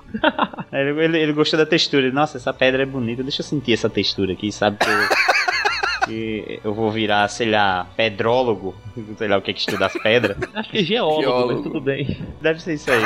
Ele, 0.73 1.03
ele, 1.05 1.19
ele 1.19 1.31
gostou 1.33 1.57
da 1.57 1.65
textura. 1.65 2.11
Nossa, 2.11 2.35
essa 2.37 2.51
pedra 2.51 2.83
é 2.83 2.85
bonita. 2.85 3.23
Deixa 3.23 3.41
eu 3.41 3.45
sentir 3.45 3.71
essa 3.73 3.89
textura 3.89 4.33
aqui, 4.33 4.51
sabe? 4.51 4.77
Que 4.77 4.89
eu, 4.89 6.05
que 6.05 6.59
eu 6.65 6.73
vou 6.73 6.91
virar, 6.91 7.25
sei 7.29 7.49
lá, 7.49 7.87
pedrólogo. 7.95 8.75
Sei 9.17 9.27
lá 9.29 9.37
o 9.37 9.41
que 9.41 9.51
é 9.51 9.53
que 9.53 9.61
estuda 9.61 9.85
as 9.85 9.93
pedras. 9.93 10.35
Acho 10.53 10.69
que 10.69 10.79
é 10.79 10.83
geólogo, 10.83 11.21
Geólogo. 11.21 11.53
mas 11.53 11.63
tudo 11.63 11.79
bem. 11.79 12.19
Deve 12.41 12.61
ser 12.61 12.73
isso 12.73 12.91
aí. 12.91 13.01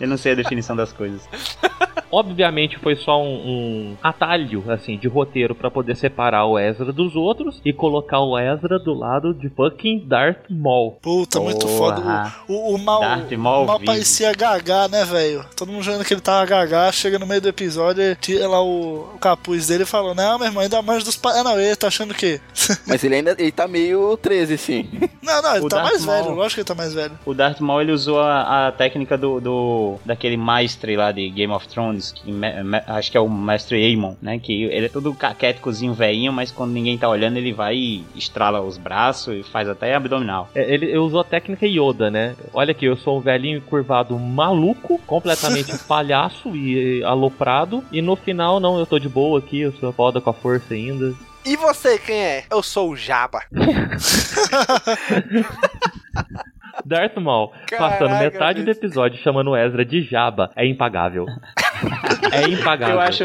Eu 0.00 0.08
não 0.08 0.16
sei 0.16 0.32
a 0.32 0.34
definição 0.34 0.74
das 0.74 0.92
coisas. 0.92 1.28
Obviamente 2.12 2.76
foi 2.78 2.96
só 2.96 3.22
um, 3.22 3.28
um 3.34 3.96
atalho, 4.02 4.64
assim, 4.68 4.96
de 4.98 5.06
roteiro 5.06 5.54
pra 5.54 5.70
poder 5.70 5.94
separar 5.96 6.44
o 6.44 6.58
Ezra 6.58 6.92
dos 6.92 7.14
outros 7.14 7.60
e 7.64 7.72
colocar 7.72 8.18
o 8.20 8.36
Ezra 8.36 8.80
do 8.80 8.92
lado 8.92 9.32
de 9.32 9.48
fucking 9.50 10.06
Darth 10.08 10.46
Maul. 10.50 10.98
Puta, 11.00 11.38
muito 11.38 11.68
foda. 11.68 12.32
O, 12.48 12.72
o, 12.72 12.74
o 12.74 12.78
mal, 12.78 13.00
Darth 13.00 13.30
o 13.30 13.38
Maul 13.38 13.66
mal 13.66 13.78
vivo. 13.78 13.92
parecia 13.92 14.32
Gagá, 14.32 14.88
né, 14.88 15.04
velho? 15.04 15.44
Todo 15.56 15.70
mundo 15.70 15.84
jogando 15.84 16.04
que 16.04 16.12
ele 16.12 16.20
tava 16.20 16.44
Gagá, 16.46 16.90
chega 16.90 17.16
no 17.18 17.26
meio 17.26 17.40
do 17.40 17.48
episódio, 17.48 18.02
ele 18.02 18.16
tira 18.16 18.48
lá 18.48 18.60
o, 18.60 19.08
o 19.14 19.18
capuz 19.20 19.68
dele 19.68 19.84
e 19.84 19.86
fala: 19.86 20.12
Não, 20.12 20.36
meu 20.38 20.48
irmão, 20.48 20.62
ainda 20.64 20.82
mais 20.82 21.04
dos 21.04 21.16
pa... 21.16 21.30
Ah, 21.32 21.44
não, 21.44 21.60
ele 21.60 21.76
tá 21.76 21.86
achando 21.86 22.10
o 22.10 22.14
quê? 22.14 22.40
Mas 22.88 23.04
ele 23.04 23.14
ainda 23.14 23.36
ele 23.38 23.52
tá 23.52 23.68
meio 23.68 24.16
13, 24.16 24.58
sim. 24.58 24.88
Não, 25.22 25.40
não, 25.42 25.56
ele 25.56 25.64
O 25.64 25.68
tá 25.68 25.76
Darth 25.76 25.90
mais 25.90 26.04
Maul. 26.04 26.22
velho, 26.24 26.34
lógico 26.34 26.54
que 26.54 26.60
ele 26.60 26.66
tá 26.66 26.74
mais 26.74 26.92
velho. 26.92 27.12
O 27.24 27.34
Darth 27.34 27.60
Maul 27.60 27.82
ele 27.82 27.92
usou 27.92 28.20
a, 28.20 28.66
a 28.68 28.72
técnica 28.72 29.16
do, 29.16 29.40
do 29.40 29.89
daquele 30.04 30.36
mestre 30.36 30.96
lá 30.96 31.12
de 31.12 31.28
Game 31.30 31.52
of 31.52 31.66
Thrones, 31.68 32.12
que 32.12 32.30
me- 32.30 32.62
me- 32.62 32.82
acho 32.86 33.10
que 33.10 33.16
é 33.16 33.20
o 33.20 33.28
mestre 33.28 33.82
Aemon, 33.82 34.14
né? 34.20 34.38
Que 34.38 34.64
ele 34.64 34.86
é 34.86 34.88
todo 34.88 35.14
caquéticozinho 35.14 35.94
velhinho, 35.94 36.32
mas 36.32 36.50
quando 36.50 36.72
ninguém 36.72 36.98
tá 36.98 37.08
olhando 37.08 37.36
ele 37.36 37.52
vai 37.52 37.76
e 37.76 38.04
estrala 38.16 38.60
os 38.60 38.76
braços 38.76 39.34
e 39.34 39.42
faz 39.42 39.68
até 39.68 39.94
abdominal. 39.94 40.48
É, 40.54 40.72
Ele 40.74 40.96
usou 40.98 41.20
a 41.20 41.24
técnica 41.24 41.66
Yoda, 41.66 42.10
né? 42.10 42.34
Olha 42.52 42.72
aqui, 42.72 42.84
eu 42.84 42.96
sou 42.96 43.18
um 43.18 43.20
velhinho 43.20 43.60
curvado 43.62 44.18
maluco, 44.18 44.98
completamente 45.06 45.76
palhaço 45.86 46.54
e 46.56 47.02
aloprado. 47.04 47.84
E 47.92 48.02
no 48.02 48.16
final, 48.16 48.58
não, 48.60 48.78
eu 48.78 48.86
tô 48.86 48.98
de 48.98 49.08
boa 49.08 49.38
aqui, 49.38 49.60
eu 49.60 49.72
sou 49.72 49.92
foda 49.92 50.20
com 50.20 50.30
a 50.30 50.34
força 50.34 50.74
ainda. 50.74 51.14
E 51.44 51.56
você, 51.56 51.98
quem 51.98 52.16
é? 52.16 52.44
Eu 52.50 52.62
sou 52.62 52.90
o 52.90 52.96
Jabba. 52.96 53.40
Darth 56.84 57.16
Maul, 57.16 57.52
passando 57.76 58.10
Caraca, 58.10 58.24
metade 58.24 58.62
do 58.62 58.70
episódio 58.70 59.18
chamando 59.18 59.56
Ezra 59.56 59.84
de 59.84 60.02
Jabba, 60.02 60.50
é 60.56 60.66
impagável. 60.66 61.26
é 62.32 62.48
impagável. 62.48 62.94
Eu 62.96 63.00
acho, 63.00 63.24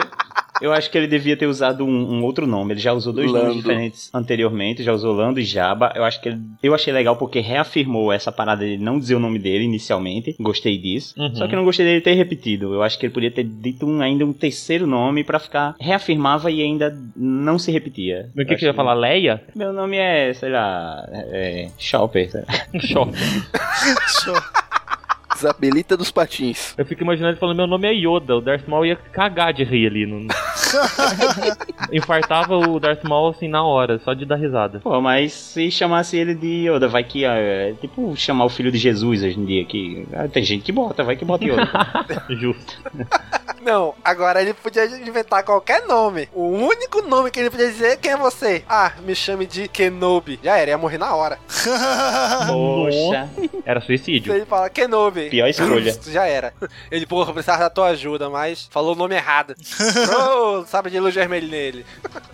eu 0.61 0.71
acho 0.71 0.89
que 0.89 0.97
ele 0.97 1.07
devia 1.07 1.35
ter 1.35 1.47
usado 1.47 1.83
um, 1.85 1.89
um 2.19 2.23
outro 2.23 2.47
nome. 2.47 2.73
Ele 2.73 2.79
já 2.79 2.93
usou 2.93 3.11
dois 3.11 3.29
Lando. 3.31 3.47
nomes 3.47 3.57
diferentes 3.61 4.09
anteriormente, 4.13 4.83
já 4.83 4.93
usou 4.93 5.13
Lando 5.13 5.39
e 5.39 5.43
Jabba. 5.43 5.91
Eu 5.95 6.03
acho 6.03 6.21
que 6.21 6.29
ele, 6.29 6.39
eu 6.63 6.73
achei 6.73 6.93
legal 6.93 7.17
porque 7.17 7.39
reafirmou 7.39 8.11
essa 8.11 8.31
parada 8.31 8.65
de 8.65 8.77
não 8.77 8.97
dizer 8.99 9.15
o 9.15 9.19
nome 9.19 9.37
dele 9.39 9.65
inicialmente. 9.65 10.35
Gostei 10.39 10.77
disso. 10.77 11.13
Uhum. 11.17 11.35
Só 11.35 11.47
que 11.47 11.53
eu 11.53 11.57
não 11.57 11.65
gostei 11.65 11.85
dele 11.85 12.01
ter 12.01 12.13
repetido. 12.13 12.73
Eu 12.73 12.81
acho 12.83 12.97
que 12.97 13.05
ele 13.05 13.13
podia 13.13 13.31
ter 13.31 13.43
dito 13.43 13.85
um- 13.85 14.01
ainda 14.01 14.25
um 14.25 14.33
terceiro 14.33 14.87
nome 14.87 15.23
pra 15.23 15.39
ficar 15.39 15.75
reafirmava 15.79 16.49
e 16.49 16.61
ainda 16.61 16.97
não 17.15 17.59
se 17.59 17.71
repetia. 17.71 18.29
O 18.33 18.45
que, 18.45 18.55
que 18.55 18.59
você 18.59 18.65
ia 18.67 18.73
falar? 18.73 18.93
Leia? 18.93 19.43
Meu 19.55 19.73
nome 19.73 19.97
é, 19.97 20.33
sei 20.33 20.49
lá, 20.49 21.05
é, 21.11 21.69
Chopper. 21.77 22.29
lá. 22.33 22.79
Chopper. 22.79 24.64
Isabelita 25.35 25.97
dos 25.97 26.11
Patins. 26.11 26.73
Eu 26.77 26.85
fico 26.85 27.03
imaginando 27.03 27.33
ele 27.33 27.39
falando: 27.39 27.57
Meu 27.57 27.67
nome 27.67 27.87
é 27.87 27.93
Yoda. 27.93 28.35
O 28.37 28.41
Darth 28.41 28.67
Maul 28.67 28.85
ia 28.85 28.95
cagar 28.95 29.53
de 29.53 29.63
rir 29.63 29.87
ali. 29.87 30.05
Não... 30.05 30.27
Infartava 31.91 32.57
o 32.57 32.79
Darth 32.79 33.03
Maul 33.03 33.29
assim 33.29 33.47
na 33.47 33.63
hora, 33.63 33.99
só 33.99 34.13
de 34.13 34.25
dar 34.25 34.35
risada. 34.35 34.79
Pô, 34.79 34.99
mas 35.01 35.33
se 35.33 35.69
chamasse 35.71 36.17
ele 36.17 36.33
de 36.33 36.67
Yoda, 36.67 36.87
vai 36.87 37.03
que 37.03 37.25
é 37.25 37.73
tipo 37.79 38.15
chamar 38.15 38.45
o 38.45 38.49
filho 38.49 38.71
de 38.71 38.77
Jesus 38.77 39.23
hoje 39.23 39.39
em 39.39 39.45
dia 39.45 39.65
que 39.65 40.07
ah, 40.13 40.27
tem 40.27 40.43
gente 40.43 40.63
que 40.63 40.71
bota, 40.71 41.03
vai 41.03 41.15
que 41.15 41.25
bota 41.25 41.43
Yoda. 41.45 41.67
Justo. 42.29 42.77
Não, 43.61 43.95
agora 44.03 44.41
ele 44.41 44.53
podia 44.53 44.85
inventar 44.85 45.43
qualquer 45.43 45.87
nome. 45.87 46.29
O 46.33 46.49
único 46.49 47.01
nome 47.01 47.31
que 47.31 47.39
ele 47.39 47.49
podia 47.49 47.67
dizer 47.67 47.87
é 47.93 47.97
quem 47.97 48.11
é 48.11 48.17
você. 48.17 48.63
Ah, 48.69 48.93
me 49.03 49.15
chame 49.15 49.47
de 49.47 49.67
Kenobi. 49.67 50.39
Já 50.43 50.55
era, 50.57 50.69
ia 50.71 50.77
morrer 50.77 50.99
na 50.99 51.15
hora. 51.15 51.39
Poxa. 52.47 53.29
Era 53.65 53.81
Se 53.81 53.87
suicídio. 53.87 54.33
ele 54.33 54.45
fala 54.45 54.69
Kenobi. 54.69 55.29
Pior 55.29 55.47
escolha. 55.47 55.97
Já 56.11 56.25
era. 56.25 56.53
Ele, 56.91 57.05
porra, 57.07 57.33
precisava 57.33 57.63
da 57.63 57.69
tua 57.69 57.87
ajuda, 57.87 58.29
mas 58.29 58.67
falou 58.69 58.93
o 58.93 58.97
nome 58.97 59.15
errado. 59.15 59.55
oh, 60.15 60.63
sabe 60.65 60.89
de 60.89 60.99
luz 60.99 61.13
vermelha 61.15 61.47
nele. 61.47 61.85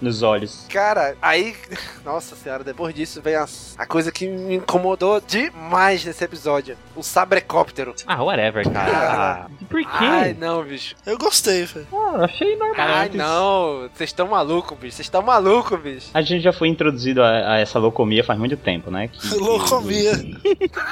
Nos 0.01 0.21
olhos. 0.23 0.65
Cara, 0.69 1.15
aí. 1.21 1.55
Nossa 2.03 2.35
senhora, 2.35 2.63
depois 2.63 2.93
disso 2.93 3.21
vem 3.21 3.35
a, 3.35 3.45
a 3.77 3.85
coisa 3.85 4.11
que 4.11 4.27
me 4.27 4.55
incomodou 4.55 5.21
demais 5.21 6.03
nesse 6.05 6.23
episódio: 6.23 6.77
o 6.95 7.03
sabrecóptero. 7.03 7.93
Ah, 8.07 8.23
whatever, 8.23 8.69
cara. 8.71 9.47
Por 9.69 9.79
quê? 9.81 9.87
Ai, 9.91 10.35
não, 10.39 10.63
bicho. 10.63 10.95
Eu 11.05 11.17
gostei, 11.17 11.63
velho. 11.65 11.87
Ah, 11.93 12.25
achei 12.25 12.55
normal. 12.57 12.87
Ai, 12.87 13.09
não. 13.13 13.89
Vocês 13.93 14.09
estão 14.09 14.27
malucos, 14.27 14.77
bicho. 14.77 14.95
Vocês 14.95 15.05
estão 15.05 15.21
malucos, 15.21 15.79
bicho. 15.79 16.09
A 16.13 16.21
gente 16.21 16.41
já 16.41 16.51
foi 16.53 16.67
introduzido 16.67 17.21
a, 17.23 17.53
a 17.53 17.59
essa 17.59 17.79
locomia 17.79 18.23
faz 18.23 18.37
muito 18.39 18.57
tempo, 18.57 18.89
né? 18.91 19.07
Que- 19.07 19.29
que- 19.29 19.35
Locomia. 19.35 20.11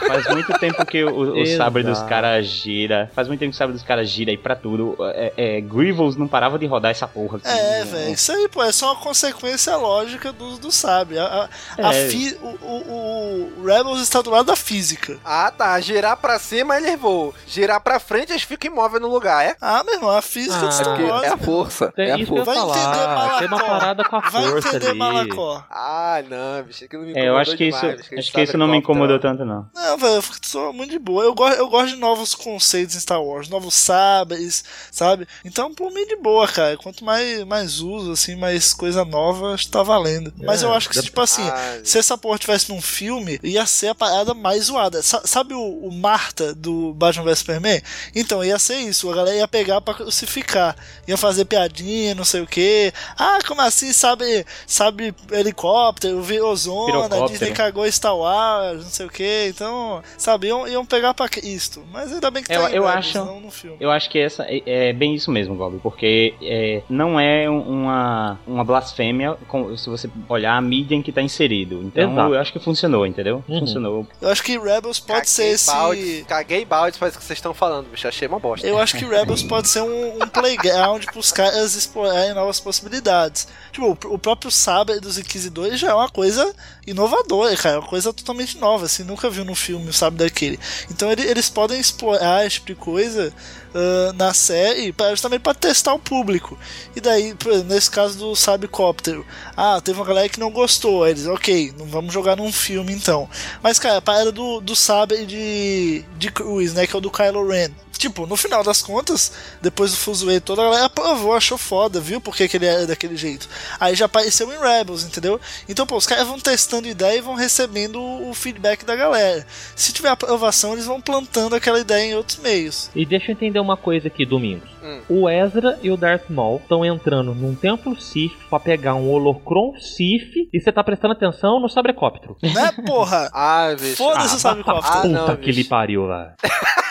Faz 0.08 0.28
muito 0.28 0.54
tempo 0.60 0.86
que 0.86 1.04
o, 1.04 1.42
o 1.42 1.46
sabre 1.46 1.84
dos 1.84 2.02
caras 2.04 2.46
gira. 2.46 3.10
Faz 3.14 3.28
muito 3.28 3.40
tempo 3.40 3.52
que 3.52 3.56
o 3.56 3.58
sabre 3.58 3.74
dos 3.74 3.84
caras 3.84 4.10
gira 4.10 4.32
aí 4.32 4.38
pra 4.38 4.56
tudo. 4.56 4.96
É, 5.14 5.34
é, 5.38 5.62
Grievous 5.62 6.16
não 6.16 6.28
parava 6.28 6.58
de 6.58 6.66
rodar 6.66 6.92
essa 6.92 7.08
porra. 7.08 7.19
Aqui. 7.36 7.48
É, 7.48 7.84
velho, 7.86 8.14
isso 8.14 8.32
aí, 8.32 8.48
pô, 8.50 8.64
é 8.64 8.72
só 8.72 8.94
uma 8.94 9.02
consequência 9.02 9.76
lógica 9.76 10.32
do, 10.32 10.58
do 10.58 10.72
sabe. 10.72 11.18
A, 11.20 11.50
a, 11.78 11.88
a 11.90 11.94
É. 11.96 12.08
fi- 12.10 12.38
o, 12.42 12.48
o, 12.66 13.54
o 13.60 13.64
Rebels 13.66 14.02
está 14.02 14.22
do 14.22 14.30
lado 14.30 14.46
da 14.46 14.56
física. 14.56 15.20
Ah, 15.24 15.52
tá. 15.56 15.80
Girar 15.80 16.18
pra 16.18 16.40
cima, 16.40 16.78
eles 16.78 17.00
voam. 17.00 17.34
Girar 17.48 17.82
pra 17.82 18.00
frente, 18.00 18.32
eles 18.32 18.44
ficam 18.44 18.72
imóveis 18.72 19.02
no 19.02 19.08
lugar, 19.10 19.46
é? 19.46 19.56
Ah, 19.62 19.84
meu 19.84 19.96
irmão, 19.96 20.10
a 20.10 20.22
física 20.22 20.68
de 20.68 20.74
Star 20.76 21.00
é 21.00 21.04
Wars. 21.04 21.24
é 21.24 21.28
a 21.30 21.38
força. 21.38 21.92
Tem 21.96 22.10
É 22.10 22.14
a 22.14 22.26
força. 22.26 22.44
Vai 22.46 22.58
entender 22.58 22.76
falar. 22.80 23.16
Malacó. 23.16 23.40
Tem 23.40 23.48
uma 23.48 23.60
parada 23.64 24.04
com 24.04 24.16
a 24.16 24.20
Vai 24.20 24.44
força 24.50 24.68
entender 24.70 24.90
ali. 24.90 25.00
Malacó. 25.00 25.64
Ah, 25.70 26.22
não, 26.30 26.64
bicho, 26.64 26.84
aquilo 26.86 27.04
me 27.04 27.14
É, 27.18 27.28
eu 27.28 27.38
acho 27.38 27.56
que 27.58 27.68
incomodou 27.68 27.90
isso, 27.90 28.04
demais, 28.10 28.20
acho 28.26 28.32
que 28.34 28.42
isso 28.42 28.58
não 28.58 28.68
me 28.68 28.78
incomodou 28.78 29.20
tanto, 29.20 29.46
não. 29.46 29.68
Não, 29.74 29.98
velho, 29.98 30.16
eu 30.16 30.22
fico 30.22 30.38
só 30.46 30.72
muito 30.74 30.92
de 30.92 31.00
boa. 31.00 31.24
Eu 31.24 31.34
gosto, 31.34 31.58
eu 31.58 31.68
gosto 31.70 31.90
de 31.94 31.96
novos 31.96 32.36
conceitos 32.36 32.96
em 32.96 33.00
Star 33.00 33.22
Wars, 33.22 33.50
novos 33.50 33.74
sabres, 33.74 34.64
sabe? 34.92 35.28
Então, 35.44 35.74
por 35.74 35.92
mim, 35.92 36.06
de 36.06 36.16
boa, 36.18 36.48
cara. 36.48 36.78
Quanto 36.78 37.04
mais, 37.04 37.09
mais 37.48 37.80
uso, 37.80 38.12
assim, 38.12 38.36
mais 38.36 38.74
coisa 38.74 39.04
nova, 39.06 39.54
acho 39.54 39.66
que 39.66 39.72
tá 39.72 39.84
valendo. 39.84 40.34
Mas 40.38 40.62
É, 40.64 40.66
eu 40.66 40.74
acho 40.74 40.90
que, 40.90 41.02
tipo 41.02 41.20
assim, 41.22 41.48
Ah, 41.48 41.80
se 41.84 41.98
essa 41.98 42.18
porra 42.18 42.38
tivesse 42.38 42.70
num 42.70 42.82
filme, 42.82 43.40
ia 43.44 43.66
ser 43.66 43.88
a 43.90 43.96
parada 43.96 44.34
mais 44.34 44.66
zoada. 44.66 45.02
Sa- 45.02 45.22
sabe 45.26 45.54
o, 45.54 45.60
o 45.62 45.92
Marta 45.92 46.54
do 46.54 46.94
Batman 46.94 47.24
vs 47.26 47.40
Superman? 47.40 47.82
Então, 48.16 48.44
ia 48.44 48.60
ser 48.60 48.78
isso. 48.78 49.10
A 49.12 49.16
galera 49.16 49.38
ia 49.38 49.48
pegar 49.48 49.82
pra 49.82 49.94
crucificar. 49.94 50.76
Ia 51.08 51.18
fazer 51.18 51.46
piadinha, 51.46 52.14
não 52.16 52.26
sei 52.26 52.42
o 52.42 52.48
que. 52.48 52.92
Ah, 53.18 53.40
como 53.48 53.62
assim? 53.62 53.92
Sabe, 53.94 54.46
sabe 54.68 55.14
helicóptero, 55.32 56.22
virou 56.22 56.56
zona, 56.56 56.86
Pirocóptero. 56.86 57.30
Disney 57.30 57.52
cagou 57.52 57.92
Star 57.92 58.16
Wars, 58.16 58.84
não 58.84 58.90
sei 58.92 59.06
o 59.06 59.10
que. 59.10 59.48
Então, 59.50 60.02
sabe, 60.18 60.48
iam, 60.48 60.68
iam 60.68 60.86
pegar 60.86 61.14
pra 61.14 61.28
isto. 61.44 61.84
Mas 61.92 62.12
ainda 62.12 62.30
bem 62.32 62.44
que 62.44 62.52
Eu, 62.54 62.62
tá 62.62 62.70
em 62.72 62.76
eu 62.76 62.84
Rebels, 62.84 62.98
acho, 63.08 63.18
não 63.26 63.40
no 63.42 63.52
filme. 63.52 63.78
eu 63.80 63.90
acho 63.92 64.10
que 64.10 64.20
essa 64.20 64.44
é, 64.48 64.90
é 64.90 64.94
bem 64.94 65.16
isso 65.16 65.32
mesmo, 65.32 65.56
Gob, 65.56 65.80
porque 65.82 66.34
é, 66.42 66.82
não 67.00 67.18
é 67.20 67.50
uma, 67.50 68.38
uma 68.46 68.64
blasfêmia 68.66 69.38
com- 69.48 69.76
se 69.78 69.90
você 69.90 70.10
olhar 70.28 70.58
a 70.58 70.62
mídia 70.62 70.96
em 70.96 71.02
que 71.02 71.12
tá 71.12 71.22
inserido. 71.22 71.82
Então 71.84 72.12
Exato. 72.12 72.34
eu 72.34 72.40
acho 72.40 72.52
que 72.54 72.60
funcionou, 72.60 73.06
entendeu? 73.08 73.42
Uhum. 73.48 73.60
Funcionou. 73.62 74.08
Eu 74.22 74.30
acho 74.30 74.44
que 74.44 74.58
Rebels 74.60 75.00
pode 75.00 75.30
ser 75.30 75.46
esse. 75.54 75.68
Balde, 75.68 76.26
caguei 76.28 76.66
balde 76.66 76.98
para 77.00 77.08
isso 77.08 77.18
que 77.18 77.24
vocês 77.24 77.38
estão 77.38 77.54
falando, 77.54 77.88
bicho. 77.90 78.08
Achei 78.08 78.28
uma 78.28 78.40
bosta. 78.40 78.68
Eu 78.68 78.78
acho 78.78 78.98
que 78.98 79.06
Rebels 79.06 79.42
pode 79.44 79.70
ser 79.70 79.82
um, 79.82 80.16
um 80.24 80.28
playground 80.28 81.06
pros 81.06 81.32
caras 81.32 81.74
explorarem 81.76 82.34
novas 82.34 82.60
possibilidades. 82.60 83.48
Tipo, 83.72 83.98
o, 84.10 84.14
o 84.16 84.20
próprio 84.20 84.52
sabre 84.52 85.00
dos 85.00 85.18
Inquisidores 85.18 85.80
já 85.80 85.92
é 85.92 85.94
uma 85.94 86.10
coisa 86.10 86.54
inovadora, 86.86 87.56
cara. 87.56 87.76
É 87.76 87.80
uma 87.80 87.88
coisa 87.88 88.12
totalmente 88.12 88.58
nova, 88.58 88.86
assim. 88.86 89.04
Nunca 89.04 89.30
viu 89.30 89.46
num 89.46 89.56
filme 89.56 89.90
o 89.90 89.94
sabre 89.94 90.20
daquele. 90.20 90.60
Então 90.92 91.10
ele- 91.12 91.24
eles 91.28 91.50
podem 91.50 91.80
explorar 91.80 92.46
esse 92.46 92.56
tipo 92.56 92.68
de 92.68 92.76
coisa 92.76 93.32
ah, 93.74 94.14
na 94.16 94.34
série 94.34 94.92
pra, 94.92 95.12
justamente 95.12 95.42
pra 95.42 95.54
testar 95.54 95.94
o 95.94 96.00
público. 96.00 96.58
E 96.96 97.02
daí, 97.02 97.36
nesse 97.66 97.90
caso 97.90 98.18
do 98.18 98.36
Sabrecóptero, 98.36 99.26
ah, 99.56 99.80
teve 99.82 100.00
uma 100.00 100.06
galera 100.06 100.30
que 100.30 100.40
não 100.40 100.52
gostou. 100.52 101.04
Aí 101.04 101.12
eles, 101.12 101.28
ok, 101.28 101.74
não 101.78 101.86
vamos 101.86 102.14
jogar 102.14 102.36
num 102.36 102.52
filme 102.52 102.94
então. 102.94 103.30
Mas, 103.62 103.80
cara, 103.80 103.98
a 103.98 104.02
parada 104.02 104.32
do, 104.32 104.60
do 104.60 104.76
sabre 104.76 105.26
de, 105.26 106.04
de 106.18 106.32
Cruz, 106.32 106.74
né? 106.74 106.88
Que 106.88 106.96
é 106.96 106.98
o 106.98 107.02
do 107.02 107.12
Kylo 107.12 107.48
Ren. 107.48 107.72
Tipo, 108.00 108.26
no 108.26 108.38
final 108.38 108.64
das 108.64 108.82
contas, 108.82 109.34
depois 109.62 109.92
do 109.92 109.98
fuzuê 109.98 110.40
todo, 110.40 110.62
a 110.62 110.64
galera 110.64 110.86
aprovou, 110.86 111.34
achou 111.34 111.58
foda, 111.58 112.00
viu? 112.00 112.22
Porque 112.22 112.48
que 112.48 112.56
ele 112.56 112.66
era 112.66 112.88
daquele 112.88 113.18
jeito. 113.18 113.50
Aí 113.78 113.94
já 113.94 114.06
apareceu 114.06 114.50
em 114.54 114.58
Rebels, 114.58 115.04
entendeu? 115.04 115.38
Então, 115.68 115.86
pô, 115.86 115.98
os 115.98 116.08
caras 116.08 116.26
vão 116.26 116.40
testando 116.40 116.88
ideia 116.88 117.18
e 117.18 117.22
vão 117.22 117.36
recebendo 117.36 118.02
o 118.02 118.34
feedback 118.34 118.86
da 118.86 118.96
galera. 118.96 119.46
Se 119.76 119.92
tiver 119.92 120.08
aprovação, 120.08 120.72
eles 120.72 120.86
vão 120.86 121.02
plantando 121.02 121.58
aquela 121.58 121.78
ideia 121.78 122.10
em 122.10 122.16
outros 122.16 122.38
meios. 122.40 122.90
E 122.96 123.06
deixa 123.06 123.32
eu 123.32 123.34
entender 123.34 123.60
uma 123.60 123.76
coisa 123.76 124.08
aqui, 124.08 124.26
Domingos. 124.26 124.70
Hum. 124.82 125.02
O 125.10 125.30
Ezra 125.30 125.78
e 125.84 125.92
o 125.92 125.98
Darth 125.98 126.30
Maul 126.30 126.62
estão 126.64 126.86
entrando 126.86 127.36
num 127.36 127.54
templo 127.54 128.00
Sith 128.00 128.32
pra 128.50 128.62
pegar 128.62 128.96
um 128.96 129.12
holocron 129.12 129.74
Sith 129.78 130.48
e 130.54 130.58
você 130.58 130.72
tá 130.72 130.82
prestando 130.82 131.12
atenção 131.16 131.60
no 131.60 131.68
sabrecóptero. 131.68 132.38
Né, 132.42 132.72
porra? 132.86 133.30
Ah, 133.42 133.76
bicho. 133.78 133.98
Foda-se 133.98 134.36
o 134.36 134.40
sabrecóptero. 134.40 134.88
Ah, 134.88 135.02
Puta 135.02 135.08
não, 135.08 135.36
que 135.36 135.52
lhe 135.52 135.64
pariu, 135.64 136.08
velho. 136.08 136.32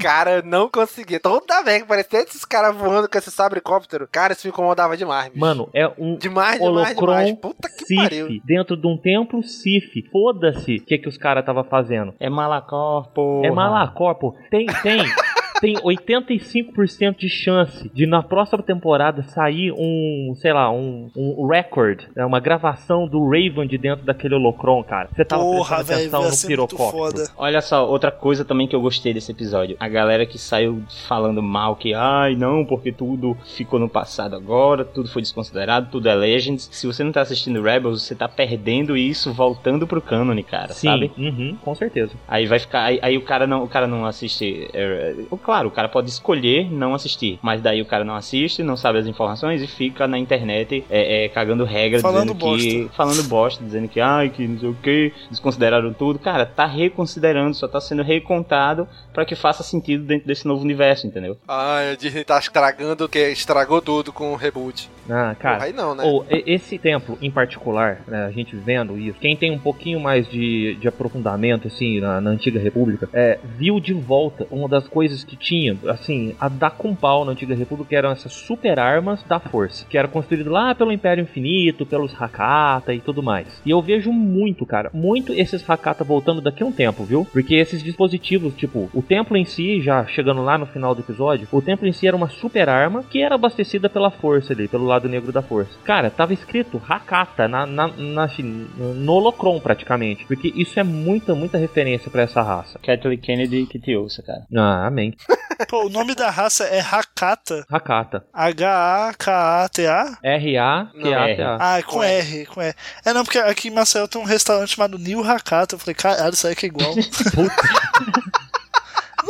Cara, 0.00 0.36
eu 0.36 0.42
não 0.42 0.68
consegui. 0.68 1.18
Toda 1.18 1.62
vez 1.62 1.82
que 1.82 1.88
parecia 1.88 2.20
esses 2.20 2.44
caras 2.44 2.74
voando 2.76 3.08
com 3.08 3.18
esse 3.18 3.30
sabrecóptero, 3.30 4.08
cara, 4.10 4.32
isso 4.32 4.46
me 4.46 4.52
incomodava 4.52 4.96
demais, 4.96 5.28
bicho. 5.28 5.40
Mano, 5.40 5.68
é 5.74 5.86
um 5.98 6.16
Demais, 6.16 6.60
demais, 6.60 6.60
holocron 6.60 7.24
demais. 7.24 7.38
Puta 7.38 7.68
que 7.68 7.94
pariu. 7.94 8.26
Sith 8.28 8.42
dentro 8.44 8.76
de 8.76 8.86
um 8.86 8.96
templo 8.96 9.42
Sith. 9.42 10.10
Foda-se 10.10 10.76
o 10.76 10.84
que, 10.84 10.98
que 10.98 11.08
os 11.08 11.16
caras 11.16 11.44
tava 11.44 11.64
fazendo. 11.64 12.14
É 12.18 12.28
Malacor, 12.28 13.08
porra. 13.12 13.46
É 13.46 13.50
Malacor, 13.50 14.14
pô. 14.16 14.34
Tem, 14.50 14.66
tem. 14.82 15.00
Tem 15.62 15.76
85% 15.76 17.18
de 17.18 17.28
chance 17.28 17.88
de 17.94 18.04
na 18.04 18.20
próxima 18.20 18.60
temporada 18.64 19.22
sair 19.22 19.70
um, 19.70 20.34
sei 20.34 20.52
lá, 20.52 20.68
um, 20.72 21.08
um 21.14 21.46
record, 21.46 22.02
né, 22.16 22.26
uma 22.26 22.40
gravação 22.40 23.06
do 23.06 23.24
Raven 23.24 23.68
de 23.68 23.78
dentro 23.78 24.04
daquele 24.04 24.34
holocron, 24.34 24.82
cara. 24.82 25.08
Você 25.14 25.24
tava 25.24 25.44
Porra, 25.44 25.76
prestando 25.76 26.00
velho, 26.00 26.16
atenção 26.16 26.30
no 26.30 26.48
pirocóptero. 26.48 27.28
Olha 27.36 27.60
só, 27.60 27.88
outra 27.88 28.10
coisa 28.10 28.44
também 28.44 28.66
que 28.66 28.74
eu 28.74 28.80
gostei 28.80 29.14
desse 29.14 29.30
episódio. 29.30 29.76
A 29.78 29.86
galera 29.86 30.26
que 30.26 30.36
saiu 30.36 30.82
falando 31.06 31.40
mal 31.40 31.76
que, 31.76 31.94
ai, 31.94 32.34
não, 32.34 32.64
porque 32.64 32.90
tudo 32.90 33.36
ficou 33.56 33.78
no 33.78 33.88
passado 33.88 34.34
agora, 34.34 34.84
tudo 34.84 35.08
foi 35.08 35.22
desconsiderado, 35.22 35.90
tudo 35.92 36.08
é 36.08 36.14
Legends. 36.16 36.68
Se 36.72 36.88
você 36.88 37.04
não 37.04 37.12
tá 37.12 37.20
assistindo 37.20 37.62
Rebels, 37.62 38.02
você 38.02 38.16
tá 38.16 38.28
perdendo 38.28 38.96
isso 38.96 39.32
voltando 39.32 39.86
pro 39.86 40.02
cânone, 40.02 40.42
cara, 40.42 40.72
Sim, 40.72 40.88
sabe? 40.88 41.12
uhum, 41.16 41.56
com 41.62 41.72
certeza. 41.76 42.14
Aí 42.26 42.46
vai 42.46 42.58
ficar. 42.58 42.82
Aí, 42.82 42.98
aí 43.00 43.16
o 43.16 43.22
cara 43.22 43.46
não, 43.46 43.62
o 43.62 43.68
cara 43.68 43.86
não 43.86 44.04
assiste. 44.04 44.68
é, 44.72 44.82
é, 44.82 45.14
claro, 45.52 45.68
o 45.68 45.70
cara 45.70 45.86
pode 45.86 46.08
escolher 46.08 46.72
não 46.72 46.94
assistir. 46.94 47.38
Mas 47.42 47.60
daí 47.60 47.82
o 47.82 47.84
cara 47.84 48.04
não 48.04 48.16
assiste, 48.16 48.62
não 48.62 48.74
sabe 48.74 48.98
as 48.98 49.06
informações 49.06 49.60
e 49.60 49.66
fica 49.66 50.08
na 50.08 50.18
internet 50.18 50.82
é, 50.88 51.26
é, 51.26 51.28
cagando 51.28 51.62
regra, 51.64 52.00
Falando 52.00 52.32
dizendo 52.32 52.56
que. 52.56 52.96
Falando 52.96 53.22
bosta, 53.24 53.62
dizendo 53.62 53.86
que 53.86 54.00
ai, 54.00 54.30
que 54.30 54.48
não 54.48 54.58
sei 54.58 54.68
o 54.70 54.74
que, 54.74 55.12
desconsideraram 55.30 55.92
tudo. 55.92 56.18
Cara, 56.18 56.46
tá 56.46 56.64
reconsiderando, 56.64 57.54
só 57.54 57.68
tá 57.68 57.82
sendo 57.82 58.02
recontado 58.02 58.88
pra 59.12 59.26
que 59.26 59.34
faça 59.34 59.62
sentido 59.62 60.04
dentro 60.04 60.26
desse 60.26 60.48
novo 60.48 60.62
universo, 60.62 61.06
entendeu? 61.06 61.36
Ah, 61.46 61.90
a 61.92 61.96
Disney 61.96 62.24
tá 62.24 62.38
estragando 62.38 63.04
o 63.04 63.08
que 63.08 63.28
estragou 63.28 63.82
tudo 63.82 64.10
com 64.10 64.32
o 64.32 64.36
reboot. 64.36 64.88
Ah, 65.08 65.34
cara. 65.38 65.64
Aí 65.64 65.72
não, 65.72 65.94
né? 65.94 66.04
Ou, 66.04 66.24
esse 66.30 66.78
templo 66.78 67.18
em 67.20 67.30
particular, 67.30 68.00
né, 68.06 68.24
a 68.24 68.30
gente 68.30 68.54
vendo 68.56 68.98
isso, 68.98 69.18
quem 69.20 69.36
tem 69.36 69.50
um 69.50 69.58
pouquinho 69.58 70.00
mais 70.00 70.28
de, 70.28 70.74
de 70.76 70.88
aprofundamento, 70.88 71.68
assim, 71.68 72.00
na, 72.00 72.20
na 72.20 72.30
Antiga 72.30 72.60
República, 72.60 73.08
é, 73.12 73.38
viu 73.56 73.80
de 73.80 73.92
volta 73.92 74.46
uma 74.50 74.68
das 74.68 74.86
coisas 74.86 75.24
que 75.24 75.36
tinha, 75.36 75.76
assim, 75.88 76.34
a 76.40 76.48
dar 76.48 76.70
com 76.70 76.94
pau 76.94 77.24
na 77.24 77.32
Antiga 77.32 77.54
República, 77.54 77.90
que 77.90 77.96
eram 77.96 78.10
essas 78.10 78.32
super 78.32 78.78
armas 78.78 79.22
da 79.24 79.40
força, 79.40 79.86
que 79.88 79.98
era 79.98 80.08
construído 80.08 80.50
lá 80.50 80.74
pelo 80.74 80.92
Império 80.92 81.22
Infinito, 81.22 81.86
pelos 81.86 82.14
Hakata 82.20 82.94
e 82.94 83.00
tudo 83.00 83.22
mais. 83.22 83.46
E 83.64 83.70
eu 83.70 83.82
vejo 83.82 84.12
muito, 84.12 84.64
cara, 84.64 84.90
muito 84.92 85.32
esses 85.32 85.68
Hakata 85.68 86.04
voltando 86.04 86.40
daqui 86.40 86.62
a 86.62 86.66
um 86.66 86.72
tempo, 86.72 87.04
viu? 87.04 87.26
Porque 87.32 87.54
esses 87.54 87.82
dispositivos, 87.82 88.54
tipo, 88.54 88.90
o 88.94 89.02
templo 89.02 89.36
em 89.36 89.44
si, 89.44 89.80
já 89.80 90.04
chegando 90.06 90.42
lá 90.42 90.56
no 90.56 90.66
final 90.66 90.94
do 90.94 91.00
episódio, 91.00 91.48
o 91.50 91.62
templo 91.62 91.86
em 91.86 91.92
si 91.92 92.06
era 92.06 92.16
uma 92.16 92.28
super 92.28 92.68
arma 92.68 93.02
que 93.02 93.22
era 93.22 93.34
abastecida 93.34 93.88
pela 93.88 94.10
força 94.10 94.52
ali, 94.52 94.68
pelo 94.68 94.91
lado 94.92 95.08
negro 95.08 95.32
da 95.32 95.42
força. 95.42 95.70
Cara, 95.84 96.10
tava 96.10 96.32
escrito 96.32 96.80
Hakata 96.88 97.48
na, 97.48 97.66
na, 97.66 97.88
na- 97.88 98.24
assim, 98.24 98.42
no 98.76 99.12
holocron 99.12 99.58
praticamente, 99.60 100.24
porque 100.26 100.52
isso 100.54 100.78
é 100.78 100.82
muita, 100.82 101.34
muita 101.34 101.58
referência 101.58 102.10
pra 102.10 102.22
essa 102.22 102.40
raça. 102.42 102.78
Kathleen 102.78 103.18
Kennedy 103.18 103.66
que 103.66 103.78
te 103.78 103.96
ouça, 103.96 104.22
cara. 104.22 104.42
Ah, 104.56 104.86
amém. 104.86 105.14
Pô, 105.68 105.86
o 105.86 105.88
nome 105.90 106.14
da 106.14 106.28
raça 106.30 106.64
é 106.64 106.80
Hakata. 106.80 107.64
Hakata. 107.70 108.24
H-A-K-A-T-A? 108.32 110.18
R-A-T-A-T-A. 110.22 111.58
Ah, 111.60 111.78
é 111.78 111.82
com 111.82 112.02
R, 112.02 112.46
com 112.46 112.60
R. 112.60 112.74
É 113.04 113.12
não, 113.12 113.22
porque 113.24 113.38
aqui 113.38 113.68
em 113.68 113.70
Maceió 113.70 114.06
tem 114.06 114.20
um 114.20 114.24
restaurante 114.24 114.74
chamado 114.74 114.98
New 114.98 115.22
Hakata. 115.22 115.74
Eu 115.74 115.78
falei, 115.78 115.94
caralho, 115.94 116.34
isso 116.34 116.46
aí 116.46 116.54
que 116.56 116.66
é 116.66 116.68
igual. 116.68 116.92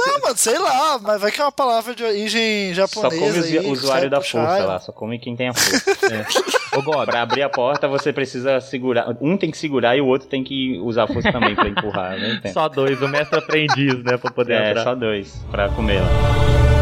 Não, 0.07 0.20
mano, 0.20 0.37
sei 0.37 0.59
lá, 0.59 0.99
mas 1.03 1.20
vai 1.20 1.31
que 1.31 1.41
é 1.41 1.45
uma 1.45 1.53
palavra 1.53 1.95
de 1.95 2.03
origem 2.05 2.74
Só 2.74 2.87
japonesa. 2.87 3.20
come 3.20 3.39
os 3.39 3.45
aí, 3.47 3.59
que 3.61 3.66
usuário 3.66 4.11
da 4.11 4.19
puxar, 4.19 4.47
força 4.47 4.65
lá, 4.65 4.79
só 4.81 4.93
come 4.93 5.19
quem 5.19 5.37
tem 5.37 5.49
a 5.49 5.55
força. 5.55 5.93
É. 6.12 6.77
Ô, 6.77 6.83
Bob, 6.83 7.05
pra 7.07 7.23
abrir 7.23 7.43
a 7.43 7.49
porta 7.49 7.87
você 7.87 8.12
precisa 8.12 8.61
segurar. 8.61 9.07
Um 9.20 9.37
tem 9.37 9.51
que 9.51 9.59
segurar 9.59 9.97
e 9.97 10.01
o 10.01 10.07
outro 10.07 10.27
tem 10.29 10.43
que 10.43 10.79
usar 10.81 11.05
a 11.05 11.07
força 11.07 11.31
também 11.31 11.55
pra 11.55 11.69
empurrar, 11.69 12.19
né? 12.19 12.41
Tem. 12.43 12.53
Só 12.53 12.69
dois, 12.69 13.01
o 13.01 13.09
mestre 13.09 13.39
aprendiz, 13.39 14.03
né, 14.03 14.16
pra 14.16 14.31
poder 14.31 14.55
É, 14.55 14.70
entrar. 14.70 14.85
só 14.85 14.95
dois 14.95 15.35
pra 15.51 15.69
comer 15.70 16.01
lá. 16.01 16.82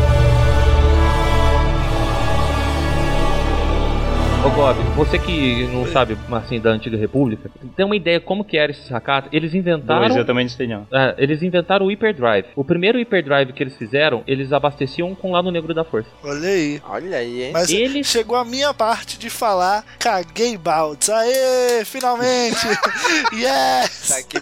Ô 4.42 4.48
Bob, 4.48 4.78
você 4.96 5.18
que 5.18 5.66
não 5.66 5.86
sabe 5.86 6.16
assim 6.32 6.58
da 6.58 6.70
antiga 6.70 6.96
república, 6.96 7.50
tem 7.76 7.84
uma 7.84 7.94
ideia 7.94 8.18
como 8.18 8.42
que 8.42 8.56
era 8.56 8.72
esses 8.72 8.90
Hakata? 8.90 9.28
Eles 9.32 9.52
inventaram. 9.54 10.00
Dois 10.00 10.16
eu 10.16 10.24
também 10.24 10.44
não 10.46 10.50
sei 10.50 10.66
não. 10.66 10.86
É, 10.90 11.14
eles 11.18 11.42
inventaram 11.42 11.84
o 11.84 11.90
hyperdrive. 11.90 12.46
O 12.56 12.64
primeiro 12.64 12.98
hyperdrive 12.98 13.52
que 13.52 13.62
eles 13.62 13.76
fizeram, 13.76 14.24
eles 14.26 14.50
abasteciam 14.50 15.14
com 15.14 15.28
o 15.28 15.32
lado 15.32 15.50
negro 15.50 15.74
da 15.74 15.84
força. 15.84 16.08
Olha 16.24 16.48
aí. 16.48 16.80
Olha 16.88 17.16
aí, 17.18 17.42
hein? 17.42 17.50
Mas 17.52 17.68
chegou 18.02 18.34
a 18.34 18.42
minha 18.44 18.72
parte 18.72 19.18
de 19.18 19.28
falar 19.28 19.84
caguei 19.98 20.56
baldes. 20.56 21.10
Aê, 21.10 21.84
finalmente! 21.84 22.66
yes! 23.34 24.08
Tá 24.08 24.22
que 24.22 24.38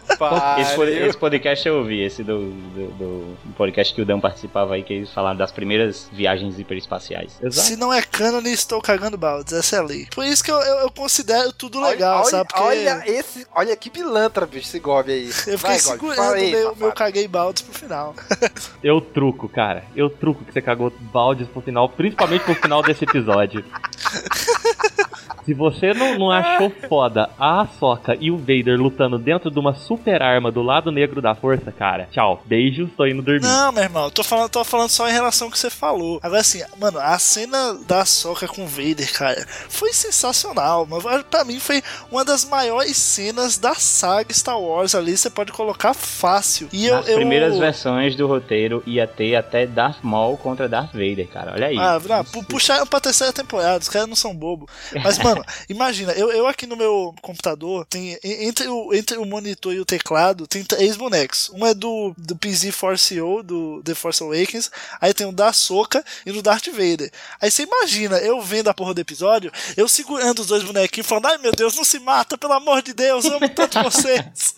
Esse, 0.62 0.74
pod- 0.76 0.92
esse 0.92 1.18
podcast 1.18 1.66
eu 1.68 1.78
ouvi, 1.78 2.02
esse 2.02 2.22
do, 2.22 2.50
do, 2.50 2.86
do 2.98 3.36
podcast 3.56 3.92
que 3.92 4.00
o 4.00 4.04
Dan 4.04 4.20
participava 4.20 4.74
aí, 4.74 4.84
que 4.84 4.92
eles 4.94 5.12
falaram 5.12 5.36
das 5.36 5.50
primeiras 5.50 6.08
viagens 6.12 6.56
hiperespaciais. 6.56 7.36
Se 7.50 7.76
não 7.76 7.92
é 7.92 8.00
cânone, 8.00 8.52
estou 8.52 8.80
cagando 8.80 9.18
baldes. 9.18 9.52
Excelente. 9.52 9.87
Falei. 9.88 10.06
Por 10.14 10.24
isso 10.24 10.44
que 10.44 10.50
eu, 10.50 10.60
eu, 10.60 10.76
eu 10.80 10.90
considero 10.90 11.52
tudo 11.52 11.80
legal, 11.80 12.20
olha, 12.20 12.30
sabe? 12.30 12.48
Porque 12.48 12.62
Olha 12.62 13.02
esse, 13.06 13.46
olha 13.54 13.76
que 13.76 13.88
pilantra, 13.90 14.46
bicho, 14.46 14.66
esse 14.66 14.78
Gob 14.78 15.10
aí. 15.10 15.28
eu 15.46 15.58
fiquei 15.58 15.58
Vai, 15.58 15.78
segurando 15.78 16.34
aí, 16.34 16.50
meu, 16.50 16.76
meu 16.76 16.92
caguei 16.92 17.26
baldes 17.26 17.62
pro 17.62 17.72
final. 17.72 18.14
Eu 18.82 19.00
truco, 19.00 19.48
cara. 19.48 19.84
Eu 19.96 20.10
truco 20.10 20.44
que 20.44 20.52
você 20.52 20.60
cagou 20.60 20.92
baldes 21.00 21.48
pro 21.48 21.60
final, 21.60 21.88
principalmente 21.88 22.44
pro 22.44 22.54
final 22.54 22.82
desse 22.82 23.04
episódio. 23.04 23.64
Se 25.48 25.54
você 25.54 25.94
não, 25.94 26.18
não 26.18 26.30
achou 26.30 26.70
foda 26.90 27.30
a 27.38 27.62
Ahsoka 27.62 28.14
e 28.20 28.30
o 28.30 28.36
Vader 28.36 28.78
lutando 28.78 29.18
dentro 29.18 29.50
de 29.50 29.58
uma 29.58 29.74
super 29.74 30.20
arma 30.20 30.52
do 30.52 30.60
lado 30.60 30.92
negro 30.92 31.22
da 31.22 31.34
força, 31.34 31.72
cara, 31.72 32.06
tchau. 32.12 32.42
Beijos, 32.44 32.90
tô 32.94 33.06
indo 33.06 33.22
dormir. 33.22 33.46
Não, 33.46 33.72
meu 33.72 33.82
irmão, 33.82 34.10
tô 34.10 34.22
falando, 34.22 34.50
tô 34.50 34.62
falando 34.62 34.90
só 34.90 35.08
em 35.08 35.12
relação 35.12 35.46
ao 35.46 35.50
que 35.50 35.58
você 35.58 35.70
falou. 35.70 36.20
Agora, 36.22 36.42
assim, 36.42 36.62
mano, 36.78 36.98
a 36.98 37.18
cena 37.18 37.78
da 37.86 38.04
Soca 38.04 38.46
com 38.46 38.64
o 38.64 38.66
Vader, 38.66 39.10
cara, 39.14 39.42
foi 39.70 39.90
sensacional. 39.94 40.86
Mas 40.86 41.22
pra 41.22 41.44
mim 41.46 41.58
foi 41.58 41.82
uma 42.12 42.26
das 42.26 42.44
maiores 42.44 42.98
cenas 42.98 43.56
da 43.56 43.72
saga 43.74 44.34
Star 44.34 44.60
Wars 44.60 44.94
ali. 44.94 45.16
Você 45.16 45.30
pode 45.30 45.50
colocar 45.52 45.94
fácil. 45.94 46.68
E 46.74 46.88
eu, 46.88 46.96
Nas 46.96 47.08
eu... 47.08 47.14
primeiras 47.16 47.56
versões 47.56 48.14
do 48.14 48.26
roteiro 48.26 48.82
ia 48.84 49.06
ter 49.06 49.34
até 49.34 49.66
Darth 49.66 50.00
Maul 50.02 50.36
contra 50.36 50.68
Darth 50.68 50.92
Vader, 50.92 51.26
cara. 51.28 51.52
Olha 51.54 51.68
aí. 51.68 51.78
Ah, 51.78 51.98
não, 52.06 52.22
pu- 52.22 52.44
puxaram 52.44 52.86
pra 52.86 53.00
terceira 53.00 53.32
temporada, 53.32 53.78
os 53.78 53.88
caras 53.88 54.06
não 54.06 54.14
são 54.14 54.36
bobo. 54.36 54.68
Mas, 55.02 55.18
mano, 55.18 55.37
imagina, 55.68 56.12
eu, 56.12 56.30
eu 56.30 56.46
aqui 56.46 56.66
no 56.66 56.76
meu 56.76 57.14
computador, 57.20 57.84
tem 57.86 58.18
entre 58.22 58.68
o, 58.68 58.94
entre 58.94 59.16
o 59.16 59.24
monitor 59.24 59.74
e 59.74 59.80
o 59.80 59.84
teclado, 59.84 60.46
tem 60.46 60.64
três 60.64 60.96
bonecos. 60.96 61.50
Um 61.54 61.66
é 61.66 61.74
do, 61.74 62.14
do 62.16 62.36
PZ-4CO, 62.36 63.42
do 63.42 63.82
The 63.82 63.94
Force 63.94 64.22
Awakens, 64.22 64.70
aí 65.00 65.12
tem 65.12 65.26
o 65.26 65.32
da 65.32 65.52
Soca 65.52 66.04
e 66.24 66.32
do 66.32 66.42
Darth 66.42 66.68
Vader. 66.68 67.10
Aí 67.40 67.50
você 67.50 67.62
imagina, 67.62 68.18
eu 68.18 68.40
vendo 68.40 68.68
a 68.68 68.74
porra 68.74 68.94
do 68.94 69.00
episódio, 69.00 69.52
eu 69.76 69.88
segurando 69.88 70.40
os 70.40 70.46
dois 70.46 70.62
bonequinhos, 70.62 71.06
falando, 71.06 71.26
ai 71.26 71.38
meu 71.38 71.52
Deus, 71.52 71.76
não 71.76 71.84
se 71.84 71.98
mata, 71.98 72.38
pelo 72.38 72.52
amor 72.52 72.82
de 72.82 72.92
Deus, 72.92 73.24
eu 73.24 73.36
amo 73.36 73.48
tanto 73.48 73.82
vocês. 73.84 74.54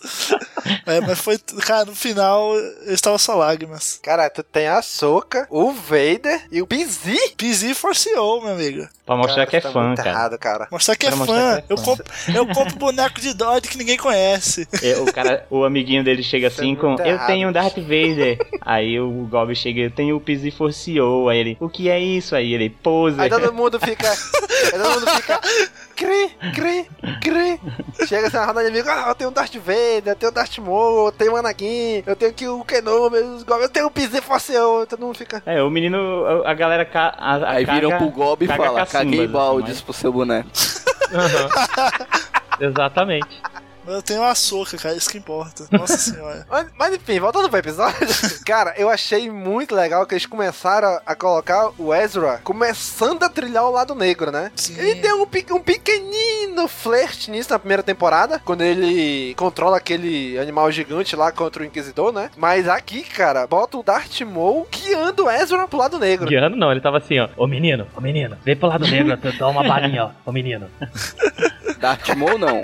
É, 0.85 1.01
mas 1.01 1.19
foi, 1.19 1.37
cara, 1.65 1.85
no 1.85 1.95
final, 1.95 2.55
eu 2.55 2.93
estava 2.93 3.17
só 3.17 3.35
lágrimas. 3.35 3.99
Cara, 4.01 4.29
tu 4.29 4.43
tem 4.43 4.67
a 4.67 4.81
Soca, 4.81 5.47
o 5.49 5.71
Vader 5.71 6.41
e 6.51 6.61
o 6.61 6.65
Bizzy. 6.65 7.17
PZ-4CO, 7.37 8.41
meu 8.43 8.53
amigo. 8.53 8.87
Pra 9.05 9.15
mostrar 9.17 9.45
Cara, 9.45 9.47
que 9.47 9.55
é 9.57 9.61
tá 9.61 9.71
fã, 9.71 9.87
muito 9.87 9.97
cara. 9.97 10.09
errado, 10.09 10.37
cara. 10.37 10.67
Mostrar 10.71 10.95
que 10.95 11.05
é 11.05 11.09
Pra 11.09 11.17
fã. 11.17 11.25
mostrar 11.25 11.61
que 11.61 11.67
é 11.69 11.73
Eu, 11.73 11.77
fã. 11.77 11.83
compro, 11.83 12.05
eu 12.33 12.47
compro 12.47 12.75
boneco 12.77 13.19
de 13.19 13.33
droid 13.33 13.67
que 13.67 13.77
ninguém 13.77 13.97
conhece. 13.97 14.67
É, 14.81 14.97
o 14.99 15.11
cara, 15.11 15.45
o 15.49 15.65
amiguinho 15.65 16.03
dele 16.03 16.23
chega 16.23 16.47
assim 16.47 16.75
com 16.75 16.95
Eu 16.95 17.05
errado. 17.05 17.27
tenho 17.27 17.51
Darth 17.51 17.75
Vader. 17.77 18.37
aí 18.61 18.99
o 18.99 19.27
Gob 19.29 19.53
chega, 19.55 19.81
eu 19.81 19.91
tenho 19.91 20.15
o 20.15 20.21
PZ 20.21 20.53
Forcio. 20.55 21.27
Aí 21.27 21.39
ele, 21.39 21.57
o 21.59 21.67
que 21.67 21.89
é 21.89 21.99
isso? 21.99 22.35
Aí 22.35 22.53
ele, 22.53 22.69
pose. 22.69 23.19
Aí 23.19 23.29
todo 23.29 23.51
mundo 23.51 23.79
fica. 23.79 24.09
Aí 24.09 24.71
todo 24.79 24.91
mundo 24.99 25.09
fica. 25.11 25.41
Cri, 26.01 26.33
cri, 26.55 26.89
cri. 27.21 27.59
Chega 28.07 28.25
assim 28.25 28.37
na 28.37 28.45
roda 28.47 28.63
de 28.63 28.69
amigo, 28.69 28.89
ah, 28.89 29.05
eu 29.09 29.13
tenho 29.13 29.29
o 29.29 29.33
Darth 29.33 29.53
Vader, 29.55 30.01
eu 30.07 30.15
tenho 30.15 30.31
o 30.31 30.33
Darth 30.33 30.57
Maul, 30.57 31.05
eu 31.05 31.11
tenho 31.11 31.33
o 31.33 31.35
Anakin, 31.35 32.01
eu 32.07 32.15
tenho 32.15 32.31
aqui 32.31 32.47
o 32.47 32.65
Kenobi, 32.65 33.17
eu 33.17 33.69
tenho 33.69 33.85
o 33.85 33.91
Pizzy 33.91 34.19
Forceu, 34.19 34.87
todo 34.89 34.99
mundo 34.99 35.15
fica. 35.15 35.43
É, 35.45 35.61
o 35.61 35.69
menino, 35.69 36.25
a 36.43 36.55
galera. 36.55 36.85
Ca, 36.85 37.13
a, 37.15 37.35
a 37.35 37.51
Aí 37.51 37.65
viram 37.65 37.95
pro 37.99 38.09
Gob 38.09 38.43
e 38.43 38.47
cacimbas, 38.47 38.91
caguei 38.91 39.25
assim, 39.25 39.31
baldes 39.31 39.75
mas- 39.75 39.81
pro 39.81 39.93
seu 39.93 40.11
boneco. 40.11 40.49
Exatamente. 42.59 43.39
Mas 43.85 43.95
eu 43.95 44.01
tenho 44.01 44.23
a 44.23 44.35
soca, 44.35 44.77
cara, 44.77 44.95
isso 44.95 45.09
que 45.09 45.17
importa. 45.17 45.65
Nossa 45.71 45.97
senhora. 45.99 46.45
Mas, 46.49 46.67
mas 46.77 46.95
enfim, 46.95 47.19
voltando 47.19 47.49
pro 47.49 47.59
episódio, 47.59 48.07
cara, 48.45 48.73
eu 48.77 48.89
achei 48.89 49.29
muito 49.29 49.75
legal 49.75 50.05
que 50.05 50.13
eles 50.13 50.25
começaram 50.25 50.87
a, 50.87 51.01
a 51.07 51.15
colocar 51.15 51.71
o 51.77 51.93
Ezra 51.93 52.39
começando 52.43 53.23
a 53.23 53.29
trilhar 53.29 53.65
o 53.65 53.71
lado 53.71 53.95
negro, 53.95 54.31
né? 54.31 54.51
Sim. 54.55 54.77
Ele 54.77 54.95
deu 54.95 55.17
um, 55.17 55.55
um 55.55 55.59
pequenino 55.59 56.67
flerte 56.67 57.31
nisso 57.31 57.51
na 57.51 57.59
primeira 57.59 57.83
temporada, 57.83 58.39
quando 58.39 58.61
ele 58.61 59.33
controla 59.35 59.77
aquele 59.77 60.37
animal 60.37 60.71
gigante 60.71 61.15
lá 61.15 61.31
contra 61.31 61.63
o 61.63 61.65
Inquisidor, 61.65 62.11
né? 62.11 62.29
Mas 62.37 62.67
aqui, 62.67 63.03
cara, 63.03 63.47
bota 63.47 63.77
o 63.77 63.83
Darth 63.83 64.21
Maul 64.21 64.67
guiando 64.71 65.25
o 65.25 65.31
Ezra 65.31 65.67
pro 65.67 65.79
lado 65.79 65.99
negro. 65.99 66.27
Guiano 66.27 66.55
não, 66.55 66.71
ele 66.71 66.81
tava 66.81 66.97
assim, 66.97 67.19
ó. 67.19 67.29
Ô 67.35 67.47
menino, 67.47 67.87
ô 67.95 68.01
menino, 68.01 68.37
vem 68.43 68.55
pro 68.55 68.67
lado 68.67 68.87
negro, 68.87 69.17
dou 69.37 69.51
uma 69.51 69.63
balinha, 69.63 70.05
ó. 70.05 70.11
Ô 70.29 70.31
menino. 70.31 70.69
Darth 71.79 72.09
Maul 72.15 72.37
não. 72.37 72.61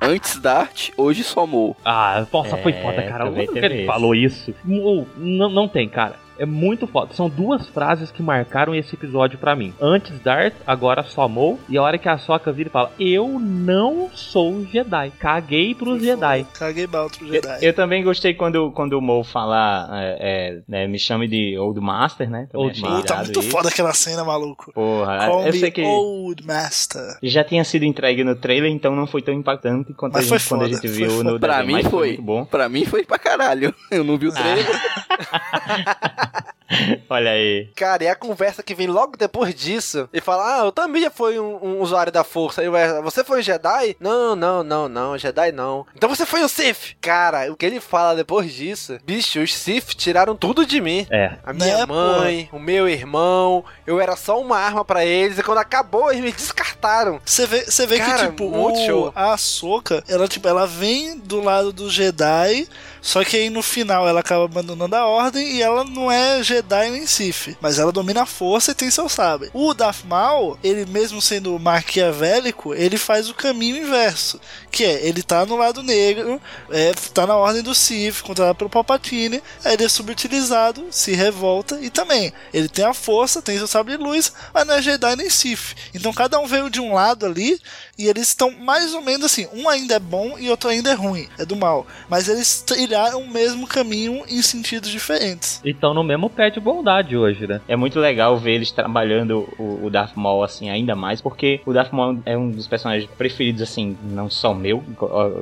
Antes 0.00 0.38
Dart, 0.40 0.90
hoje 0.96 1.22
só 1.22 1.46
Maul. 1.46 1.76
Ah, 1.84 2.26
nossa, 2.32 2.56
foi 2.56 2.72
É, 2.72 2.82
foda, 2.82 3.02
cara. 3.02 3.28
O 3.28 3.34
que 3.34 3.58
ele 3.58 3.84
falou 3.84 4.14
isso? 4.14 4.54
Não, 4.64 5.06
não 5.50 5.68
tem, 5.68 5.88
cara. 5.88 6.16
É 6.40 6.46
muito 6.46 6.86
foda. 6.86 7.12
São 7.12 7.28
duas 7.28 7.68
frases 7.68 8.10
que 8.10 8.22
marcaram 8.22 8.74
esse 8.74 8.94
episódio 8.94 9.38
pra 9.38 9.54
mim. 9.54 9.74
Antes 9.80 10.18
Darth, 10.20 10.54
agora 10.66 11.02
só 11.02 11.28
Maul. 11.28 11.60
E 11.68 11.76
a 11.76 11.82
hora 11.82 11.98
que 11.98 12.08
a 12.08 12.16
Soca 12.16 12.50
vira 12.50 12.68
e 12.70 12.72
fala: 12.72 12.90
Eu 12.98 13.28
não 13.38 14.08
sou 14.14 14.64
Jedi. 14.64 15.12
Caguei 15.18 15.74
pros 15.74 16.02
Jedi. 16.02 16.46
Caguei 16.58 16.86
balde 16.86 17.18
pro 17.18 17.26
Eu, 17.28 17.32
Jedi. 17.34 17.58
eu 17.60 17.74
também 17.74 18.02
gostei 18.02 18.32
quando, 18.32 18.70
quando 18.72 18.94
o 18.94 19.02
Mo 19.02 19.22
fala, 19.22 19.88
é, 19.92 20.16
é, 20.20 20.58
né, 20.66 20.86
me 20.86 20.98
chame 20.98 21.28
de 21.28 21.58
Old 21.58 21.78
Master, 21.80 22.30
né? 22.30 22.48
Também 22.50 22.66
Old 22.68 22.78
achei 22.78 22.88
Master. 22.90 23.16
Tá 23.16 23.22
muito 23.22 23.40
isso. 23.40 23.50
foda 23.50 23.68
aquela 23.68 23.92
cena, 23.92 24.24
maluco. 24.24 24.72
Porra, 24.72 25.26
Call 25.26 25.40
eu 25.46 25.52
me 25.52 25.58
sei 25.60 25.70
que 25.70 25.82
Old 25.82 26.46
Master. 26.46 27.18
já 27.22 27.44
tinha 27.44 27.64
sido 27.64 27.84
entregue 27.84 28.24
no 28.24 28.34
trailer, 28.34 28.70
então 28.70 28.96
não 28.96 29.06
foi 29.06 29.20
tão 29.20 29.34
impactante 29.34 29.92
quanto 29.92 30.16
a 30.16 30.18
Mas 30.20 30.28
foi 30.28 30.38
gente, 30.38 30.48
quando 30.48 30.62
a 30.62 30.68
gente 30.68 30.80
foi 30.80 30.88
viu 30.88 31.10
foda. 31.10 31.32
no 31.32 31.38
Pra 31.40 31.60
desenho, 31.60 31.76
mim 31.76 31.84
foi. 31.84 32.06
muito 32.08 32.22
bom. 32.22 32.44
Pra 32.46 32.68
mim 32.68 32.84
foi 32.86 33.04
pra 33.04 33.18
caralho. 33.18 33.74
Eu 33.90 34.02
não 34.04 34.16
vi 34.16 34.28
o 34.28 34.32
trailer. 34.32 34.64
Olha 37.08 37.32
aí. 37.32 37.68
Cara, 37.74 38.04
e 38.04 38.08
a 38.08 38.14
conversa 38.14 38.62
que 38.62 38.74
vem 38.74 38.86
logo 38.86 39.16
depois 39.16 39.54
disso, 39.54 40.08
ele 40.12 40.20
fala: 40.22 40.60
Ah, 40.60 40.64
eu 40.64 40.72
também 40.72 41.02
já 41.02 41.10
fui 41.10 41.38
um, 41.38 41.58
um 41.62 41.80
usuário 41.80 42.12
da 42.12 42.22
força. 42.22 42.62
O 42.62 42.76
Ezra, 42.76 43.02
você 43.02 43.24
foi 43.24 43.40
um 43.40 43.42
Jedi? 43.42 43.96
Não, 43.98 44.36
não, 44.36 44.62
não, 44.62 44.88
não, 44.88 45.18
Jedi 45.18 45.50
não. 45.52 45.84
Então 45.94 46.08
você 46.08 46.24
foi 46.24 46.42
um 46.44 46.48
Sith? 46.48 46.96
Cara, 47.00 47.50
o 47.50 47.56
que 47.56 47.66
ele 47.66 47.80
fala 47.80 48.14
depois 48.14 48.52
disso? 48.52 48.98
Bicho, 49.04 49.40
os 49.40 49.52
Sith 49.54 49.94
tiraram 49.94 50.36
tudo 50.36 50.64
de 50.64 50.80
mim. 50.80 51.06
É. 51.10 51.36
A 51.44 51.52
minha 51.52 51.78
Né, 51.78 51.86
mãe, 51.86 52.48
o 52.52 52.58
meu 52.58 52.88
irmão, 52.88 53.64
eu 53.86 54.00
era 54.00 54.14
só 54.14 54.40
uma 54.40 54.58
arma 54.58 54.84
pra 54.84 55.04
eles, 55.04 55.38
e 55.38 55.42
quando 55.42 55.58
acabou, 55.58 56.10
eles 56.10 56.22
me 56.22 56.32
descartaram. 56.32 57.20
Você 57.24 57.46
vê, 57.46 57.64
você 57.64 57.86
vê 57.86 57.98
Cara, 57.98 58.18
que, 58.18 58.26
tipo, 58.28 58.44
o, 58.44 59.12
a 59.14 59.32
Ahsoka, 59.32 60.04
ela, 60.08 60.28
tipo, 60.28 60.46
ela 60.46 60.66
vem 60.66 61.18
do 61.18 61.40
lado 61.40 61.72
do 61.72 61.90
Jedi, 61.90 62.68
só 63.00 63.24
que 63.24 63.36
aí 63.36 63.50
no 63.50 63.62
final 63.62 64.06
ela 64.06 64.20
acaba 64.20 64.44
abandonando 64.44 64.94
a 64.94 65.06
ordem 65.06 65.56
e 65.56 65.62
ela 65.62 65.84
não 65.84 66.10
é 66.10 66.42
Jedi 66.42 66.90
nem 66.90 67.06
Sith, 67.06 67.56
mas 67.60 67.78
ela 67.78 67.92
domina 67.92 68.22
a 68.22 68.26
força 68.26 68.70
e 68.70 68.74
tem 68.74 68.90
seu 68.90 69.08
sabre. 69.08 69.50
O 69.52 69.72
Darth 69.74 70.04
Maul, 70.04 70.58
ele 70.62 70.84
mesmo 70.86 71.20
sendo 71.20 71.58
maquiavélico, 71.58 72.74
ele 72.74 72.98
faz 72.98 73.28
o 73.28 73.34
caminho 73.34 73.76
inverso, 73.76 74.40
que 74.70 74.84
é, 74.84 75.06
ele 75.06 75.22
tá 75.22 75.46
no 75.46 75.56
lado 75.56 75.82
negro, 75.82 76.40
é, 76.70 76.92
tá 77.14 77.26
na 77.26 77.36
ordem 77.36 77.62
do 77.62 77.74
Sith, 77.74 78.22
controlado 78.22 78.56
pelo 78.56 78.70
Palpatine, 78.70 79.42
aí 79.64 79.74
ele 79.74 79.84
é 79.84 79.88
subutilizado, 79.88 80.86
se 80.90 81.12
revolta 81.12 81.78
e 81.80 81.90
também, 81.90 82.32
ele 82.52 82.68
tem 82.68 82.84
a 82.84 82.94
força, 82.94 83.42
tem 83.42 83.56
seu 83.56 83.66
sabre 83.66 83.96
de 83.96 84.02
luz, 84.02 84.32
mas 84.52 84.66
não 84.66 84.74
é 84.74 84.82
Jedi 84.82 85.16
nem 85.16 85.30
Sith. 85.30 85.74
Então 85.94 86.12
cada 86.12 86.38
um 86.38 86.46
veio 86.46 86.68
de 86.68 86.80
um 86.80 86.94
lado 86.94 87.26
ali 87.26 87.60
e 87.96 88.08
eles 88.08 88.28
estão 88.28 88.50
mais 88.50 88.94
ou 88.94 89.00
menos 89.00 89.26
assim, 89.26 89.48
um 89.52 89.68
ainda 89.68 89.94
é 89.94 89.98
bom 89.98 90.38
e 90.38 90.50
outro 90.50 90.68
ainda 90.68 90.90
é 90.90 90.94
ruim, 90.94 91.28
é 91.38 91.44
do 91.44 91.56
mal, 91.56 91.86
mas 92.08 92.28
eles 92.28 92.62
trilharam 92.90 93.22
o 93.22 93.30
mesmo 93.30 93.68
caminho 93.68 94.24
em 94.28 94.42
sentidos 94.42 94.90
diferentes. 94.90 95.62
Então 95.64 95.94
no 95.94 96.02
mesmo 96.02 96.28
pé 96.28 96.50
de 96.50 96.58
bondade 96.58 97.16
hoje, 97.16 97.46
né? 97.46 97.60
É 97.68 97.76
muito 97.76 98.00
legal 98.00 98.36
ver 98.36 98.54
eles 98.54 98.72
trabalhando 98.72 99.48
o, 99.56 99.86
o 99.86 99.90
Darth 99.90 100.16
Maul 100.16 100.42
assim 100.42 100.68
ainda 100.68 100.96
mais, 100.96 101.20
porque 101.20 101.60
o 101.64 101.72
Darth 101.72 101.92
Maul 101.92 102.18
é 102.26 102.36
um 102.36 102.50
dos 102.50 102.66
personagens 102.66 103.08
preferidos 103.16 103.62
assim, 103.62 103.96
não 104.02 104.28
só 104.28 104.52
meu, 104.52 104.82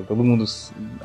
todo 0.07 0.23
mundo, 0.23 0.45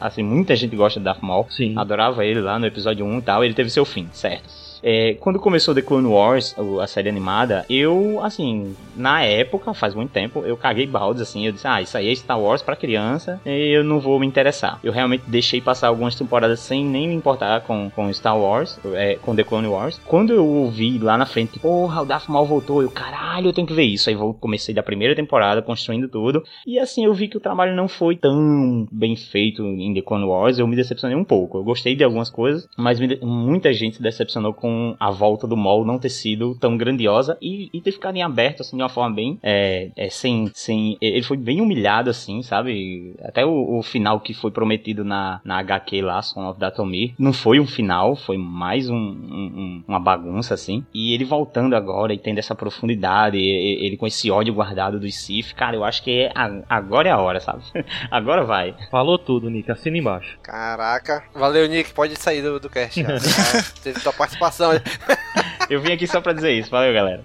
assim, 0.01 0.21
muita 0.21 0.53
gente 0.55 0.75
gosta 0.75 0.99
do 0.99 1.03
Darth 1.03 1.21
Maul. 1.21 1.47
Sim. 1.49 1.75
Adorava 1.77 2.25
ele 2.25 2.41
lá 2.41 2.59
no 2.59 2.65
episódio 2.65 3.05
1 3.05 3.19
e 3.19 3.21
tal, 3.21 3.43
ele 3.43 3.53
teve 3.53 3.69
seu 3.69 3.85
fim, 3.85 4.09
certo? 4.11 4.62
É, 4.83 5.15
quando 5.19 5.39
começou 5.39 5.73
The 5.73 5.81
Clone 5.81 6.07
Wars, 6.07 6.53
a 6.81 6.87
série 6.87 7.07
animada, 7.07 7.65
eu, 7.69 8.19
assim, 8.21 8.75
na 8.95 9.23
época, 9.23 9.73
faz 9.73 9.95
muito 9.95 10.11
tempo, 10.11 10.41
eu 10.41 10.57
caguei 10.57 10.85
baldes, 10.85 11.21
assim, 11.21 11.45
eu 11.45 11.53
disse, 11.53 11.65
ah, 11.65 11.81
isso 11.81 11.97
aí 11.97 12.11
é 12.11 12.15
Star 12.15 12.39
Wars 12.39 12.61
pra 12.61 12.75
criança, 12.75 13.39
e 13.45 13.77
eu 13.77 13.83
não 13.83 13.99
vou 14.01 14.19
me 14.19 14.27
interessar. 14.27 14.79
Eu 14.83 14.91
realmente 14.91 15.23
deixei 15.27 15.61
passar 15.61 15.87
algumas 15.87 16.15
temporadas 16.15 16.59
sem 16.59 16.85
nem 16.85 17.07
me 17.07 17.15
importar 17.15 17.61
com, 17.61 17.89
com 17.89 18.11
Star 18.13 18.37
Wars, 18.37 18.77
é, 18.93 19.15
com 19.15 19.33
The 19.33 19.43
Clone 19.43 19.67
Wars. 19.67 20.01
Quando 20.05 20.33
eu 20.33 20.45
ouvi 20.45 20.99
lá 20.99 21.17
na 21.17 21.25
frente, 21.25 21.59
porra, 21.59 22.01
o 22.01 22.05
Darth 22.05 22.27
Maul 22.27 22.45
voltou, 22.45 22.81
eu, 22.81 22.91
caralho, 22.91 23.47
eu 23.47 23.53
tenho 23.53 23.67
que 23.67 23.73
ver 23.73 23.83
isso. 23.83 24.09
Aí 24.09 24.15
vou, 24.15 24.33
comecei 24.33 24.75
da 24.75 24.83
primeira 24.83 25.15
temporada, 25.15 25.61
construindo 25.61 26.09
tudo, 26.09 26.43
e 26.67 26.77
assim, 26.77 27.05
eu 27.05 27.13
vi 27.13 27.29
que 27.29 27.37
o 27.37 27.41
trabalho 27.41 27.73
não 27.73 27.87
foi 27.87 28.17
tão 28.17 28.85
bem 28.91 29.15
feito 29.15 29.63
em 29.63 29.93
The 29.93 30.01
Clone 30.01 30.25
Wars, 30.25 30.59
eu 30.59 30.67
me 30.67 30.75
decepcionei 30.75 31.15
um 31.15 31.23
pouco. 31.23 31.57
Eu 31.57 31.63
gostei 31.63 31.95
de 31.95 32.03
algumas 32.03 32.29
coisas, 32.29 32.67
mas 32.77 32.99
me 32.99 33.13
muita 33.21 33.71
gente 33.71 33.97
se 33.97 34.01
decepcionou 34.01 34.53
com 34.53 34.72
com 34.73 34.95
a 34.99 35.11
volta 35.11 35.45
do 35.45 35.55
Maul 35.55 35.85
não 35.85 35.99
ter 35.99 36.09
sido 36.09 36.55
tão 36.55 36.75
grandiosa 36.75 37.37
e, 37.39 37.69
e 37.71 37.79
ter 37.79 37.91
ficado 37.91 38.15
em 38.15 38.23
aberto, 38.23 38.61
assim, 38.61 38.75
de 38.75 38.81
uma 38.81 38.89
forma 38.89 39.15
bem, 39.15 39.39
é, 39.43 39.91
é, 39.95 40.09
sem, 40.09 40.49
sem, 40.53 40.97
ele 40.99 41.21
foi 41.21 41.37
bem 41.37 41.61
humilhado, 41.61 42.09
assim, 42.09 42.41
sabe? 42.41 43.15
Até 43.23 43.45
o, 43.45 43.77
o, 43.77 43.83
final 43.83 44.19
que 44.19 44.33
foi 44.33 44.49
prometido 44.49 45.03
na, 45.03 45.39
na 45.43 45.59
HQ 45.59 46.01
lá, 46.01 46.21
Son 46.21 46.49
of 46.49 46.59
Datomir, 46.59 47.13
não 47.19 47.31
foi 47.31 47.59
um 47.59 47.67
final, 47.67 48.15
foi 48.15 48.37
mais 48.37 48.89
um, 48.89 48.95
um, 48.95 49.83
uma 49.87 49.99
bagunça, 49.99 50.53
assim. 50.53 50.83
E 50.93 51.13
ele 51.13 51.25
voltando 51.25 51.75
agora 51.75 52.13
e 52.13 52.17
tendo 52.17 52.39
essa 52.39 52.55
profundidade, 52.55 53.37
ele 53.37 53.97
com 53.97 54.07
esse 54.07 54.31
ódio 54.31 54.53
guardado 54.53 54.99
do 54.99 55.11
Sif, 55.11 55.53
cara, 55.53 55.75
eu 55.75 55.83
acho 55.83 56.01
que 56.03 56.11
é, 56.11 56.31
agora 56.67 57.09
é 57.09 57.11
a 57.11 57.19
hora, 57.19 57.39
sabe? 57.39 57.61
agora 58.09 58.43
vai. 58.43 58.75
Falou 58.89 59.19
tudo, 59.19 59.49
Nick, 59.49 59.71
assina 59.71 59.97
embaixo. 59.97 60.39
Caraca, 60.41 61.23
valeu, 61.33 61.67
Nick, 61.67 61.93
pode 61.93 62.17
sair 62.19 62.41
do, 62.41 62.59
do 62.59 62.69
cast. 62.69 63.01
Já. 63.01 63.07
Teve 63.83 63.99
tua 63.99 64.13
participação. 64.13 64.62
so 64.63 64.79
Eu 65.69 65.81
vim 65.81 65.91
aqui 65.91 66.07
só 66.07 66.21
pra 66.21 66.33
dizer 66.33 66.51
isso, 66.51 66.69
valeu 66.69 66.93
galera. 66.93 67.23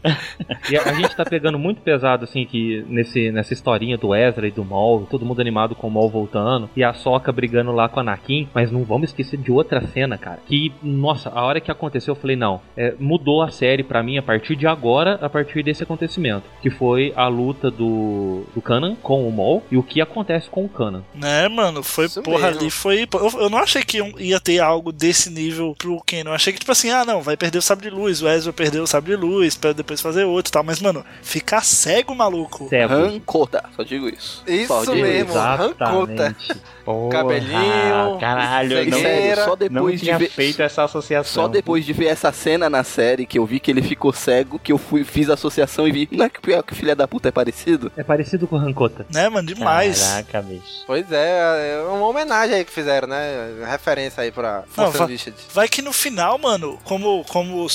E 0.71 0.77
a, 0.77 0.83
a, 0.83 0.95
gente 0.95 1.15
tá 1.15 1.25
pegando 1.25 1.59
muito 1.59 1.81
pesado, 1.81 2.25
assim, 2.25 2.45
que 2.45 2.85
nesse, 2.89 3.31
nessa 3.31 3.53
historinha 3.53 3.97
do 3.97 4.15
Ezra 4.15 4.47
e 4.47 4.51
do 4.51 4.65
Maul, 4.65 5.07
todo 5.11 5.25
mundo 5.25 5.41
animado 5.41 5.75
com 5.75 5.89
o 5.89 5.91
Maul 5.91 6.09
voltando, 6.09 6.69
e 6.77 6.85
a 6.85 6.93
Soca 6.93 7.33
brigando 7.33 7.73
lá 7.73 7.89
com 7.89 8.01
a 8.01 8.03
Anakin, 8.03 8.49
mas 8.55 8.71
não 8.71 8.85
vamos 8.85 9.11
esquecer 9.11 9.39
de 9.39 9.51
outra 9.51 9.87
cena, 9.87 10.17
cara. 10.19 10.41
Que, 10.47 10.73
nossa, 10.83 11.31
a 11.31 11.43
hora 11.43 11.61
que 11.61 11.71
aconteceu, 11.71 12.13
eu 12.13 12.21
falei, 12.21 12.37
não, 12.37 12.61
é, 12.77 12.95
mudou 12.99 13.43
a 13.43 13.51
série 13.51 13.83
pra 13.83 14.03
mim 14.03 14.19
a 14.19 14.23
partir 14.23 14.57
de 14.57 14.67
agora, 14.67 15.19
a 15.21 15.29
partir 15.29 15.63
desse 15.63 15.83
acontecimento. 15.83 16.45
Que 16.63 16.71
foi 16.71 17.13
a 17.17 17.29
luta 17.29 17.71
do, 17.71 18.45
do 18.55 18.61
Kanan 18.61 18.97
com 18.97 19.29
o 19.29 19.33
Maul 19.33 19.63
e 19.71 19.77
o 19.77 19.83
que 19.83 20.01
acontece 20.01 20.49
com 20.49 20.65
o 20.65 20.69
Kanan. 20.69 21.03
Né, 21.15 21.49
mano, 21.49 21.83
foi, 21.83 22.07
Isso 22.07 22.23
porra, 22.23 22.49
mesmo. 22.49 22.61
ali 22.61 22.71
foi. 22.71 23.03
Eu, 23.03 23.41
eu, 23.41 23.51
não 23.51 23.59
achei 23.59 23.83
que 23.83 23.99
ia 24.19 24.41
ter 24.41 24.61
algo 24.61 24.93
desse 24.93 25.31
nível 25.31 25.75
pro 25.77 26.01
Kanan. 26.07 26.31
Eu 26.31 26.35
achei 26.35 26.53
que, 26.53 26.59
tipo 26.59 26.73
assim, 26.73 26.91
ah, 26.91 27.05
não, 27.05 27.23
vai 27.23 27.37
perder 27.37 27.59
o 27.59 27.63
sabre 27.63 27.89
de 27.91 27.95
luz, 27.95 28.23
o 28.23 28.29
Ezra 28.29 28.38
perdeu 28.53 28.83
o 28.83 28.87
sabre 28.87 29.17
de 29.17 29.17
luz, 29.17 29.57
pra 29.57 29.73
depois 29.73 30.01
fazer 30.01 30.25
outro 30.25 30.51
e 30.51 30.53
tal. 30.53 30.63
Mas, 30.63 30.81
mano, 30.81 31.05
ficar 31.23 31.65
cego, 31.65 32.15
maluco. 32.15 32.69
Cego. 32.69 32.95
Rancota, 32.95 33.65
só 33.77 33.83
digo 33.83 34.09
isso. 34.09 34.43
Isso 34.47 34.95
mesmo, 34.95 35.35
rancota. 35.35 36.37
Porra, 36.89 37.11
Cabelinho, 37.11 38.19
caralho, 38.19 38.91
não, 38.91 39.45
só 39.45 39.55
depois 39.55 40.03
não 40.03 40.13
de 40.15 40.19
ver, 40.19 40.31
feito 40.31 40.63
essa 40.63 40.85
associação. 40.85 41.43
Só 41.43 41.47
depois 41.47 41.85
de 41.85 41.93
ver 41.93 42.07
essa 42.07 42.33
cena 42.33 42.71
na 42.71 42.83
série 42.83 43.27
que 43.27 43.39
eu 43.39 43.45
vi 43.45 43.61
que 43.61 43.71
ele 43.71 43.83
ficou 43.83 44.11
cego, 44.11 44.59
que 44.59 44.73
eu 44.73 44.79
fui 44.79 45.05
fiz 45.05 45.29
a 45.29 45.35
associação 45.35 45.87
e 45.87 45.93
vi, 45.93 46.09
não 46.11 46.25
é 46.25 46.31
que 46.31 46.41
pior 46.41 46.63
que 46.63 46.75
filha 46.75 46.97
da 46.97 47.07
puta 47.07 47.29
é 47.29 47.31
parecido? 47.31 47.93
É 47.95 48.03
parecido 48.03 48.47
com 48.47 48.57
Rancota. 48.57 49.05
Né, 49.13 49.29
mano, 49.29 49.47
demais. 49.47 50.01
Caraca, 50.03 50.41
bicho. 50.41 50.85
Pois 50.87 51.13
é, 51.13 51.75
é 51.75 51.83
uma 51.83 52.07
homenagem 52.07 52.57
aí 52.57 52.65
que 52.65 52.73
fizeram, 52.73 53.07
né? 53.07 53.67
Referência 53.67 54.23
aí 54.23 54.33
pra 54.33 54.65
não, 54.75 54.91
vai, 54.91 55.19
vai 55.53 55.69
que 55.69 55.83
no 55.83 55.93
final, 55.93 56.39
mano, 56.39 56.79
como, 56.85 57.23
como 57.29 57.67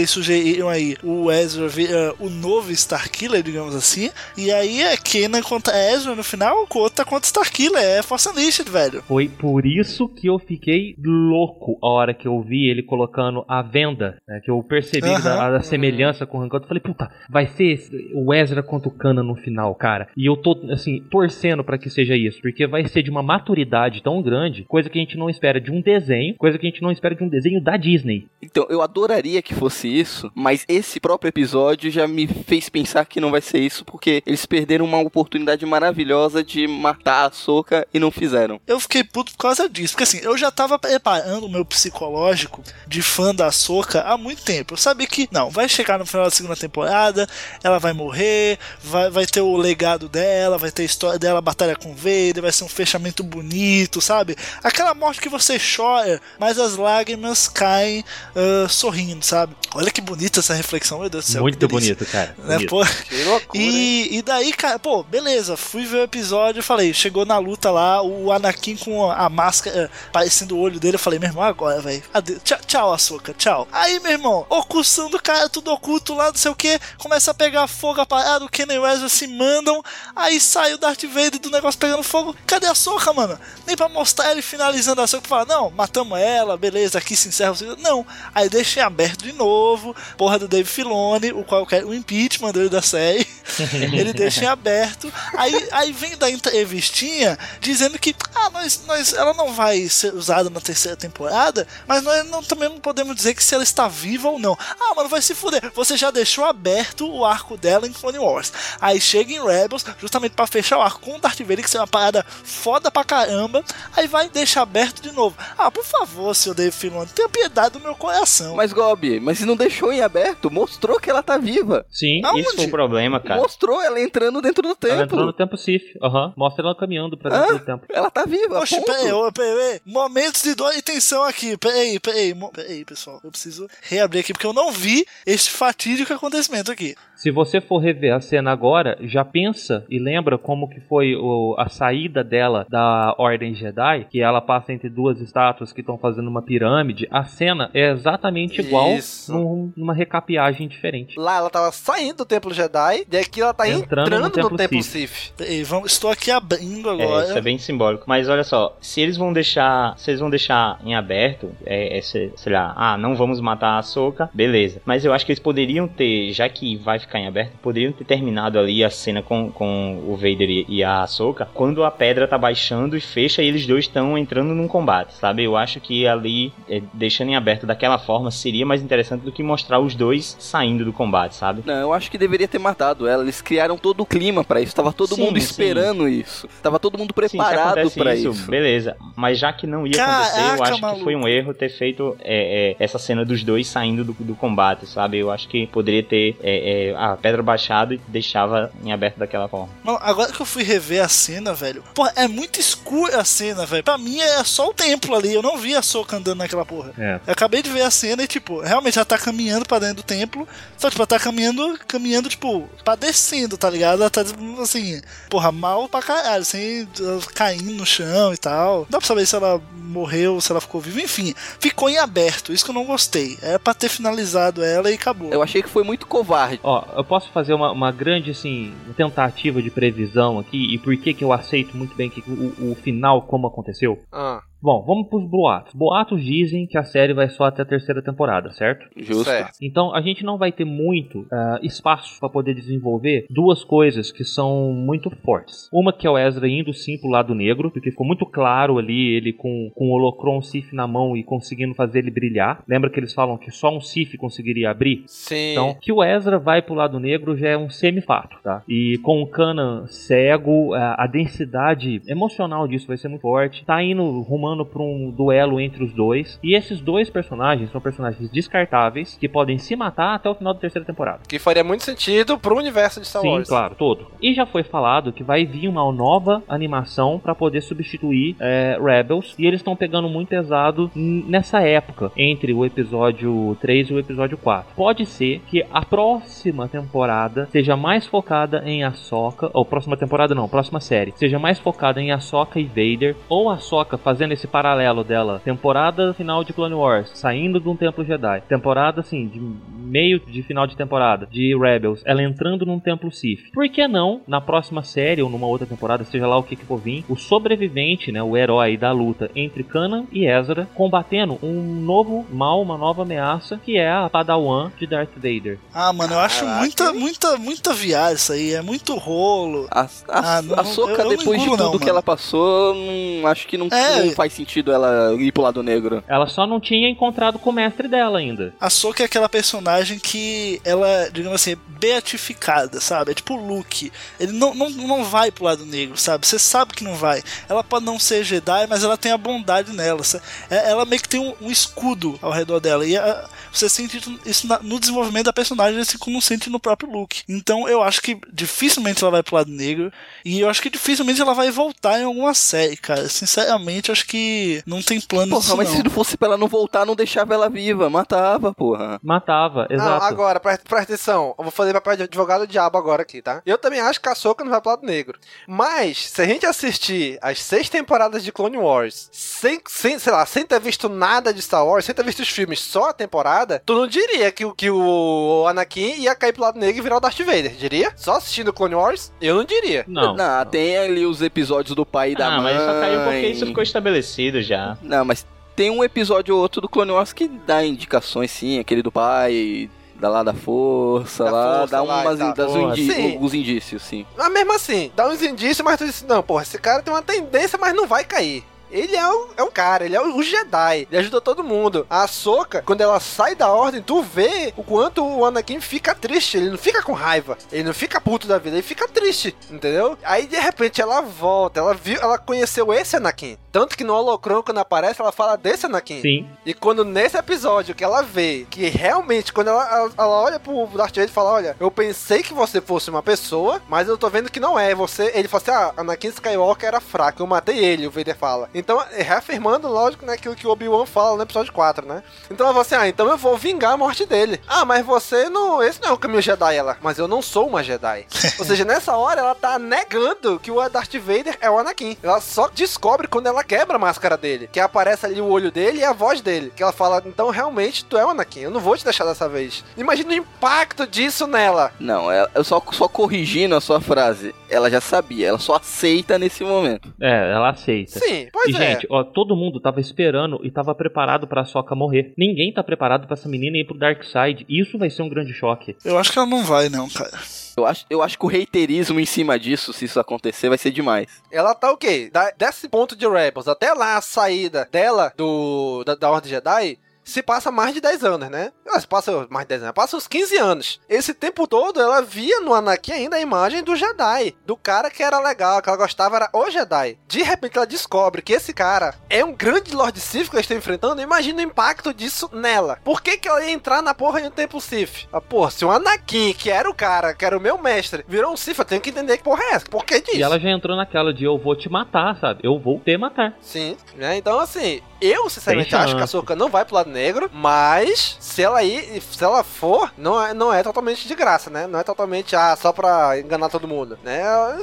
vocês 0.00 0.10
sugeriram 0.10 0.68
aí, 0.68 0.96
o 1.02 1.30
Ezra 1.30 1.68
vira 1.68 2.14
o 2.18 2.30
novo 2.30 2.70
Starkiller, 2.72 3.42
digamos 3.42 3.74
assim, 3.74 4.10
e 4.36 4.50
aí 4.50 4.80
é 4.80 4.96
Kenan 4.96 5.42
contra 5.42 5.76
Ezra 5.92 6.14
no 6.14 6.22
final, 6.22 6.66
Kota 6.66 7.04
contra 7.04 7.26
Starkiller, 7.26 7.82
é 7.82 8.02
Força 8.02 8.30
Unleashed, 8.30 8.70
velho. 8.70 9.02
Foi 9.02 9.28
por 9.28 9.66
isso 9.66 10.08
que 10.08 10.28
eu 10.28 10.38
fiquei 10.38 10.94
louco 11.04 11.78
a 11.82 11.88
hora 11.88 12.14
que 12.14 12.26
eu 12.26 12.40
vi 12.40 12.70
ele 12.70 12.82
colocando 12.82 13.44
a 13.46 13.60
venda, 13.60 14.16
né, 14.26 14.40
que 14.42 14.50
eu 14.50 14.62
percebi 14.62 15.08
uh 15.08 15.16
-huh. 15.16 15.28
a, 15.28 15.56
a, 15.56 15.60
semelhança 15.60 16.24
com 16.24 16.38
o 16.38 16.40
Rancor. 16.40 16.60
Eu 16.62 16.68
falei, 16.68 16.82
puta, 16.82 17.10
vai 17.28 17.46
ser 17.46 17.78
o 18.14 18.32
Ezra 18.32 18.62
contra 18.62 18.88
o 18.88 18.92
Kana 18.92 19.22
no 19.22 19.34
final, 19.36 19.74
cara. 19.74 20.08
E 20.16 20.26
eu 20.26 20.36
tô, 20.36 20.52
assim, 20.70 21.00
torcendo 21.10 21.62
para 21.62 21.78
que 21.78 21.90
seja 21.90 22.16
isso, 22.16 22.40
porque 22.40 22.66
vai 22.66 22.86
ser 22.86 23.02
de 23.02 23.10
uma 23.10 23.22
maturidade 23.22 24.02
tão 24.02 24.22
grande, 24.22 24.64
coisa 24.64 24.88
que 24.88 24.98
a 24.98 25.02
gente 25.02 25.18
não 25.18 25.28
espera 25.28 25.60
de 25.60 25.70
um 25.70 25.82
desenho, 25.82 26.34
coisa 26.36 26.58
que 26.58 26.66
a 26.66 26.70
gente 26.70 26.82
não 26.82 26.90
espera 26.90 27.14
de 27.14 27.22
um 27.22 27.28
desenho 27.28 27.60
da 27.60 27.76
Disney. 27.76 28.26
Então, 28.42 28.66
eu 28.70 28.80
adoraria 28.80 29.42
que 29.42 29.54
fosse 29.54 29.89
isso, 29.90 30.30
mas 30.34 30.64
esse 30.68 31.00
próprio 31.00 31.28
episódio 31.28 31.90
já 31.90 32.06
me 32.06 32.26
fez 32.26 32.68
pensar 32.68 33.04
que 33.04 33.20
não 33.20 33.30
vai 33.30 33.40
ser 33.40 33.58
isso, 33.58 33.84
porque 33.84 34.22
eles 34.26 34.46
perderam 34.46 34.84
uma 34.84 34.98
oportunidade 34.98 35.64
maravilhosa 35.66 36.42
de 36.42 36.66
matar 36.66 37.28
a 37.28 37.32
Soca 37.32 37.86
e 37.92 37.98
não 37.98 38.10
fizeram. 38.10 38.60
Eu 38.66 38.80
fiquei 38.80 39.04
puto 39.04 39.32
por 39.32 39.38
causa 39.38 39.68
disso, 39.68 39.94
porque 39.94 40.04
assim, 40.04 40.20
eu 40.22 40.36
já 40.36 40.50
tava 40.50 40.78
preparando 40.78 41.46
o 41.46 41.48
meu 41.48 41.64
psicológico 41.64 42.62
de 42.86 43.02
fã 43.02 43.34
da 43.34 43.50
Soca 43.50 44.02
há 44.02 44.16
muito 44.16 44.42
tempo. 44.42 44.74
Eu 44.74 44.78
sabia 44.78 45.06
que, 45.06 45.28
não, 45.30 45.50
vai 45.50 45.68
chegar 45.68 45.98
no 45.98 46.06
final 46.06 46.24
da 46.24 46.30
segunda 46.30 46.56
temporada, 46.56 47.28
ela 47.62 47.78
vai 47.78 47.92
morrer, 47.92 48.58
vai, 48.82 49.10
vai 49.10 49.26
ter 49.26 49.40
o 49.40 49.56
legado 49.56 50.08
dela, 50.08 50.58
vai 50.58 50.70
ter 50.70 50.82
a 50.82 50.86
história 50.86 51.18
dela, 51.18 51.38
a 51.38 51.42
batalha 51.42 51.76
com 51.76 51.94
Vader, 51.94 52.42
vai 52.42 52.52
ser 52.52 52.64
um 52.64 52.68
fechamento 52.68 53.22
bonito, 53.22 54.00
sabe? 54.00 54.36
Aquela 54.62 54.94
morte 54.94 55.20
que 55.20 55.28
você 55.28 55.58
chora, 55.58 56.20
mas 56.38 56.58
as 56.58 56.76
lágrimas 56.76 57.48
caem 57.48 58.04
uh, 58.34 58.68
sorrindo, 58.68 59.24
sabe? 59.24 59.54
Olha 59.80 59.90
que 59.90 60.02
bonita 60.02 60.40
essa 60.40 60.52
reflexão, 60.52 60.98
meu 60.98 61.08
Deus 61.08 61.24
do 61.24 61.32
céu. 61.32 61.40
Muito 61.40 61.66
bonito, 61.66 62.04
cara. 62.04 62.36
Né, 62.36 62.56
bonito. 62.56 62.68
Pô? 62.68 62.84
Que 63.08 63.24
loucura. 63.24 63.62
E, 63.62 64.18
e 64.18 64.20
daí, 64.20 64.52
cara, 64.52 64.78
pô, 64.78 65.02
beleza, 65.02 65.56
fui 65.56 65.86
ver 65.86 65.96
o 65.96 66.02
episódio, 66.02 66.62
falei, 66.62 66.92
chegou 66.92 67.24
na 67.24 67.38
luta 67.38 67.70
lá, 67.70 68.02
o 68.02 68.30
Anakin 68.30 68.76
com 68.76 69.10
a 69.10 69.30
máscara 69.30 69.90
parecendo 70.12 70.54
o 70.54 70.60
olho 70.60 70.78
dele, 70.78 70.96
eu 70.96 70.98
falei, 70.98 71.18
meu 71.18 71.30
irmão, 71.30 71.42
agora, 71.42 71.80
velho. 71.80 72.02
Tchau, 72.44 72.58
tchau, 72.66 72.92
açúcar, 72.92 73.32
tchau. 73.38 73.66
Aí, 73.72 73.98
meu 74.00 74.12
irmão, 74.12 74.44
ocultando 74.50 75.16
o 75.16 75.22
cara, 75.22 75.48
tudo 75.48 75.72
oculto 75.72 76.12
lá, 76.12 76.26
não 76.28 76.36
sei 76.36 76.50
o 76.50 76.54
que, 76.54 76.78
começa 76.98 77.30
a 77.30 77.34
pegar 77.34 77.66
fogo, 77.66 78.02
a 78.02 78.06
parada, 78.06 78.44
o 78.44 78.50
Ken 78.50 78.66
o 78.66 78.86
Ezra 78.86 79.08
se 79.08 79.26
mandam, 79.26 79.82
aí 80.14 80.38
sai 80.38 80.74
o 80.74 80.78
Darth 80.78 81.04
Vader 81.04 81.40
do 81.40 81.50
negócio 81.50 81.80
pegando 81.80 82.02
fogo. 82.02 82.36
Cadê 82.46 82.66
a 82.66 82.74
soca, 82.74 83.14
mano? 83.14 83.38
Nem 83.66 83.76
pra 83.76 83.88
mostrar 83.88 84.30
ele 84.30 84.42
finalizando 84.42 85.00
a 85.00 85.06
soca, 85.06 85.22
pra 85.22 85.28
falar, 85.30 85.46
não, 85.46 85.70
matamos 85.70 86.18
ela, 86.18 86.58
beleza, 86.58 86.98
aqui 86.98 87.16
se 87.16 87.28
encerra 87.28 87.52
o 87.52 87.76
Não, 87.80 88.06
aí 88.34 88.50
deixei 88.50 88.82
aberto 88.82 89.24
de 89.24 89.32
novo, 89.32 89.69
porra 90.16 90.38
do 90.38 90.48
Dave 90.48 90.68
Filoni, 90.68 91.32
o 91.32 91.44
qual 91.44 91.60
eu 91.60 91.66
quero 91.66 91.88
o 91.88 91.94
impeachment 91.94 92.52
dele 92.52 92.68
da 92.68 92.82
série. 92.82 93.26
ele 93.92 94.12
deixa 94.12 94.44
em 94.44 94.48
aberto. 94.48 95.12
Aí, 95.36 95.68
aí 95.72 95.92
vem 95.92 96.16
da 96.16 96.30
entrevistinha 96.30 97.38
dizendo 97.60 97.98
que 97.98 98.14
ah, 98.34 98.50
nós, 98.50 98.82
nós, 98.86 99.12
ela 99.12 99.34
não 99.34 99.52
vai 99.52 99.88
ser 99.88 100.14
usada 100.14 100.48
na 100.48 100.60
terceira 100.60 100.96
temporada, 100.96 101.66
mas 101.86 102.02
nós 102.02 102.26
não, 102.28 102.42
também 102.42 102.68
não 102.68 102.80
podemos 102.80 103.14
dizer 103.14 103.34
que 103.34 103.42
se 103.42 103.54
ela 103.54 103.64
está 103.64 103.88
viva 103.88 104.28
ou 104.28 104.38
não. 104.38 104.56
Ah, 104.80 104.94
mano, 104.94 105.08
vai 105.08 105.20
se 105.20 105.34
fuder. 105.34 105.70
Você 105.74 105.96
já 105.96 106.10
deixou 106.10 106.44
aberto 106.44 107.10
o 107.10 107.24
arco 107.24 107.56
dela 107.56 107.86
em 107.86 107.92
Clone 107.92 108.18
Wars. 108.18 108.52
Aí 108.80 109.00
chega 109.00 109.32
em 109.32 109.44
Rebels, 109.44 109.84
justamente 110.00 110.32
para 110.32 110.46
fechar 110.46 110.78
o 110.78 110.82
arco 110.82 111.00
com 111.00 111.16
o 111.16 111.18
Darth 111.18 111.40
Vader, 111.40 111.68
que 111.68 111.76
é 111.76 111.80
uma 111.80 111.86
parada 111.86 112.24
foda 112.44 112.90
pra 112.90 113.04
caramba. 113.04 113.64
Aí 113.96 114.06
vai 114.06 114.28
deixar 114.28 114.62
aberto 114.62 115.02
de 115.02 115.12
novo. 115.12 115.36
Ah, 115.58 115.70
por 115.70 115.84
favor, 115.84 116.34
seu 116.34 116.54
Dave 116.54 116.72
Filoni, 116.72 117.10
tenha 117.14 117.28
piedade 117.28 117.74
do 117.74 117.80
meu 117.80 117.94
coração. 117.94 118.56
Mas, 118.56 118.72
Gobi, 118.72 119.20
mas 119.20 119.38
se 119.38 119.44
não 119.44 119.56
deixou 119.60 119.92
em 119.92 120.00
aberto, 120.00 120.50
mostrou 120.50 120.98
que 120.98 121.10
ela 121.10 121.22
tá 121.22 121.38
viva. 121.38 121.84
Sim, 121.90 122.20
Aonde? 122.24 122.40
isso 122.40 122.56
foi 122.56 122.66
o 122.66 122.70
problema, 122.70 123.20
cara. 123.20 123.40
Mostrou 123.40 123.80
ela 123.80 124.00
entrando 124.00 124.40
dentro 124.40 124.62
do 124.66 124.74
tempo. 124.74 124.94
Ela 124.94 125.04
entrou 125.04 125.26
no 125.26 125.32
tempo 125.32 125.56
Sif. 125.56 125.96
Aham. 126.02 126.26
Uhum. 126.26 126.32
Mostra 126.36 126.64
ela 126.64 126.74
caminhando 126.74 127.16
pra 127.16 127.30
dentro 127.30 127.56
ah, 127.56 127.58
do 127.58 127.64
tempo. 127.64 127.86
Ela 127.90 128.10
tá 128.10 128.24
viva. 128.24 128.58
Poxa, 128.58 128.80
peraí, 128.82 129.10
peraí, 129.32 129.80
Momentos 129.84 130.42
de 130.42 130.54
dor 130.54 130.74
e 130.74 130.82
tensão 130.82 131.22
aqui. 131.24 131.56
Peraí, 131.56 131.98
peraí. 132.00 132.34
Peraí, 132.52 132.84
pessoal. 132.84 133.20
Eu 133.22 133.30
preciso 133.30 133.68
reabrir 133.82 134.20
aqui 134.20 134.32
porque 134.32 134.46
eu 134.46 134.52
não 134.52 134.72
vi 134.72 135.06
este 135.26 135.50
fatídico 135.50 136.12
acontecimento 136.12 136.70
aqui. 136.70 136.94
Se 137.20 137.30
você 137.30 137.60
for 137.60 137.76
rever 137.76 138.14
a 138.14 138.20
cena 138.22 138.50
agora, 138.50 138.96
já 139.02 139.22
pensa 139.22 139.84
e 139.90 139.98
lembra 139.98 140.38
como 140.38 140.70
que 140.70 140.80
foi 140.80 141.14
o, 141.14 141.54
a 141.58 141.68
saída 141.68 142.24
dela 142.24 142.66
da 142.66 143.14
Ordem 143.18 143.54
Jedi, 143.54 144.06
que 144.10 144.22
ela 144.22 144.40
passa 144.40 144.72
entre 144.72 144.88
duas 144.88 145.20
estátuas 145.20 145.70
que 145.70 145.80
estão 145.82 145.98
fazendo 145.98 146.28
uma 146.28 146.40
pirâmide. 146.40 147.06
A 147.10 147.24
cena 147.24 147.70
é 147.74 147.90
exatamente 147.90 148.62
igual 148.62 148.88
num, 149.28 149.70
numa 149.76 149.92
recapeagem 149.92 150.66
diferente. 150.66 151.20
Lá 151.20 151.36
ela 151.36 151.50
tava 151.50 151.70
saindo 151.72 152.16
do 152.16 152.24
Templo 152.24 152.54
Jedi, 152.54 153.04
e 153.12 153.16
aqui 153.18 153.42
ela 153.42 153.52
tá 153.52 153.68
entrando, 153.68 154.06
entrando 154.06 154.22
no, 154.22 154.30
Templo, 154.30 154.56
Templo 154.56 154.82
Sith. 154.82 155.34
Sith. 155.36 155.66
Vamos, 155.66 155.92
estou 155.92 156.10
aqui 156.10 156.30
abrindo 156.30 156.88
agora. 156.88 157.26
É, 157.26 157.28
isso 157.28 157.38
é 157.38 157.42
bem 157.42 157.58
simbólico. 157.58 158.04
Mas 158.06 158.30
olha 158.30 158.44
só, 158.44 158.78
se 158.80 158.98
eles 158.98 159.18
vão 159.18 159.30
deixar, 159.30 159.94
se 159.98 160.10
eles 160.10 160.20
vão 160.20 160.30
deixar 160.30 160.80
em 160.82 160.94
aberto, 160.94 161.50
é, 161.66 161.98
é 161.98 162.00
sei 162.00 162.32
lá, 162.46 162.72
ah, 162.74 162.96
não 162.96 163.14
vamos 163.14 163.42
matar 163.42 163.76
a 163.76 163.82
Soca, 163.82 164.30
beleza. 164.32 164.80
Mas 164.86 165.04
eu 165.04 165.12
acho 165.12 165.26
que 165.26 165.32
eles 165.32 165.38
poderiam 165.38 165.86
ter, 165.86 166.32
já 166.32 166.48
que 166.48 166.78
vai 166.78 166.98
ficar 166.98 167.09
em 167.18 167.26
aberto, 167.26 167.52
poderiam 167.62 167.92
ter 167.92 168.04
terminado 168.04 168.58
ali 168.58 168.84
a 168.84 168.90
cena 168.90 169.22
com, 169.22 169.50
com 169.50 170.02
o 170.06 170.14
Vader 170.16 170.64
e 170.68 170.82
a 170.82 171.02
Ahsoka 171.02 171.48
quando 171.54 171.84
a 171.84 171.90
pedra 171.90 172.28
tá 172.28 172.38
baixando 172.38 172.96
e 172.96 173.00
fecha 173.00 173.42
e 173.42 173.48
eles 173.48 173.66
dois 173.66 173.84
estão 173.84 174.16
entrando 174.16 174.54
num 174.54 174.68
combate, 174.68 175.14
sabe? 175.14 175.44
Eu 175.44 175.56
acho 175.56 175.80
que 175.80 176.06
ali, 176.06 176.52
é, 176.68 176.82
deixando 176.92 177.30
em 177.30 177.36
aberto 177.36 177.66
daquela 177.66 177.98
forma, 177.98 178.30
seria 178.30 178.64
mais 178.64 178.82
interessante 178.82 179.22
do 179.22 179.32
que 179.32 179.42
mostrar 179.42 179.78
os 179.80 179.94
dois 179.94 180.36
saindo 180.38 180.84
do 180.84 180.92
combate, 180.92 181.34
sabe? 181.34 181.62
Não, 181.64 181.74
eu 181.74 181.92
acho 181.92 182.10
que 182.10 182.18
deveria 182.18 182.48
ter 182.48 182.58
matado 182.58 183.06
ela. 183.06 183.22
Eles 183.22 183.40
criaram 183.40 183.76
todo 183.76 184.02
o 184.02 184.06
clima 184.06 184.44
pra 184.44 184.60
isso. 184.60 184.74
Tava 184.74 184.92
todo 184.92 185.14
Sim, 185.14 185.22
mundo 185.22 185.40
sim. 185.40 185.46
esperando 185.46 186.08
isso. 186.08 186.48
Tava 186.62 186.78
todo 186.78 186.98
mundo 186.98 187.10
Sim, 187.10 187.38
preparado 187.38 187.90
pra 187.92 188.14
isso, 188.14 188.30
isso. 188.30 188.50
Beleza. 188.50 188.96
Mas 189.16 189.38
já 189.38 189.52
que 189.52 189.66
não 189.66 189.86
ia 189.86 190.02
acontecer, 190.02 190.40
eu 190.40 190.58
Caraca, 190.58 190.86
acho 190.86 190.96
que 190.98 191.04
foi 191.04 191.16
um 191.16 191.28
erro 191.28 191.54
ter 191.54 191.68
feito 191.68 192.16
é, 192.20 192.76
é, 192.78 192.84
essa 192.84 192.98
cena 192.98 193.24
dos 193.24 193.42
dois 193.42 193.66
saindo 193.66 194.04
do, 194.04 194.12
do 194.12 194.34
combate, 194.34 194.86
sabe? 194.86 195.18
Eu 195.18 195.30
acho 195.30 195.48
que 195.48 195.66
poderia 195.66 196.02
ter 196.02 196.36
é, 196.42 196.88
é, 196.88 196.96
a 197.00 197.16
pedra 197.16 197.42
baixada 197.42 197.94
e 197.94 198.00
deixava 198.08 198.70
em 198.84 198.92
aberto 198.92 199.18
daquela 199.18 199.48
forma. 199.48 199.68
Mano, 199.82 199.98
agora 200.02 200.32
que 200.32 200.40
eu 200.40 200.46
fui 200.46 200.62
rever 200.62 201.02
a 201.02 201.08
cena, 201.08 201.54
velho, 201.54 201.82
porra, 201.94 202.12
é 202.14 202.28
muito 202.28 202.60
escura 202.60 203.20
a 203.20 203.24
cena, 203.24 203.64
velho. 203.64 203.82
Pra 203.82 203.96
mim 203.96 204.20
é 204.20 204.44
só 204.44 204.68
o 204.68 204.74
templo 204.74 205.14
ali. 205.14 205.32
Eu 205.32 205.42
não 205.42 205.56
vi 205.56 205.74
a 205.74 205.82
Soca 205.82 206.16
andando 206.16 206.38
naquela 206.38 206.64
porra. 206.64 206.92
É. 206.98 207.20
Eu 207.26 207.32
acabei 207.32 207.62
de 207.62 207.70
ver 207.70 207.82
a 207.82 207.90
cena 207.90 208.22
e, 208.22 208.26
tipo, 208.26 208.60
realmente 208.60 208.98
ela 208.98 209.04
tá 209.04 209.16
caminhando 209.16 209.64
pra 209.64 209.78
dentro 209.78 209.96
do 209.96 210.02
templo. 210.02 210.46
Só, 210.76 210.90
tipo, 210.90 211.00
ela 211.00 211.06
tá 211.06 211.18
caminhando, 211.18 211.78
caminhando, 211.88 212.28
tipo, 212.28 212.68
padecendo, 212.84 213.56
tá 213.56 213.70
ligado? 213.70 214.00
Ela 214.00 214.10
tá, 214.10 214.24
tipo, 214.24 214.60
assim, 214.60 215.00
porra, 215.28 215.50
mal 215.50 215.88
pra 215.88 216.02
caralho, 216.02 216.42
assim, 216.42 216.86
caindo 217.34 217.72
no 217.72 217.86
chão 217.86 218.34
e 218.34 218.36
tal. 218.36 218.80
Não 218.80 218.86
dá 218.90 218.98
pra 218.98 219.06
saber 219.06 219.26
se 219.26 219.34
ela 219.36 219.60
morreu, 219.72 220.40
se 220.40 220.52
ela 220.52 220.60
ficou 220.60 220.80
viva. 220.80 221.00
Enfim, 221.00 221.34
ficou 221.58 221.88
em 221.88 221.98
aberto. 221.98 222.52
Isso 222.52 222.64
que 222.64 222.70
eu 222.70 222.74
não 222.74 222.84
gostei. 222.84 223.38
Era 223.42 223.58
pra 223.58 223.74
ter 223.74 223.88
finalizado 223.88 224.62
ela 224.62 224.90
e 224.90 224.94
acabou. 224.94 225.30
Eu 225.32 225.42
achei 225.42 225.62
que 225.62 225.68
foi 225.68 225.82
muito 225.82 226.06
covarde. 226.06 226.60
Ó, 226.62 226.84
eu 226.96 227.04
posso 227.04 227.30
fazer 227.30 227.54
uma, 227.54 227.72
uma 227.72 227.92
grande, 227.92 228.30
assim, 228.30 228.72
tentativa 228.96 229.62
de 229.62 229.70
previsão 229.70 230.38
aqui 230.38 230.74
e 230.74 230.78
por 230.78 230.96
que 230.96 231.14
que 231.14 231.24
eu 231.24 231.32
aceito 231.32 231.76
muito 231.76 231.94
bem 231.94 232.10
que 232.10 232.22
o, 232.28 232.72
o 232.72 232.74
final 232.74 233.22
como 233.22 233.46
aconteceu? 233.46 233.98
Ah, 234.12 234.42
Bom, 234.62 234.84
vamos 234.86 235.08
pros 235.08 235.24
boatos. 235.24 235.72
Boatos 235.74 236.22
dizem 236.22 236.66
que 236.66 236.76
a 236.76 236.84
série 236.84 237.14
vai 237.14 237.30
só 237.30 237.44
até 237.44 237.62
a 237.62 237.64
terceira 237.64 238.02
temporada, 238.02 238.50
certo? 238.50 238.86
Justo. 238.94 239.24
certo. 239.24 239.56
Então 239.62 239.94
a 239.94 240.02
gente 240.02 240.22
não 240.22 240.36
vai 240.36 240.52
ter 240.52 240.66
muito 240.66 241.26
ah, 241.32 241.58
espaço 241.62 242.20
para 242.20 242.28
poder 242.28 242.52
desenvolver 242.52 243.24
duas 243.30 243.64
coisas 243.64 244.12
que 244.12 244.22
são 244.22 244.70
muito 244.72 245.08
fortes. 245.24 245.66
Uma 245.72 245.94
que 245.94 246.06
é 246.06 246.10
o 246.10 246.18
Ezra 246.18 246.46
indo 246.46 246.74
sim 246.74 246.98
pro 246.98 247.08
lado 247.08 247.34
negro, 247.34 247.70
porque 247.70 247.90
ficou 247.90 248.06
muito 248.06 248.26
claro 248.26 248.76
ali 248.76 249.16
ele 249.16 249.32
com, 249.32 249.70
com 249.74 249.88
o 249.88 249.92
Holocron 249.92 250.42
Sif 250.42 250.74
na 250.74 250.86
mão 250.86 251.16
e 251.16 251.24
conseguindo 251.24 251.74
fazer 251.74 252.00
ele 252.00 252.10
brilhar. 252.10 252.62
Lembra 252.68 252.90
que 252.90 253.00
eles 253.00 253.14
falam 253.14 253.38
que 253.38 253.50
só 253.50 253.74
um 253.74 253.80
Sif 253.80 254.18
conseguiria 254.18 254.70
abrir? 254.70 255.04
sim. 255.06 255.52
Então, 255.52 255.76
que 255.80 255.92
o 255.92 256.04
Ezra 256.04 256.38
vai 256.38 256.60
pro 256.60 256.74
lado 256.74 257.00
negro 257.00 257.36
já 257.36 257.48
é 257.48 257.56
um 257.56 257.70
semi-fato, 257.70 258.36
tá? 258.42 258.62
E 258.68 258.98
com 258.98 259.22
o 259.22 259.26
Kanan 259.26 259.86
cego, 259.86 260.74
a, 260.74 261.04
a 261.04 261.06
densidade 261.06 262.02
emocional 262.06 262.68
disso 262.68 262.86
vai 262.86 262.98
ser 262.98 263.08
muito 263.08 263.22
forte. 263.22 263.64
Tá 263.64 263.82
indo 263.82 264.20
rumando 264.20 264.49
pra 264.64 264.82
um 264.82 265.10
duelo 265.10 265.60
entre 265.60 265.84
os 265.84 265.92
dois. 265.92 266.38
E 266.42 266.56
esses 266.56 266.80
dois 266.80 267.10
personagens 267.10 267.70
são 267.70 267.80
personagens 267.80 268.30
descartáveis 268.30 269.16
que 269.18 269.28
podem 269.28 269.58
se 269.58 269.74
matar 269.76 270.14
até 270.14 270.28
o 270.28 270.34
final 270.34 270.54
da 270.54 270.60
terceira 270.60 270.86
temporada. 270.86 271.20
Que 271.28 271.38
faria 271.38 271.64
muito 271.64 271.84
sentido 271.84 272.38
pro 272.38 272.56
universo 272.56 273.00
de 273.00 273.06
Star 273.06 273.22
Sim, 273.22 273.28
Wars. 273.28 273.48
claro, 273.48 273.74
todo. 273.74 274.06
E 274.20 274.34
já 274.34 274.46
foi 274.46 274.62
falado 274.62 275.12
que 275.12 275.22
vai 275.22 275.44
vir 275.44 275.68
uma 275.68 275.90
nova 275.92 276.42
animação 276.48 277.18
pra 277.18 277.34
poder 277.34 277.60
substituir 277.62 278.36
é, 278.40 278.78
Rebels. 278.80 279.34
E 279.38 279.46
eles 279.46 279.60
estão 279.60 279.76
pegando 279.76 280.08
muito 280.08 280.28
pesado 280.28 280.90
nessa 280.94 281.60
época, 281.60 282.12
entre 282.16 282.52
o 282.52 282.64
episódio 282.64 283.56
3 283.60 283.90
e 283.90 283.94
o 283.94 283.98
episódio 283.98 284.36
4. 284.38 284.74
Pode 284.74 285.06
ser 285.06 285.40
que 285.48 285.64
a 285.72 285.84
próxima 285.84 286.68
temporada 286.68 287.48
seja 287.50 287.76
mais 287.76 288.06
focada 288.06 288.62
em 288.64 288.84
Ahsoka, 288.84 289.50
ou 289.52 289.64
próxima 289.64 289.96
temporada 289.96 290.34
não, 290.34 290.48
próxima 290.48 290.80
série, 290.80 291.12
seja 291.16 291.38
mais 291.38 291.58
focada 291.58 292.00
em 292.00 292.10
Ahsoka 292.12 292.60
e 292.60 292.64
Vader, 292.64 293.16
ou 293.28 293.50
Ahsoka 293.50 293.98
fazendo 293.98 294.32
esse 294.32 294.39
paralelo 294.46 295.02
dela, 295.04 295.40
temporada 295.44 296.14
final 296.14 296.42
de 296.44 296.52
Clone 296.52 296.74
Wars, 296.74 297.10
saindo 297.14 297.60
de 297.60 297.68
um 297.68 297.76
templo 297.76 298.04
Jedi, 298.04 298.42
temporada 298.48 299.00
assim, 299.00 299.26
de 299.28 299.40
meio 299.40 300.20
de 300.20 300.42
final 300.42 300.66
de 300.66 300.76
temporada 300.76 301.26
de 301.30 301.56
Rebels, 301.58 302.00
ela 302.04 302.22
entrando 302.22 302.64
num 302.64 302.78
templo 302.78 303.10
Sith. 303.10 303.50
Por 303.52 303.68
que 303.68 303.86
não, 303.88 304.20
na 304.26 304.40
próxima 304.40 304.82
série 304.84 305.22
ou 305.22 305.28
numa 305.28 305.46
outra 305.46 305.66
temporada, 305.66 306.04
seja 306.04 306.26
lá 306.26 306.36
o 306.38 306.42
que 306.42 306.54
que 306.56 306.64
for 306.64 306.78
vir, 306.78 307.04
o 307.08 307.16
sobrevivente, 307.16 308.12
né, 308.12 308.22
o 308.22 308.36
herói 308.36 308.76
da 308.76 308.92
luta 308.92 309.30
entre 309.34 309.64
Kanan 309.64 310.04
e 310.12 310.26
Ezra, 310.26 310.68
combatendo 310.74 311.38
um 311.42 311.80
novo 311.82 312.24
mal, 312.30 312.62
uma 312.62 312.78
nova 312.78 313.02
ameaça, 313.02 313.58
que 313.64 313.76
é 313.76 313.90
a 313.90 314.08
Padawan 314.08 314.70
de 314.78 314.86
Darth 314.86 315.10
Vader. 315.16 315.58
Ah, 315.74 315.92
mano, 315.92 316.14
eu 316.14 316.18
acho 316.20 316.46
muita, 316.46 316.92
muita, 316.92 317.36
muita 317.36 317.74
viagem 317.74 318.14
isso 318.14 318.32
aí. 318.32 318.54
É 318.54 318.62
muito 318.62 318.94
rolo. 318.96 319.66
A, 319.70 319.82
a, 320.08 320.38
Ah, 320.38 320.42
não, 320.42 320.58
a 320.60 320.64
Soca, 320.64 320.92
eu- 320.92 320.98
eu 320.98 321.04
não 321.04 321.16
depois 321.16 321.40
de 321.42 321.48
tudo 321.48 321.62
não, 321.64 321.78
que 321.78 321.88
ela 321.88 322.02
passou, 322.02 322.74
não, 322.74 323.26
acho 323.26 323.46
que 323.48 323.56
não, 323.58 323.66
É. 323.72 324.04
não 324.04 324.10
faz 324.12 324.29
sentido 324.32 324.72
ela 324.72 325.14
ir 325.18 325.32
pro 325.32 325.42
lado 325.42 325.62
negro. 325.62 326.02
Ela 326.08 326.26
só 326.26 326.46
não 326.46 326.60
tinha 326.60 326.88
encontrado 326.88 327.38
com 327.38 327.50
o 327.50 327.52
mestre 327.52 327.88
dela 327.88 328.18
ainda. 328.18 328.52
A 328.60 328.70
Soka 328.70 329.02
é 329.02 329.06
aquela 329.06 329.28
personagem 329.28 329.98
que 329.98 330.60
ela, 330.64 331.08
digamos 331.12 331.40
assim, 331.40 331.52
é 331.52 331.56
beatificada, 331.78 332.80
sabe? 332.80 333.12
É 333.12 333.14
tipo 333.14 333.34
o 333.34 333.46
Luke. 333.46 333.92
Ele 334.18 334.32
não, 334.32 334.54
não, 334.54 334.70
não 334.70 335.04
vai 335.04 335.30
pro 335.30 335.44
lado 335.44 335.64
negro, 335.66 335.96
sabe? 335.96 336.26
Você 336.26 336.38
sabe 336.38 336.74
que 336.74 336.84
não 336.84 336.94
vai. 336.94 337.22
Ela 337.48 337.62
pode 337.64 337.84
não 337.84 337.98
ser 337.98 338.24
Jedi, 338.24 338.66
mas 338.68 338.82
ela 338.84 338.96
tem 338.96 339.12
a 339.12 339.18
bondade 339.18 339.72
nela. 339.72 340.02
sa- 340.02 340.20
é- 340.50 340.70
Ela 340.70 340.84
meio 340.84 341.00
que 341.02 341.08
tem 341.08 341.20
um, 341.20 341.34
um 341.40 341.50
escudo 341.50 342.18
ao 342.22 342.30
redor 342.30 342.60
dela. 342.60 342.86
E 342.86 342.96
a- 342.96 343.28
você 343.52 343.68
sente 343.68 344.00
isso 344.24 344.46
na- 344.46 344.60
no 344.62 344.78
desenvolvimento 344.78 345.26
da 345.26 345.32
personagem, 345.32 345.80
assim 345.80 345.98
como 345.98 346.20
sente 346.22 346.48
no 346.50 346.60
próprio 346.60 346.90
Luke. 346.90 347.22
Então 347.28 347.68
eu 347.68 347.82
acho 347.82 348.00
que 348.00 348.18
dificilmente 348.32 349.02
ela 349.02 349.10
vai 349.10 349.22
pro 349.22 349.36
lado 349.36 349.50
negro. 349.50 349.92
E 350.24 350.40
eu 350.40 350.48
acho 350.48 350.62
que 350.62 350.70
dificilmente 350.70 351.20
ela 351.20 351.34
vai 351.34 351.50
voltar 351.50 352.00
em 352.00 352.04
alguma 352.04 352.34
série, 352.34 352.76
cara. 352.76 353.08
Sinceramente, 353.08 353.88
eu 353.88 353.92
acho 353.92 354.06
que 354.06 354.19
não 354.66 354.82
tem 354.82 355.00
plano 355.00 355.30
Porra, 355.30 355.40
disso, 355.42 355.56
mas 355.56 355.68
não. 355.68 355.76
se 355.76 355.82
não 355.82 355.90
fosse 355.90 356.16
pra 356.16 356.28
ela 356.28 356.36
não 356.36 356.48
voltar, 356.48 356.84
não 356.86 356.94
deixava 356.94 357.34
ela 357.34 357.48
viva. 357.48 357.88
Matava, 357.90 358.52
porra. 358.54 358.98
Matava, 359.02 359.66
Não, 359.70 359.76
exato. 359.76 360.04
agora, 360.04 360.40
presta, 360.40 360.64
presta 360.68 360.92
atenção. 360.94 361.34
Eu 361.38 361.44
vou 361.44 361.50
fazer 361.50 361.72
papel 361.72 361.96
de 361.96 362.02
advogado 362.04 362.40
do 362.42 362.46
diabo 362.46 362.78
agora 362.78 363.02
aqui, 363.02 363.20
tá? 363.22 363.42
Eu 363.46 363.58
também 363.58 363.80
acho 363.80 364.00
que 364.00 364.08
a 364.08 364.14
Soca 364.14 364.44
não 364.44 364.50
vai 364.50 364.60
pro 364.60 364.70
lado 364.70 364.86
negro. 364.86 365.18
Mas, 365.46 366.08
se 366.10 366.22
a 366.22 366.24
gente 366.26 366.46
assistir 366.46 367.18
as 367.22 367.40
seis 367.42 367.68
temporadas 367.68 368.22
de 368.24 368.32
Clone 368.32 368.56
Wars, 368.58 369.08
sem, 369.12 369.60
sem, 369.66 369.98
sei 369.98 370.12
lá, 370.12 370.24
sem 370.26 370.44
ter 370.46 370.60
visto 370.60 370.88
nada 370.88 371.32
de 371.32 371.42
Star 371.42 371.66
Wars, 371.66 371.84
sem 371.84 371.94
ter 371.94 372.04
visto 372.04 372.20
os 372.20 372.28
filmes, 372.28 372.60
só 372.60 372.90
a 372.90 372.92
temporada, 372.92 373.62
tu 373.64 373.74
não 373.74 373.86
diria 373.86 374.30
que, 374.30 374.44
o- 374.44 374.54
que 374.54 374.70
o 374.70 375.44
Anakin 375.48 376.00
ia 376.00 376.14
cair 376.14 376.32
pro 376.32 376.42
lado 376.42 376.58
negro 376.58 376.78
e 376.78 376.82
virar 376.82 376.96
o 376.96 377.00
Darth 377.00 377.18
Vader, 377.18 377.54
diria? 377.56 377.92
Só 377.96 378.16
assistindo 378.16 378.52
Clone 378.52 378.74
Wars, 378.74 379.12
eu 379.20 379.34
não 379.36 379.44
diria. 379.44 379.84
Não. 379.88 380.14
Não, 380.14 380.44
tem 380.46 380.76
ali 380.76 381.06
os 381.06 381.22
episódios 381.22 381.74
do 381.74 381.86
pai 381.86 382.12
e 382.12 382.14
da 382.16 382.28
Ah, 382.28 382.40
mãe. 382.40 382.54
mas 382.54 382.62
só 382.64 382.80
caiu 382.80 383.00
porque 383.02 383.26
isso 383.28 383.46
ficou 383.46 383.62
estabelecido 383.62 384.09
já. 384.42 384.76
Não, 384.82 385.04
mas 385.04 385.26
tem 385.56 385.70
um 385.70 385.84
episódio 385.84 386.34
ou 386.34 386.40
outro 386.42 386.60
do 386.60 386.68
Clone 386.68 386.90
Wars 386.92 387.12
que 387.12 387.28
dá 387.28 387.64
indicações, 387.64 388.30
sim. 388.30 388.58
Aquele 388.58 388.82
do 388.82 388.90
pai, 388.92 389.68
da 389.96 390.08
lá 390.08 390.22
da 390.22 390.32
força, 390.32 391.24
Da 391.24 391.30
lá, 391.30 391.58
força 391.60 391.72
dá 391.72 391.82
lá 391.82 392.00
umas, 392.02 392.20
uns 392.20 392.34
Porra, 392.34 392.72
indi- 392.78 392.92
sim. 392.94 393.12
alguns 393.12 393.34
indícios, 393.34 393.82
sim. 393.82 394.06
Mas 394.16 394.32
mesmo 394.32 394.52
assim, 394.54 394.90
dá 394.96 395.08
uns 395.08 395.22
indícios, 395.22 395.60
mas 395.64 395.76
tu 395.78 395.84
disse, 395.86 396.06
não, 396.06 396.22
porra, 396.22 396.42
esse 396.42 396.58
cara 396.58 396.82
tem 396.82 396.92
uma 396.92 397.02
tendência, 397.02 397.58
mas 397.60 397.74
não 397.74 397.86
vai 397.86 398.04
cair. 398.04 398.44
Ele 398.72 398.94
é 398.94 399.04
o, 399.12 399.28
é 399.36 399.42
o 399.42 399.50
cara, 399.50 399.84
ele 399.84 399.96
é 399.96 400.00
o, 400.00 400.14
o 400.16 400.22
Jedi, 400.22 400.86
ele 400.88 400.96
ajuda 401.00 401.20
todo 401.20 401.42
mundo. 401.42 401.84
A 401.90 402.06
Soca, 402.06 402.62
quando 402.64 402.80
ela 402.80 403.00
sai 403.00 403.34
da 403.34 403.48
ordem, 403.50 403.82
tu 403.82 404.00
vê 404.00 404.54
o 404.56 404.62
quanto 404.62 405.04
o 405.04 405.24
Anakin 405.24 405.60
fica 405.60 405.92
triste. 405.92 406.36
Ele 406.36 406.50
não 406.50 406.56
fica 406.56 406.80
com 406.80 406.92
raiva, 406.92 407.36
ele 407.50 407.64
não 407.64 407.74
fica 407.74 408.00
puto 408.00 408.28
da 408.28 408.38
vida, 408.38 408.54
ele 408.54 408.62
fica 408.62 408.86
triste, 408.86 409.34
entendeu? 409.50 409.98
Aí 410.04 410.24
de 410.24 410.38
repente 410.38 410.80
ela 410.80 411.00
volta, 411.00 411.58
ela 411.58 411.74
viu, 411.74 411.98
ela 412.00 412.16
conheceu 412.16 412.72
esse 412.72 412.94
Anakin. 412.94 413.36
Tanto 413.52 413.76
que 413.76 413.84
no 413.84 413.94
Holocron, 413.94 414.42
quando 414.42 414.58
aparece, 414.58 415.00
ela 415.00 415.12
fala 415.12 415.36
desse 415.36 415.66
Anakin. 415.66 416.00
Sim. 416.00 416.28
E 416.46 416.54
quando 416.54 416.84
nesse 416.84 417.16
episódio 417.16 417.74
que 417.74 417.84
ela 417.84 418.02
vê 418.02 418.46
que 418.50 418.68
realmente, 418.68 419.32
quando 419.32 419.48
ela, 419.48 419.68
ela, 419.68 419.90
ela 419.96 420.22
olha 420.22 420.40
pro 420.40 420.66
Darth 420.68 420.94
Vader 420.94 421.08
e 421.08 421.12
fala: 421.12 421.30
Olha, 421.30 421.56
eu 421.58 421.70
pensei 421.70 422.22
que 422.22 422.32
você 422.32 422.60
fosse 422.60 422.90
uma 422.90 423.02
pessoa, 423.02 423.60
mas 423.68 423.88
eu 423.88 423.98
tô 423.98 424.08
vendo 424.08 424.30
que 424.30 424.40
não 424.40 424.58
é. 424.58 424.74
Você, 424.74 425.10
ele 425.14 425.28
fala 425.28 425.42
assim: 425.42 425.50
Ah, 425.50 425.72
Anakin 425.76 426.08
Skywalker 426.08 426.68
era 426.68 426.80
fraco, 426.80 427.22
eu 427.22 427.26
matei 427.26 427.58
ele, 427.58 427.86
o 427.86 427.90
Vader 427.90 428.16
fala. 428.16 428.48
Então, 428.54 428.82
é, 428.92 429.02
reafirmando, 429.02 429.68
lógico, 429.68 430.06
né, 430.06 430.14
aquilo 430.14 430.36
que 430.36 430.46
o 430.46 430.50
Obi-Wan 430.50 430.86
fala 430.86 431.16
no 431.16 431.22
episódio 431.22 431.52
4, 431.52 431.86
né? 431.86 432.02
Então 432.30 432.46
ela 432.46 432.54
fala 432.54 432.62
assim: 432.62 432.74
Ah, 432.76 432.88
então 432.88 433.08
eu 433.08 433.16
vou 433.16 433.36
vingar 433.36 433.72
a 433.72 433.76
morte 433.76 434.06
dele. 434.06 434.40
Ah, 434.46 434.64
mas 434.64 434.84
você 434.84 435.28
não. 435.28 435.62
Esse 435.62 435.80
não 435.82 435.90
é 435.90 435.92
o 435.92 435.98
caminho 435.98 436.22
Jedi, 436.22 436.54
ela. 436.54 436.76
Mas 436.80 436.98
eu 436.98 437.08
não 437.08 437.20
sou 437.20 437.48
uma 437.48 437.62
Jedi. 437.62 438.06
Ou 438.38 438.44
seja, 438.44 438.64
nessa 438.64 438.96
hora 438.96 439.20
ela 439.20 439.34
tá 439.34 439.58
negando 439.58 440.38
que 440.38 440.50
o 440.50 440.68
Darth 440.68 440.94
Vader 440.94 441.36
é 441.40 441.50
o 441.50 441.58
Anakin. 441.58 441.96
Ela 442.02 442.20
só 442.20 442.48
descobre 442.48 443.08
quando 443.08 443.26
ela 443.26 443.39
quebra 443.44 443.76
a 443.76 443.78
máscara 443.78 444.16
dele. 444.16 444.48
Que 444.52 444.60
aparece 444.60 445.06
ali 445.06 445.20
o 445.20 445.28
olho 445.28 445.50
dele 445.50 445.78
e 445.80 445.84
a 445.84 445.92
voz 445.92 446.20
dele. 446.20 446.52
Que 446.54 446.62
ela 446.62 446.72
fala, 446.72 447.02
então 447.06 447.30
realmente 447.30 447.84
tu 447.84 447.96
é 447.96 448.04
o 448.04 448.10
Anakin. 448.10 448.40
Eu 448.40 448.50
não 448.50 448.60
vou 448.60 448.76
te 448.76 448.84
deixar 448.84 449.04
dessa 449.04 449.28
vez. 449.28 449.64
Imagina 449.76 450.10
o 450.10 450.14
impacto 450.14 450.86
disso 450.86 451.26
nela. 451.26 451.72
Não, 451.78 452.10
ela- 452.10 452.30
eu 452.34 452.44
só, 452.44 452.62
só 452.72 452.88
corrigindo 452.88 453.54
a 453.54 453.60
sua 453.60 453.80
frase. 453.80 454.34
Ela 454.48 454.70
já 454.70 454.80
sabia, 454.80 455.28
ela 455.28 455.38
só 455.38 455.56
aceita 455.56 456.18
nesse 456.18 456.42
momento. 456.42 456.92
É, 457.00 457.32
ela 457.32 457.50
aceita. 457.50 457.98
Sim, 458.00 458.28
pois 458.32 458.48
e, 458.54 458.56
é. 458.56 458.70
gente, 458.72 458.86
ó, 458.90 459.04
todo 459.04 459.36
mundo 459.36 459.60
tava 459.60 459.80
esperando 459.80 460.40
e 460.42 460.50
tava 460.50 460.74
preparado 460.74 461.26
pra 461.26 461.44
Soca 461.44 461.74
morrer. 461.74 462.12
Ninguém 462.18 462.52
tá 462.52 462.62
preparado 462.62 463.06
pra 463.06 463.14
essa 463.14 463.28
menina 463.28 463.56
ir 463.56 463.64
pro 463.64 463.78
Dark 463.78 464.02
Side. 464.04 464.44
Isso 464.48 464.76
vai 464.78 464.90
ser 464.90 465.02
um 465.02 465.08
grande 465.08 465.32
choque. 465.32 465.76
Eu 465.84 465.98
acho 465.98 466.12
que 466.12 466.18
ela 466.18 466.26
não 466.28 466.42
vai, 466.44 466.68
não, 466.68 466.88
cara. 466.88 467.18
Eu 467.56 467.66
acho, 467.66 467.86
eu 467.90 468.02
acho 468.02 468.18
que 468.18 468.24
o 468.24 468.28
reiterismo 468.28 469.00
em 469.00 469.06
cima 469.06 469.38
disso, 469.38 469.72
se 469.72 469.84
isso 469.84 469.98
acontecer, 470.00 470.48
vai 470.48 470.58
ser 470.58 470.70
demais. 470.70 471.08
Ela 471.30 471.54
tá 471.54 471.70
o 471.70 471.76
quê? 471.76 472.10
Desse 472.36 472.68
ponto 472.68 472.96
de 472.96 473.08
Rebels 473.08 473.48
até 473.48 473.72
lá 473.72 473.96
a 473.96 474.00
saída 474.00 474.68
dela 474.70 475.12
do 475.16 475.82
da, 475.84 475.94
da 475.94 476.10
Ordem 476.10 476.30
Jedi. 476.30 476.78
Se 477.04 477.22
passa 477.22 477.50
mais 477.50 477.74
de 477.74 477.80
10 477.80 478.04
anos, 478.04 478.30
né? 478.30 478.52
Ela 478.64 478.80
se 478.80 478.86
passa 478.86 479.26
mais 479.30 479.44
de 479.44 479.50
10 479.50 479.62
anos, 479.62 479.74
passa 479.74 479.96
uns 479.96 480.06
15 480.06 480.36
anos. 480.36 480.80
Esse 480.88 481.14
tempo 481.14 481.46
todo 481.46 481.80
ela 481.80 482.00
via 482.02 482.40
no 482.40 482.54
Anakin 482.54 482.92
ainda 482.92 483.16
a 483.16 483.20
imagem 483.20 483.62
do 483.62 483.74
Jedi, 483.76 484.34
do 484.46 484.56
cara 484.56 484.90
que 484.90 485.02
era 485.02 485.18
legal, 485.18 485.60
que 485.60 485.68
ela 485.68 485.78
gostava 485.78 486.16
era 486.16 486.30
o 486.32 486.50
Jedi. 486.50 486.98
De 487.08 487.22
repente 487.22 487.56
ela 487.56 487.66
descobre 487.66 488.22
que 488.22 488.32
esse 488.32 488.52
cara 488.52 488.94
é 489.08 489.24
um 489.24 489.32
grande 489.32 489.74
Lord 489.74 489.98
Sith 489.98 490.28
que 490.28 490.36
ela 490.36 490.40
está 490.40 490.54
enfrentando. 490.54 491.00
Imagina 491.00 491.38
o 491.38 491.42
impacto 491.42 491.92
disso 491.92 492.30
nela. 492.32 492.78
Por 492.84 493.02
que 493.02 493.16
que 493.16 493.28
ela 493.28 493.44
ia 493.44 493.52
entrar 493.52 493.82
na 493.82 493.94
porra 493.94 494.20
de 494.20 494.28
um 494.28 494.30
tempo 494.30 494.60
Sith? 494.60 495.08
Ah, 495.12 495.20
porra, 495.20 495.50
se 495.50 495.64
o 495.64 495.70
Anakin, 495.70 496.32
que 496.34 496.50
era 496.50 496.68
o 496.68 496.74
cara, 496.74 497.14
que 497.14 497.24
era 497.24 497.36
o 497.36 497.40
meu 497.40 497.58
mestre, 497.58 498.04
virou 498.06 498.32
um 498.32 498.36
Sith, 498.36 498.58
eu 498.58 498.64
tenho 498.64 498.80
que 498.80 498.90
entender 498.90 499.16
que 499.16 499.24
porra 499.24 499.42
é 499.44 499.54
essa. 499.54 499.66
Por 499.66 499.84
que 499.84 500.00
disso? 500.00 500.18
E 500.18 500.22
ela 500.22 500.38
já 500.38 500.50
entrou 500.50 500.76
naquela 500.76 501.12
de 501.12 501.24
eu 501.24 501.38
vou 501.38 501.56
te 501.56 501.68
matar, 501.68 502.16
sabe? 502.20 502.40
Eu 502.42 502.58
vou 502.58 502.78
te 502.78 502.96
matar. 502.96 503.36
Sim, 503.40 503.76
né? 503.96 504.16
Então, 504.16 504.38
assim, 504.38 504.80
eu 505.00 505.28
sinceramente 505.30 505.74
acho 505.74 505.96
que 505.96 506.02
a. 506.02 506.10
Soca 506.10 506.34
não 506.34 506.48
vai 506.48 506.64
pro 506.64 506.74
lado 506.74 506.90
negro, 506.90 506.99
mas 507.32 508.16
se 508.20 508.42
ela 508.42 508.62
ir, 508.62 509.00
se 509.00 509.22
ela 509.22 509.42
for, 509.42 509.92
não 509.96 510.22
é, 510.22 510.34
não 510.34 510.52
é 510.52 510.62
totalmente 510.62 511.06
de 511.06 511.14
graça, 511.14 511.50
né? 511.50 511.66
Não 511.66 511.78
é 511.78 511.82
totalmente 511.82 512.34
ah, 512.36 512.56
só 512.56 512.72
pra 512.72 513.18
enganar 513.18 513.48
todo 513.48 513.68
mundo, 513.68 513.98
né? 514.02 514.22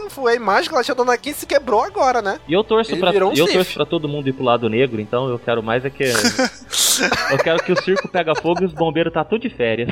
Foi 0.10 0.34
a 0.34 0.36
imagem 0.36 0.70
que 0.70 0.76
ela 0.76 0.84
tinha 0.84 0.96
do 0.96 1.02
Anakin 1.02 1.34
se 1.34 1.46
quebrou 1.46 1.84
agora, 1.84 2.22
né? 2.22 2.40
E 2.48 2.54
eu 2.54 2.64
torço 2.64 2.92
Ele 2.92 3.00
pra, 3.00 3.12
um 3.26 3.34
eu 3.34 3.48
torço 3.48 3.74
pra 3.74 3.86
todo 3.86 4.08
mundo 4.08 4.28
ir 4.30 4.34
pro 4.34 4.44
lado 4.44 4.70
negro, 4.70 5.00
então 5.02 5.30
eu 5.30 5.40
quero 5.40 5.64
mais 5.64 5.86
é 5.86 5.90
que. 5.90 6.04
eu 7.32 7.38
quero 7.38 7.64
que 7.64 7.72
o 7.72 7.82
circo 7.82 8.08
pega 8.08 8.36
fogo 8.36 8.62
e 8.62 8.66
os 8.66 8.74
bombeiros 8.74 9.14
tá 9.14 9.24
tudo 9.24 9.42
de 9.42 9.50
férias. 9.50 9.90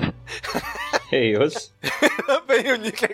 Eios. 1.11 1.73
Bem 2.47 2.71
o 2.73 2.77
Nick. 2.77 3.07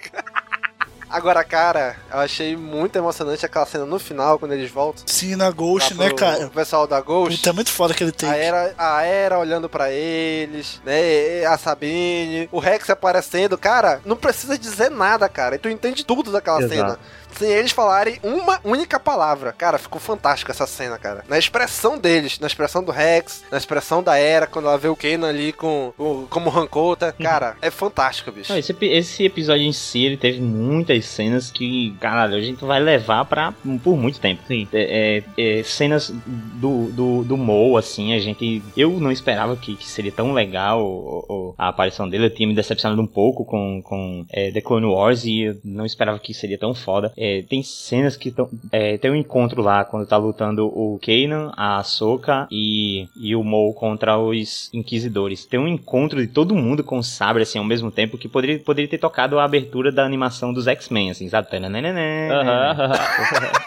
Agora, 1.12 1.44
cara, 1.44 1.98
eu 2.10 2.20
achei 2.20 2.56
muito 2.56 2.96
emocionante 2.96 3.46
aquela 3.46 3.66
cena 3.66 3.86
no 3.86 4.00
final, 4.00 4.40
quando 4.40 4.54
eles 4.54 4.72
voltam. 4.72 5.04
Sim, 5.06 5.36
na 5.36 5.52
Ghost, 5.52 5.94
né, 5.94 6.10
cara? 6.12 6.46
O 6.46 6.50
pessoal 6.50 6.88
da 6.88 7.02
Ghost. 7.02 7.38
Puta, 7.38 7.50
é 7.50 7.54
muito 7.54 7.70
foda 7.70 7.94
aquele 7.94 8.14
take. 8.14 8.32
A 8.32 8.38
Era, 8.38 8.74
a 8.78 9.04
Era 9.04 9.38
olhando 9.38 9.68
pra 9.68 9.92
eles, 9.92 10.82
né? 10.86 11.46
A 11.46 11.58
Sabine, 11.58 12.48
o 12.52 12.60
Rex 12.60 12.90
aparecendo. 12.90 13.58
Cara, 13.58 14.00
não 14.06 14.16
precisa 14.16 14.58
dizer 14.58 14.90
nada, 14.90 15.28
cara. 15.28 15.56
E 15.56 15.60
tu 15.60 15.68
entende 15.68 16.06
tudo 16.06 16.32
daquela 16.32 16.60
Exato. 16.60 16.74
cena. 16.74 17.00
Sem 17.38 17.50
eles 17.52 17.72
falarem 17.72 18.18
uma 18.24 18.60
única 18.64 19.00
palavra. 19.00 19.52
Cara, 19.54 19.78
ficou 19.78 20.00
fantástico 20.00 20.52
essa 20.52 20.68
cena, 20.68 20.98
cara. 20.98 21.24
Na 21.28 21.38
expressão 21.38 21.98
deles, 21.98 22.40
na 22.40 22.48
expressão 22.48 22.84
do 22.84 22.92
Rex, 22.92 23.44
na 23.52 23.58
expressão 23.58 24.04
da 24.04 24.18
Era, 24.18 24.48
quando 24.48 24.68
ela 24.68 24.78
vê 24.78 24.88
o 24.88 24.96
Kanan 24.96 25.30
ali 25.30 25.52
com, 25.54 25.94
o- 25.98 26.28
como 26.30 26.50
Rancota. 26.50 27.14
Cara, 27.22 27.56
é 27.62 27.70
fantástico, 27.72 28.32
bicho. 28.32 28.52
Não, 28.52 28.60
esse, 28.60 28.76
esse 28.82 29.24
episódio 29.26 29.64
em 29.66 29.74
si, 29.74 30.04
ele 30.06 30.18
teve 30.18 30.40
muitas 30.42 31.06
cenas 31.06 31.50
que, 31.52 31.96
caralho, 32.00 32.36
a 32.36 32.42
gente 32.42 32.64
vai 32.64 32.80
levar 32.80 33.26
pra, 33.26 33.54
por 33.84 33.98
muito 33.98 34.20
tempo. 34.20 34.42
Sim. 34.48 34.68
É, 34.74 35.24
é, 35.38 35.60
é, 35.60 35.64
cenas 35.64 36.10
do, 36.26 36.92
do, 36.92 37.24
do 37.24 37.38
Mo, 37.38 37.78
assim, 37.78 38.14
a 38.14 38.20
gente. 38.20 38.62
Eu 38.76 39.00
não 39.00 39.12
esperava 39.12 39.56
que, 39.56 39.76
que 39.76 39.88
seria 39.88 40.12
tão 40.12 40.34
legal 40.34 40.84
o- 40.86 41.26
o- 41.30 41.56
a 41.58 41.70
aparição 41.70 42.10
dele. 42.10 42.26
Eu 42.26 42.34
tinha 42.34 42.48
me 42.48 42.56
decepcionado 42.56 43.02
um 43.02 43.08
pouco 43.08 43.46
com, 43.46 43.82
com 43.84 44.26
é, 44.32 44.52
The 44.52 44.62
Clone 44.62 44.86
Wars 44.86 45.24
e 45.26 45.42
eu 45.44 45.58
não 45.64 45.86
esperava 45.86 46.20
que 46.20 46.34
seria 46.34 46.58
tão 46.58 46.74
foda. 46.74 47.12
É, 47.24 47.44
tem 47.48 47.62
cenas 47.62 48.18
que 48.18 48.30
estão. 48.30 48.50
É, 48.72 48.98
tem 48.98 49.12
um 49.12 49.16
encontro 49.16 49.62
lá 49.62 49.86
quando 49.86 50.08
tá 50.08 50.18
lutando 50.18 50.66
o 50.66 51.00
Kanan, 51.00 51.52
a 51.56 51.78
Ahsoka 51.78 52.48
e, 52.50 53.08
e 53.16 53.36
o 53.36 53.44
Mo 53.44 53.72
contra 53.76 54.18
os 54.18 54.72
Inquisidores. 54.74 55.46
Tem 55.46 55.60
um 55.60 55.68
encontro 55.68 56.20
de 56.20 56.26
todo 56.26 56.56
mundo 56.56 56.84
com 56.84 56.98
o 56.98 57.04
sabre, 57.04 57.44
assim, 57.44 57.60
ao 57.60 57.64
mesmo 57.64 57.92
tempo, 57.92 58.18
que 58.18 58.28
poderia, 58.28 58.58
poderia 58.58 58.90
ter 58.90 58.98
tocado 58.98 59.38
a 59.38 59.44
abertura 59.44 59.92
da 59.92 60.04
animação 60.04 60.52
dos 60.52 60.66
X-Men, 60.66 61.12
assim, 61.12 61.30
sabe? 61.30 61.48
Tananana. 61.48 61.92
Aham. 62.32 62.92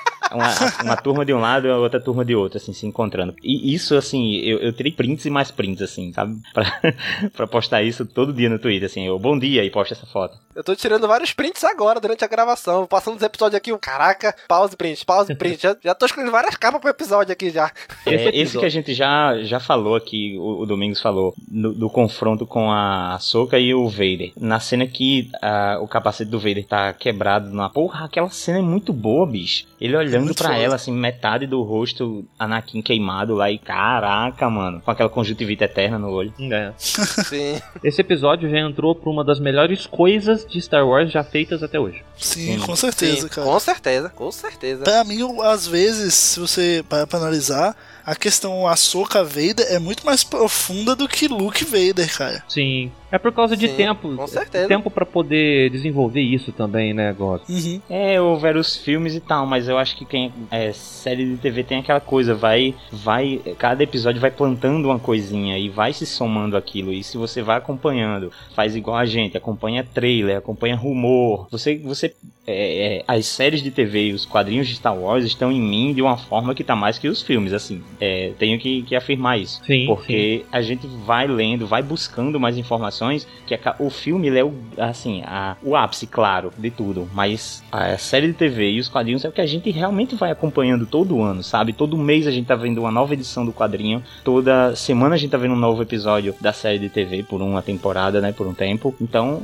uma, 0.34 0.48
uma 0.82 0.96
turma 0.96 1.24
de 1.24 1.32
um 1.32 1.40
lado 1.40 1.66
e 1.66 1.70
a 1.70 1.76
outra 1.76 2.00
turma 2.00 2.24
de 2.24 2.34
outro, 2.34 2.58
assim, 2.58 2.72
se 2.72 2.86
encontrando. 2.86 3.34
E 3.42 3.74
isso, 3.74 3.96
assim, 3.96 4.36
eu, 4.36 4.58
eu 4.58 4.72
tirei 4.72 4.92
prints 4.92 5.24
e 5.24 5.30
mais 5.30 5.50
prints, 5.50 5.82
assim, 5.82 6.12
sabe? 6.12 6.34
Pra, 6.54 6.94
pra 7.34 7.46
postar 7.46 7.82
isso 7.82 8.04
todo 8.06 8.32
dia 8.32 8.48
no 8.48 8.58
Twitter, 8.58 8.86
assim, 8.86 9.06
eu, 9.06 9.18
bom 9.18 9.38
dia, 9.38 9.64
e 9.64 9.70
posta 9.70 9.94
essa 9.94 10.06
foto. 10.06 10.36
Eu 10.54 10.62
tô 10.62 10.74
tirando 10.76 11.06
vários 11.08 11.32
prints 11.32 11.64
agora, 11.64 11.98
durante 12.00 12.24
a 12.24 12.28
gravação. 12.28 12.86
Passando 12.86 13.16
os 13.16 13.22
episódios 13.22 13.56
aqui, 13.56 13.72
o 13.72 13.78
caraca, 13.78 14.34
pause 14.48 14.76
print, 14.76 15.04
pause 15.04 15.34
print. 15.34 15.60
já, 15.62 15.76
já 15.82 15.94
tô 15.94 16.06
escolhendo 16.06 16.30
várias 16.30 16.54
capas 16.56 16.80
pro 16.80 16.90
episódio 16.90 17.32
aqui 17.32 17.50
já. 17.50 17.70
É, 18.06 18.36
esse 18.38 18.58
que 18.58 18.64
a 18.64 18.68
gente 18.68 18.94
já, 18.94 19.36
já 19.42 19.58
falou 19.58 19.96
aqui, 19.96 20.36
o, 20.38 20.60
o 20.62 20.66
Domingos 20.66 21.00
falou, 21.00 21.34
no- 21.50 21.72
do 21.74 21.90
confronto 21.90 22.46
com 22.46 22.70
a 22.70 23.18
Soca 23.20 23.58
e 23.58 23.74
o 23.74 23.88
Vader. 23.88 24.32
Na 24.38 24.60
cena 24.60 24.86
que 24.86 25.28
ah, 25.42 25.78
o 25.80 25.88
capacete 25.88 26.30
do 26.30 26.38
Vader 26.38 26.64
tá 26.66 26.92
quebrado 26.92 27.50
na 27.50 27.68
porra, 27.68 28.04
aquela 28.04 28.30
cena 28.30 28.58
é 28.58 28.62
muito 28.62 28.92
boa, 28.92 29.26
bicho. 29.26 29.66
Ele 29.80 29.96
olhando 29.96 30.23
muito 30.24 30.38
pra 30.38 30.50
foda. 30.50 30.60
ela, 30.60 30.74
assim, 30.74 30.92
metade 30.92 31.46
do 31.46 31.62
rosto 31.62 32.24
Anakin 32.38 32.82
queimado 32.82 33.34
lá 33.34 33.50
e 33.50 33.58
caraca, 33.58 34.48
mano, 34.50 34.80
com 34.80 34.90
aquela 34.90 35.08
conjuntivite 35.08 35.64
eterna 35.64 35.98
no 35.98 36.10
olho. 36.10 36.32
É. 36.38 36.72
Sim. 36.78 37.60
Esse 37.82 38.00
episódio 38.00 38.48
já 38.50 38.58
entrou 38.58 38.94
pra 38.94 39.10
uma 39.10 39.24
das 39.24 39.38
melhores 39.38 39.86
coisas 39.86 40.46
de 40.46 40.60
Star 40.60 40.86
Wars 40.86 41.10
já 41.10 41.22
feitas 41.24 41.62
até 41.62 41.78
hoje. 41.78 42.02
Sim, 42.16 42.58
com 42.60 42.76
certeza, 42.76 43.22
Sim, 43.22 43.28
cara. 43.28 43.46
Com 43.46 43.60
certeza, 43.60 44.08
com 44.10 44.30
certeza. 44.32 44.84
Pra 44.84 45.04
mim, 45.04 45.18
às 45.42 45.66
vezes, 45.66 46.14
se 46.14 46.40
você 46.40 46.84
parar 46.88 47.06
pra 47.06 47.18
analisar, 47.18 47.76
a 48.06 48.14
questão 48.14 48.66
Ahsoka 48.68 49.24
Vader 49.24 49.66
é 49.68 49.78
muito 49.78 50.04
mais 50.04 50.22
profunda 50.22 50.94
do 50.94 51.08
que 51.08 51.26
Luke 51.26 51.64
Vader, 51.64 52.16
cara. 52.16 52.44
Sim. 52.48 52.92
É 53.14 53.18
por 53.18 53.30
causa 53.30 53.56
de 53.56 53.68
Sim, 53.68 53.76
tempo. 53.76 54.16
com 54.16 54.26
certeza. 54.26 54.66
Tempo 54.66 54.90
pra 54.90 55.06
poder 55.06 55.70
desenvolver 55.70 56.20
isso 56.20 56.50
também, 56.50 56.92
né, 56.92 57.12
Gosto? 57.12 57.48
Uhum. 57.48 57.80
É, 57.88 58.20
houver 58.20 58.56
os 58.56 58.76
filmes 58.76 59.14
e 59.14 59.20
tal, 59.20 59.46
mas 59.46 59.68
eu 59.68 59.78
acho 59.78 59.96
que 59.96 60.04
quem 60.04 60.32
é 60.50 60.72
série 60.72 61.24
de 61.24 61.36
TV 61.36 61.62
tem 61.62 61.78
aquela 61.78 62.00
coisa, 62.00 62.34
vai, 62.34 62.74
vai, 62.90 63.40
cada 63.56 63.84
episódio 63.84 64.20
vai 64.20 64.32
plantando 64.32 64.86
uma 64.86 64.98
coisinha 64.98 65.56
e 65.56 65.68
vai 65.68 65.92
se 65.92 66.04
somando 66.04 66.56
aquilo. 66.56 66.92
E 66.92 67.04
se 67.04 67.16
você 67.16 67.40
vai 67.40 67.56
acompanhando, 67.56 68.32
faz 68.52 68.74
igual 68.74 68.96
a 68.96 69.06
gente, 69.06 69.36
acompanha 69.36 69.84
trailer, 69.84 70.38
acompanha 70.38 70.74
rumor, 70.74 71.46
você, 71.52 71.76
você, 71.76 72.12
é, 72.46 72.96
é, 72.96 73.04
as 73.06 73.26
séries 73.26 73.62
de 73.62 73.70
TV 73.70 74.08
e 74.08 74.12
os 74.12 74.26
quadrinhos 74.26 74.66
de 74.66 74.74
Star 74.74 74.98
Wars 74.98 75.24
estão 75.24 75.52
em 75.52 75.60
mim 75.60 75.94
de 75.94 76.02
uma 76.02 76.16
forma 76.16 76.54
que 76.54 76.64
tá 76.64 76.74
mais 76.74 76.98
que 76.98 77.06
os 77.06 77.22
filmes, 77.22 77.52
assim. 77.52 77.80
É, 78.00 78.32
tenho 78.38 78.58
que, 78.58 78.82
que 78.82 78.96
afirmar 78.96 79.38
isso. 79.38 79.60
Sim, 79.64 79.86
Porque 79.86 80.44
a 80.50 80.60
gente 80.60 80.86
vai 81.06 81.28
lendo, 81.28 81.66
vai 81.66 81.82
buscando 81.82 82.40
mais 82.40 82.58
informações, 82.58 83.03
que 83.46 83.54
a- 83.54 83.74
o 83.78 83.90
filme 83.90 84.26
ele 84.28 84.38
é 84.38 84.44
o, 84.44 84.52
assim, 84.78 85.22
a- 85.26 85.56
o 85.62 85.76
ápice, 85.76 86.06
claro, 86.06 86.52
de 86.58 86.70
tudo. 86.70 87.08
Mas 87.12 87.62
a 87.70 87.96
série 87.98 88.28
de 88.28 88.32
TV 88.34 88.70
e 88.72 88.80
os 88.80 88.88
quadrinhos 88.88 89.24
é 89.24 89.28
o 89.28 89.32
que 89.32 89.40
a 89.40 89.46
gente 89.46 89.70
realmente 89.70 90.14
vai 90.14 90.30
acompanhando 90.30 90.86
todo 90.86 91.22
ano, 91.22 91.42
sabe? 91.42 91.72
Todo 91.72 91.96
mês 91.98 92.26
a 92.26 92.30
gente 92.30 92.46
tá 92.46 92.54
vendo 92.54 92.78
uma 92.78 92.90
nova 92.90 93.12
edição 93.14 93.44
do 93.44 93.52
quadrinho, 93.52 94.02
toda 94.22 94.74
semana 94.76 95.14
a 95.14 95.18
gente 95.18 95.30
tá 95.30 95.38
vendo 95.38 95.54
um 95.54 95.58
novo 95.58 95.82
episódio 95.82 96.34
da 96.40 96.52
série 96.52 96.78
de 96.78 96.88
TV 96.88 97.22
por 97.22 97.40
uma 97.42 97.62
temporada, 97.62 98.20
né? 98.20 98.32
Por 98.32 98.46
um 98.46 98.54
tempo. 98.54 98.94
Então, 99.00 99.42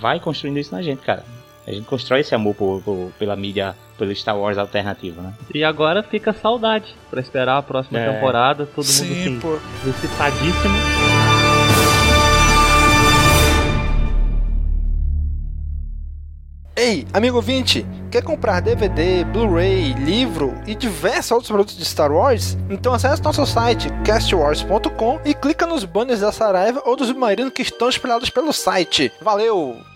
vai 0.00 0.18
construindo 0.20 0.58
isso 0.58 0.74
na 0.74 0.82
gente, 0.82 1.00
cara. 1.02 1.24
A 1.66 1.72
gente 1.72 1.84
constrói 1.86 2.20
esse 2.20 2.32
amor 2.32 2.54
por- 2.54 2.80
por- 2.82 3.10
pela 3.18 3.34
mídia, 3.34 3.74
pelo 3.98 4.14
Star 4.14 4.38
Wars 4.38 4.56
alternativo, 4.56 5.20
né? 5.20 5.32
E 5.52 5.64
agora 5.64 6.00
fica 6.00 6.32
saudade 6.32 6.94
pra 7.10 7.20
esperar 7.20 7.58
a 7.58 7.62
próxima 7.62 7.98
É. 7.98 8.12
temporada, 8.12 8.66
todo 8.66 8.84
mundo 8.84 8.86
Sim, 8.86 9.20
assim, 9.20 9.40
pô. 9.40 9.58
excitadíssimo. 9.84 11.35
Ei, 16.78 17.06
amigo 17.14 17.36
ouvinte, 17.36 17.86
quer 18.10 18.22
comprar 18.22 18.60
DVD, 18.60 19.24
Blu-ray, 19.24 19.94
livro 19.94 20.52
e 20.66 20.74
diversos 20.74 21.30
outros 21.30 21.48
produtos 21.48 21.74
de 21.74 21.84
Star 21.86 22.12
Wars? 22.12 22.54
Então 22.68 22.92
acesse 22.92 23.22
nosso 23.22 23.46
site 23.46 23.88
castwars.com 24.04 25.18
e 25.24 25.32
clica 25.32 25.66
nos 25.66 25.86
banners 25.86 26.20
da 26.20 26.30
Saraiva 26.30 26.82
ou 26.84 26.94
dos 26.94 27.06
submarinos 27.08 27.54
que 27.54 27.62
estão 27.62 27.88
espalhados 27.88 28.28
pelo 28.28 28.52
site. 28.52 29.10
Valeu! 29.22 29.95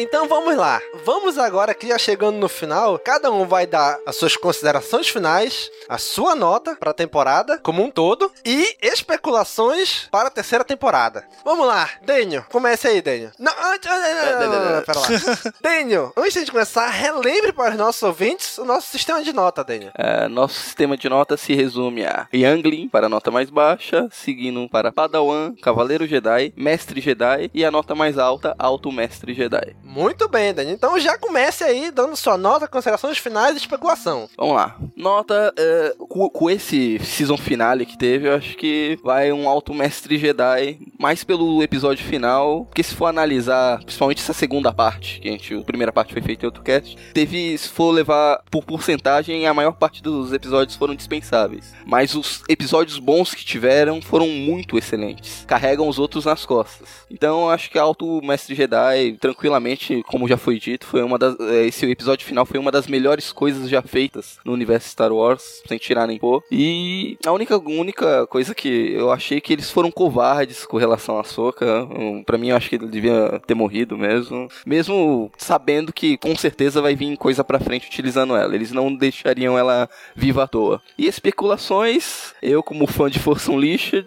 Então 0.00 0.26
vamos 0.26 0.56
lá. 0.56 0.80
Vamos 1.04 1.36
agora 1.36 1.74
que 1.74 1.88
já 1.88 1.98
chegando 1.98 2.38
no 2.38 2.48
final, 2.48 2.98
cada 2.98 3.30
um 3.30 3.46
vai 3.46 3.66
dar 3.66 3.98
as 4.06 4.16
suas 4.16 4.34
considerações 4.34 5.08
finais, 5.08 5.70
a 5.88 5.98
sua 5.98 6.34
nota 6.34 6.74
para 6.74 6.90
a 6.90 6.94
temporada 6.94 7.58
como 7.58 7.82
um 7.82 7.90
todo 7.90 8.32
e 8.42 8.76
especulações 8.80 10.08
para 10.10 10.28
a 10.28 10.30
terceira 10.30 10.64
temporada. 10.64 11.26
Vamos 11.44 11.66
lá, 11.66 11.90
Daniel, 12.02 12.46
comece 12.50 12.88
aí, 12.88 13.02
Daniel. 13.02 13.30
Não, 13.38 13.52
antes, 13.72 13.90
não, 13.90 13.98
não, 14.00 14.40
não, 14.40 14.64
não, 14.64 14.76
não, 14.76 14.82
pera 14.82 15.00
lá. 15.00 15.06
Daniel, 15.60 16.12
antes 16.16 16.32
de 16.32 16.38
a 16.38 16.40
gente 16.40 16.52
começar, 16.52 16.88
relembre 16.88 17.52
para 17.52 17.72
os 17.72 17.76
nossos 17.76 18.02
ouvintes 18.02 18.56
o 18.56 18.64
nosso 18.64 18.86
sistema 18.86 19.22
de 19.22 19.34
nota, 19.34 19.62
Daniel. 19.62 19.92
É, 19.94 20.28
nosso 20.28 20.54
sistema 20.54 20.96
de 20.96 21.10
nota 21.10 21.36
se 21.36 21.54
resume 21.54 22.06
a 22.06 22.26
Youngling 22.32 22.88
para 22.88 23.04
a 23.04 23.10
nota 23.10 23.30
mais 23.30 23.50
baixa, 23.50 24.08
seguindo 24.10 24.66
para 24.66 24.90
Padawan, 24.90 25.54
Cavaleiro 25.60 26.06
Jedi, 26.06 26.54
Mestre 26.56 27.02
Jedi 27.02 27.50
e 27.52 27.66
a 27.66 27.70
nota 27.70 27.94
mais 27.94 28.16
alta, 28.16 28.54
Alto 28.58 28.90
Mestre 28.90 29.34
Jedi. 29.34 29.76
Muito 29.90 30.28
bem, 30.28 30.54
Daniel. 30.54 30.74
Então 30.74 30.98
já 31.00 31.18
comece 31.18 31.64
aí 31.64 31.90
dando 31.90 32.14
sua 32.14 32.38
nota, 32.38 32.68
considerações 32.68 33.18
finais 33.18 33.54
e 33.54 33.58
especulação. 33.58 34.28
Vamos 34.36 34.54
lá. 34.54 34.76
Nota, 34.96 35.52
é, 35.56 35.94
com, 35.98 36.30
com 36.30 36.48
esse 36.48 36.98
season 37.00 37.36
finale 37.36 37.84
que 37.84 37.98
teve, 37.98 38.28
eu 38.28 38.34
acho 38.34 38.56
que 38.56 38.96
vai 39.02 39.32
um 39.32 39.48
Alto 39.48 39.74
Mestre 39.74 40.16
Jedi 40.16 40.78
mais 40.98 41.24
pelo 41.24 41.60
episódio 41.62 42.04
final, 42.04 42.66
porque 42.66 42.82
se 42.82 42.94
for 42.94 43.06
analisar, 43.06 43.82
principalmente 43.82 44.22
essa 44.22 44.32
segunda 44.32 44.72
parte, 44.72 45.18
que 45.20 45.28
a 45.28 45.32
gente, 45.32 45.54
a 45.54 45.62
primeira 45.62 45.92
parte 45.92 46.12
foi 46.12 46.22
feita 46.22 46.44
em 46.44 46.46
outro 46.46 46.62
cast, 46.62 46.96
teve, 47.12 47.58
se 47.58 47.68
for 47.68 47.90
levar 47.90 48.42
por 48.50 48.64
porcentagem, 48.64 49.46
a 49.46 49.54
maior 49.54 49.72
parte 49.72 50.02
dos 50.02 50.32
episódios 50.32 50.76
foram 50.76 50.94
dispensáveis. 50.94 51.74
Mas 51.84 52.14
os 52.14 52.44
episódios 52.48 52.98
bons 52.98 53.34
que 53.34 53.44
tiveram 53.44 54.00
foram 54.00 54.28
muito 54.28 54.78
excelentes. 54.78 55.44
Carregam 55.48 55.88
os 55.88 55.98
outros 55.98 56.26
nas 56.26 56.46
costas. 56.46 56.88
Então 57.10 57.50
acho 57.50 57.70
que 57.70 57.78
Alto 57.78 58.20
Mestre 58.22 58.54
Jedi, 58.54 59.16
tranquilamente, 59.20 59.79
como 60.06 60.28
já 60.28 60.36
foi 60.36 60.58
dito, 60.58 60.86
foi 60.86 61.02
uma 61.02 61.18
das. 61.18 61.38
eh, 61.40 61.66
Esse 61.66 61.86
episódio 61.90 62.26
final 62.26 62.44
foi 62.46 62.58
uma 62.58 62.70
das 62.70 62.86
melhores 62.86 63.32
coisas 63.32 63.68
já 63.68 63.82
feitas 63.82 64.38
no 64.44 64.52
universo 64.52 64.88
Star 64.88 65.12
Wars, 65.12 65.62
sem 65.66 65.78
tirar 65.78 66.06
nem 66.06 66.18
pôr. 66.18 66.42
E 66.50 67.16
a 67.26 67.32
única, 67.32 67.56
única 67.58 68.26
coisa 68.26 68.54
que 68.54 68.92
eu 68.92 69.10
achei 69.10 69.40
que 69.40 69.52
eles 69.52 69.70
foram 69.70 69.90
covardes 69.90 70.64
com 70.66 70.76
relação 70.76 71.18
a 71.18 71.24
Soka. 71.24 71.86
Pra 72.26 72.38
mim, 72.38 72.48
eu 72.50 72.56
acho 72.56 72.68
que 72.68 72.76
ele 72.76 72.88
devia 72.88 73.40
ter 73.46 73.54
morrido 73.54 73.96
mesmo. 73.96 74.48
Mesmo 74.66 75.30
sabendo 75.36 75.92
que 75.92 76.16
com 76.16 76.34
certeza 76.36 76.80
vai 76.82 76.94
vir 76.94 77.16
coisa 77.16 77.42
pra 77.44 77.60
frente 77.60 77.86
utilizando 77.88 78.36
ela. 78.36 78.54
Eles 78.54 78.72
não 78.72 78.94
deixariam 78.94 79.58
ela 79.58 79.88
viva 80.14 80.44
à 80.44 80.46
toa. 80.48 80.80
E 80.98 81.06
especulações, 81.06 82.32
eu 82.42 82.62
como 82.62 82.86
fã 82.86 83.10
de 83.10 83.18
Force 83.18 83.50
Unleashed, 83.50 84.06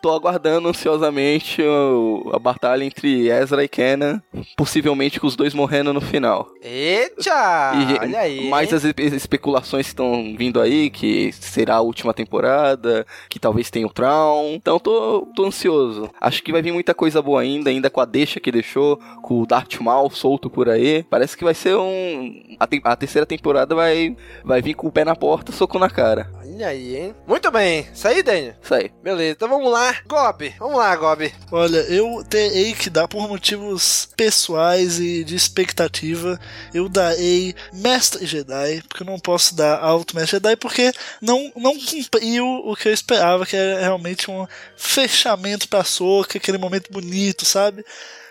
tô 0.00 0.10
aguardando 0.12 0.68
ansiosamente 0.68 1.62
o- 1.62 2.30
a 2.32 2.38
batalha 2.38 2.84
entre 2.84 3.28
Ezra 3.28 3.62
e 3.64 3.68
Kenan, 3.68 4.22
possivelmente 4.56 5.20
com 5.20 5.26
os 5.26 5.36
dois 5.36 5.54
morrendo 5.54 5.92
no 5.92 6.00
final. 6.00 6.48
Eita! 6.62 7.72
E 7.74 7.98
olha 8.04 8.20
aí. 8.20 8.48
mais 8.48 8.72
as 8.72 8.84
espe- 8.84 9.02
especulações 9.14 9.86
que 9.86 9.90
estão 9.92 10.34
vindo 10.36 10.60
aí, 10.60 10.90
que 10.90 11.32
será 11.32 11.76
a 11.76 11.80
última 11.80 12.12
temporada, 12.14 13.06
que 13.28 13.38
talvez 13.38 13.70
tenha 13.70 13.86
o 13.86 13.92
Traum. 13.92 14.54
Então 14.54 14.78
tô, 14.78 15.26
tô 15.34 15.44
ansioso. 15.46 16.10
Acho 16.20 16.42
que 16.42 16.52
vai 16.52 16.62
vir 16.62 16.72
muita 16.72 16.94
coisa 16.94 17.20
boa 17.22 17.40
ainda, 17.40 17.70
ainda 17.70 17.90
com 17.90 18.00
a 18.00 18.04
deixa 18.04 18.40
que 18.40 18.50
deixou, 18.52 18.98
com 19.22 19.40
o 19.42 19.46
Darth 19.46 19.78
Maul 19.80 20.10
solto 20.10 20.48
por 20.50 20.68
aí. 20.68 21.02
Parece 21.04 21.36
que 21.36 21.44
vai 21.44 21.54
ser 21.54 21.76
um. 21.76 22.42
A, 22.58 22.66
tem- 22.66 22.80
a 22.84 22.96
terceira 22.96 23.26
temporada 23.26 23.74
vai, 23.74 24.16
vai 24.44 24.60
vir 24.62 24.74
com 24.74 24.86
o 24.88 24.92
pé 24.92 25.04
na 25.04 25.14
porta, 25.16 25.52
soco 25.52 25.78
na 25.78 25.88
cara. 25.90 26.30
Olha 26.60 26.68
aí, 26.68 26.94
hein? 26.94 27.14
Muito 27.26 27.50
bem. 27.50 27.88
Isso 27.90 28.06
aí, 28.06 28.22
Daniel? 28.22 28.54
Isso 28.62 28.74
aí. 28.74 28.92
Beleza, 29.02 29.32
então 29.32 29.48
vamos 29.48 29.72
lá. 29.72 29.96
Gob, 30.06 30.54
vamos 30.58 30.76
lá, 30.76 30.94
Gob. 30.94 31.32
Olha, 31.50 31.78
eu 31.88 32.22
terei 32.28 32.74
que 32.74 32.90
dar 32.90 33.08
por 33.08 33.26
motivos 33.26 34.10
pessoais 34.14 35.00
e 35.00 35.24
de 35.24 35.34
expectativa. 35.34 36.38
Eu 36.74 36.86
darei 36.86 37.54
Mestre 37.72 38.26
Jedi, 38.26 38.82
porque 38.86 39.02
eu 39.02 39.06
não 39.06 39.18
posso 39.18 39.56
dar 39.56 39.80
Alto 39.80 40.14
Mestre 40.14 40.36
Jedi, 40.36 40.54
porque 40.56 40.92
não, 41.18 41.50
não 41.56 41.80
cumpriu 41.80 42.44
o 42.46 42.76
que 42.76 42.88
eu 42.88 42.92
esperava, 42.92 43.46
que 43.46 43.56
era 43.56 43.80
realmente 43.80 44.30
um 44.30 44.46
fechamento 44.76 45.66
pra 45.66 45.82
Soca, 45.82 46.36
aquele 46.36 46.58
momento 46.58 46.92
bonito, 46.92 47.46
sabe? 47.46 47.82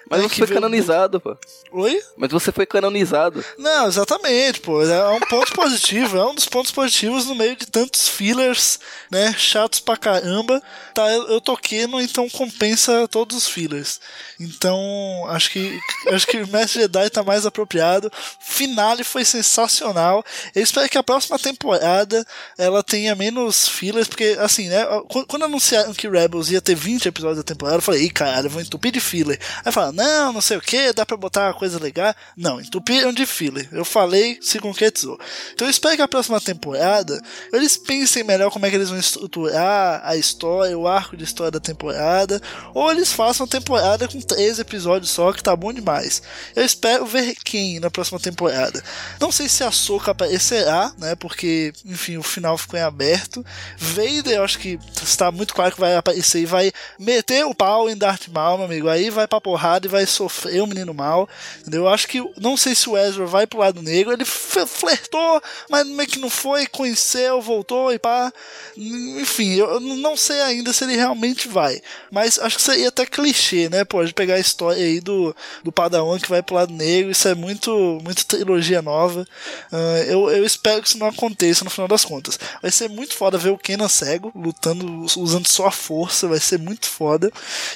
Mas 0.08 0.22
você 0.22 0.30
que 0.30 0.46
foi 0.46 0.56
canonizado, 0.56 1.20
pô. 1.20 1.38
Oi? 1.72 2.02
Mas 2.18 2.32
você 2.32 2.52
foi 2.52 2.66
canonizado. 2.66 3.44
Não, 3.58 3.88
exatamente, 3.88 4.60
pô. 4.60 4.82
É 4.84 5.10
um 5.10 5.20
ponto 5.20 5.54
positivo, 5.54 6.18
é 6.18 6.26
um 6.26 6.34
dos 6.34 6.46
pontos 6.46 6.72
positivos 6.72 7.28
no 7.28 7.36
meio 7.36 7.56
de 7.56 7.68
tantos 7.68 8.08
fillers, 8.08 8.80
né? 9.12 9.34
Chatos 9.38 9.80
pra 9.80 9.96
caramba. 9.96 10.62
Tá, 10.96 11.12
eu, 11.12 11.28
eu 11.28 11.42
toquei-no, 11.42 12.02
então 12.02 12.28
compensa 12.30 13.08
todos 13.08 13.38
os 13.38 13.48
fillers. 13.48 14.00
Então, 14.40 15.26
acho 15.28 15.52
que 15.52 15.80
acho 16.08 16.26
que 16.26 16.38
o 16.38 16.48
Mestre 16.48 16.82
Jedi 16.82 17.10
tá 17.10 17.24
mais 17.24 17.46
apropriado. 17.46 18.12
Finale 18.40 19.04
foi 19.04 19.24
sensacional. 19.24 20.24
Eu 20.56 20.64
espero 20.64 20.90
que 20.90 20.98
a 20.98 21.04
próxima 21.04 21.38
temporada 21.38 22.26
ela 22.58 22.82
tenha 22.84 23.16
menos 23.16 23.68
fillers, 23.68 24.08
porque 24.08 24.38
assim, 24.40 24.70
né? 24.70 24.86
Quando, 25.28 25.46
anunciaram 25.46 25.94
que 25.94 26.08
Rebels 26.08 26.50
ia 26.50 26.62
ter 26.62 26.76
20 26.76 27.08
episódios 27.08 27.38
da 27.38 27.44
temporada, 27.44 27.78
eu 27.78 27.82
falei, 27.82 28.04
ih, 28.04 28.10
caralho, 28.10 28.48
eu 28.48 28.52
vou 28.52 28.62
entupir 28.62 28.92
de 28.92 29.00
filler. 29.00 29.40
Aí 29.64 29.72
fala, 29.72 29.92
não, 29.92 30.34
não 30.34 30.42
sei 30.42 30.58
o 30.58 30.62
que, 30.62 30.94
dá 30.94 31.06
pra 31.06 31.16
botar 31.16 31.54
coisa 31.60 31.80
legal. 31.80 32.16
Não, 32.36 32.60
entupiram 32.60 33.14
de 33.14 33.26
filler. 33.26 33.68
Eu 33.72 33.86
falei, 33.86 34.40
se 34.42 34.60
concretizou. 34.60 35.20
Então 35.54 35.68
eu 35.68 35.72
espero 35.72 35.96
que 35.96 36.02
a 36.02 36.08
próxima 36.08 36.40
temporada 36.40 37.22
eles 37.54 37.78
pensem 37.78 38.24
melhor 38.24 38.50
como 38.50 38.66
é 38.66 38.70
que 38.70 38.76
eles 38.76 38.90
vão 38.90 38.98
estruturar 38.98 40.02
a 40.04 40.16
história, 40.16 40.78
o 40.78 40.88
arco 40.88 41.18
de 41.18 41.24
história 41.24 41.52
da 41.52 41.60
temporada, 41.60 42.42
ou 42.74 42.90
eles 42.92 43.12
façam 43.12 43.46
a 43.46 43.50
temporada 43.50 44.08
com 44.08 44.20
três 44.22 44.60
episódios 44.60 45.12
só, 45.12 45.32
que 45.34 45.44
tá 45.44 45.56
bom 45.56 45.74
demais. 45.74 46.22
Eu 46.56 46.64
espero 46.64 47.06
ver 47.06 47.36
quem 47.44 47.80
na 47.80 47.92
próxima 47.92 48.20
temporada. 48.20 48.82
Não 49.20 49.32
sei 49.32 49.50
se 49.50 49.64
a 49.64 49.72
Soca 49.72 50.12
aparecerá, 50.12 50.94
né? 50.98 51.16
Porque, 51.16 51.74
enfim, 51.86 52.18
o 52.18 52.24
final 52.24 52.58
ficou 52.58 52.80
em 52.80 52.84
aberto. 52.84 53.46
Vader, 53.78 54.38
eu 54.38 54.44
acho 54.44 54.60
que 54.60 54.80
está 55.04 55.32
muito 55.32 55.54
claro 55.54 55.74
que 55.74 55.80
vai 55.80 55.96
aparecer 55.96 56.42
e 56.42 56.46
vai 56.46 56.72
meter 56.98 57.46
o 57.46 57.54
pau 57.54 57.90
em 57.90 57.98
Darth 57.98 58.28
Maul, 58.30 58.58
meu 58.58 58.66
amigo. 58.68 58.88
Aí 58.88 59.10
vai 59.10 59.28
pra 59.28 59.42
porrada 59.42 59.86
e 59.86 59.90
vai 59.90 60.06
sofrer 60.06 60.62
o 60.62 60.68
menino 60.68 60.94
mal. 60.94 61.28
Entendeu? 61.62 61.82
Eu 61.82 61.90
acho 61.90 62.08
que, 62.08 62.24
não 62.38 62.56
sei 62.58 62.76
se 62.76 62.90
o 62.90 62.98
Ezra 62.98 63.26
vai 63.26 63.46
pro 63.48 63.60
lado 63.60 63.82
negro. 63.82 64.14
Ele 64.14 64.26
flertou, 64.26 65.42
mas 65.70 65.88
meio 65.88 66.10
que 66.10 66.20
não 66.20 66.30
foi, 66.30 66.66
conheceu, 66.68 67.42
voltou 67.42 67.92
e 67.94 68.00
pá. 68.00 68.32
Enfim, 68.78 69.56
eu 69.56 69.80
não 69.80 70.16
sei 70.16 70.42
ainda 70.42 70.74
se 70.74 70.84
ele 70.84 70.96
realmente 70.96 71.48
vai. 71.48 71.82
Mas 72.12 72.40
acho 72.40 72.58
que 72.58 72.62
seria 72.62 72.90
até 72.90 73.06
clichê, 73.06 73.70
né? 73.70 73.84
Pode 73.84 74.14
pegar 74.14 74.36
a 74.36 74.40
história 74.40 74.84
aí 74.84 75.00
do, 75.00 75.36
do 75.64 75.72
Padawan 75.72 76.20
que 76.20 76.30
vai 76.30 76.42
pro 76.42 76.56
lado 76.56 76.74
negro. 76.74 77.12
Isso 77.12 77.28
é 77.28 77.36
muito, 77.36 78.00
muito 78.04 78.26
trilogia 78.26 78.82
nova. 78.82 79.26
Ah, 79.72 80.04
eu, 80.08 80.30
eu 80.30 80.46
espero 80.46 80.82
que 80.82 80.88
isso 80.88 80.98
não 80.98 81.08
aconteça 81.08 81.64
no 81.64 81.70
final 81.70 81.88
das 81.88 82.06
contas. 82.06 82.40
Vai 82.62 82.72
ser 82.72 82.90
muito 82.90 83.16
foda 83.16 83.38
ver 83.38 83.50
o 83.50 83.58
Kenan 83.58 83.90
cego 83.90 84.32
lutando, 84.36 85.06
usando 85.18 85.48
só 85.48 85.68
a 85.68 85.72
força. 85.72 86.28
Vai 86.28 86.40
ser 86.40 86.60
muito 86.60 86.88
foda. 86.88 87.32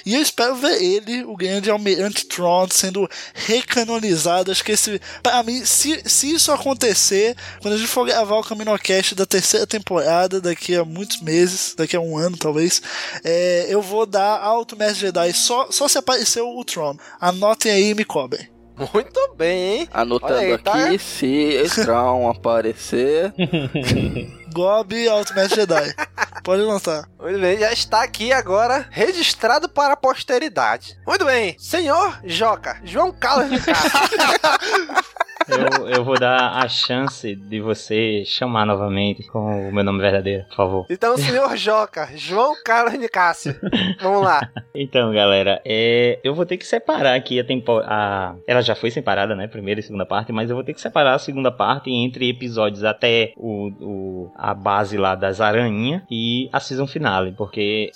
E 0.06 0.16
eu 0.16 0.22
espero 0.22 0.56
ver 0.56 0.82
ele, 0.82 1.24
o 1.24 1.36
grande 1.36 1.70
Almirante 1.70 2.26
Tron, 2.26 2.68
sendo 2.70 3.10
recanonizado. 3.34 3.62
Acho 4.52 4.64
que 4.64 4.72
esse. 4.72 5.02
Pra 5.22 5.41
mim, 5.44 5.64
se, 5.65 6.02
se 6.06 6.34
isso 6.34 6.52
acontecer, 6.52 7.35
quando 7.61 7.76
a 7.76 7.77
gente 7.77 7.90
for 7.90 8.06
gravar 8.06 8.38
o 8.38 8.44
Caminocast 8.44 9.15
da 9.15 9.26
terceira 9.26 9.65
temporada, 9.68 10.41
daqui 10.41 10.76
a 10.76 10.84
muitos 10.84 11.22
meses, 11.22 11.73
daqui 11.76 11.95
a 11.95 12.02
um 12.02 12.18
ano 12.18 12.38
talvez, 12.38 12.81
é, 13.23 13.68
eu 13.69 13.81
vou 13.81 14.06
dar 14.06 14.40
Alto 14.40 14.77
Mestre 14.77 15.07
Jedi 15.07 15.34
só, 15.34 15.68
só 15.69 15.88
se 15.88 15.98
aparecer 15.98 16.41
o 16.41 16.64
Tron. 16.64 16.95
Anotem 17.19 17.72
aí 17.72 17.90
e 17.90 17.95
me 17.95 18.06
cobrem. 18.06 18.53
Muito 18.94 19.35
bem, 19.35 19.80
hein? 19.80 19.90
Anotando 19.94 20.34
aí, 20.34 20.57
tá? 20.57 20.85
aqui, 20.85 20.98
se 20.98 21.64
Traum 21.84 22.27
aparecer. 22.31 23.34
Gob 24.54 25.08
Alto 25.10 25.34
Mestre 25.34 25.62
Jedi. 25.62 25.96
Pode 26.44 26.62
anotar. 26.62 27.10
Muito 27.20 27.40
bem, 27.40 27.58
já 27.58 27.72
está 27.72 28.04
aqui 28.04 28.32
agora 28.32 28.86
registrado 28.92 29.68
para 29.68 29.94
a 29.94 29.98
posteridade. 29.98 30.98
Muito 31.08 31.26
bem, 31.26 31.56
senhor 31.60 32.20
Joca, 32.24 32.80
João 32.84 33.12
Carlos 33.12 33.50
de 33.50 33.60
Castro. 33.66 34.00
Eu, 35.48 35.88
eu 35.90 36.03
vou 36.03 36.18
dar 36.20 36.57
a 36.64 36.68
chance 36.68 37.36
de 37.36 37.60
você 37.60 38.24
chamar 38.26 38.65
novamente 38.65 39.24
com 39.28 39.70
o 39.70 39.74
meu 39.74 39.84
nome 39.84 39.99
verdadeiro, 39.99 40.45
por 40.49 40.56
favor. 40.56 40.86
Então, 40.90 41.15
senhor 41.18 41.56
Joca, 41.57 42.10
João 42.15 42.53
Carlos 42.64 42.99
de 42.99 43.07
Cássio. 43.10 43.56
Vamos 44.02 44.22
lá. 44.24 44.41
Então, 44.76 45.11
galera, 45.14 45.61
é, 45.65 46.20
eu 46.24 46.34
vou 46.34 46.45
ter 46.45 46.57
que 46.57 46.65
separar 46.65 47.15
aqui 47.15 47.40
a 47.40 47.44
temporada. 47.44 48.38
Ela 48.48 48.61
já 48.61 48.76
foi 48.76 48.90
separada, 48.91 49.36
né? 49.36 49.48
Primeira 49.48 49.80
e 49.80 49.84
segunda 49.84 50.06
parte, 50.06 50.32
mas 50.32 50.49
eu 50.49 50.56
vou 50.56 50.64
ter 50.65 50.74
que 50.74 50.82
separar 50.82 51.14
a 51.15 51.20
segunda 51.20 51.52
parte 51.52 51.91
entre 51.91 52.30
episódios 52.30 52.84
até 52.84 53.34
o, 53.38 53.68
o- 53.82 54.32
a 54.36 54.53
base 54.53 54.98
lá 54.98 55.15
das 55.15 55.40
aranhas 55.41 56.02
e 56.10 56.49
a 56.52 56.60
season 56.60 56.88
finale, 56.88 57.34
porque. 57.38 57.91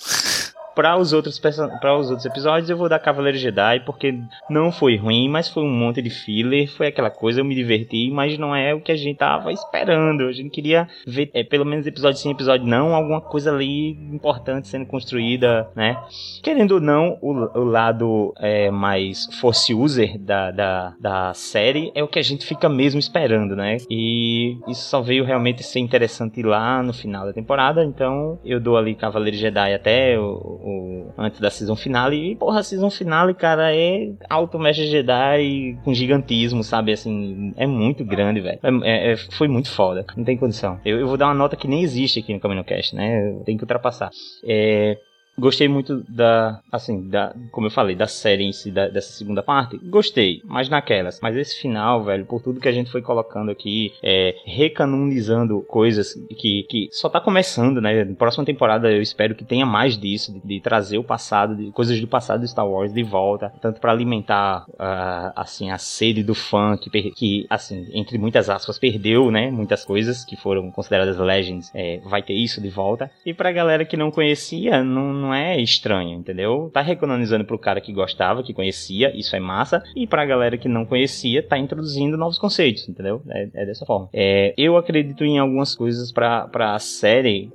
Para 0.78 0.96
os, 0.96 1.12
outros 1.12 1.40
para 1.40 1.98
os 1.98 2.08
outros 2.08 2.24
episódios 2.24 2.70
eu 2.70 2.76
vou 2.76 2.88
dar 2.88 3.00
Cavaleiro 3.00 3.36
Jedi, 3.36 3.80
porque 3.80 4.16
não 4.48 4.70
foi 4.70 4.96
ruim, 4.96 5.28
mas 5.28 5.48
foi 5.48 5.64
um 5.64 5.68
monte 5.68 6.00
de 6.00 6.08
filler, 6.08 6.70
foi 6.70 6.86
aquela 6.86 7.10
coisa, 7.10 7.40
eu 7.40 7.44
me 7.44 7.52
diverti, 7.52 8.08
mas 8.12 8.38
não 8.38 8.54
é 8.54 8.72
o 8.72 8.80
que 8.80 8.92
a 8.92 8.96
gente 8.96 9.16
tava 9.16 9.52
esperando. 9.52 10.28
A 10.28 10.30
gente 10.30 10.50
queria 10.50 10.86
ver, 11.04 11.32
é, 11.34 11.42
pelo 11.42 11.64
menos 11.64 11.84
episódio 11.84 12.20
sim, 12.20 12.30
episódio 12.30 12.64
não, 12.64 12.94
alguma 12.94 13.20
coisa 13.20 13.50
ali 13.50 13.90
importante 14.14 14.68
sendo 14.68 14.86
construída, 14.86 15.68
né? 15.74 16.00
Querendo 16.44 16.76
ou 16.76 16.80
não, 16.80 17.18
o, 17.20 17.32
o 17.58 17.64
lado 17.64 18.32
é, 18.38 18.70
mais 18.70 19.26
force 19.40 19.74
user 19.74 20.16
da, 20.16 20.52
da, 20.52 20.94
da 21.00 21.34
série 21.34 21.90
é 21.92 22.04
o 22.04 22.08
que 22.08 22.20
a 22.20 22.24
gente 22.24 22.46
fica 22.46 22.68
mesmo 22.68 23.00
esperando, 23.00 23.56
né? 23.56 23.78
E 23.90 24.56
isso 24.68 24.88
só 24.88 25.00
veio 25.00 25.24
realmente 25.24 25.60
ser 25.64 25.80
interessante 25.80 26.40
lá 26.40 26.80
no 26.84 26.92
final 26.92 27.26
da 27.26 27.32
temporada, 27.32 27.84
então 27.84 28.38
eu 28.44 28.60
dou 28.60 28.76
ali 28.76 28.94
Cavaleiro 28.94 29.36
Jedi 29.36 29.74
até 29.74 30.16
o, 30.16 30.67
o- 30.68 31.12
antes 31.16 31.40
da 31.40 31.50
season 31.50 31.74
finale. 31.76 32.32
E 32.32 32.36
porra, 32.36 32.60
a 32.60 32.62
season 32.62 32.90
finale, 32.90 33.34
cara, 33.34 33.74
é 33.74 34.10
alto 34.28 34.58
mestre 34.58 34.86
Jedi 34.86 35.78
com 35.84 35.94
gigantismo, 35.94 36.62
sabe? 36.62 36.92
Assim, 36.92 37.52
é 37.56 37.66
muito 37.66 38.04
grande, 38.04 38.40
velho. 38.40 38.58
É- 38.84 39.12
é- 39.12 39.16
foi 39.16 39.48
muito 39.48 39.70
foda, 39.70 40.04
não 40.16 40.24
tem 40.24 40.36
condição. 40.36 40.78
Eu, 40.84 40.98
eu 40.98 41.06
vou 41.08 41.16
dar 41.16 41.26
uma 41.26 41.34
nota 41.34 41.56
que 41.56 41.68
nem 41.68 41.82
existe 41.82 42.20
aqui 42.20 42.32
no 42.34 42.40
CaminoCast, 42.40 42.94
né? 42.94 43.40
Tem 43.44 43.56
que 43.56 43.62
ultrapassar. 43.64 44.10
É, 44.44 44.98
Gostei 45.38 45.68
muito 45.68 46.04
da, 46.08 46.60
assim, 46.70 47.08
da, 47.08 47.34
como 47.52 47.68
eu 47.68 47.70
falei, 47.70 47.94
da 47.94 48.06
série 48.06 48.44
em 48.44 48.52
si, 48.52 48.70
da, 48.70 48.88
dessa 48.88 49.12
segunda 49.12 49.42
parte. 49.42 49.78
Gostei, 49.78 50.42
mas 50.44 50.68
naquelas. 50.68 51.20
Mas 51.22 51.36
esse 51.36 51.60
final, 51.60 52.02
velho, 52.02 52.26
por 52.26 52.42
tudo 52.42 52.60
que 52.60 52.68
a 52.68 52.72
gente 52.72 52.90
foi 52.90 53.00
colocando 53.00 53.50
aqui, 53.50 53.92
é, 54.02 54.34
recanonizando 54.44 55.60
coisas 55.62 56.14
que, 56.36 56.64
que 56.68 56.88
só 56.90 57.08
tá 57.08 57.20
começando, 57.20 57.80
né? 57.80 58.04
Na 58.04 58.14
próxima 58.14 58.44
temporada 58.44 58.90
eu 58.90 59.00
espero 59.00 59.34
que 59.34 59.44
tenha 59.44 59.64
mais 59.64 59.96
disso, 59.96 60.32
de, 60.32 60.40
de 60.40 60.60
trazer 60.60 60.98
o 60.98 61.04
passado, 61.04 61.54
de, 61.54 61.70
coisas 61.70 62.00
do 62.00 62.08
passado 62.08 62.40
de 62.40 62.48
Star 62.48 62.68
Wars 62.68 62.92
de 62.92 63.02
volta, 63.02 63.52
tanto 63.60 63.80
para 63.80 63.92
alimentar, 63.92 64.64
uh, 64.70 65.32
assim, 65.36 65.70
a 65.70 65.78
sede 65.78 66.22
do 66.22 66.34
fã 66.34 66.76
que, 66.76 66.90
que, 67.12 67.46
assim, 67.48 67.88
entre 67.92 68.18
muitas 68.18 68.50
aspas, 68.50 68.78
perdeu, 68.78 69.30
né? 69.30 69.50
Muitas 69.50 69.84
coisas 69.84 70.24
que 70.24 70.36
foram 70.36 70.70
consideradas 70.72 71.16
legends, 71.18 71.70
é, 71.74 72.00
vai 72.04 72.22
ter 72.22 72.34
isso 72.34 72.60
de 72.60 72.68
volta. 72.68 73.10
E 73.24 73.32
pra 73.32 73.52
galera 73.52 73.84
que 73.84 73.96
não 73.96 74.10
conhecia, 74.10 74.82
não, 74.82 75.12
não 75.12 75.27
é 75.34 75.60
estranho, 75.60 76.18
entendeu? 76.18 76.70
Tá 76.72 76.80
recanonizando 76.80 77.44
pro 77.44 77.58
cara 77.58 77.80
que 77.80 77.92
gostava, 77.92 78.42
que 78.42 78.54
conhecia, 78.54 79.16
isso 79.16 79.34
é 79.34 79.40
massa. 79.40 79.82
E 79.94 80.06
pra 80.06 80.26
galera 80.26 80.56
que 80.56 80.68
não 80.68 80.84
conhecia, 80.84 81.42
tá 81.42 81.58
introduzindo 81.58 82.16
novos 82.16 82.38
conceitos, 82.38 82.88
entendeu? 82.88 83.22
É, 83.28 83.48
é 83.54 83.66
dessa 83.66 83.86
forma. 83.86 84.08
É, 84.12 84.54
eu 84.56 84.76
acredito 84.76 85.24
em 85.24 85.38
algumas 85.38 85.74
coisas 85.74 86.12
pra, 86.12 86.46
pra 86.48 86.78
série, 86.78 87.50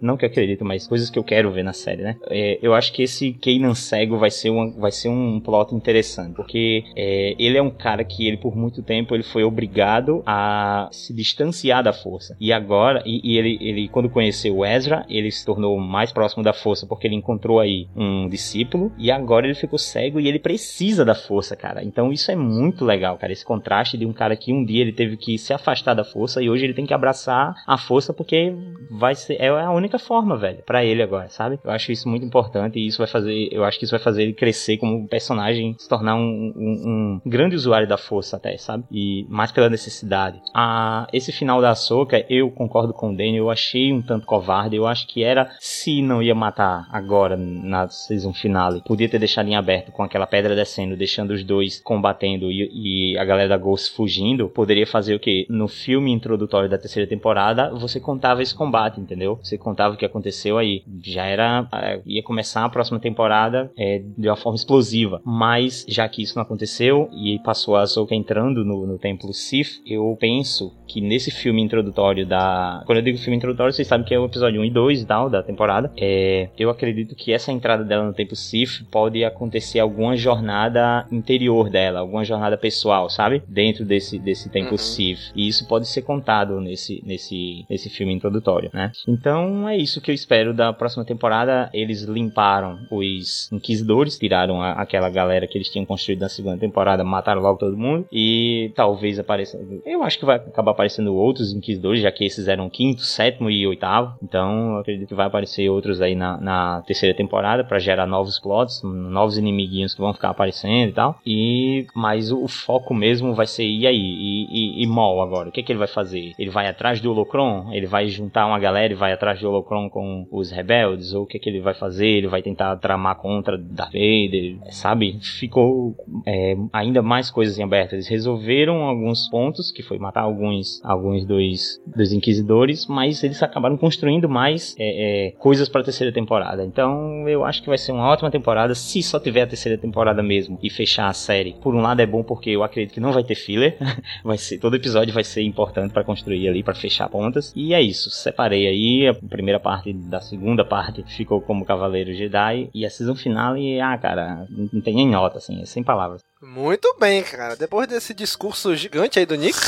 não 0.00 0.16
que 0.16 0.24
eu 0.24 0.28
acredito, 0.28 0.64
mas 0.64 0.86
coisas 0.86 1.10
que 1.10 1.18
eu 1.18 1.24
quero 1.24 1.50
ver 1.50 1.62
na 1.62 1.72
série, 1.72 2.02
né? 2.02 2.16
É, 2.28 2.58
eu 2.62 2.74
acho 2.74 2.92
que 2.92 3.02
esse 3.02 3.32
Kanan 3.32 3.74
cego 3.74 4.18
vai 4.18 4.30
ser, 4.30 4.50
uma, 4.50 4.70
vai 4.72 4.90
ser 4.90 5.08
um 5.08 5.40
plot 5.40 5.74
interessante, 5.74 6.34
porque 6.34 6.84
é, 6.96 7.34
ele 7.38 7.56
é 7.56 7.62
um 7.62 7.70
cara 7.70 8.04
que 8.04 8.26
ele 8.26 8.36
por 8.36 8.56
muito 8.56 8.82
tempo 8.82 9.14
ele 9.14 9.22
foi 9.22 9.44
obrigado 9.44 10.22
a 10.26 10.88
se 10.92 11.14
distanciar 11.14 11.82
da 11.82 11.92
força. 11.92 12.36
E 12.40 12.52
agora, 12.52 13.02
e, 13.04 13.20
e 13.22 13.38
ele, 13.38 13.58
ele 13.60 13.88
quando 13.88 14.08
conheceu 14.08 14.64
Ezra, 14.64 15.04
ele 15.08 15.30
se 15.30 15.44
tornou 15.44 15.78
mais 15.78 16.12
próximo 16.12 16.42
da 16.42 16.52
força 16.52 16.86
porque 16.86 17.06
ele 17.10 17.16
encontrou 17.16 17.60
aí 17.60 17.88
um 17.94 18.28
discípulo 18.28 18.92
e 18.96 19.10
agora 19.10 19.46
ele 19.46 19.54
ficou 19.54 19.78
cego 19.78 20.18
e 20.18 20.28
ele 20.28 20.38
precisa 20.38 21.04
da 21.04 21.14
força, 21.14 21.56
cara. 21.56 21.82
Então 21.84 22.12
isso 22.12 22.30
é 22.30 22.36
muito 22.36 22.84
legal, 22.84 23.16
cara, 23.18 23.32
esse 23.32 23.44
contraste 23.44 23.98
de 23.98 24.06
um 24.06 24.12
cara 24.12 24.36
que 24.36 24.52
um 24.52 24.64
dia 24.64 24.82
ele 24.82 24.92
teve 24.92 25.16
que 25.16 25.38
se 25.38 25.52
afastar 25.52 25.94
da 25.94 26.04
força 26.04 26.42
e 26.42 26.48
hoje 26.48 26.64
ele 26.64 26.74
tem 26.74 26.86
que 26.86 26.94
abraçar 26.94 27.54
a 27.66 27.78
força 27.78 28.12
porque 28.12 28.54
vai 28.90 29.14
ser 29.14 29.40
é 29.40 29.48
a 29.48 29.70
única 29.70 29.98
forma, 29.98 30.36
velho, 30.36 30.62
para 30.64 30.84
ele 30.84 31.02
agora, 31.02 31.28
sabe? 31.28 31.58
Eu 31.64 31.70
acho 31.70 31.92
isso 31.92 32.08
muito 32.08 32.24
importante 32.24 32.78
e 32.78 32.86
isso 32.86 32.98
vai 32.98 33.06
fazer, 33.06 33.48
eu 33.50 33.64
acho 33.64 33.78
que 33.78 33.84
isso 33.84 33.92
vai 33.92 34.00
fazer 34.00 34.22
ele 34.22 34.32
crescer 34.32 34.76
como 34.76 35.08
personagem, 35.08 35.74
se 35.78 35.88
tornar 35.88 36.14
um, 36.16 36.52
um, 36.56 37.20
um 37.24 37.28
grande 37.28 37.56
usuário 37.56 37.88
da 37.88 37.96
força 37.96 38.36
até, 38.36 38.56
sabe? 38.56 38.84
E 38.90 39.26
mais 39.28 39.52
pela 39.52 39.68
necessidade. 39.68 40.40
Ah, 40.54 41.06
esse 41.12 41.32
final 41.32 41.60
da 41.60 41.74
Soca, 41.74 42.24
eu 42.28 42.50
concordo 42.50 42.92
com 42.92 43.10
o 43.10 43.16
Daniel, 43.16 43.44
eu 43.44 43.50
achei 43.50 43.92
um 43.92 44.02
tanto 44.02 44.26
covarde, 44.26 44.76
eu 44.76 44.86
acho 44.86 45.06
que 45.06 45.22
era 45.22 45.50
se 45.58 46.02
não 46.02 46.22
ia 46.22 46.34
matar 46.34 46.86
agora 47.00 47.36
na 47.36 47.88
season 47.88 48.32
finale, 48.32 48.82
podia 48.86 49.08
ter 49.08 49.18
deixado 49.18 49.48
em 49.48 49.56
aberto 49.56 49.90
com 49.92 50.02
aquela 50.02 50.26
pedra 50.26 50.54
descendo, 50.54 50.96
deixando 50.96 51.32
os 51.32 51.42
dois 51.42 51.80
combatendo 51.80 52.50
e, 52.50 53.12
e 53.12 53.18
a 53.18 53.24
galera 53.24 53.48
da 53.48 53.56
Ghost 53.56 53.94
fugindo, 53.94 54.48
poderia 54.48 54.86
fazer 54.86 55.14
o 55.14 55.20
que? 55.20 55.46
No 55.48 55.68
filme 55.68 56.12
introdutório 56.12 56.68
da 56.68 56.78
terceira 56.78 57.08
temporada, 57.08 57.70
você 57.70 57.98
contava 57.98 58.42
esse 58.42 58.54
combate, 58.54 59.00
entendeu? 59.00 59.38
Você 59.42 59.58
contava 59.58 59.94
o 59.94 59.96
que 59.96 60.04
aconteceu 60.04 60.58
aí. 60.58 60.82
Já 61.02 61.24
era. 61.24 61.68
É, 61.72 62.00
ia 62.06 62.22
começar 62.22 62.64
a 62.64 62.68
próxima 62.68 63.00
temporada 63.00 63.70
é, 63.76 64.02
de 64.16 64.28
uma 64.28 64.36
forma 64.36 64.56
explosiva. 64.56 65.20
Mas, 65.24 65.84
já 65.88 66.08
que 66.08 66.22
isso 66.22 66.36
não 66.36 66.42
aconteceu 66.42 67.08
e 67.12 67.38
passou 67.40 67.76
a 67.76 67.82
Ahsoka 67.82 68.14
entrando 68.14 68.64
no, 68.64 68.86
no 68.86 68.98
templo 68.98 69.32
Sith, 69.32 69.80
eu 69.86 70.16
penso 70.20 70.72
que 70.90 71.00
nesse 71.00 71.30
filme 71.30 71.62
introdutório 71.62 72.26
da. 72.26 72.82
Quando 72.84 72.98
eu 72.98 73.04
digo 73.04 73.18
filme 73.18 73.36
introdutório, 73.36 73.72
vocês 73.72 73.86
sabem 73.86 74.04
que 74.04 74.12
é 74.12 74.18
o 74.18 74.26
episódio 74.26 74.60
1 74.60 74.64
e 74.64 74.70
2 74.70 75.02
e 75.02 75.06
tal 75.06 75.30
da 75.30 75.42
temporada. 75.42 75.92
É, 75.96 76.48
eu 76.58 76.68
acredito 76.68 77.14
que 77.14 77.32
essa 77.32 77.52
entrada 77.52 77.84
dela 77.84 78.04
no 78.04 78.12
tempo 78.12 78.34
Sith 78.34 78.84
pode 78.90 79.24
acontecer 79.24 79.78
alguma 79.78 80.16
jornada 80.16 81.06
interior 81.12 81.70
dela, 81.70 82.00
alguma 82.00 82.24
jornada 82.24 82.56
pessoal, 82.56 83.08
sabe? 83.08 83.42
Dentro 83.46 83.84
desse, 83.84 84.18
desse 84.18 84.50
tempo 84.50 84.72
uhum. 84.72 84.78
Sith. 84.78 85.32
E 85.34 85.46
isso 85.46 85.66
pode 85.68 85.86
ser 85.86 86.02
contado 86.02 86.60
nesse, 86.60 87.02
nesse, 87.06 87.64
nesse 87.70 87.88
filme 87.88 88.12
introdutório, 88.12 88.70
né? 88.72 88.90
Então 89.06 89.68
é 89.68 89.76
isso 89.76 90.00
que 90.00 90.10
eu 90.10 90.14
espero 90.14 90.52
da 90.52 90.72
próxima 90.72 91.04
temporada. 91.04 91.70
Eles 91.72 92.02
limparam 92.02 92.78
os 92.90 93.48
Inquisidores, 93.52 94.18
tiraram 94.18 94.60
a, 94.60 94.72
aquela 94.72 95.08
galera 95.08 95.46
que 95.46 95.56
eles 95.56 95.68
tinham 95.68 95.84
construído 95.84 96.20
na 96.20 96.28
segunda 96.28 96.58
temporada, 96.58 97.04
mataram 97.04 97.40
logo 97.40 97.58
todo 97.58 97.76
mundo. 97.76 98.06
E 98.10 98.72
talvez 98.74 99.18
apareça. 99.18 99.60
Eu 99.84 100.02
acho 100.02 100.18
que 100.18 100.24
vai 100.24 100.36
acabar 100.36 100.74
aparecendo 100.80 101.14
outros 101.14 101.52
Inquisidores, 101.52 102.00
já 102.00 102.10
que 102.10 102.24
esses 102.24 102.48
eram 102.48 102.70
quinto, 102.70 103.02
sétimo 103.02 103.50
e 103.50 103.66
oitavo. 103.66 104.16
Então, 104.22 104.78
acredito 104.78 105.08
que 105.08 105.14
vai 105.14 105.26
aparecer 105.26 105.68
outros 105.68 106.00
aí 106.00 106.14
na, 106.14 106.40
na 106.40 106.82
terceira 106.86 107.14
temporada 107.14 107.62
para 107.62 107.78
gerar 107.78 108.06
novos 108.06 108.38
plots, 108.38 108.82
novos 108.82 109.36
inimiguinhos 109.36 109.94
que 109.94 110.00
vão 110.00 110.14
ficar 110.14 110.30
aparecendo 110.30 110.90
e 110.90 110.92
tal. 110.92 111.20
E 111.26 111.86
mas 111.94 112.32
o, 112.32 112.44
o 112.44 112.48
foco 112.48 112.94
mesmo 112.94 113.34
vai 113.34 113.46
ser 113.46 113.64
e 113.64 113.86
aí 113.86 113.96
e, 113.96 114.46
e, 114.50 114.82
e 114.82 114.86
Mol 114.86 115.20
agora. 115.22 115.48
O 115.48 115.52
que, 115.52 115.60
é 115.60 115.62
que 115.62 115.72
ele 115.72 115.78
vai 115.78 115.88
fazer? 115.88 116.32
Ele 116.38 116.50
vai 116.50 116.66
atrás 116.66 117.00
do 117.00 117.10
Holocron? 117.10 117.72
Ele 117.72 117.86
vai 117.86 118.08
juntar 118.08 118.46
uma 118.46 118.58
galera 118.58 118.92
e 118.92 118.96
vai 118.96 119.12
atrás 119.12 119.40
do 119.40 119.48
Holocron 119.48 119.90
com 119.90 120.26
os 120.30 120.50
rebeldes? 120.50 121.12
Ou 121.12 121.24
o 121.24 121.26
que, 121.26 121.36
é 121.36 121.40
que 121.40 121.50
ele 121.50 121.60
vai 121.60 121.74
fazer? 121.74 122.06
Ele 122.06 122.28
vai 122.28 122.42
tentar 122.42 122.76
tramar 122.76 123.16
contra 123.16 123.58
Darth 123.58 123.92
Vader? 123.92 124.56
Sabe? 124.70 125.18
Ficou 125.20 125.94
é, 126.26 126.56
ainda 126.72 127.02
mais 127.02 127.30
coisas 127.30 127.58
em 127.58 127.62
aberto. 127.62 127.94
Eles 127.94 128.08
resolveram 128.08 128.82
alguns 128.82 129.28
pontos, 129.28 129.70
que 129.70 129.82
foi 129.82 129.98
matar 129.98 130.22
alguns 130.22 130.69
alguns, 130.82 131.24
dos, 131.24 131.80
dos 131.86 132.12
inquisidores, 132.12 132.86
mas 132.86 133.22
eles 133.24 133.42
acabaram 133.42 133.76
construindo 133.76 134.28
mais 134.28 134.74
é, 134.78 135.28
é, 135.28 135.30
coisas 135.32 135.68
para 135.68 135.80
a 135.80 135.84
terceira 135.84 136.12
temporada. 136.12 136.64
Então 136.64 137.28
eu 137.28 137.44
acho 137.44 137.62
que 137.62 137.68
vai 137.68 137.78
ser 137.78 137.92
uma 137.92 138.06
ótima 138.06 138.30
temporada 138.30 138.74
se 138.74 139.02
só 139.02 139.18
tiver 139.18 139.42
a 139.42 139.46
terceira 139.46 139.78
temporada 139.78 140.22
mesmo 140.22 140.58
e 140.62 140.70
fechar 140.70 141.08
a 141.08 141.12
série. 141.12 141.54
Por 141.60 141.74
um 141.74 141.80
lado 141.80 142.00
é 142.00 142.06
bom 142.06 142.22
porque 142.22 142.50
eu 142.50 142.62
acredito 142.62 142.94
que 142.94 143.00
não 143.00 143.12
vai 143.12 143.24
ter 143.24 143.34
filler, 143.34 143.76
vai 144.24 144.38
ser 144.38 144.58
todo 144.58 144.76
episódio 144.76 145.12
vai 145.12 145.24
ser 145.24 145.42
importante 145.42 145.92
para 145.92 146.04
construir 146.04 146.48
ali 146.48 146.62
para 146.62 146.74
fechar 146.74 147.08
pontas. 147.08 147.52
E 147.56 147.74
é 147.74 147.80
isso, 147.80 148.10
separei 148.10 148.66
aí 148.66 149.08
a 149.08 149.14
primeira 149.14 149.58
parte 149.58 149.92
da 149.92 150.20
segunda 150.20 150.64
parte 150.64 151.04
ficou 151.16 151.40
como 151.40 151.64
Cavaleiro 151.64 152.14
Jedi 152.14 152.70
e 152.74 152.84
a 152.84 152.90
season 152.90 153.14
finale, 153.14 153.80
ah, 153.80 153.96
cara, 153.98 154.46
não 154.72 154.80
tem 154.80 154.94
nem 154.94 155.08
nota 155.08 155.38
assim, 155.38 155.60
é 155.60 155.66
sem 155.66 155.82
palavras. 155.82 156.20
Muito 156.42 156.96
bem, 156.98 157.22
cara. 157.22 157.54
Depois 157.54 157.86
desse 157.86 158.14
discurso 158.14 158.74
gigante 158.74 159.18
aí 159.18 159.26
do 159.26 159.34
Nick, 159.34 159.58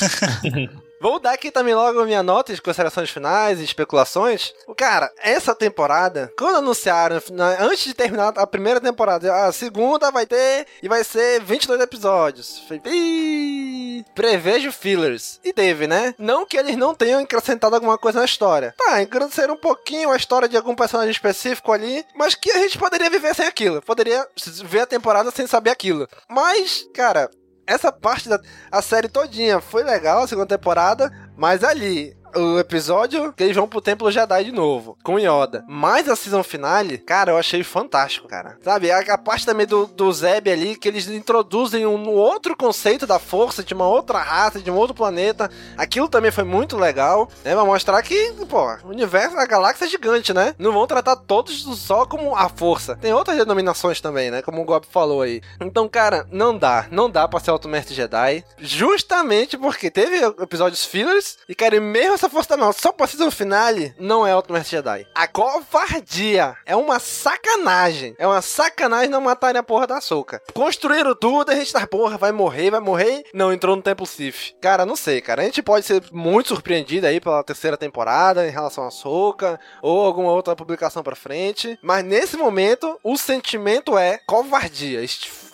Vou 1.03 1.19
dar 1.19 1.33
aqui 1.33 1.51
também 1.51 1.75
logo 1.75 2.05
minha 2.05 2.23
nota 2.23 2.55
de 2.55 2.63
considerações 2.63 3.11
finais 3.11 3.59
e 3.59 3.65
especulações. 3.65 4.55
Cara, 4.77 5.11
essa 5.19 5.53
temporada, 5.53 6.33
quando 6.39 6.59
anunciaram, 6.59 7.21
antes 7.59 7.87
de 7.87 7.93
terminar 7.93 8.33
a 8.37 8.47
primeira 8.47 8.81
temporada, 8.81 9.47
a 9.47 9.51
segunda 9.51 10.13
vai 10.13 10.27
ter 10.27 10.65
e 10.81 10.89
vai 10.89 11.03
ser 11.03 11.43
22 11.43 11.81
episódios. 11.81 12.63
Falei, 12.69 14.05
prevejo 14.15 14.71
fillers. 14.71 15.41
E 15.43 15.53
teve, 15.53 15.89
né? 15.89 16.15
Não 16.17 16.47
que 16.47 16.57
eles 16.57 16.77
não 16.77 16.95
tenham 16.95 17.21
acrescentado 17.21 17.75
alguma 17.75 17.99
coisa 17.99 18.21
na 18.21 18.25
história. 18.25 18.73
Tá, 18.79 19.03
engrandeceram 19.03 19.55
um 19.55 19.61
pouquinho 19.61 20.13
a 20.13 20.17
história 20.17 20.49
de 20.49 20.57
algum 20.57 20.77
personagem 20.77 21.11
específico 21.11 21.73
ali, 21.73 22.07
mas 22.15 22.37
que 22.37 22.53
a 22.53 22.59
gente 22.59 22.79
poderia 22.79 23.11
viver 23.11 23.35
sem 23.35 23.45
aquilo. 23.45 23.83
Poderia 23.83 24.25
ver 24.67 24.83
a 24.83 24.87
temporada 24.87 25.33
sem 25.33 25.49
saber 25.49 25.71
aquilo. 25.71 26.09
Mas, 26.29 26.87
cara, 26.95 27.29
essa 27.67 27.93
parte 27.93 28.29
da 28.29 28.41
a 28.71 28.83
série 28.83 29.09
todinha 29.09 29.61
foi 29.61 29.83
legal, 29.83 30.23
a 30.23 30.27
segunda 30.29 30.47
temporada, 30.47 31.11
mas 31.37 31.63
ali 31.63 32.17
o 32.35 32.59
episódio 32.59 33.33
que 33.33 33.43
eles 33.43 33.57
vão 33.57 33.69
pro 33.69 33.81
Templo 33.81 34.11
Jedi 34.11 34.45
de 34.45 34.53
novo, 34.53 34.97
com 35.03 35.19
Yoda. 35.19 35.65
Mas 35.69 36.09
a 36.09 36.17
season 36.17 36.43
finale, 36.43 36.99
cara, 36.99 37.33
eu 37.33 37.39
achei 37.39 37.63
fantástico, 37.63 38.29
cara. 38.29 38.59
Sabe, 38.63 38.91
a, 38.91 39.01
a 39.01 39.19
parte 39.19 39.47
também 39.47 39.67
do, 39.67 39.87
do 39.87 40.13
Zeb 40.13 40.49
ali, 40.49 40.77
que 40.77 40.89
eles 40.89 41.09
introduzem 41.09 41.87
um, 41.87 41.97
um, 41.97 42.11
outro 42.11 42.57
conceito 42.57 43.07
da 43.07 43.19
força, 43.19 43.63
de 43.63 43.75
uma 43.75 43.87
outra 43.87 44.19
raça, 44.19 44.61
de 44.61 44.71
um 44.71 44.77
outro 44.77 44.95
planeta. 44.95 45.51
Aquilo 45.77 46.09
também 46.09 46.31
foi 46.31 46.45
muito 46.45 46.77
legal, 46.77 47.29
né? 47.45 47.55
Pra 47.55 47.65
mostrar 47.65 48.03
que, 48.03 48.33
pô, 48.49 48.63
o 48.85 48.89
universo, 48.89 49.37
a 49.37 49.47
galáxia 49.47 49.85
é 49.85 49.89
gigante, 49.89 50.33
né? 50.33 50.55
Não 50.59 50.73
vão 50.73 50.87
tratar 50.87 51.17
todos 51.17 51.63
só 51.79 52.07
como 52.07 52.37
a 52.37 52.49
força. 52.49 52.97
Tem 52.97 53.13
outras 53.13 53.37
denominações 53.37 54.01
também, 54.01 54.31
né? 54.31 54.43
Como 54.43 54.61
o 54.61 54.65
Gob 54.65 54.87
falou 54.91 55.23
aí. 55.23 55.41
Então, 55.61 55.89
cara, 55.89 56.27
não 56.31 56.57
dá. 56.57 56.87
Não 56.91 57.11
dá 57.11 57.27
pra 57.29 57.41
ser 57.41 57.51
Alto 57.51 57.69
Mestre 57.69 57.95
Jedi. 57.95 58.45
Justamente 58.59 59.57
porque 59.57 59.91
teve 59.91 60.25
episódios 60.41 60.85
fillers 60.85 61.39
e, 61.49 61.55
cara, 61.55 61.81
mesmo 61.81 62.19
essa 62.23 62.31
força 62.31 62.57
não, 62.57 62.73
só 62.73 62.93
pra 62.93 63.09
season 63.09 63.33
finale, 63.33 63.93
não 63.99 64.25
é 64.25 64.35
Ultimate 64.37 64.71
Jedi. 64.71 65.05
A 65.13 65.27
covardia 65.27 66.57
é 66.65 66.77
uma 66.77 67.01
sacanagem. 67.01 68.15
É 68.17 68.25
uma 68.25 68.41
sacanagem 68.41 69.09
não 69.09 69.21
matarem 69.21 69.59
a 69.59 69.63
porra 69.63 69.89
da 69.89 70.01
Soca. 70.01 70.41
Construíram 70.55 71.17
tudo, 71.17 71.51
a 71.51 71.55
gente 71.57 71.73
tá, 71.73 71.85
porra, 71.85 72.17
vai 72.17 72.31
morrer, 72.31 72.71
vai 72.71 72.79
morrer. 72.79 73.25
Não, 73.35 73.53
entrou 73.53 73.75
no 73.75 73.83
Templo 73.83 74.07
Sith. 74.07 74.55
Cara, 74.61 74.87
não 74.87 74.95
sei, 74.95 75.21
cara. 75.21 75.43
A 75.43 75.45
gente 75.45 75.61
pode 75.63 75.85
ser 75.85 76.01
muito 76.13 76.51
surpreendido 76.51 77.09
aí 77.09 77.21
pela 77.21 77.43
terceira 77.43 77.77
temporada 77.77 78.47
em 78.47 78.53
relação 78.53 78.87
a 78.87 78.91
Soca 78.93 79.59
ou 79.83 80.05
alguma 80.05 80.31
outra 80.31 80.55
publicação 80.55 81.03
pra 81.03 81.17
frente. 81.17 81.77
Mas 81.83 82.05
nesse 82.05 82.37
momento, 82.37 83.01
o 83.03 83.17
sentimento 83.17 83.99
é 83.99 84.21
covardia 84.29 85.03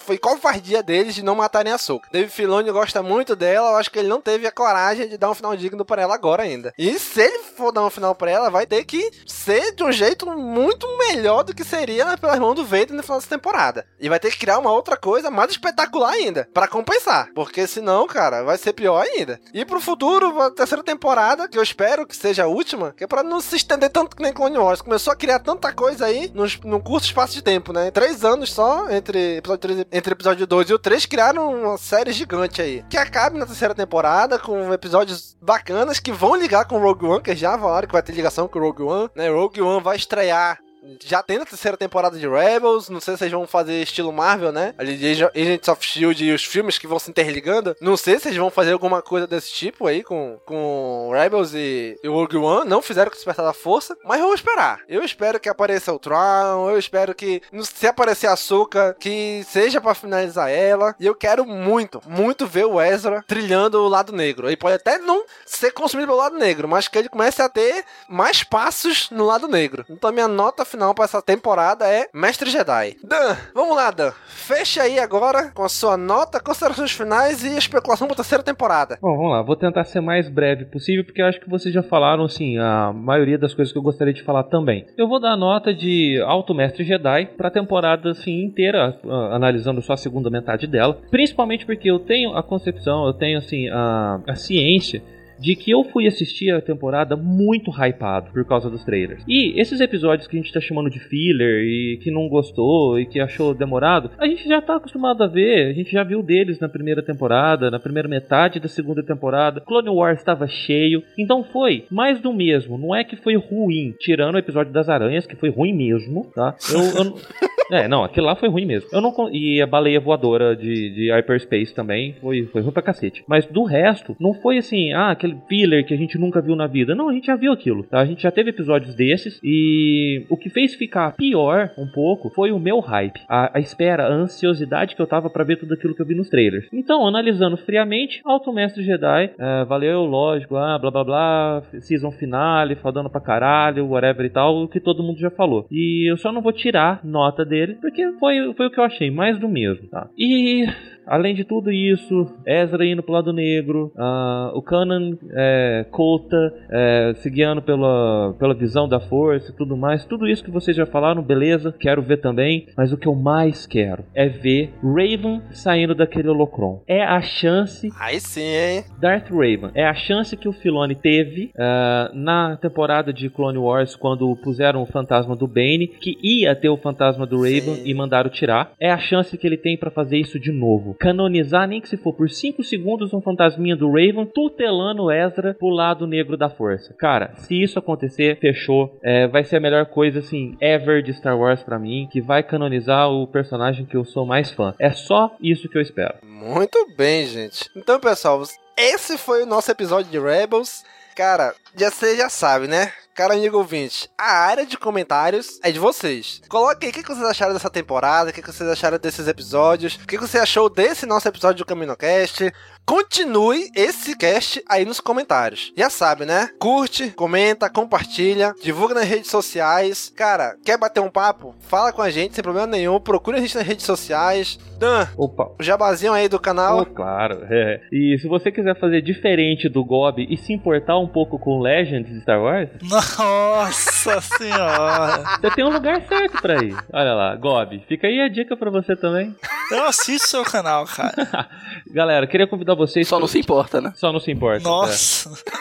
foi 0.09 0.17
covardia 0.17 0.83
deles 0.83 1.15
de 1.15 1.23
não 1.23 1.35
matarem 1.35 1.71
a 1.71 1.77
Soca. 1.77 2.09
Dave 2.11 2.31
Filoni 2.31 2.71
gosta 2.71 3.03
muito 3.03 3.37
dela, 3.37 3.73
eu 3.73 3.77
acho 3.77 3.91
que 3.91 3.99
ele 3.99 4.09
não 4.09 4.23
teve 4.23 4.47
a 4.47 4.51
coragem 4.51 5.07
de 5.07 5.19
dar 5.19 5.31
um 5.31 5.35
final 5.35 5.55
digno 5.55 5.85
pra 5.85 6.01
ela 6.01 6.15
agora 6.15 6.45
ainda. 6.45 6.73
E 6.79 6.99
se 6.99 7.21
ele 7.21 7.41
for 7.41 7.71
dar 7.71 7.85
um 7.85 7.91
final 7.91 8.15
pra 8.15 8.31
ela, 8.31 8.49
vai 8.49 8.65
ter 8.65 8.87
que 8.87 9.11
ser 9.27 9.75
de 9.75 9.85
um 9.85 9.93
jeito 9.93 10.25
muito 10.31 10.89
melhor 10.97 11.43
do 11.43 11.55
que 11.55 11.63
seria 11.63 12.17
pelas 12.17 12.39
mãos 12.39 12.55
do 12.55 12.65
Vader 12.65 12.95
no 12.95 13.03
final 13.03 13.19
dessa 13.19 13.29
temporada. 13.29 13.87
E 14.01 14.09
vai 14.09 14.19
ter 14.19 14.31
que 14.31 14.39
criar 14.39 14.59
uma 14.59 14.73
outra 14.73 14.97
coisa 14.97 15.31
mais 15.31 15.51
espetacular 15.51 16.13
ainda, 16.13 16.49
pra 16.55 16.67
compensar. 16.67 17.29
Porque 17.35 17.67
senão, 17.67 18.07
cara, 18.07 18.43
vai 18.43 18.57
ser 18.57 18.73
pior 18.73 19.03
ainda. 19.03 19.39
E 19.53 19.63
pro 19.63 19.79
futuro, 19.79 20.41
a 20.41 20.51
terceira 20.51 20.83
temporada, 20.83 21.47
que 21.47 21.59
eu 21.59 21.63
espero 21.63 22.07
que 22.07 22.17
seja 22.17 22.45
a 22.45 22.49
última, 22.49 22.95
que 22.97 23.05
é 23.05 23.07
pra 23.07 23.23
não 23.23 23.43
se 23.43 23.57
estender 23.57 23.91
tanto 23.91 24.17
que 24.17 24.23
nem 24.23 24.33
Clone 24.33 24.57
Wars. 24.57 24.81
Começou 24.81 25.13
a 25.13 25.17
criar 25.17 25.41
tanta 25.41 25.71
coisa 25.71 26.07
aí 26.07 26.33
num 26.65 26.81
curto 26.81 27.05
espaço 27.05 27.35
de 27.35 27.43
tempo, 27.43 27.75
né? 27.75 27.91
Três 27.91 28.25
anos 28.25 28.51
só, 28.51 28.89
entre 28.89 29.37
episódio, 29.37 29.59
3, 29.61 29.87
entre 29.99 30.13
episódio 30.13 30.47
2 30.47 30.71
e 30.71 30.75
o 30.75 30.79
3, 30.79 31.07
criaram 31.07 31.53
uma 31.53 31.77
série 31.77 32.13
gigante 32.13 32.63
aí. 32.63 32.85
Que 32.89 32.97
acabe 32.97 33.39
na 33.39 33.47
terceira 33.47 33.75
temporada 33.75 34.39
com 34.39 34.73
episódios 34.73 35.37
bacanas 35.43 35.99
que 35.99 36.13
vão 36.13 36.37
ligar 36.37 36.65
com 36.67 36.79
Rogue 36.79 37.07
One, 37.07 37.23
que 37.23 37.35
já 37.35 37.59
falaram 37.59 37.87
que 37.87 37.93
vai 37.93 38.03
ter 38.03 38.13
ligação 38.13 38.49
com 38.49 38.59
Rogue 38.59 38.83
One, 38.83 39.11
né? 39.15 39.29
Rogue 39.29 39.61
One 39.61 39.83
vai 39.83 39.97
estrear 39.97 40.59
já 41.05 41.23
tem 41.23 41.39
na 41.39 41.45
terceira 41.45 41.77
temporada 41.77 42.19
de 42.19 42.29
Rebels, 42.29 42.89
não 42.89 43.01
sei 43.01 43.15
se 43.15 43.19
vocês 43.19 43.33
vão 43.33 43.47
fazer 43.47 43.83
estilo 43.83 44.13
Marvel, 44.13 44.53
né? 44.53 44.75
Ali 44.79 44.95
Agents 44.95 45.69
of 45.69 45.85
S.H.I.E.L.D. 45.85 46.25
e 46.25 46.33
os 46.33 46.45
filmes 46.45 46.79
que 46.79 46.87
vão 46.87 46.99
se 46.99 47.11
interligando. 47.11 47.77
Não 47.81 47.97
sei 47.97 48.15
se 48.15 48.25
vocês 48.25 48.37
vão 48.37 48.51
fazer 48.51 48.73
alguma 48.73 49.03
coisa 49.03 49.27
desse 49.27 49.51
tipo 49.51 49.87
aí 49.87 50.03
com, 50.03 50.39
com 50.45 51.11
Rebels 51.13 51.53
e, 51.55 51.99
e 52.03 52.09
Rogue 52.09 52.37
One. 52.37 52.69
Não 52.69 52.83
fizeram 52.83 53.11
com 53.11 53.15
o 53.15 53.17
Despertar 53.17 53.45
da 53.45 53.53
Força, 53.53 53.97
mas 54.05 54.21
vamos 54.21 54.37
esperar. 54.37 54.81
Eu 54.89 55.03
espero 55.03 55.41
que 55.41 55.49
apareça 55.49 55.93
o 55.93 55.99
Tron, 55.99 56.71
eu 56.71 56.79
espero 56.79 57.15
que, 57.15 57.43
se 57.63 57.87
aparecer 57.87 58.29
a 58.29 58.37
Soka, 58.37 58.97
que 58.99 59.45
seja 59.49 59.81
para 59.81 59.95
finalizar 59.95 60.51
ela. 60.51 60.95
E 60.99 61.07
eu 61.07 61.15
quero 61.15 61.45
muito, 61.45 62.01
muito 62.07 62.47
ver 62.47 62.65
o 62.65 62.81
Ezra 62.81 63.25
trilhando 63.27 63.79
o 63.79 63.89
lado 63.89 64.13
negro. 64.13 64.49
Ele 64.49 64.57
pode 64.57 64.77
até 64.77 64.99
não 64.99 65.25
ser 65.45 65.73
consumido 65.73 66.09
pelo 66.09 66.19
lado 66.19 66.37
negro, 66.37 66.69
mas 66.69 66.89
que 66.89 66.99
ele 66.99 67.09
comece 67.09 67.43
a 67.43 67.49
ter 67.49 67.85
mais 68.09 68.43
passos 68.43 69.11
no 69.11 69.25
lado 69.25 69.49
negro. 69.49 69.85
Então 69.89 70.13
minha 70.13 70.29
nota 70.29 70.65
final 70.65 70.78
para 70.95 71.05
essa 71.05 71.21
temporada 71.21 71.87
é 71.87 72.07
Mestre 72.15 72.51
Jedi. 72.51 72.97
Dan, 73.03 73.37
vamos 73.55 73.77
lá, 73.77 73.91
Dan. 73.91 74.13
Fecha 74.29 74.83
aí 74.83 74.99
agora 74.99 75.51
com 75.53 75.63
a 75.63 75.69
sua 75.69 75.97
nota, 75.97 76.41
considerações 76.41 76.93
finais 76.93 77.45
e 77.45 77.57
especulação 77.57 78.07
para 78.07 78.15
a 78.15 78.17
terceira 78.17 78.43
temporada. 78.43 78.99
Bom, 79.01 79.17
vamos 79.17 79.33
lá. 79.33 79.43
Vou 79.43 79.57
tentar 79.57 79.85
ser 79.85 80.01
mais 80.01 80.29
breve 80.29 80.65
possível, 80.65 81.05
porque 81.05 81.21
eu 81.21 81.27
acho 81.27 81.41
que 81.41 81.51
vocês 81.51 81.75
já 81.75 81.83
falaram, 81.83 82.25
assim, 82.25 82.59
a 82.59 82.93
maioria 82.93 83.39
das 83.39 83.55
coisas 83.55 83.73
que 83.73 83.79
eu 83.79 83.83
gostaria 83.83 84.15
de 84.15 84.23
falar 84.23 84.45
também. 84.45 84.87
Eu 84.97 85.09
vou 85.09 85.21
dar 85.21 85.33
a 85.33 85.37
nota 85.37 85.75
de 85.75 86.21
Alto 86.25 86.55
Mestre 86.55 86.85
Jedi 86.85 87.27
para 87.37 87.49
a 87.49 87.53
temporada, 87.53 88.11
assim, 88.11 88.45
inteira, 88.45 88.99
analisando 89.33 89.83
só 89.83 89.95
a 89.95 89.97
segunda 89.97 90.31
metade 90.31 90.67
dela. 90.67 90.99
Principalmente 91.11 91.67
porque 91.67 91.91
eu 91.91 91.99
tenho 91.99 92.37
a 92.37 92.43
concepção, 92.43 93.07
eu 93.07 93.13
tenho, 93.13 93.39
assim, 93.39 93.69
a, 93.69 94.21
a 94.29 94.35
ciência 94.35 95.03
de 95.39 95.55
que 95.55 95.71
eu 95.71 95.85
fui 95.85 96.07
assistir 96.07 96.51
a 96.51 96.61
temporada 96.61 97.17
muito 97.17 97.71
hypado 97.71 98.31
por 98.33 98.45
causa 98.45 98.71
dos 98.71 98.85
trailers. 98.85 99.23
E 99.27 99.61
esses 99.61 99.81
episódios 99.81 100.27
que 100.27 100.37
a 100.37 100.41
gente 100.41 100.53
tá 100.53 100.61
chamando 100.61 100.91
de 100.91 100.99
filler 100.99 101.65
e 101.65 101.99
que 102.03 102.11
não 102.11 102.29
gostou 102.29 102.99
e 102.99 103.07
que 103.07 103.21
achou 103.21 103.55
demorado, 103.55 104.11
a 104.19 104.27
gente 104.27 104.49
já 104.49 104.61
tá 104.61 104.77
acostumado 104.77 105.23
a 105.23 105.27
ver, 105.27 105.69
a 105.69 105.73
gente 105.73 105.91
já 105.91 106.03
viu 106.03 106.23
deles 106.23 106.59
na 106.59 106.69
primeira 106.69 107.03
temporada, 107.03 107.71
na 107.71 107.79
primeira 107.79 108.09
metade 108.09 108.61
da 108.61 108.69
segunda 108.69 109.03
temporada. 109.03 109.61
Clone 109.61 109.91
Wars 109.91 110.19
estava 110.19 110.47
cheio, 110.47 111.03
então 111.19 111.45
foi 111.45 111.85
mais 111.91 112.21
do 112.21 112.33
mesmo. 112.33 112.79
Não 112.79 112.95
é 112.95 113.05
que 113.05 113.17
foi 113.17 113.37
ruim, 113.37 113.95
tirando 113.99 114.35
o 114.35 114.39
episódio 114.39 114.73
das 114.73 114.89
aranhas, 114.89 115.27
que 115.27 115.37
foi 115.37 115.51
ruim 115.51 115.73
mesmo, 115.73 116.31
tá? 116.35 116.55
Eu, 116.73 117.05
eu 117.05 117.19
É, 117.71 117.87
não, 117.87 118.03
aquele 118.03 118.27
lá 118.27 118.35
foi 118.35 118.49
ruim 118.49 118.65
mesmo. 118.65 118.89
Eu 118.93 119.01
não 119.01 119.13
E 119.31 119.61
a 119.61 119.67
baleia 119.67 120.01
voadora 120.01 120.57
de, 120.57 120.91
de 120.91 121.11
Hyperspace 121.11 121.75
também 121.75 122.15
foi, 122.21 122.47
foi 122.47 122.63
ruim 122.63 122.73
pra 122.73 122.83
cacete. 122.83 123.23
Mas 123.27 123.47
do 123.47 123.63
resto, 123.65 124.17
não 124.19 124.33
foi 124.35 124.59
assim, 124.59 124.93
ah, 124.93 125.15
aquele 125.29 125.41
filler 125.49 125.87
que 125.87 125.95
a 125.95 125.97
gente 125.97 126.19
nunca 126.19 126.41
viu 126.41 126.57
na 126.57 126.67
vida. 126.67 126.95
Não, 126.95 127.09
a 127.09 127.13
gente 127.13 127.27
já 127.27 127.37
viu 127.37 127.53
aquilo. 127.53 127.85
Tá? 127.85 128.01
A 128.01 128.07
gente 128.07 128.23
já 128.23 128.31
teve 128.31 128.51
episódios 128.51 128.95
desses. 128.95 129.39
E 129.43 130.25
o 130.29 130.37
que 130.37 130.51
fez 130.51 130.75
ficar 130.75 131.15
pior 131.17 131.71
um 131.79 131.87
pouco 131.87 132.31
foi 132.31 132.51
o 132.51 132.59
meu 132.59 132.81
hype. 132.81 133.21
A, 133.29 133.59
a 133.59 133.61
espera, 133.61 134.05
a 134.05 134.13
ansiosidade 134.13 134.97
que 134.97 135.03
eu 135.03 135.07
tava 135.07 135.31
para 135.31 135.45
ver 135.45 135.57
tudo 135.57 135.75
aquilo 135.75 135.95
que 135.95 136.03
eu 136.03 136.07
vi 136.07 136.15
nos 136.15 136.29
trailers. 136.29 136.67
Então, 136.73 137.07
analisando 137.07 137.57
friamente, 137.57 138.21
Alto 138.25 138.53
Mestre 138.53 138.83
Jedi, 138.83 139.31
é, 139.39 139.65
valeu, 139.65 140.05
lógico, 140.05 140.57
ah, 140.57 140.79
blá 140.79 140.91
blá 140.91 141.05
blá, 141.05 141.63
season 141.81 142.11
finale, 142.13 142.77
fodando 142.77 143.11
pra 143.11 143.21
caralho, 143.21 143.89
whatever 143.89 144.27
e 144.27 144.31
tal, 144.31 144.63
o 144.63 144.69
que 144.69 144.81
todo 144.81 145.03
mundo 145.03 145.19
já 145.19 145.31
falou. 145.31 145.67
E 145.71 146.11
eu 146.11 146.17
só 146.17 146.33
não 146.33 146.41
vou 146.41 146.53
tirar 146.53 147.01
nota 147.05 147.45
dele 147.45 147.59
dele, 147.59 147.75
porque 147.81 148.13
foi, 148.19 148.55
foi 148.55 148.67
o 148.67 148.71
que 148.71 148.79
eu 148.79 148.85
achei, 148.85 149.11
mais 149.11 149.39
do 149.39 149.49
mesmo, 149.49 149.89
tá? 149.89 150.09
E 150.17 150.67
Além 151.09 151.35
de 151.35 151.43
tudo 151.43 151.73
isso, 151.73 152.27
Ezra 152.47 152.85
indo 152.85 153.03
pro 153.03 153.15
lado 153.15 153.33
negro, 153.33 153.91
uh, 153.97 154.55
o 154.55 154.61
Kanan 154.61 155.17
é, 155.33 155.87
Kota 155.91 156.55
é, 156.71 157.15
se 157.17 157.31
guiando 157.31 157.63
pela, 157.63 158.35
pela 158.39 158.55
visão 158.55 158.89
da 158.89 159.01
força 159.01 159.51
e 159.51 159.55
tudo 159.55 159.77
mais. 159.77 160.05
Tudo 160.05 160.27
isso 160.27 160.45
que 160.45 160.51
vocês 160.51 160.77
já 160.77 160.87
falaram, 160.87 161.23
beleza, 161.23 161.75
quero 161.79 162.03
ver 162.03 162.19
também. 162.19 162.67
Mas 162.77 162.93
o 162.93 162.97
que 162.97 163.09
eu 163.09 163.15
mais 163.15 163.67
quero 163.67 164.05
é 164.15 164.29
ver 164.29 164.73
Raven 164.83 165.43
saindo 165.51 165.95
daquele 165.95 166.29
holocron. 166.29 166.83
É 166.87 167.03
a 167.03 167.21
chance. 167.21 167.91
Aí 167.99 168.21
sim, 168.21 168.41
hein? 168.41 168.85
Darth 169.01 169.31
Raven. 169.31 169.71
É 169.75 169.87
a 169.87 169.95
chance 169.95 170.37
que 170.37 170.49
o 170.49 170.53
Filoni 170.53 170.95
teve 170.95 171.51
uh, 171.55 172.15
na 172.15 172.57
temporada 172.57 173.13
de 173.13 173.29
Clone 173.31 173.59
Wars, 173.59 173.97
quando 173.97 174.35
puseram 174.37 174.83
o 174.83 174.87
fantasma 174.87 175.35
do 175.35 175.47
Bane, 175.47 175.89
que 175.89 176.17
ia 176.23 176.55
ter 176.55 176.69
o 176.69 176.77
fantasma 176.77 177.27
do 177.27 177.37
Raven 177.37 177.77
sim. 177.77 177.83
e 177.87 177.95
mandaram 177.95 178.31
tirar. 178.31 178.73
É 178.81 178.91
a 178.91 178.99
chance 178.99 179.37
que 179.37 179.47
ele 179.47 179.57
tem 179.57 179.77
para 179.77 179.91
fazer 179.91 180.19
isso 180.19 180.39
de 180.39 180.53
novo 180.53 180.97
canonizar, 180.99 181.67
nem 181.67 181.81
que 181.81 181.89
se 181.89 181.97
for 181.97 182.13
por 182.13 182.29
5 182.29 182.63
segundos, 182.63 183.13
um 183.15 183.21
fantasminha 183.21 183.77
do 183.77 183.89
Raven 183.89 184.27
tutelando 184.27 185.08
Ezra 185.11 185.55
pro 185.55 185.69
lado 185.69 186.07
negro 186.07 186.37
da 186.37 186.49
força. 186.49 186.95
Cara, 186.99 187.33
se 187.37 187.63
isso 187.63 187.79
acontecer, 187.79 188.39
fechou. 188.39 188.99
É, 189.03 189.27
vai 189.27 189.45
ser 189.45 189.57
a 189.57 189.61
melhor 189.61 189.87
coisa, 189.87 190.21
assim, 190.21 190.57
ever 190.61 191.03
de 191.03 191.13
Star 191.15 191.39
Wars 191.39 191.63
para 191.63 191.79
mim, 191.79 192.09
que 192.11 192.21
vai 192.21 192.43
canonizar 192.43 193.11
o 193.11 193.27
personagem 193.27 193.87
que 193.87 193.97
eu 193.97 194.05
sou 194.05 194.27
mais 194.27 194.51
fã. 194.51 194.75
É 194.79 194.91
só 194.91 195.35
isso 195.41 195.69
que 195.69 195.77
eu 195.77 195.83
espero. 195.83 196.15
Muito 196.23 196.79
bem, 196.97 197.27
gente. 197.27 197.69
Então, 197.77 197.99
pessoal, 198.01 198.43
esse 198.77 199.19
foi 199.19 199.43
o 199.43 199.47
nosso 199.47 199.71
episódio 199.71 200.11
de 200.11 200.19
Rebels. 200.19 200.85
Cara, 201.17 201.53
já 201.77 201.91
você 201.91 202.17
já 202.17 202.29
sabe, 202.29 202.69
né? 202.69 202.93
Cara, 203.13 203.35
amigo 203.35 203.59
ouvinte, 203.59 204.09
a 204.17 204.47
área 204.47 204.65
de 204.65 204.79
comentários 204.79 205.59
é 205.65 205.73
de 205.73 205.81
vocês. 205.81 206.41
Coloque 206.49 206.87
aí 206.87 206.93
o 206.93 206.95
que 206.95 207.03
vocês 207.03 207.27
acharam 207.27 207.53
dessa 207.53 207.69
temporada, 207.69 208.31
o 208.31 208.33
que 208.33 208.41
vocês 208.41 208.71
acharam 208.71 208.97
desses 208.97 209.27
episódios, 209.27 209.97
o 209.97 210.07
que 210.07 210.17
você 210.17 210.39
achou 210.39 210.71
desse 210.71 211.05
nosso 211.05 211.27
episódio 211.27 211.65
do 211.65 211.67
CaminoCast. 211.67 212.53
Continue 212.89 213.71
esse 213.77 214.17
cast 214.17 214.65
aí 214.67 214.87
nos 214.87 214.99
comentários. 214.99 215.75
Já 215.77 215.91
sabe, 215.91 216.25
né? 216.25 216.49
Curte, 216.59 217.11
comenta, 217.11 217.69
compartilha, 217.69 218.55
divulga 218.63 218.95
nas 218.95 219.05
redes 219.05 219.31
sociais. 219.31 220.11
Cara, 220.17 220.57
quer 220.65 220.79
bater 220.79 221.01
um 221.01 221.11
papo? 221.11 221.55
Fala 221.61 221.93
com 221.93 222.01
a 222.01 222.09
gente 222.09 222.35
sem 222.35 222.43
problema 222.43 222.67
nenhum. 222.67 222.99
Procure 222.99 223.37
a 223.37 223.41
gente 223.43 223.55
nas 223.55 223.67
redes 223.67 223.85
sociais. 223.85 224.59
Dan, 224.79 225.07
Opa. 225.19 225.51
o 225.61 225.63
jabazinho 225.63 226.15
aí 226.15 226.31
do 226.31 226.41
canal. 226.41 226.79
Oh, 226.81 226.87
claro, 226.87 227.47
é. 227.51 227.83
E 227.93 228.17
se 228.23 228.27
você 228.27 228.51
quiser 228.51 228.79
fazer 228.81 229.03
diferente 229.03 229.69
do 229.69 229.85
Gob 229.85 230.27
e 230.27 230.37
se 230.39 230.55
importar 230.55 230.99
um 230.99 231.09
pouco 231.09 231.39
com 231.39 231.61
Legends 231.61 232.11
de 232.11 232.23
Star 232.23 232.41
Wars... 232.41 232.71
Nossa 232.81 234.19
senhora! 234.23 235.25
Você 235.39 235.51
tem 235.51 235.65
um 235.65 235.71
lugar 235.71 236.01
certo 236.09 236.41
pra 236.41 236.65
ir. 236.65 236.75
Olha 236.91 237.13
lá, 237.13 237.37
Gob, 237.37 237.85
fica 237.87 238.07
aí 238.07 238.19
a 238.19 238.29
dica 238.29 238.57
pra 238.57 238.71
você 238.71 238.97
também. 238.97 239.37
Eu 239.71 239.85
assisto 239.85 240.29
seu 240.29 240.43
canal, 240.43 240.87
cara. 240.87 241.49
Galera, 241.93 242.27
queria 242.27 242.47
convidar 242.47 242.78
vocês. 242.79 243.07
Só 243.07 243.21
não 243.21 243.27
se 243.27 243.39
importa, 243.39 243.81
né? 243.81 243.93
Só 243.97 244.11
não 244.13 244.21
se 244.21 244.31
importa. 244.31 244.67
Nossa. 244.67 245.29
É. 245.29 245.59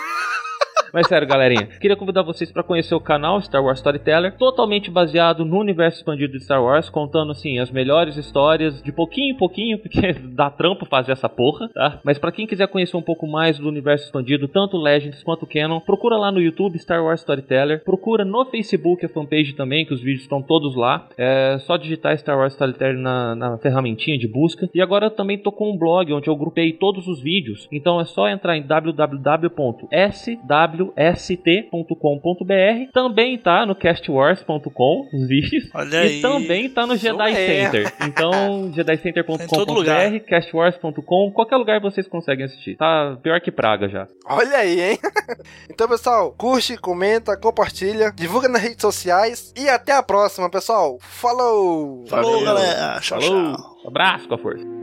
Mas 0.94 1.08
sério, 1.08 1.28
galerinha, 1.28 1.68
queria 1.80 1.96
convidar 1.96 2.22
vocês 2.22 2.52
para 2.52 2.64
conhecer 2.64 2.96
o 2.96 3.00
canal 3.00 3.42
Star 3.42 3.64
Wars 3.64 3.80
Storyteller, 3.80 4.36
totalmente 4.38 4.90
baseado 4.90 5.44
no 5.44 5.60
universo 5.60 5.98
expandido 5.98 6.34
de 6.34 6.44
Star 6.44 6.64
Wars, 6.64 6.90
contando 6.90 7.32
assim 7.32 7.60
as 7.60 7.70
melhores 7.70 8.16
histórias 8.18 8.82
de 8.82 8.92
pouquinho 8.92 9.34
em 9.34 9.38
pouquinho, 9.38 9.78
porque 9.80 10.14
dá 10.34 10.50
trampo 10.50 10.86
fazer 10.86 11.12
essa 11.12 11.28
porra, 11.28 11.70
tá? 11.70 12.00
Mas 12.04 12.18
para 12.18 12.32
quem 12.32 12.48
quiser 12.48 12.68
conhecer 12.68 12.96
um 12.96 13.02
pouco 13.02 13.28
mais 13.28 13.60
do 13.60 13.68
universo 13.68 14.06
expandido, 14.06 14.48
tanto 14.48 14.78
Legends 14.78 15.24
quanto 15.24 15.46
Canon, 15.46 15.80
procura 15.82 16.18
lá 16.18 16.32
no 16.32 16.42
YouTube 16.42 16.80
Star 16.80 17.04
Wars 17.04 17.22
Storyteller, 17.22 17.84
procura 17.84 18.24
no 18.24 18.46
Facebook 18.46 19.06
a 19.06 19.10
fanpage 19.10 19.54
também, 19.54 19.86
que 19.86 19.94
os 19.94 20.02
vídeos 20.02 20.24
estão 20.24 20.42
todos 20.42 20.76
lá. 20.76 21.08
É 21.18 21.58
só 21.60 21.78
digitar 21.78 22.18
Star 22.18 22.38
Wars 22.38 22.54
Storyteller 22.54 22.98
na, 22.98 23.36
na 23.36 23.58
ferramentinha 23.58 24.18
de 24.18 24.28
busca. 24.28 24.70
E 24.74 24.82
agora 24.82 25.08
eu 25.08 25.12
também 25.12 25.38
tô 25.38 25.52
com 25.52 25.72
um 25.72 25.78
blog 25.78 26.14
onde 26.14 26.30
eu 26.30 26.36
grupei 26.36 26.74
todos 26.74 27.08
os 27.08 27.22
vídeos, 27.22 27.68
então 27.72 28.00
é 28.00 28.06
só 28.06 28.28
entrar 28.30 28.58
em 28.58 28.64
www.sw 28.64 30.47
www.st.com.br. 30.48 31.72
Também 32.94 33.38
tá 33.38 33.66
no 33.66 33.76
castwars.com 33.76 35.10
os 35.14 35.28
vídeos. 35.28 35.70
Olha 35.74 36.06
e 36.06 36.22
também 36.22 36.70
tá 36.70 36.88
no 36.88 36.96
Jedi 36.98 37.34
Center. 37.36 37.94
Então, 38.02 38.72
jedicenter.com.br, 38.74 40.20
castwars.com, 40.28 41.32
qualquer 41.34 41.58
lugar 41.58 41.82
vocês 41.82 42.08
conseguem 42.08 42.46
assistir. 42.46 42.78
Tá 42.78 43.18
pior 43.22 43.40
que 43.42 43.52
praga 43.52 43.90
já. 43.90 44.08
Olha 44.26 44.58
aí, 44.58 44.82
hein? 44.82 45.00
então, 45.70 45.88
pessoal, 45.88 46.34
curte, 46.38 46.78
comenta, 46.78 47.38
compartilha, 47.38 48.12
divulga 48.16 48.48
nas 48.48 48.62
redes 48.62 48.82
sociais 48.82 49.54
e 49.58 49.68
até 49.68 49.94
a 49.94 50.04
próxima, 50.04 50.50
pessoal. 50.50 50.98
Falou! 51.02 52.06
Falou, 52.08 52.44
galera. 52.44 53.00
Tchau, 53.02 53.22
Falou. 53.22 53.56
tchau. 53.56 53.78
Abraço 53.88 54.28
com 54.28 54.36
a 54.36 54.38
força. 54.38 54.77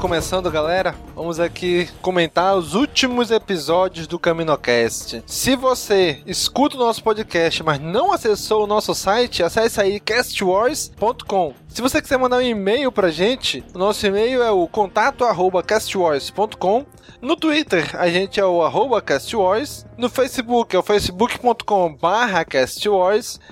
Começando, 0.00 0.50
galera. 0.50 0.94
Vamos 1.14 1.40
aqui 1.40 1.88
comentar 2.02 2.56
os 2.56 2.74
últimos 2.74 3.30
episódios 3.30 4.06
do 4.06 4.18
CaminoCast. 4.18 5.24
Se 5.26 5.56
você 5.56 6.20
escuta 6.26 6.76
o 6.76 6.78
nosso 6.78 7.02
podcast, 7.02 7.62
mas 7.62 7.80
não 7.80 8.12
acessou 8.12 8.64
o 8.64 8.66
nosso 8.66 8.94
site, 8.94 9.42
acesse 9.42 9.80
aí 9.80 9.98
castwars.com. 9.98 11.54
Se 11.76 11.82
você 11.82 12.00
quiser 12.00 12.16
mandar 12.16 12.38
um 12.38 12.40
e-mail 12.40 12.90
pra 12.90 13.10
gente, 13.10 13.62
o 13.74 13.78
nosso 13.78 14.06
e-mail 14.06 14.42
é 14.42 14.50
o 14.50 14.66
contato 14.66 15.26
arroba 15.26 15.62
castwars.com. 15.62 16.86
No 17.20 17.36
Twitter, 17.36 17.94
a 18.00 18.08
gente 18.08 18.40
é 18.40 18.46
o 18.46 18.62
arroba 18.62 19.02
castwars. 19.02 19.84
No 19.98 20.08
Facebook 20.08 20.74
é 20.74 20.78
o 20.78 20.82
facebook.com 20.82 21.94
barra. 21.94 22.46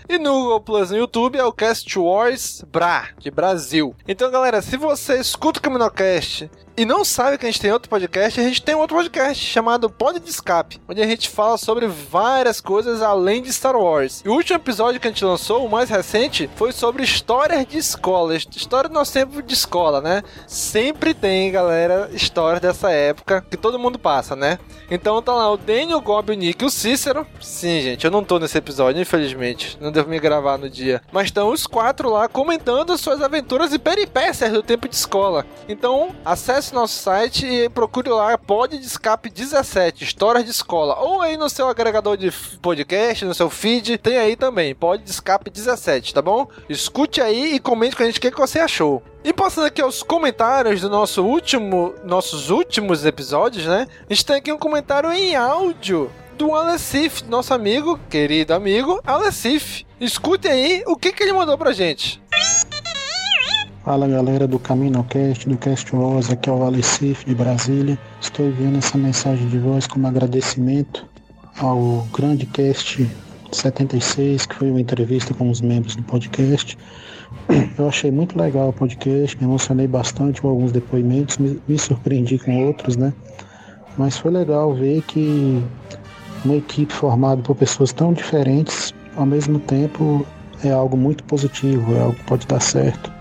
E 0.09 0.17
no 0.17 0.33
Google 0.33 0.61
Plus 0.63 0.91
no 0.91 0.97
YouTube 0.97 1.39
é 1.39 1.45
o 1.45 1.53
Cast 1.53 1.99
Wars 1.99 2.65
Bra, 2.67 3.09
de 3.19 3.31
Brasil. 3.31 3.95
Então, 4.09 4.31
galera, 4.31 4.63
se 4.63 4.79
você 4.79 5.21
escuta 5.21 5.59
o 5.59 5.63
CaminoCast 5.63 6.51
e 6.77 6.85
não 6.85 7.05
sabe 7.05 7.39
que 7.39 7.47
a 7.47 7.51
gente 7.51 7.61
tem 7.61 7.73
outro 7.73 7.89
podcast, 7.89 8.41
a 8.41 8.43
gente 8.43 8.63
tem 8.63 8.75
outro 8.75 8.97
podcast 8.97 9.45
chamado 9.45 9.89
Pod 9.89 10.19
de 10.19 10.29
Escape, 10.29 10.81
onde 10.89 11.01
a 11.01 11.07
gente 11.07 11.29
fala 11.29 11.57
sobre 11.57 11.87
várias 11.87 12.61
coisas 12.61 13.01
além 13.01 13.43
de 13.43 13.53
Star 13.53 13.77
Wars. 13.77 14.23
E 14.25 14.29
o 14.29 14.33
último 14.33 14.57
episódio 14.57 15.01
que 15.01 15.07
a 15.07 15.11
gente 15.11 15.25
lançou, 15.25 15.65
o 15.65 15.71
mais 15.71 15.89
recente, 15.89 16.51
foi 16.57 16.73
sobre 16.73 17.05
histórias 17.05 17.65
de 17.67 17.79
escola, 17.79 18.35
história 18.35 18.89
do 18.89 18.95
nosso 18.95 19.13
tempo 19.13 19.41
de 19.41 19.55
escola, 19.55 20.01
né? 20.01 20.23
Sempre 20.49 21.15
tem, 21.15 21.53
galera, 21.53 22.11
histórias 22.13 22.61
dessa 22.61 22.91
época 22.91 23.45
que 23.49 23.57
todo 23.57 23.79
mundo 23.79 23.99
passa, 23.99 24.35
né? 24.35 24.59
Então 24.91 25.23
tá 25.23 25.33
lá 25.33 25.51
o 25.53 25.57
Daniel, 25.57 25.99
o 25.99 26.03
Gob, 26.03 26.33
o 26.33 26.35
Nick 26.35 26.65
e 26.65 26.67
o 26.67 26.71
Cícero. 26.71 27.27
Sim, 27.41 27.81
gente, 27.83 28.05
eu 28.05 28.11
não 28.11 28.25
tô 28.25 28.39
nesse 28.39 28.59
episódio, 28.59 29.01
infelizmente. 29.01 29.79
Não 29.81 29.93
devo 29.93 30.09
me 30.09 30.19
gravar 30.19 30.59
no 30.59 30.69
dia. 30.69 31.03
Mas 31.13 31.27
estão 31.27 31.51
os 31.51 31.67
quatro 31.67 32.11
lá 32.11 32.29
comentando 32.29 32.97
suas 32.99 33.23
aventuras 33.23 33.73
e 33.73 33.79
peripécias 33.79 34.53
do 34.53 34.63
tempo 34.63 34.89
de 34.89 34.97
escola. 34.97 35.47
Então, 35.69 36.15
acesse 36.25 36.64
nosso 36.73 37.03
site 37.03 37.45
e 37.47 37.69
procure 37.69 38.09
lá 38.09 38.39
Pod 38.39 38.79
de 38.79 38.87
Escape 38.87 39.29
17, 39.29 40.05
Histórias 40.05 40.45
de 40.45 40.51
Escola. 40.51 40.99
Ou 41.01 41.21
aí 41.21 41.37
no 41.37 41.49
seu 41.51 41.69
agregador 41.69 42.17
de 42.17 42.31
podcast, 42.63 43.25
no 43.25 43.35
seu 43.35 43.51
feed, 43.51 43.99
tem 43.99 44.17
aí 44.17 44.37
também, 44.37 44.75
Pod 44.75 45.03
de 45.03 45.11
Escape 45.11 45.51
17, 45.51 46.15
tá 46.15 46.23
bom? 46.23 46.47
Escute 46.69 47.21
aí 47.21 47.55
e 47.55 47.61
comente 47.61 47.97
com 47.97 48.05
a 48.05 48.07
gente 48.07 48.19
o 48.19 48.21
que, 48.21 48.31
que 48.31 48.39
você 48.39 48.61
achou. 48.61 49.03
E 49.25 49.33
passando 49.33 49.67
aqui 49.67 49.83
aos 49.83 50.03
comentários 50.03 50.81
do 50.81 50.89
nosso 50.89 51.25
último, 51.25 51.95
nossos 52.05 52.51
últimos 52.51 53.05
episódios, 53.05 53.67
né? 53.67 53.89
A 54.09 54.15
gente 54.15 54.25
tem 54.25 54.37
aqui 54.37 54.53
um 54.53 54.59
comentário 54.59 55.13
em 55.13 55.35
áudio 55.35 56.11
do 56.37 56.55
Alessif, 56.55 57.23
nosso 57.29 57.55
amigo, 57.55 57.99
querido 58.09 58.55
amigo 58.55 59.01
Alessif. 59.05 59.85
Escute 60.01 60.49
aí 60.49 60.83
o 60.87 60.97
que, 60.97 61.13
que 61.13 61.23
ele 61.23 61.33
mandou 61.33 61.57
pra 61.57 61.73
gente. 61.73 62.23
Fala 63.85 64.09
galera 64.09 64.49
do 64.49 64.59
CaminoCast, 64.59 65.47
do 65.47 65.59
Cast 65.59 65.95
Wars, 65.95 66.31
aqui 66.31 66.49
é 66.49 66.53
o 66.55 66.65
Alecif 66.65 67.27
de 67.27 67.35
Brasília. 67.35 67.99
Estou 68.19 68.47
enviando 68.47 68.79
essa 68.79 68.97
mensagem 68.97 69.47
de 69.47 69.59
voz 69.59 69.87
como 69.87 70.07
agradecimento 70.07 71.05
ao 71.59 72.09
grande 72.11 72.47
cast 72.47 73.07
76, 73.53 74.47
que 74.47 74.55
foi 74.55 74.71
uma 74.71 74.81
entrevista 74.81 75.35
com 75.35 75.51
os 75.51 75.61
membros 75.61 75.97
do 75.97 76.03
podcast. 76.03 76.79
Eu 77.77 77.87
achei 77.87 78.11
muito 78.11 78.39
legal 78.39 78.71
o 78.71 78.73
podcast, 78.73 79.37
me 79.37 79.45
emocionei 79.45 79.87
bastante 79.87 80.41
com 80.41 80.49
alguns 80.49 80.73
depoimentos, 80.73 81.37
me, 81.37 81.61
me 81.69 81.79
surpreendi 81.79 82.39
com 82.39 82.65
outros, 82.65 82.97
né? 82.97 83.13
Mas 83.99 84.17
foi 84.17 84.31
legal 84.31 84.73
ver 84.73 85.03
que 85.03 85.63
uma 86.43 86.57
equipe 86.57 86.91
formada 86.91 87.43
por 87.43 87.55
pessoas 87.55 87.93
tão 87.93 88.15
diferentes, 88.15 88.95
ao 89.15 89.27
mesmo 89.27 89.59
tempo, 89.59 90.27
é 90.65 90.71
algo 90.71 90.97
muito 90.97 91.23
positivo, 91.25 91.95
é 91.95 92.01
algo 92.01 92.15
que 92.15 92.25
pode 92.25 92.47
dar 92.47 92.63
certo. 92.63 93.14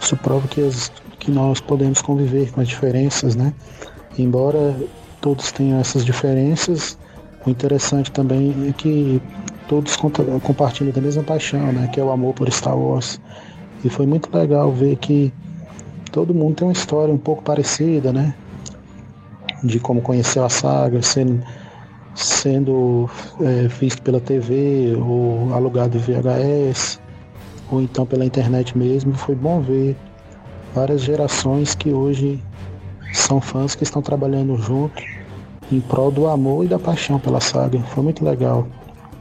Isso 0.00 0.16
prova 0.16 0.48
que, 0.48 0.62
as, 0.62 0.90
que 1.18 1.30
nós 1.30 1.60
podemos 1.60 2.00
conviver 2.00 2.50
com 2.50 2.60
as 2.60 2.68
diferenças, 2.68 3.36
né? 3.36 3.52
Embora 4.18 4.74
todos 5.20 5.52
tenham 5.52 5.78
essas 5.78 6.04
diferenças, 6.04 6.98
o 7.46 7.50
interessante 7.50 8.10
também 8.10 8.68
é 8.68 8.72
que 8.72 9.20
todos 9.68 9.96
compartilham 10.42 10.92
da 10.92 11.00
mesma 11.00 11.22
paixão, 11.22 11.72
né? 11.72 11.88
Que 11.92 12.00
é 12.00 12.04
o 12.04 12.10
amor 12.10 12.34
por 12.34 12.50
Star 12.50 12.76
Wars. 12.76 13.20
E 13.84 13.90
foi 13.90 14.06
muito 14.06 14.34
legal 14.36 14.72
ver 14.72 14.96
que 14.96 15.32
todo 16.10 16.34
mundo 16.34 16.56
tem 16.56 16.66
uma 16.66 16.72
história 16.72 17.12
um 17.12 17.18
pouco 17.18 17.42
parecida, 17.42 18.12
né? 18.12 18.34
De 19.62 19.78
como 19.78 20.00
conheceu 20.00 20.44
a 20.44 20.48
saga, 20.48 21.02
sendo, 21.02 21.42
sendo 22.14 23.08
é, 23.40 23.68
visto 23.68 24.00
pela 24.02 24.20
TV 24.20 24.96
ou 24.98 25.52
alugado 25.52 25.98
em 25.98 26.00
VHS 26.00 26.98
ou 27.70 27.80
então 27.80 28.04
pela 28.04 28.24
internet 28.24 28.76
mesmo, 28.76 29.14
foi 29.14 29.34
bom 29.34 29.60
ver 29.60 29.96
várias 30.74 31.02
gerações 31.02 31.74
que 31.74 31.92
hoje 31.92 32.42
são 33.12 33.40
fãs 33.40 33.74
que 33.74 33.84
estão 33.84 34.02
trabalhando 34.02 34.56
junto 34.56 35.02
em 35.70 35.80
prol 35.80 36.10
do 36.10 36.26
amor 36.26 36.64
e 36.64 36.68
da 36.68 36.78
paixão 36.78 37.18
pela 37.18 37.40
saga. 37.40 37.78
Foi 37.80 38.02
muito 38.02 38.24
legal 38.24 38.66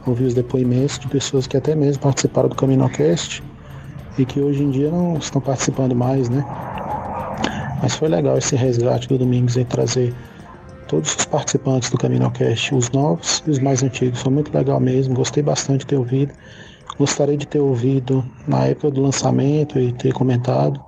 ouvir 0.05 0.25
os 0.25 0.33
depoimentos 0.33 0.97
de 0.97 1.07
pessoas 1.07 1.45
que 1.45 1.57
até 1.57 1.75
mesmo 1.75 2.01
participaram 2.01 2.49
do 2.49 2.55
CaminoCast 2.55 3.43
e 4.17 4.25
que 4.25 4.39
hoje 4.39 4.63
em 4.63 4.71
dia 4.71 4.89
não 4.89 5.17
estão 5.17 5.41
participando 5.41 5.95
mais, 5.95 6.29
né? 6.29 6.43
Mas 7.81 7.95
foi 7.95 8.09
legal 8.09 8.37
esse 8.37 8.55
resgate 8.55 9.07
do 9.07 9.17
Domingos 9.17 9.55
em 9.57 9.63
trazer 9.63 10.13
todos 10.87 11.15
os 11.15 11.25
participantes 11.25 11.89
do 11.89 11.97
CaminoCast, 11.97 12.73
os 12.73 12.89
novos 12.89 13.43
e 13.45 13.51
os 13.51 13.59
mais 13.59 13.83
antigos. 13.83 14.21
Foi 14.21 14.31
muito 14.31 14.55
legal 14.55 14.79
mesmo, 14.79 15.13
gostei 15.13 15.43
bastante 15.43 15.81
de 15.81 15.87
ter 15.87 15.97
ouvido. 15.97 16.33
Gostaria 16.99 17.37
de 17.37 17.47
ter 17.47 17.59
ouvido 17.59 18.25
na 18.45 18.65
época 18.65 18.91
do 18.91 19.01
lançamento 19.01 19.79
e 19.79 19.93
ter 19.93 20.11
comentado, 20.11 20.81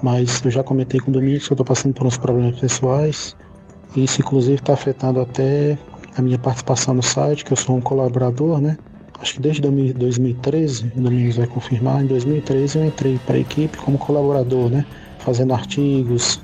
mas 0.00 0.40
eu 0.44 0.52
já 0.52 0.62
comentei 0.62 1.00
com 1.00 1.10
o 1.10 1.12
Domingos 1.12 1.48
que 1.48 1.52
eu 1.52 1.56
estou 1.56 1.66
passando 1.66 1.92
por 1.94 2.06
uns 2.06 2.16
problemas 2.16 2.60
pessoais. 2.60 3.36
Isso, 3.96 4.20
inclusive, 4.20 4.54
está 4.54 4.74
afetando 4.74 5.20
até 5.20 5.76
a 6.16 6.22
minha 6.22 6.38
participação 6.38 6.94
no 6.94 7.02
site, 7.02 7.44
que 7.44 7.52
eu 7.52 7.56
sou 7.56 7.76
um 7.76 7.80
colaborador, 7.80 8.60
né? 8.60 8.78
Acho 9.20 9.34
que 9.34 9.40
desde 9.40 9.60
2013, 9.60 10.92
o 10.96 11.00
Domingos 11.00 11.36
vai 11.36 11.48
confirmar, 11.48 12.04
em 12.04 12.06
2013 12.06 12.78
eu 12.78 12.84
entrei 12.84 13.18
para 13.26 13.34
a 13.34 13.40
equipe 13.40 13.76
como 13.78 13.98
colaborador, 13.98 14.70
né? 14.70 14.86
Fazendo 15.18 15.52
artigos. 15.52 16.40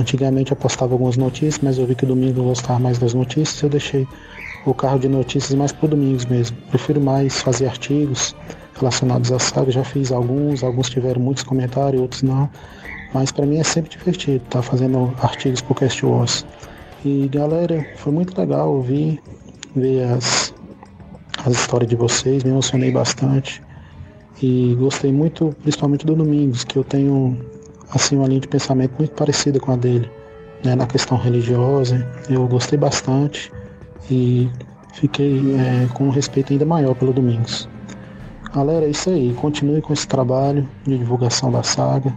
Antigamente 0.00 0.50
eu 0.50 0.56
postava 0.56 0.92
algumas 0.92 1.16
notícias, 1.16 1.60
mas 1.62 1.78
eu 1.78 1.86
vi 1.86 1.94
que 1.94 2.02
o 2.02 2.08
Domingos 2.08 2.44
gostava 2.44 2.80
mais 2.80 2.98
das 2.98 3.14
notícias, 3.14 3.62
eu 3.62 3.68
deixei 3.68 4.08
o 4.66 4.74
carro 4.74 4.98
de 4.98 5.08
notícias 5.08 5.54
mais 5.54 5.72
por 5.72 5.88
domingos 5.88 6.26
mesmo. 6.26 6.56
Prefiro 6.70 7.00
mais 7.00 7.40
fazer 7.40 7.66
artigos 7.66 8.34
relacionados 8.74 9.30
à 9.32 9.38
saga. 9.38 9.70
Já 9.70 9.84
fiz 9.84 10.10
alguns, 10.10 10.62
alguns 10.62 10.90
tiveram 10.90 11.22
muitos 11.22 11.44
comentários, 11.44 12.02
outros 12.02 12.22
não. 12.22 12.50
Mas 13.14 13.30
para 13.30 13.46
mim 13.46 13.58
é 13.58 13.64
sempre 13.64 13.96
divertido 13.96 14.36
estar 14.38 14.58
tá 14.58 14.62
fazendo 14.62 15.14
artigos 15.22 15.62
pro 15.62 15.74
Cast 15.74 16.04
Wars. 16.04 16.44
E 17.04 17.28
galera, 17.28 17.86
foi 17.96 18.12
muito 18.12 18.38
legal 18.38 18.74
ouvir, 18.74 19.22
ver 19.74 20.02
as, 20.04 20.52
as 21.44 21.52
histórias 21.54 21.88
de 21.88 21.94
vocês, 21.94 22.42
me 22.42 22.50
emocionei 22.50 22.90
bastante. 22.90 23.62
E 24.42 24.74
gostei 24.78 25.12
muito, 25.12 25.54
principalmente 25.62 26.04
do 26.04 26.16
Domingos, 26.16 26.64
que 26.64 26.76
eu 26.76 26.82
tenho 26.82 27.38
assim 27.90 28.16
uma 28.16 28.26
linha 28.26 28.40
de 28.40 28.48
pensamento 28.48 28.94
muito 28.98 29.12
parecida 29.12 29.60
com 29.60 29.70
a 29.70 29.76
dele, 29.76 30.10
né, 30.64 30.74
na 30.74 30.86
questão 30.86 31.16
religiosa. 31.16 32.04
Eu 32.28 32.46
gostei 32.48 32.76
bastante 32.76 33.50
e 34.10 34.50
fiquei 34.94 35.40
é, 35.58 35.86
com 35.94 36.04
um 36.04 36.10
respeito 36.10 36.52
ainda 36.52 36.64
maior 36.64 36.94
pelo 36.94 37.12
Domingos. 37.12 37.68
Galera, 38.54 38.86
é 38.86 38.90
isso 38.90 39.10
aí. 39.10 39.34
Continue 39.34 39.82
com 39.82 39.92
esse 39.92 40.06
trabalho 40.08 40.68
de 40.84 40.96
divulgação 40.96 41.50
da 41.50 41.62
saga. 41.62 42.12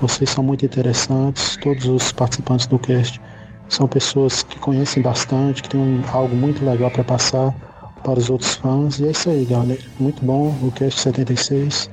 Vocês 0.00 0.30
são 0.30 0.44
muito 0.44 0.64
interessantes. 0.64 1.56
Todos 1.56 1.86
os 1.86 2.12
participantes 2.12 2.66
do 2.66 2.78
cast 2.78 3.20
são 3.68 3.86
pessoas 3.86 4.42
que 4.42 4.58
conhecem 4.58 5.02
bastante, 5.02 5.62
que 5.62 5.70
têm 5.70 6.02
algo 6.12 6.34
muito 6.34 6.64
legal 6.64 6.90
para 6.90 7.04
passar 7.04 7.54
para 8.02 8.18
os 8.18 8.28
outros 8.28 8.54
fãs. 8.56 8.98
E 8.98 9.06
é 9.06 9.10
isso 9.10 9.30
aí, 9.30 9.44
galera. 9.44 9.80
Muito 9.98 10.24
bom 10.24 10.54
o 10.62 10.70
cast 10.72 11.00
76. 11.00 11.90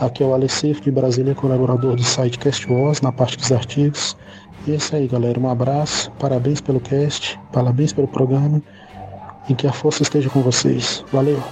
Aqui 0.00 0.22
é 0.22 0.26
o 0.26 0.34
Alessif 0.34 0.80
de 0.80 0.90
Brasília, 0.90 1.34
colaborador 1.34 1.94
do 1.94 2.02
site 2.02 2.38
Cast 2.38 2.70
Wars, 2.70 3.00
na 3.00 3.12
parte 3.12 3.36
dos 3.36 3.52
artigos. 3.52 4.16
E 4.66 4.72
é 4.72 4.76
isso 4.76 4.94
aí, 4.94 5.06
galera. 5.06 5.38
Um 5.38 5.48
abraço, 5.48 6.10
parabéns 6.12 6.60
pelo 6.60 6.80
cast, 6.80 7.38
parabéns 7.52 7.92
pelo 7.92 8.08
programa 8.08 8.62
e 9.48 9.54
que 9.54 9.66
a 9.66 9.72
força 9.72 10.02
esteja 10.02 10.30
com 10.30 10.40
vocês. 10.40 11.04
Valeu! 11.12 11.42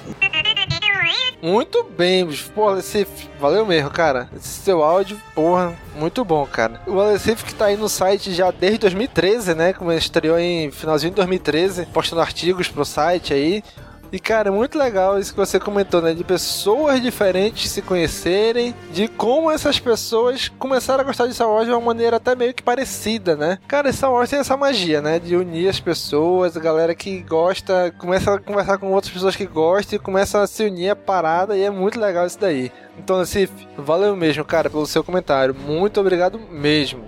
Muito 1.42 1.82
bem, 1.82 2.28
pô, 2.54 2.68
Alecif, 2.68 3.28
valeu 3.40 3.66
mesmo, 3.66 3.90
cara. 3.90 4.28
Esse 4.34 4.60
seu 4.62 4.80
áudio, 4.80 5.20
porra, 5.34 5.74
muito 5.96 6.24
bom, 6.24 6.46
cara. 6.46 6.80
O 6.86 7.00
Alecif 7.00 7.44
que 7.44 7.52
tá 7.52 7.64
aí 7.64 7.76
no 7.76 7.88
site 7.88 8.32
já 8.32 8.52
desde 8.52 8.78
2013, 8.78 9.52
né? 9.52 9.72
Como 9.72 9.92
estreou 9.92 10.38
em 10.38 10.70
finalzinho 10.70 11.10
de 11.10 11.16
2013, 11.16 11.86
postando 11.86 12.22
artigos 12.22 12.68
pro 12.68 12.84
site 12.84 13.34
aí. 13.34 13.64
E, 14.12 14.20
cara, 14.20 14.48
é 14.48 14.52
muito 14.52 14.78
legal 14.78 15.18
isso 15.18 15.32
que 15.32 15.38
você 15.38 15.58
comentou, 15.58 16.02
né? 16.02 16.12
De 16.12 16.22
pessoas 16.22 17.00
diferentes 17.00 17.70
se 17.70 17.80
conhecerem, 17.80 18.74
de 18.92 19.08
como 19.08 19.50
essas 19.50 19.80
pessoas 19.80 20.50
começaram 20.58 21.00
a 21.00 21.04
gostar 21.04 21.26
de 21.26 21.32
Star 21.32 21.48
Wars 21.48 21.64
de 21.64 21.72
uma 21.72 21.80
maneira 21.80 22.18
até 22.18 22.34
meio 22.34 22.52
que 22.52 22.62
parecida, 22.62 23.34
né? 23.34 23.58
Cara, 23.66 23.90
Star 23.90 24.12
Wars 24.12 24.28
tem 24.28 24.38
essa 24.38 24.54
magia, 24.54 25.00
né? 25.00 25.18
De 25.18 25.34
unir 25.34 25.66
as 25.66 25.80
pessoas, 25.80 26.54
a 26.58 26.60
galera 26.60 26.94
que 26.94 27.22
gosta, 27.22 27.90
começa 27.96 28.34
a 28.34 28.38
conversar 28.38 28.76
com 28.76 28.92
outras 28.92 29.10
pessoas 29.10 29.34
que 29.34 29.46
gostam 29.46 29.96
e 29.96 29.98
começa 29.98 30.42
a 30.42 30.46
se 30.46 30.62
unir 30.62 30.90
a 30.90 30.96
parada, 30.96 31.56
e 31.56 31.62
é 31.62 31.70
muito 31.70 31.98
legal 31.98 32.26
isso 32.26 32.38
daí. 32.38 32.70
Então, 32.98 33.16
Nassif, 33.16 33.50
valeu 33.78 34.14
mesmo, 34.14 34.44
cara, 34.44 34.68
pelo 34.68 34.84
seu 34.84 35.02
comentário. 35.02 35.54
Muito 35.54 35.98
obrigado 35.98 36.38
mesmo. 36.38 37.04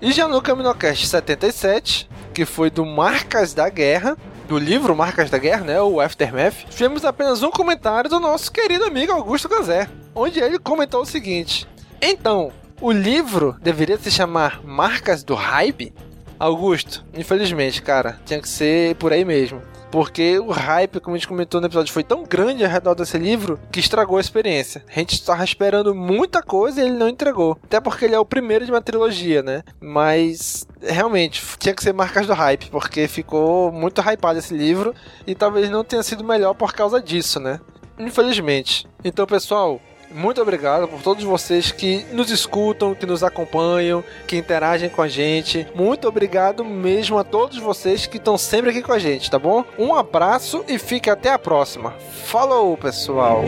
E 0.00 0.10
já 0.10 0.26
no 0.26 0.40
CaminoCast 0.40 1.06
77, 1.06 2.08
que 2.32 2.46
foi 2.46 2.70
do 2.70 2.86
Marcas 2.86 3.52
da 3.52 3.68
Guerra, 3.68 4.16
do 4.46 4.58
livro 4.58 4.94
Marcas 4.94 5.28
da 5.28 5.38
Guerra, 5.38 5.64
né, 5.64 5.80
o 5.80 6.00
Aftermath, 6.00 6.66
tivemos 6.70 7.04
apenas 7.04 7.42
um 7.42 7.50
comentário 7.50 8.08
do 8.08 8.20
nosso 8.20 8.50
querido 8.52 8.84
amigo 8.84 9.12
Augusto 9.12 9.48
Gazé, 9.48 9.88
onde 10.14 10.40
ele 10.40 10.58
comentou 10.58 11.02
o 11.02 11.06
seguinte: 11.06 11.66
Então, 12.00 12.52
o 12.80 12.92
livro 12.92 13.56
deveria 13.60 13.98
se 13.98 14.10
chamar 14.10 14.60
Marcas 14.64 15.24
do 15.24 15.34
Hype? 15.34 15.92
Augusto, 16.38 17.04
infelizmente, 17.14 17.80
cara, 17.80 18.18
tinha 18.26 18.40
que 18.40 18.48
ser 18.48 18.94
por 18.96 19.12
aí 19.12 19.24
mesmo. 19.24 19.62
Porque 19.90 20.38
o 20.38 20.50
hype, 20.50 21.00
como 21.00 21.14
a 21.14 21.18
gente 21.18 21.28
comentou 21.28 21.60
no 21.60 21.66
episódio, 21.66 21.92
foi 21.92 22.02
tão 22.02 22.24
grande 22.24 22.64
ao 22.64 22.70
redor 22.70 22.94
desse 22.94 23.18
livro 23.18 23.58
que 23.70 23.80
estragou 23.80 24.18
a 24.18 24.20
experiência. 24.20 24.84
A 24.88 24.98
gente 24.98 25.14
estava 25.14 25.44
esperando 25.44 25.94
muita 25.94 26.42
coisa 26.42 26.80
e 26.80 26.84
ele 26.84 26.96
não 26.96 27.08
entregou. 27.08 27.58
Até 27.64 27.80
porque 27.80 28.04
ele 28.04 28.14
é 28.14 28.18
o 28.18 28.24
primeiro 28.24 28.64
de 28.64 28.70
uma 28.70 28.80
trilogia, 28.80 29.42
né? 29.42 29.62
Mas 29.80 30.66
realmente 30.80 31.42
tinha 31.58 31.74
que 31.74 31.82
ser 31.82 31.92
marcas 31.92 32.26
do 32.26 32.34
hype, 32.34 32.70
porque 32.70 33.08
ficou 33.08 33.72
muito 33.72 34.00
hypado 34.00 34.38
esse 34.38 34.54
livro 34.54 34.94
e 35.26 35.34
talvez 35.34 35.70
não 35.70 35.84
tenha 35.84 36.02
sido 36.02 36.24
melhor 36.24 36.54
por 36.54 36.72
causa 36.72 37.00
disso, 37.00 37.40
né? 37.40 37.60
Infelizmente. 37.98 38.86
Então, 39.04 39.26
pessoal, 39.26 39.80
muito 40.10 40.40
obrigado 40.40 40.88
por 40.88 41.02
todos 41.02 41.22
vocês 41.24 41.70
que 41.70 42.04
nos 42.12 42.30
escutam, 42.30 42.94
que 42.94 43.06
nos 43.06 43.22
acompanham, 43.22 44.02
que 44.26 44.36
interagem 44.36 44.88
com 44.88 45.02
a 45.02 45.08
gente. 45.08 45.66
Muito 45.74 46.08
obrigado 46.08 46.64
mesmo 46.64 47.18
a 47.18 47.24
todos 47.24 47.58
vocês 47.58 48.06
que 48.06 48.16
estão 48.16 48.38
sempre 48.38 48.70
aqui 48.70 48.82
com 48.82 48.92
a 48.92 48.98
gente, 48.98 49.30
tá 49.30 49.38
bom? 49.38 49.64
Um 49.78 49.94
abraço 49.94 50.64
e 50.68 50.78
fique 50.78 51.10
até 51.10 51.30
a 51.30 51.38
próxima. 51.38 51.94
Falou, 52.24 52.76
pessoal! 52.76 53.44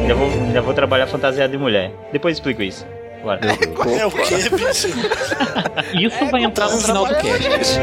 Ainda 0.00 0.14
vou, 0.14 0.28
ainda 0.28 0.62
vou 0.62 0.74
trabalhar 0.74 1.06
fantasiado 1.06 1.52
de 1.52 1.58
mulher. 1.58 1.92
Depois 2.12 2.36
explico 2.36 2.62
isso. 2.62 2.86
Bora. 3.22 3.40
É 3.98 4.06
o 4.06 4.10
que, 4.10 4.36
bicho? 4.50 4.88
Isso 5.98 6.26
vai 6.30 6.44
entrar 6.44 6.70
no 6.70 6.78
final 6.78 7.06
do 7.06 7.14
cast. 7.16 7.80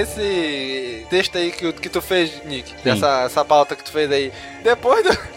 Esse, 0.00 1.06
texto 1.10 1.38
aí 1.38 1.50
que, 1.50 1.72
que 1.72 1.88
tu 1.88 2.00
fez, 2.00 2.42
Nick, 2.44 2.74
essa, 2.84 3.22
essa 3.24 3.44
pauta 3.44 3.76
que 3.76 3.84
tu 3.84 3.92
fez 3.92 4.10
aí, 4.10 4.32
depois 4.62 5.02
do. 5.04 5.10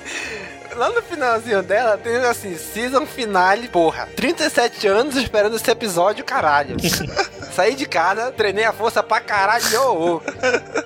Lá 0.75 0.89
no 0.89 1.01
finalzinho 1.01 1.61
dela 1.61 1.97
tem 1.97 2.15
assim, 2.15 2.55
season 2.55 3.05
finale, 3.05 3.67
porra. 3.67 4.07
37 4.15 4.87
anos 4.87 5.17
esperando 5.17 5.57
esse 5.57 5.69
episódio, 5.69 6.23
caralho. 6.23 6.77
Saí 7.53 7.75
de 7.75 7.85
casa, 7.85 8.31
treinei 8.31 8.63
a 8.63 8.71
força 8.71 9.03
pra 9.03 9.19
caralho. 9.19 9.65
Ô, 9.81 10.15
ô. 10.15 10.21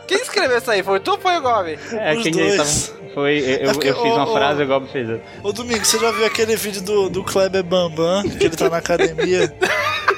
Quem 0.08 0.18
escreveu 0.18 0.58
isso 0.58 0.72
aí? 0.72 0.82
Foi 0.82 1.00
tu 1.00 1.12
ou 1.12 1.20
foi 1.20 1.38
o 1.38 1.42
Gobi? 1.42 1.78
É, 1.92 2.16
Os 2.16 2.24
quem 2.24 2.32
dois. 2.32 2.88
tava, 2.88 3.14
foi, 3.14 3.38
eu, 3.38 3.70
É 3.70 3.74
porque, 3.74 3.90
eu 3.90 4.02
fiz 4.02 4.12
uma 4.12 4.28
ô, 4.28 4.34
frase 4.34 4.62
e 4.62 4.66
o 4.66 4.68
Gob 4.68 4.90
fez 4.92 5.08
outra. 5.08 5.26
Ô 5.44 5.54
Domingo, 5.54 5.86
você 5.86 6.00
já 6.00 6.12
viu 6.12 6.26
aquele 6.26 6.56
vídeo 6.56 6.82
do, 6.82 7.08
do 7.08 7.24
Kleber 7.24 7.64
Bambam, 7.64 8.24
que 8.24 8.46
ele 8.46 8.56
tá 8.56 8.68
na 8.70 8.78
academia? 8.78 9.54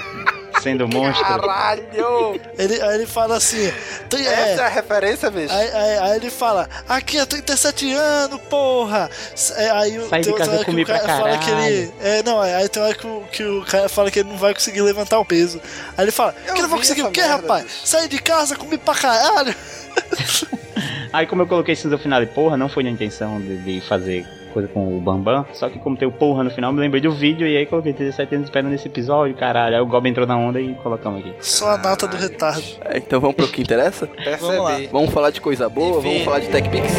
Sendo 0.62 0.88
monstro. 0.90 1.26
Caralho! 1.26 2.40
Ele, 2.58 2.82
aí 2.82 2.96
ele 2.96 3.06
fala 3.06 3.38
assim. 3.38 3.72
Tem, 4.10 4.26
Essa 4.26 4.62
é 4.62 4.66
a 4.66 4.68
referência, 4.70 5.30
bicho? 5.30 5.54
Aí, 5.54 5.72
aí- 5.72 5.98
aí 6.00 6.16
ele 6.18 6.30
fala, 6.30 6.68
aqui 6.88 7.18
é 7.18 7.26
37 7.26 7.92
anos, 7.94 8.40
porra! 8.50 9.10
É, 9.56 9.70
Aí 9.72 10.00
o- 10.00 10.10
Sai 10.10 10.22
de 10.22 10.26
tem 10.26 10.34
outra 10.34 10.46
casa 10.46 10.52
hora 10.58 10.60
que 10.60 10.72
comer 10.72 10.84
o 10.84 10.86
cara 10.88 11.00
pra 11.00 11.18
fala 11.18 11.38
que 11.38 11.50
ele. 11.52 11.94
É, 12.02 12.24
não, 12.24 12.44
é, 12.44 12.56
aí 12.56 12.70
tem 12.70 12.82
hora 12.84 12.94
que 12.96 13.06
o, 13.08 13.24
que 13.32 13.44
o 13.44 13.66
cara 13.66 13.90
fala 13.90 14.10
que 14.12 14.20
ele 14.20 14.30
não 14.30 14.38
vai 14.38 14.54
conseguir 14.54 14.82
levantar 14.82 15.20
o 15.20 15.26
peso. 15.26 15.62
Aí 15.98 16.06
ele 16.06 16.12
fala, 16.12 16.34
que 16.34 16.62
não 16.62 16.70
vou 16.70 16.80
conseguir 16.80 17.04
o 17.04 17.12
quê, 17.12 17.22
merda, 17.22 17.36
rapaz? 17.38 17.66
Sair 17.86 18.08
de 18.08 18.20
casa, 18.20 18.56
comer 18.56 18.78
pra 18.80 18.96
caralho! 18.96 19.56
Aí 21.14 21.26
como 21.26 21.42
eu 21.42 21.48
coloquei 21.48 21.74
isso 21.74 21.88
no 21.88 21.98
final 21.98 22.20
de 22.24 22.28
porra, 22.32 22.58
não 22.58 22.70
foi 22.70 22.84
na 22.84 22.90
intenção 22.90 23.40
de, 23.40 23.58
de 23.58 23.82
fazer 23.88 24.26
coisa 24.48 24.68
com 24.68 24.98
o 24.98 25.00
Bambam, 25.00 25.46
só 25.54 25.70
que 25.70 25.80
como 25.80 25.96
tem 25.96 26.08
o 26.08 26.12
porra 26.12 26.44
no 26.44 26.50
final, 26.50 26.72
me 26.74 26.80
lembrei 26.80 27.02
do 27.02 27.12
vídeo 27.12 27.48
e 27.48 27.56
aí 27.58 27.66
coloquei 27.66 27.94
17 27.94 28.36
anos 28.36 28.48
esperando 28.48 28.74
esse 28.74 28.88
episódio, 28.88 29.36
caralho. 29.36 29.76
Aí 29.76 29.82
o 29.82 29.86
Gob 29.86 30.08
entrou 30.08 30.26
na 30.26 30.38
onda 30.38 30.60
e 30.60 30.74
colocamos 30.76 31.20
aqui. 31.20 31.34
Só 31.40 31.72
a 31.72 31.78
nata 31.78 32.08
do 32.08 32.18
retardo. 32.18 32.64
É, 32.86 32.98
então 32.98 33.20
vamos 33.20 33.36
pro 33.36 33.48
que 33.48 33.62
interessa? 33.62 34.10
Vamos 34.40 34.58
lá. 34.64 34.78
Vamos 34.92 35.12
falar 35.12 35.30
de 35.32 35.42
coisa 35.42 35.70
boa, 35.70 36.00
Enfim. 36.00 36.10
vamos 36.10 36.24
falar 36.24 36.40
de 36.40 36.48
TechPix. 36.48 36.94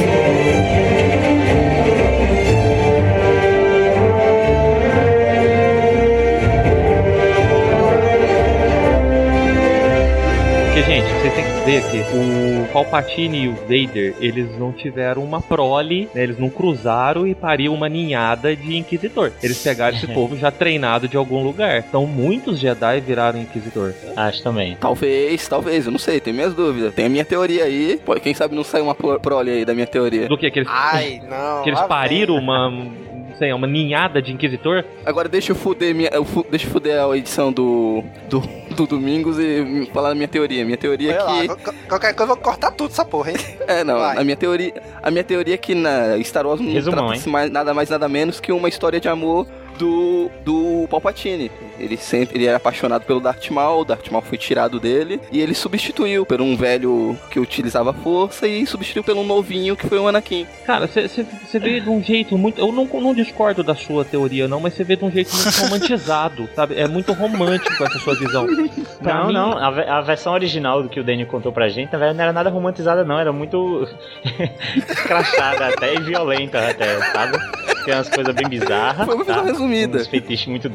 Que 11.68 11.80
ver 11.80 11.82
que 11.90 12.16
o 12.16 12.72
Palpatine 12.72 13.44
e 13.44 13.48
o 13.48 13.52
Vader, 13.54 14.14
eles 14.20 14.58
não 14.58 14.72
tiveram 14.72 15.22
uma 15.22 15.40
prole, 15.40 16.08
né, 16.14 16.22
eles 16.22 16.38
não 16.38 16.48
cruzaram 16.48 17.26
e 17.26 17.34
pariu 17.34 17.74
uma 17.74 17.88
ninhada 17.88 18.54
de 18.56 18.76
Inquisitor. 18.76 19.32
Eles 19.42 19.62
pegaram 19.62 19.96
esse 19.96 20.06
povo 20.12 20.36
já 20.36 20.50
treinado 20.50 21.06
de 21.08 21.16
algum 21.16 21.42
lugar. 21.42 21.84
Então, 21.86 22.06
muitos 22.06 22.58
Jedi 22.58 23.00
viraram 23.00 23.40
Inquisitor. 23.40 23.92
Acho 24.16 24.42
também. 24.42 24.76
Talvez, 24.80 25.46
talvez, 25.46 25.86
eu 25.86 25.92
não 25.92 25.98
sei, 25.98 26.20
tenho 26.20 26.36
minhas 26.36 26.54
dúvidas. 26.54 26.94
Tem 26.94 27.06
a 27.06 27.08
minha 27.10 27.24
teoria 27.24 27.64
aí. 27.64 28.00
Pô, 28.04 28.14
quem 28.14 28.34
sabe 28.34 28.54
não 28.54 28.64
sai 28.64 28.80
uma 28.80 28.94
pro- 28.94 29.20
prole 29.20 29.50
aí 29.50 29.64
da 29.64 29.74
minha 29.74 29.86
teoria. 29.86 30.26
Do 30.28 30.38
que? 30.38 30.50
Que 30.50 30.60
eles, 30.60 30.68
Ai, 30.70 31.20
não. 31.28 31.62
que 31.62 31.70
eles 31.70 31.80
pariram 31.82 32.34
uma, 32.36 32.70
sei, 33.39 33.52
uma 33.52 33.66
ninhada 33.66 34.20
de 34.20 34.32
Inquisitor? 34.32 34.85
Agora 35.06 35.28
deixa 35.28 35.52
eu 35.52 35.56
fuder 35.56 35.94
minha, 35.94 36.10
eu 36.12 36.24
fu- 36.24 36.44
deixa 36.51 36.66
eu 36.66 36.70
fuder 36.70 37.02
a 37.02 37.16
edição 37.16 37.52
do, 37.52 38.02
do, 38.28 38.40
do 38.74 38.86
Domingos 38.86 39.39
e 39.39 39.89
falar 39.93 40.10
a 40.10 40.15
minha 40.15 40.28
teoria. 40.28 40.65
Minha 40.65 40.77
teoria 40.77 41.12
é 41.15 41.23
lá, 41.23 41.40
que 41.40 41.47
qual- 41.48 41.74
qualquer 41.89 42.15
coisa 42.15 42.23
eu 42.32 42.35
vou 42.35 42.36
cortar 42.36 42.70
tudo 42.73 42.90
essa 42.90 43.05
porra, 43.05 43.31
hein? 43.32 43.36
É, 43.69 43.85
não, 43.85 43.98
Vai. 43.98 44.16
a 44.19 44.24
minha 44.24 44.36
teoria, 44.36 44.73
a 45.02 45.10
minha 45.10 45.23
teoria 45.24 45.55
é 45.55 45.59
que 45.59 45.74
na 45.74 46.19
Star 46.24 46.47
Wars 46.47 46.60
não 46.60 46.73
Resumão, 46.73 47.12
mais, 47.27 47.51
nada 47.51 47.74
mais 47.74 47.89
nada 47.90 48.09
menos 48.09 48.40
que 48.40 48.51
uma 48.51 48.69
história 48.69 48.98
de 49.01 49.09
amor 49.09 49.47
do 49.78 50.30
do 50.44 50.86
Palpatine. 50.90 51.50
Ele 51.78 51.96
sempre 51.96 52.36
ele 52.38 52.46
era 52.46 52.56
apaixonado 52.56 53.05
pelo 53.05 53.20
Darth 53.20 53.48
Maul, 53.50 53.82
o 53.82 53.84
Darth 53.84 54.09
Maul 54.10 54.22
foi 54.22 54.36
tirado 54.36 54.80
dele 54.80 55.20
e 55.30 55.40
ele 55.40 55.55
substituiu 55.55 56.26
por 56.26 56.40
um 56.40 56.56
velho 56.56 57.16
que 57.30 57.38
utilizava 57.38 57.92
força 57.92 58.46
e 58.48 58.66
substituiu 58.66 59.05
pelo 59.05 59.22
novinho 59.24 59.76
que 59.76 59.86
foi 59.86 59.98
o 59.98 60.09
Anakin. 60.09 60.46
Cara, 60.66 60.86
você 60.88 61.59
vê 61.59 61.80
de 61.80 61.88
um 61.88 62.02
jeito 62.02 62.36
muito. 62.36 62.60
Eu 62.60 62.72
não, 62.72 62.84
não 62.84 63.14
discordo 63.14 63.62
da 63.62 63.74
sua 63.74 64.05
teoria, 64.05 64.48
não, 64.48 64.60
mas 64.60 64.74
você 64.74 64.82
vê 64.84 64.96
de 64.96 65.05
um 65.05 65.10
jeito 65.10 65.30
muito 65.34 65.60
romantizado, 65.60 66.48
sabe? 66.55 66.74
É 66.78 66.88
muito 66.88 67.12
romântico 67.12 67.84
essa 67.84 67.98
sua 68.00 68.14
visão. 68.14 68.46
Pra 69.02 69.14
Não, 69.14 69.26
mim- 69.28 69.32
não, 69.32 69.52
a, 69.56 69.98
a 69.98 70.00
versão 70.00 70.32
original 70.32 70.82
do 70.82 70.88
que 70.88 70.98
o 70.98 71.05
Danny 71.05 71.24
contou 71.24 71.52
pra 71.52 71.68
gente, 71.68 71.92
na 71.92 71.98
verdade, 71.98 72.16
não 72.16 72.24
era 72.24 72.32
nada 72.32 72.50
romantizada, 72.50 73.05
não, 73.05 73.18
era 73.18 73.32
muito 73.32 73.86
escrachada 74.76 75.68
até 75.68 75.94
e 75.94 76.00
violenta 76.00 76.68
até, 76.70 76.98
sabe? 77.12 77.38
Tem 77.89 77.97
umas 77.97 78.10
coisas 78.10 78.35
bem 78.35 78.47
bizarras. 78.47 79.06
Foi 79.06 79.15
uma 79.15 79.24
visão 79.24 79.43
tá? 79.43 79.51
resumida. 79.51 79.97
Uns 79.97 80.06
feitiços 80.09 80.47
muito. 80.47 80.69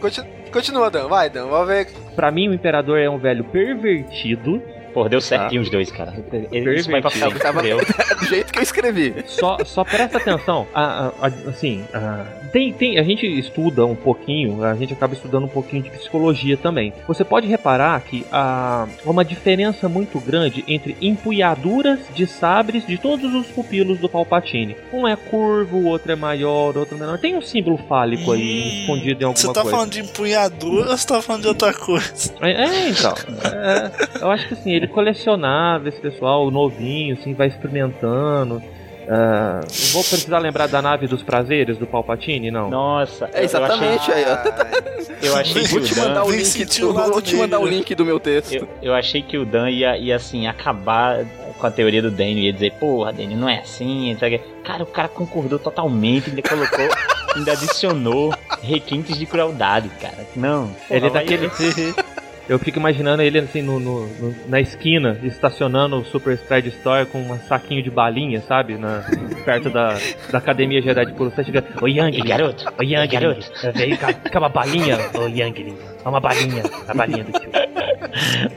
Continua, 0.00 0.30
continua, 0.52 0.90
Dan. 0.90 1.08
Vai, 1.08 1.28
Dan. 1.28 1.48
Vamos 1.48 1.66
ver. 1.66 1.88
Pra 2.14 2.30
mim, 2.30 2.46
o 2.48 2.54
Imperador 2.54 3.00
é 3.00 3.10
um 3.10 3.18
velho 3.18 3.42
pervertido. 3.42 4.62
Pô, 4.92 5.08
deu 5.08 5.20
certinho 5.20 5.62
os 5.62 5.70
dois, 5.70 5.90
cara. 5.90 6.12
Isso 6.52 6.90
vai 6.90 7.00
pra 7.00 7.10
frente, 7.10 7.38
Tava 7.40 7.62
do 7.62 8.26
jeito 8.26 8.52
que 8.52 8.58
eu 8.58 8.62
escrevi. 8.62 9.14
Só, 9.26 9.58
só 9.64 9.84
presta 9.84 10.18
atenção. 10.18 10.66
a- 10.74 10.82
a- 11.20 11.26
a- 11.26 11.48
assim, 11.50 11.84
a- 11.94 12.24
tem, 12.52 12.72
tem, 12.72 12.98
a 12.98 13.02
gente 13.02 13.26
estuda 13.26 13.86
um 13.86 13.94
pouquinho, 13.94 14.62
a 14.62 14.74
gente 14.74 14.92
acaba 14.92 15.14
estudando 15.14 15.44
um 15.44 15.48
pouquinho 15.48 15.82
de 15.82 15.90
psicologia 15.90 16.56
também. 16.56 16.92
Você 17.08 17.24
pode 17.24 17.46
reparar 17.46 17.98
que 18.02 18.26
há 18.30 18.86
uma 19.06 19.24
diferença 19.24 19.88
muito 19.88 20.20
grande 20.20 20.62
entre 20.68 20.94
empunhaduras 21.00 21.98
de 22.14 22.26
sabres 22.26 22.86
de 22.86 22.98
todos 22.98 23.34
os 23.34 23.46
pupilos 23.46 23.98
do 23.98 24.08
Palpatine. 24.08 24.76
Um 24.92 25.08
é 25.08 25.16
curvo, 25.16 25.78
o 25.78 25.86
outro 25.86 26.12
é 26.12 26.16
maior, 26.16 26.76
o 26.76 26.80
outro 26.80 26.96
é 26.96 27.00
menor. 27.00 27.18
Tem 27.18 27.34
um 27.36 27.40
símbolo 27.42 27.78
fálico 27.88 28.32
aí 28.32 28.80
escondido 28.82 29.22
em 29.22 29.24
alguma 29.24 29.36
Você 29.36 29.46
tá 29.48 29.62
coisa. 29.62 29.70
falando 29.70 29.90
de 29.90 30.00
empunhadura 30.00 30.90
ou 30.90 30.96
você 30.98 31.06
tá 31.06 31.22
falando 31.22 31.42
de 31.42 31.48
outra 31.48 31.72
coisa? 31.72 32.34
É, 32.42 32.50
é, 32.50 32.88
então. 32.90 33.14
é, 33.44 34.22
eu 34.22 34.30
acho 34.30 34.48
que 34.48 34.54
assim, 34.54 34.81
ele 34.82 34.90
colecionava 34.90 35.88
esse 35.88 36.00
pessoal 36.00 36.50
novinho, 36.50 37.14
assim, 37.14 37.34
vai 37.34 37.46
experimentando. 37.46 38.60
Ah, 39.08 39.60
vou 39.92 40.02
precisar 40.02 40.38
lembrar 40.38 40.66
da 40.66 40.82
nave 40.82 41.06
dos 41.06 41.22
prazeres 41.22 41.78
do 41.78 41.86
Palpatine, 41.86 42.50
não? 42.50 42.68
Nossa, 42.68 43.28
É 43.32 43.44
exatamente 43.44 44.10
aí, 44.10 44.24
ó. 44.24 44.82
Eu 45.22 45.36
achei 45.36 45.62
que 45.62 45.68
Vou 45.68 45.80
o 45.80 45.84
te 45.84 45.94
Dan... 45.94 46.08
mandar 46.08 46.24
o 46.24 46.28
Vem 46.28 46.38
link, 46.38 46.64
do, 46.64 46.90
o 46.90 46.92
vou 46.92 47.22
te 47.22 47.36
mandar 47.36 47.60
o 47.60 47.66
link 47.66 47.94
do 47.94 48.04
meu 48.04 48.18
texto. 48.18 48.54
Eu, 48.54 48.68
eu 48.82 48.94
achei 48.94 49.22
que 49.22 49.38
o 49.38 49.44
Dan 49.44 49.70
ia, 49.70 49.96
ia 49.96 50.16
assim, 50.16 50.48
acabar 50.48 51.24
com 51.58 51.66
a 51.66 51.70
teoria 51.70 52.02
do 52.02 52.10
Daniel, 52.10 52.38
ia 52.38 52.52
dizer, 52.52 52.72
porra, 52.72 53.12
Daniel, 53.12 53.38
não 53.38 53.48
é 53.48 53.60
assim, 53.60 54.16
o. 54.16 54.40
Cara, 54.64 54.82
o 54.82 54.86
cara 54.86 55.08
concordou 55.08 55.60
totalmente, 55.60 56.30
ainda 56.30 56.42
colocou, 56.42 56.88
ainda 57.36 57.52
adicionou 57.52 58.34
requintes 58.62 59.16
de 59.16 59.26
crueldade, 59.26 59.88
cara. 60.00 60.26
Não, 60.34 60.70
Ele 60.90 61.06
é 61.06 61.10
daquele. 61.10 61.50
Eu 62.48 62.58
fico 62.58 62.78
imaginando 62.78 63.22
ele 63.22 63.38
assim 63.38 63.62
no, 63.62 63.78
no- 63.78 64.06
no- 64.06 64.34
na 64.48 64.60
esquina, 64.60 65.18
estacionando 65.22 65.96
o 65.96 66.04
Super 66.04 66.34
Spread 66.34 66.68
Store 66.68 67.06
com 67.06 67.18
um 67.22 67.38
saquinho 67.40 67.82
de 67.82 67.90
balinha, 67.90 68.40
sabe? 68.42 68.76
Na, 68.76 69.04
perto 69.44 69.70
da, 69.70 69.96
da 70.30 70.38
Academia 70.38 70.82
Jedi 70.82 71.06
de 71.06 71.12
Puro. 71.12 71.30
Você 71.30 71.44
chega, 71.44 71.64
ô 71.80 71.86
Yang, 71.86 72.20
garoto, 72.22 72.64
ô 72.78 72.82
Yang, 72.82 73.06
garoto. 73.12 73.46
veio 73.74 73.96
cá, 73.96 74.12
quer 74.12 74.38
uma 74.38 74.48
balinha, 74.48 74.98
ô 75.18 75.28
Yang, 75.28 75.74
uma 76.04 76.20
balinha, 76.20 76.62
a 76.88 76.94
balinha 76.94 77.24
do 77.24 77.32
tio. 77.32 77.50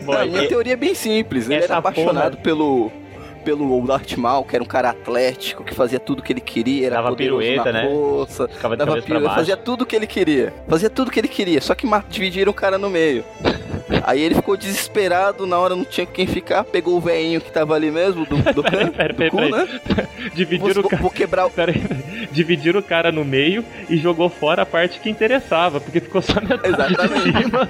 Boy, 0.03 0.15
a 0.17 0.25
minha 0.25 0.47
teoria 0.47 0.73
é 0.73 0.77
bem 0.77 0.95
simples. 0.95 1.47
Ele 1.49 1.63
era 1.63 1.77
apaixonado 1.77 2.31
porra- 2.31 2.43
pelo 2.43 2.91
pelo 3.45 3.79
Darth 3.85 4.17
Maul, 4.17 4.43
que 4.43 4.55
era 4.55 4.63
um 4.63 4.67
cara 4.67 4.89
atlético, 4.89 5.63
que 5.63 5.73
fazia 5.73 5.99
tudo 5.99 6.23
que 6.23 6.33
ele 6.33 6.41
queria, 6.41 6.87
era 6.87 6.95
Dava 6.95 7.15
pirueta, 7.15 7.71
na 7.71 7.83
né? 7.83 7.87
força, 7.87 8.47
Ficava 8.47 8.75
dava 8.75 8.99
pirueta, 8.99 9.35
fazia 9.35 9.55
tudo 9.55 9.85
que 9.85 9.95
ele 9.95 10.07
queria. 10.07 10.51
Fazia 10.67 10.89
tudo 10.89 11.11
que 11.11 11.19
ele 11.19 11.27
queria, 11.27 11.61
só 11.61 11.75
que 11.75 11.87
dividiram 12.09 12.51
o 12.51 12.55
cara 12.55 12.77
no 12.77 12.89
meio. 12.89 13.23
Aí 14.03 14.21
ele 14.21 14.33
ficou 14.33 14.57
desesperado, 14.57 15.45
na 15.45 15.59
hora 15.59 15.75
não 15.75 15.85
tinha 15.85 16.05
quem 16.07 16.25
ficar, 16.25 16.63
pegou 16.63 16.97
o 16.97 16.99
velhinho 16.99 17.39
que 17.39 17.51
tava 17.51 17.75
ali 17.75 17.91
mesmo, 17.91 18.25
do, 18.25 18.37
do, 18.53 18.63
Pera, 18.65 18.91
pera, 18.91 19.13
do 19.13 19.17
pera, 19.17 19.29
cu, 19.29 19.41
né? 19.41 19.79
Dividiram 20.33 20.81
Vou, 20.81 20.85
o 20.85 20.89
cara. 20.89 21.01
vou 21.03 21.11
quebrar 21.11 21.45
o... 21.45 21.51
Dividiram 22.31 22.79
o 22.79 22.83
cara 22.83 23.11
no 23.11 23.23
meio 23.23 23.63
e 23.89 23.97
jogou 23.97 24.27
fora 24.27 24.63
a 24.63 24.65
parte 24.65 24.99
que 24.99 25.09
interessava, 25.09 25.79
porque 25.79 25.99
ficou 25.99 26.21
só 26.21 26.41
metade 26.41 26.67
Exatamente. 26.67 27.31
de 27.31 27.43
cima. 27.43 27.69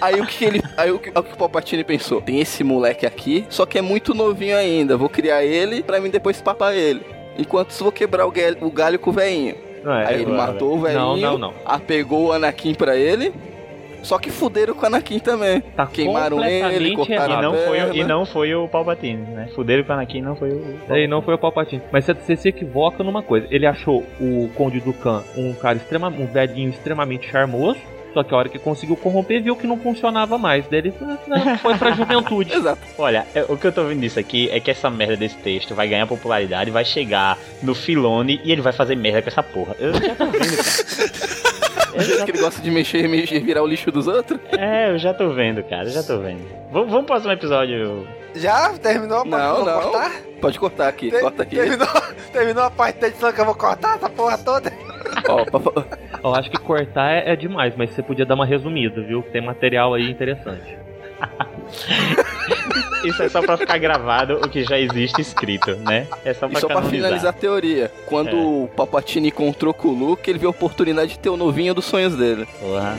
Aí 0.00 0.20
o 0.20 0.26
que 0.26 0.44
ele. 0.44 0.62
Aí 0.76 0.90
o 0.90 0.98
que, 0.98 1.10
o 1.10 1.22
que 1.22 1.32
o 1.34 1.36
Palpatine 1.36 1.84
pensou? 1.84 2.20
Tem 2.20 2.40
esse 2.40 2.62
moleque 2.64 3.06
aqui, 3.06 3.44
só 3.48 3.66
que 3.66 3.78
é 3.78 3.82
muito 3.82 4.14
novinho 4.14 4.56
ainda. 4.56 4.96
Vou 4.96 5.08
criar 5.08 5.44
ele 5.44 5.82
pra 5.82 6.00
mim 6.00 6.10
depois 6.10 6.40
papar 6.40 6.74
ele. 6.76 7.00
Enquanto 7.38 7.70
isso, 7.70 7.84
vou 7.84 7.92
quebrar 7.92 8.26
o 8.26 8.30
galho, 8.30 8.56
o 8.60 8.70
galho 8.70 8.98
com 8.98 9.10
o 9.10 9.12
velhinho. 9.12 9.54
É, 9.84 10.06
Aí 10.08 10.14
ele 10.16 10.32
agora, 10.32 10.36
matou 10.52 10.74
o 10.76 10.80
velhinho, 10.80 11.00
Não, 11.00 11.16
não, 11.16 11.38
não. 11.38 11.54
apegou 11.64 12.26
o 12.26 12.32
Anakin 12.32 12.74
pra 12.74 12.96
ele. 12.96 13.32
Só 14.02 14.16
que 14.16 14.30
fuderam 14.30 14.74
com 14.74 14.84
o 14.84 14.86
Anakin 14.86 15.18
também. 15.18 15.60
Tá 15.60 15.84
Queimaram 15.86 16.42
ele, 16.44 16.94
cortaram 16.94 17.32
E 17.32 17.36
a 17.36 17.42
não, 17.42 17.52
foi, 17.54 17.80
o- 17.82 17.94
e 17.96 18.04
não 18.04 18.24
foi 18.26 18.54
o 18.54 18.68
Palpatine, 18.68 19.22
né? 19.34 19.48
Fuderam 19.54 19.82
com 19.82 19.90
o 19.90 19.92
Anakin, 19.94 20.20
não 20.22 20.36
foi 20.36 20.50
o... 20.50 20.78
E 20.96 21.06
não 21.08 21.20
foi 21.20 21.34
o 21.34 21.38
Palpatine. 21.38 21.82
Mas 21.92 22.04
você, 22.04 22.36
se 22.36 22.48
equivoca 22.48 23.02
numa 23.02 23.22
coisa. 23.22 23.48
Ele 23.50 23.66
achou 23.66 24.04
o 24.20 24.48
Conde 24.54 24.80
Dukan 24.80 25.22
um 25.36 25.52
cara 25.52 25.76
extrema, 25.78 26.08
um 26.08 26.26
velhinho 26.26 26.70
extremamente 26.70 27.28
charmoso. 27.28 27.78
Só 28.14 28.22
que 28.24 28.34
a 28.34 28.36
hora 28.38 28.48
que 28.48 28.58
conseguiu 28.58 28.96
corromper, 28.96 29.42
viu 29.42 29.54
que 29.54 29.66
não 29.66 29.78
funcionava 29.78 30.38
mais. 30.38 30.66
Daí 30.68 30.78
ele 30.80 30.94
né, 31.26 31.58
foi 31.62 31.76
pra 31.76 31.90
juventude. 31.96 32.52
Exato. 32.52 32.80
Olha, 32.98 33.26
é- 33.34 33.44
o 33.48 33.56
que 33.56 33.66
eu 33.66 33.72
tô 33.72 33.84
vendo 33.84 34.00
disso 34.00 34.18
aqui 34.18 34.48
é 34.50 34.58
que 34.60 34.70
essa 34.70 34.88
merda 34.90 35.16
desse 35.16 35.36
texto 35.36 35.74
vai 35.74 35.86
ganhar 35.88 36.06
popularidade, 36.06 36.70
vai 36.70 36.84
chegar 36.84 37.38
no 37.62 37.74
Filone 37.74 38.40
e 38.44 38.50
ele 38.50 38.60
vai 38.62 38.72
fazer 38.72 38.96
merda 38.96 39.22
com 39.22 39.28
essa 39.28 39.42
porra. 39.42 39.76
Eu 39.78 39.92
já 39.94 40.14
tô 40.14 40.26
vendo, 40.26 40.56
cara. 40.56 41.38
Já- 41.98 42.24
que 42.24 42.30
ele 42.30 42.38
gosta 42.38 42.62
de 42.62 42.70
mexer, 42.70 43.08
mexer, 43.08 43.40
virar 43.40 43.62
o 43.62 43.66
lixo 43.66 43.90
dos 43.90 44.06
outros? 44.06 44.38
É, 44.56 44.90
eu 44.90 44.98
já 44.98 45.12
tô 45.12 45.30
vendo, 45.30 45.62
cara, 45.64 45.84
eu 45.84 45.90
já 45.90 46.02
tô 46.02 46.18
vendo. 46.20 46.42
Vamos, 46.70 46.88
vamos 46.90 47.06
pro 47.06 47.14
próximo 47.14 47.32
episódio. 47.32 48.06
Já? 48.36 48.70
Terminou 48.74 49.18
a 49.18 49.26
parte 49.26 49.42
Não, 49.58 49.64
não. 49.64 49.80
cortar? 49.82 50.12
Pode 50.40 50.58
cortar 50.60 50.88
aqui, 50.88 51.10
Te- 51.10 51.18
corta 51.20 51.42
aqui. 51.42 51.56
Terminou, 51.56 51.88
terminou 52.32 52.62
a 52.64 52.70
parte 52.70 53.00
da 53.00 53.08
edição 53.08 53.32
que 53.32 53.40
eu 53.40 53.44
vou 53.44 53.54
cortar 53.54 53.96
essa 53.96 54.08
porra 54.08 54.38
toda? 54.38 54.70
Ó, 56.22 56.34
acho 56.34 56.50
que 56.50 56.58
cortar 56.58 57.10
é, 57.12 57.32
é 57.32 57.36
demais, 57.36 57.74
mas 57.76 57.90
você 57.90 58.02
podia 58.02 58.24
dar 58.26 58.34
uma 58.34 58.46
resumida, 58.46 59.00
viu? 59.02 59.22
Tem 59.22 59.40
material 59.40 59.94
aí 59.94 60.10
interessante. 60.10 60.76
Isso 63.04 63.22
é 63.22 63.28
só 63.28 63.40
pra 63.42 63.56
ficar 63.56 63.78
gravado 63.78 64.34
o 64.36 64.48
que 64.48 64.64
já 64.64 64.78
existe 64.78 65.20
escrito, 65.20 65.74
né? 65.76 66.06
É 66.24 66.32
só 66.34 66.46
E 66.46 66.50
pra 66.50 66.60
só 66.60 66.66
pra 66.66 66.82
finalizar 66.82 67.30
a 67.30 67.32
teoria, 67.32 67.90
quando 68.06 68.30
É. 68.30 68.40
o 68.40 68.68
Palpatine 68.76 69.28
encontrou 69.28 69.72
com 69.72 69.88
o 69.88 69.92
Luke, 69.92 70.28
ele 70.28 70.38
viu 70.38 70.48
a 70.48 70.50
oportunidade 70.50 71.12
de 71.12 71.18
ter 71.18 71.28
o 71.28 71.36
novinho 71.36 71.74
dos 71.74 71.84
sonhos 71.84 72.16
dele. 72.16 72.46
Porra. 72.60 72.96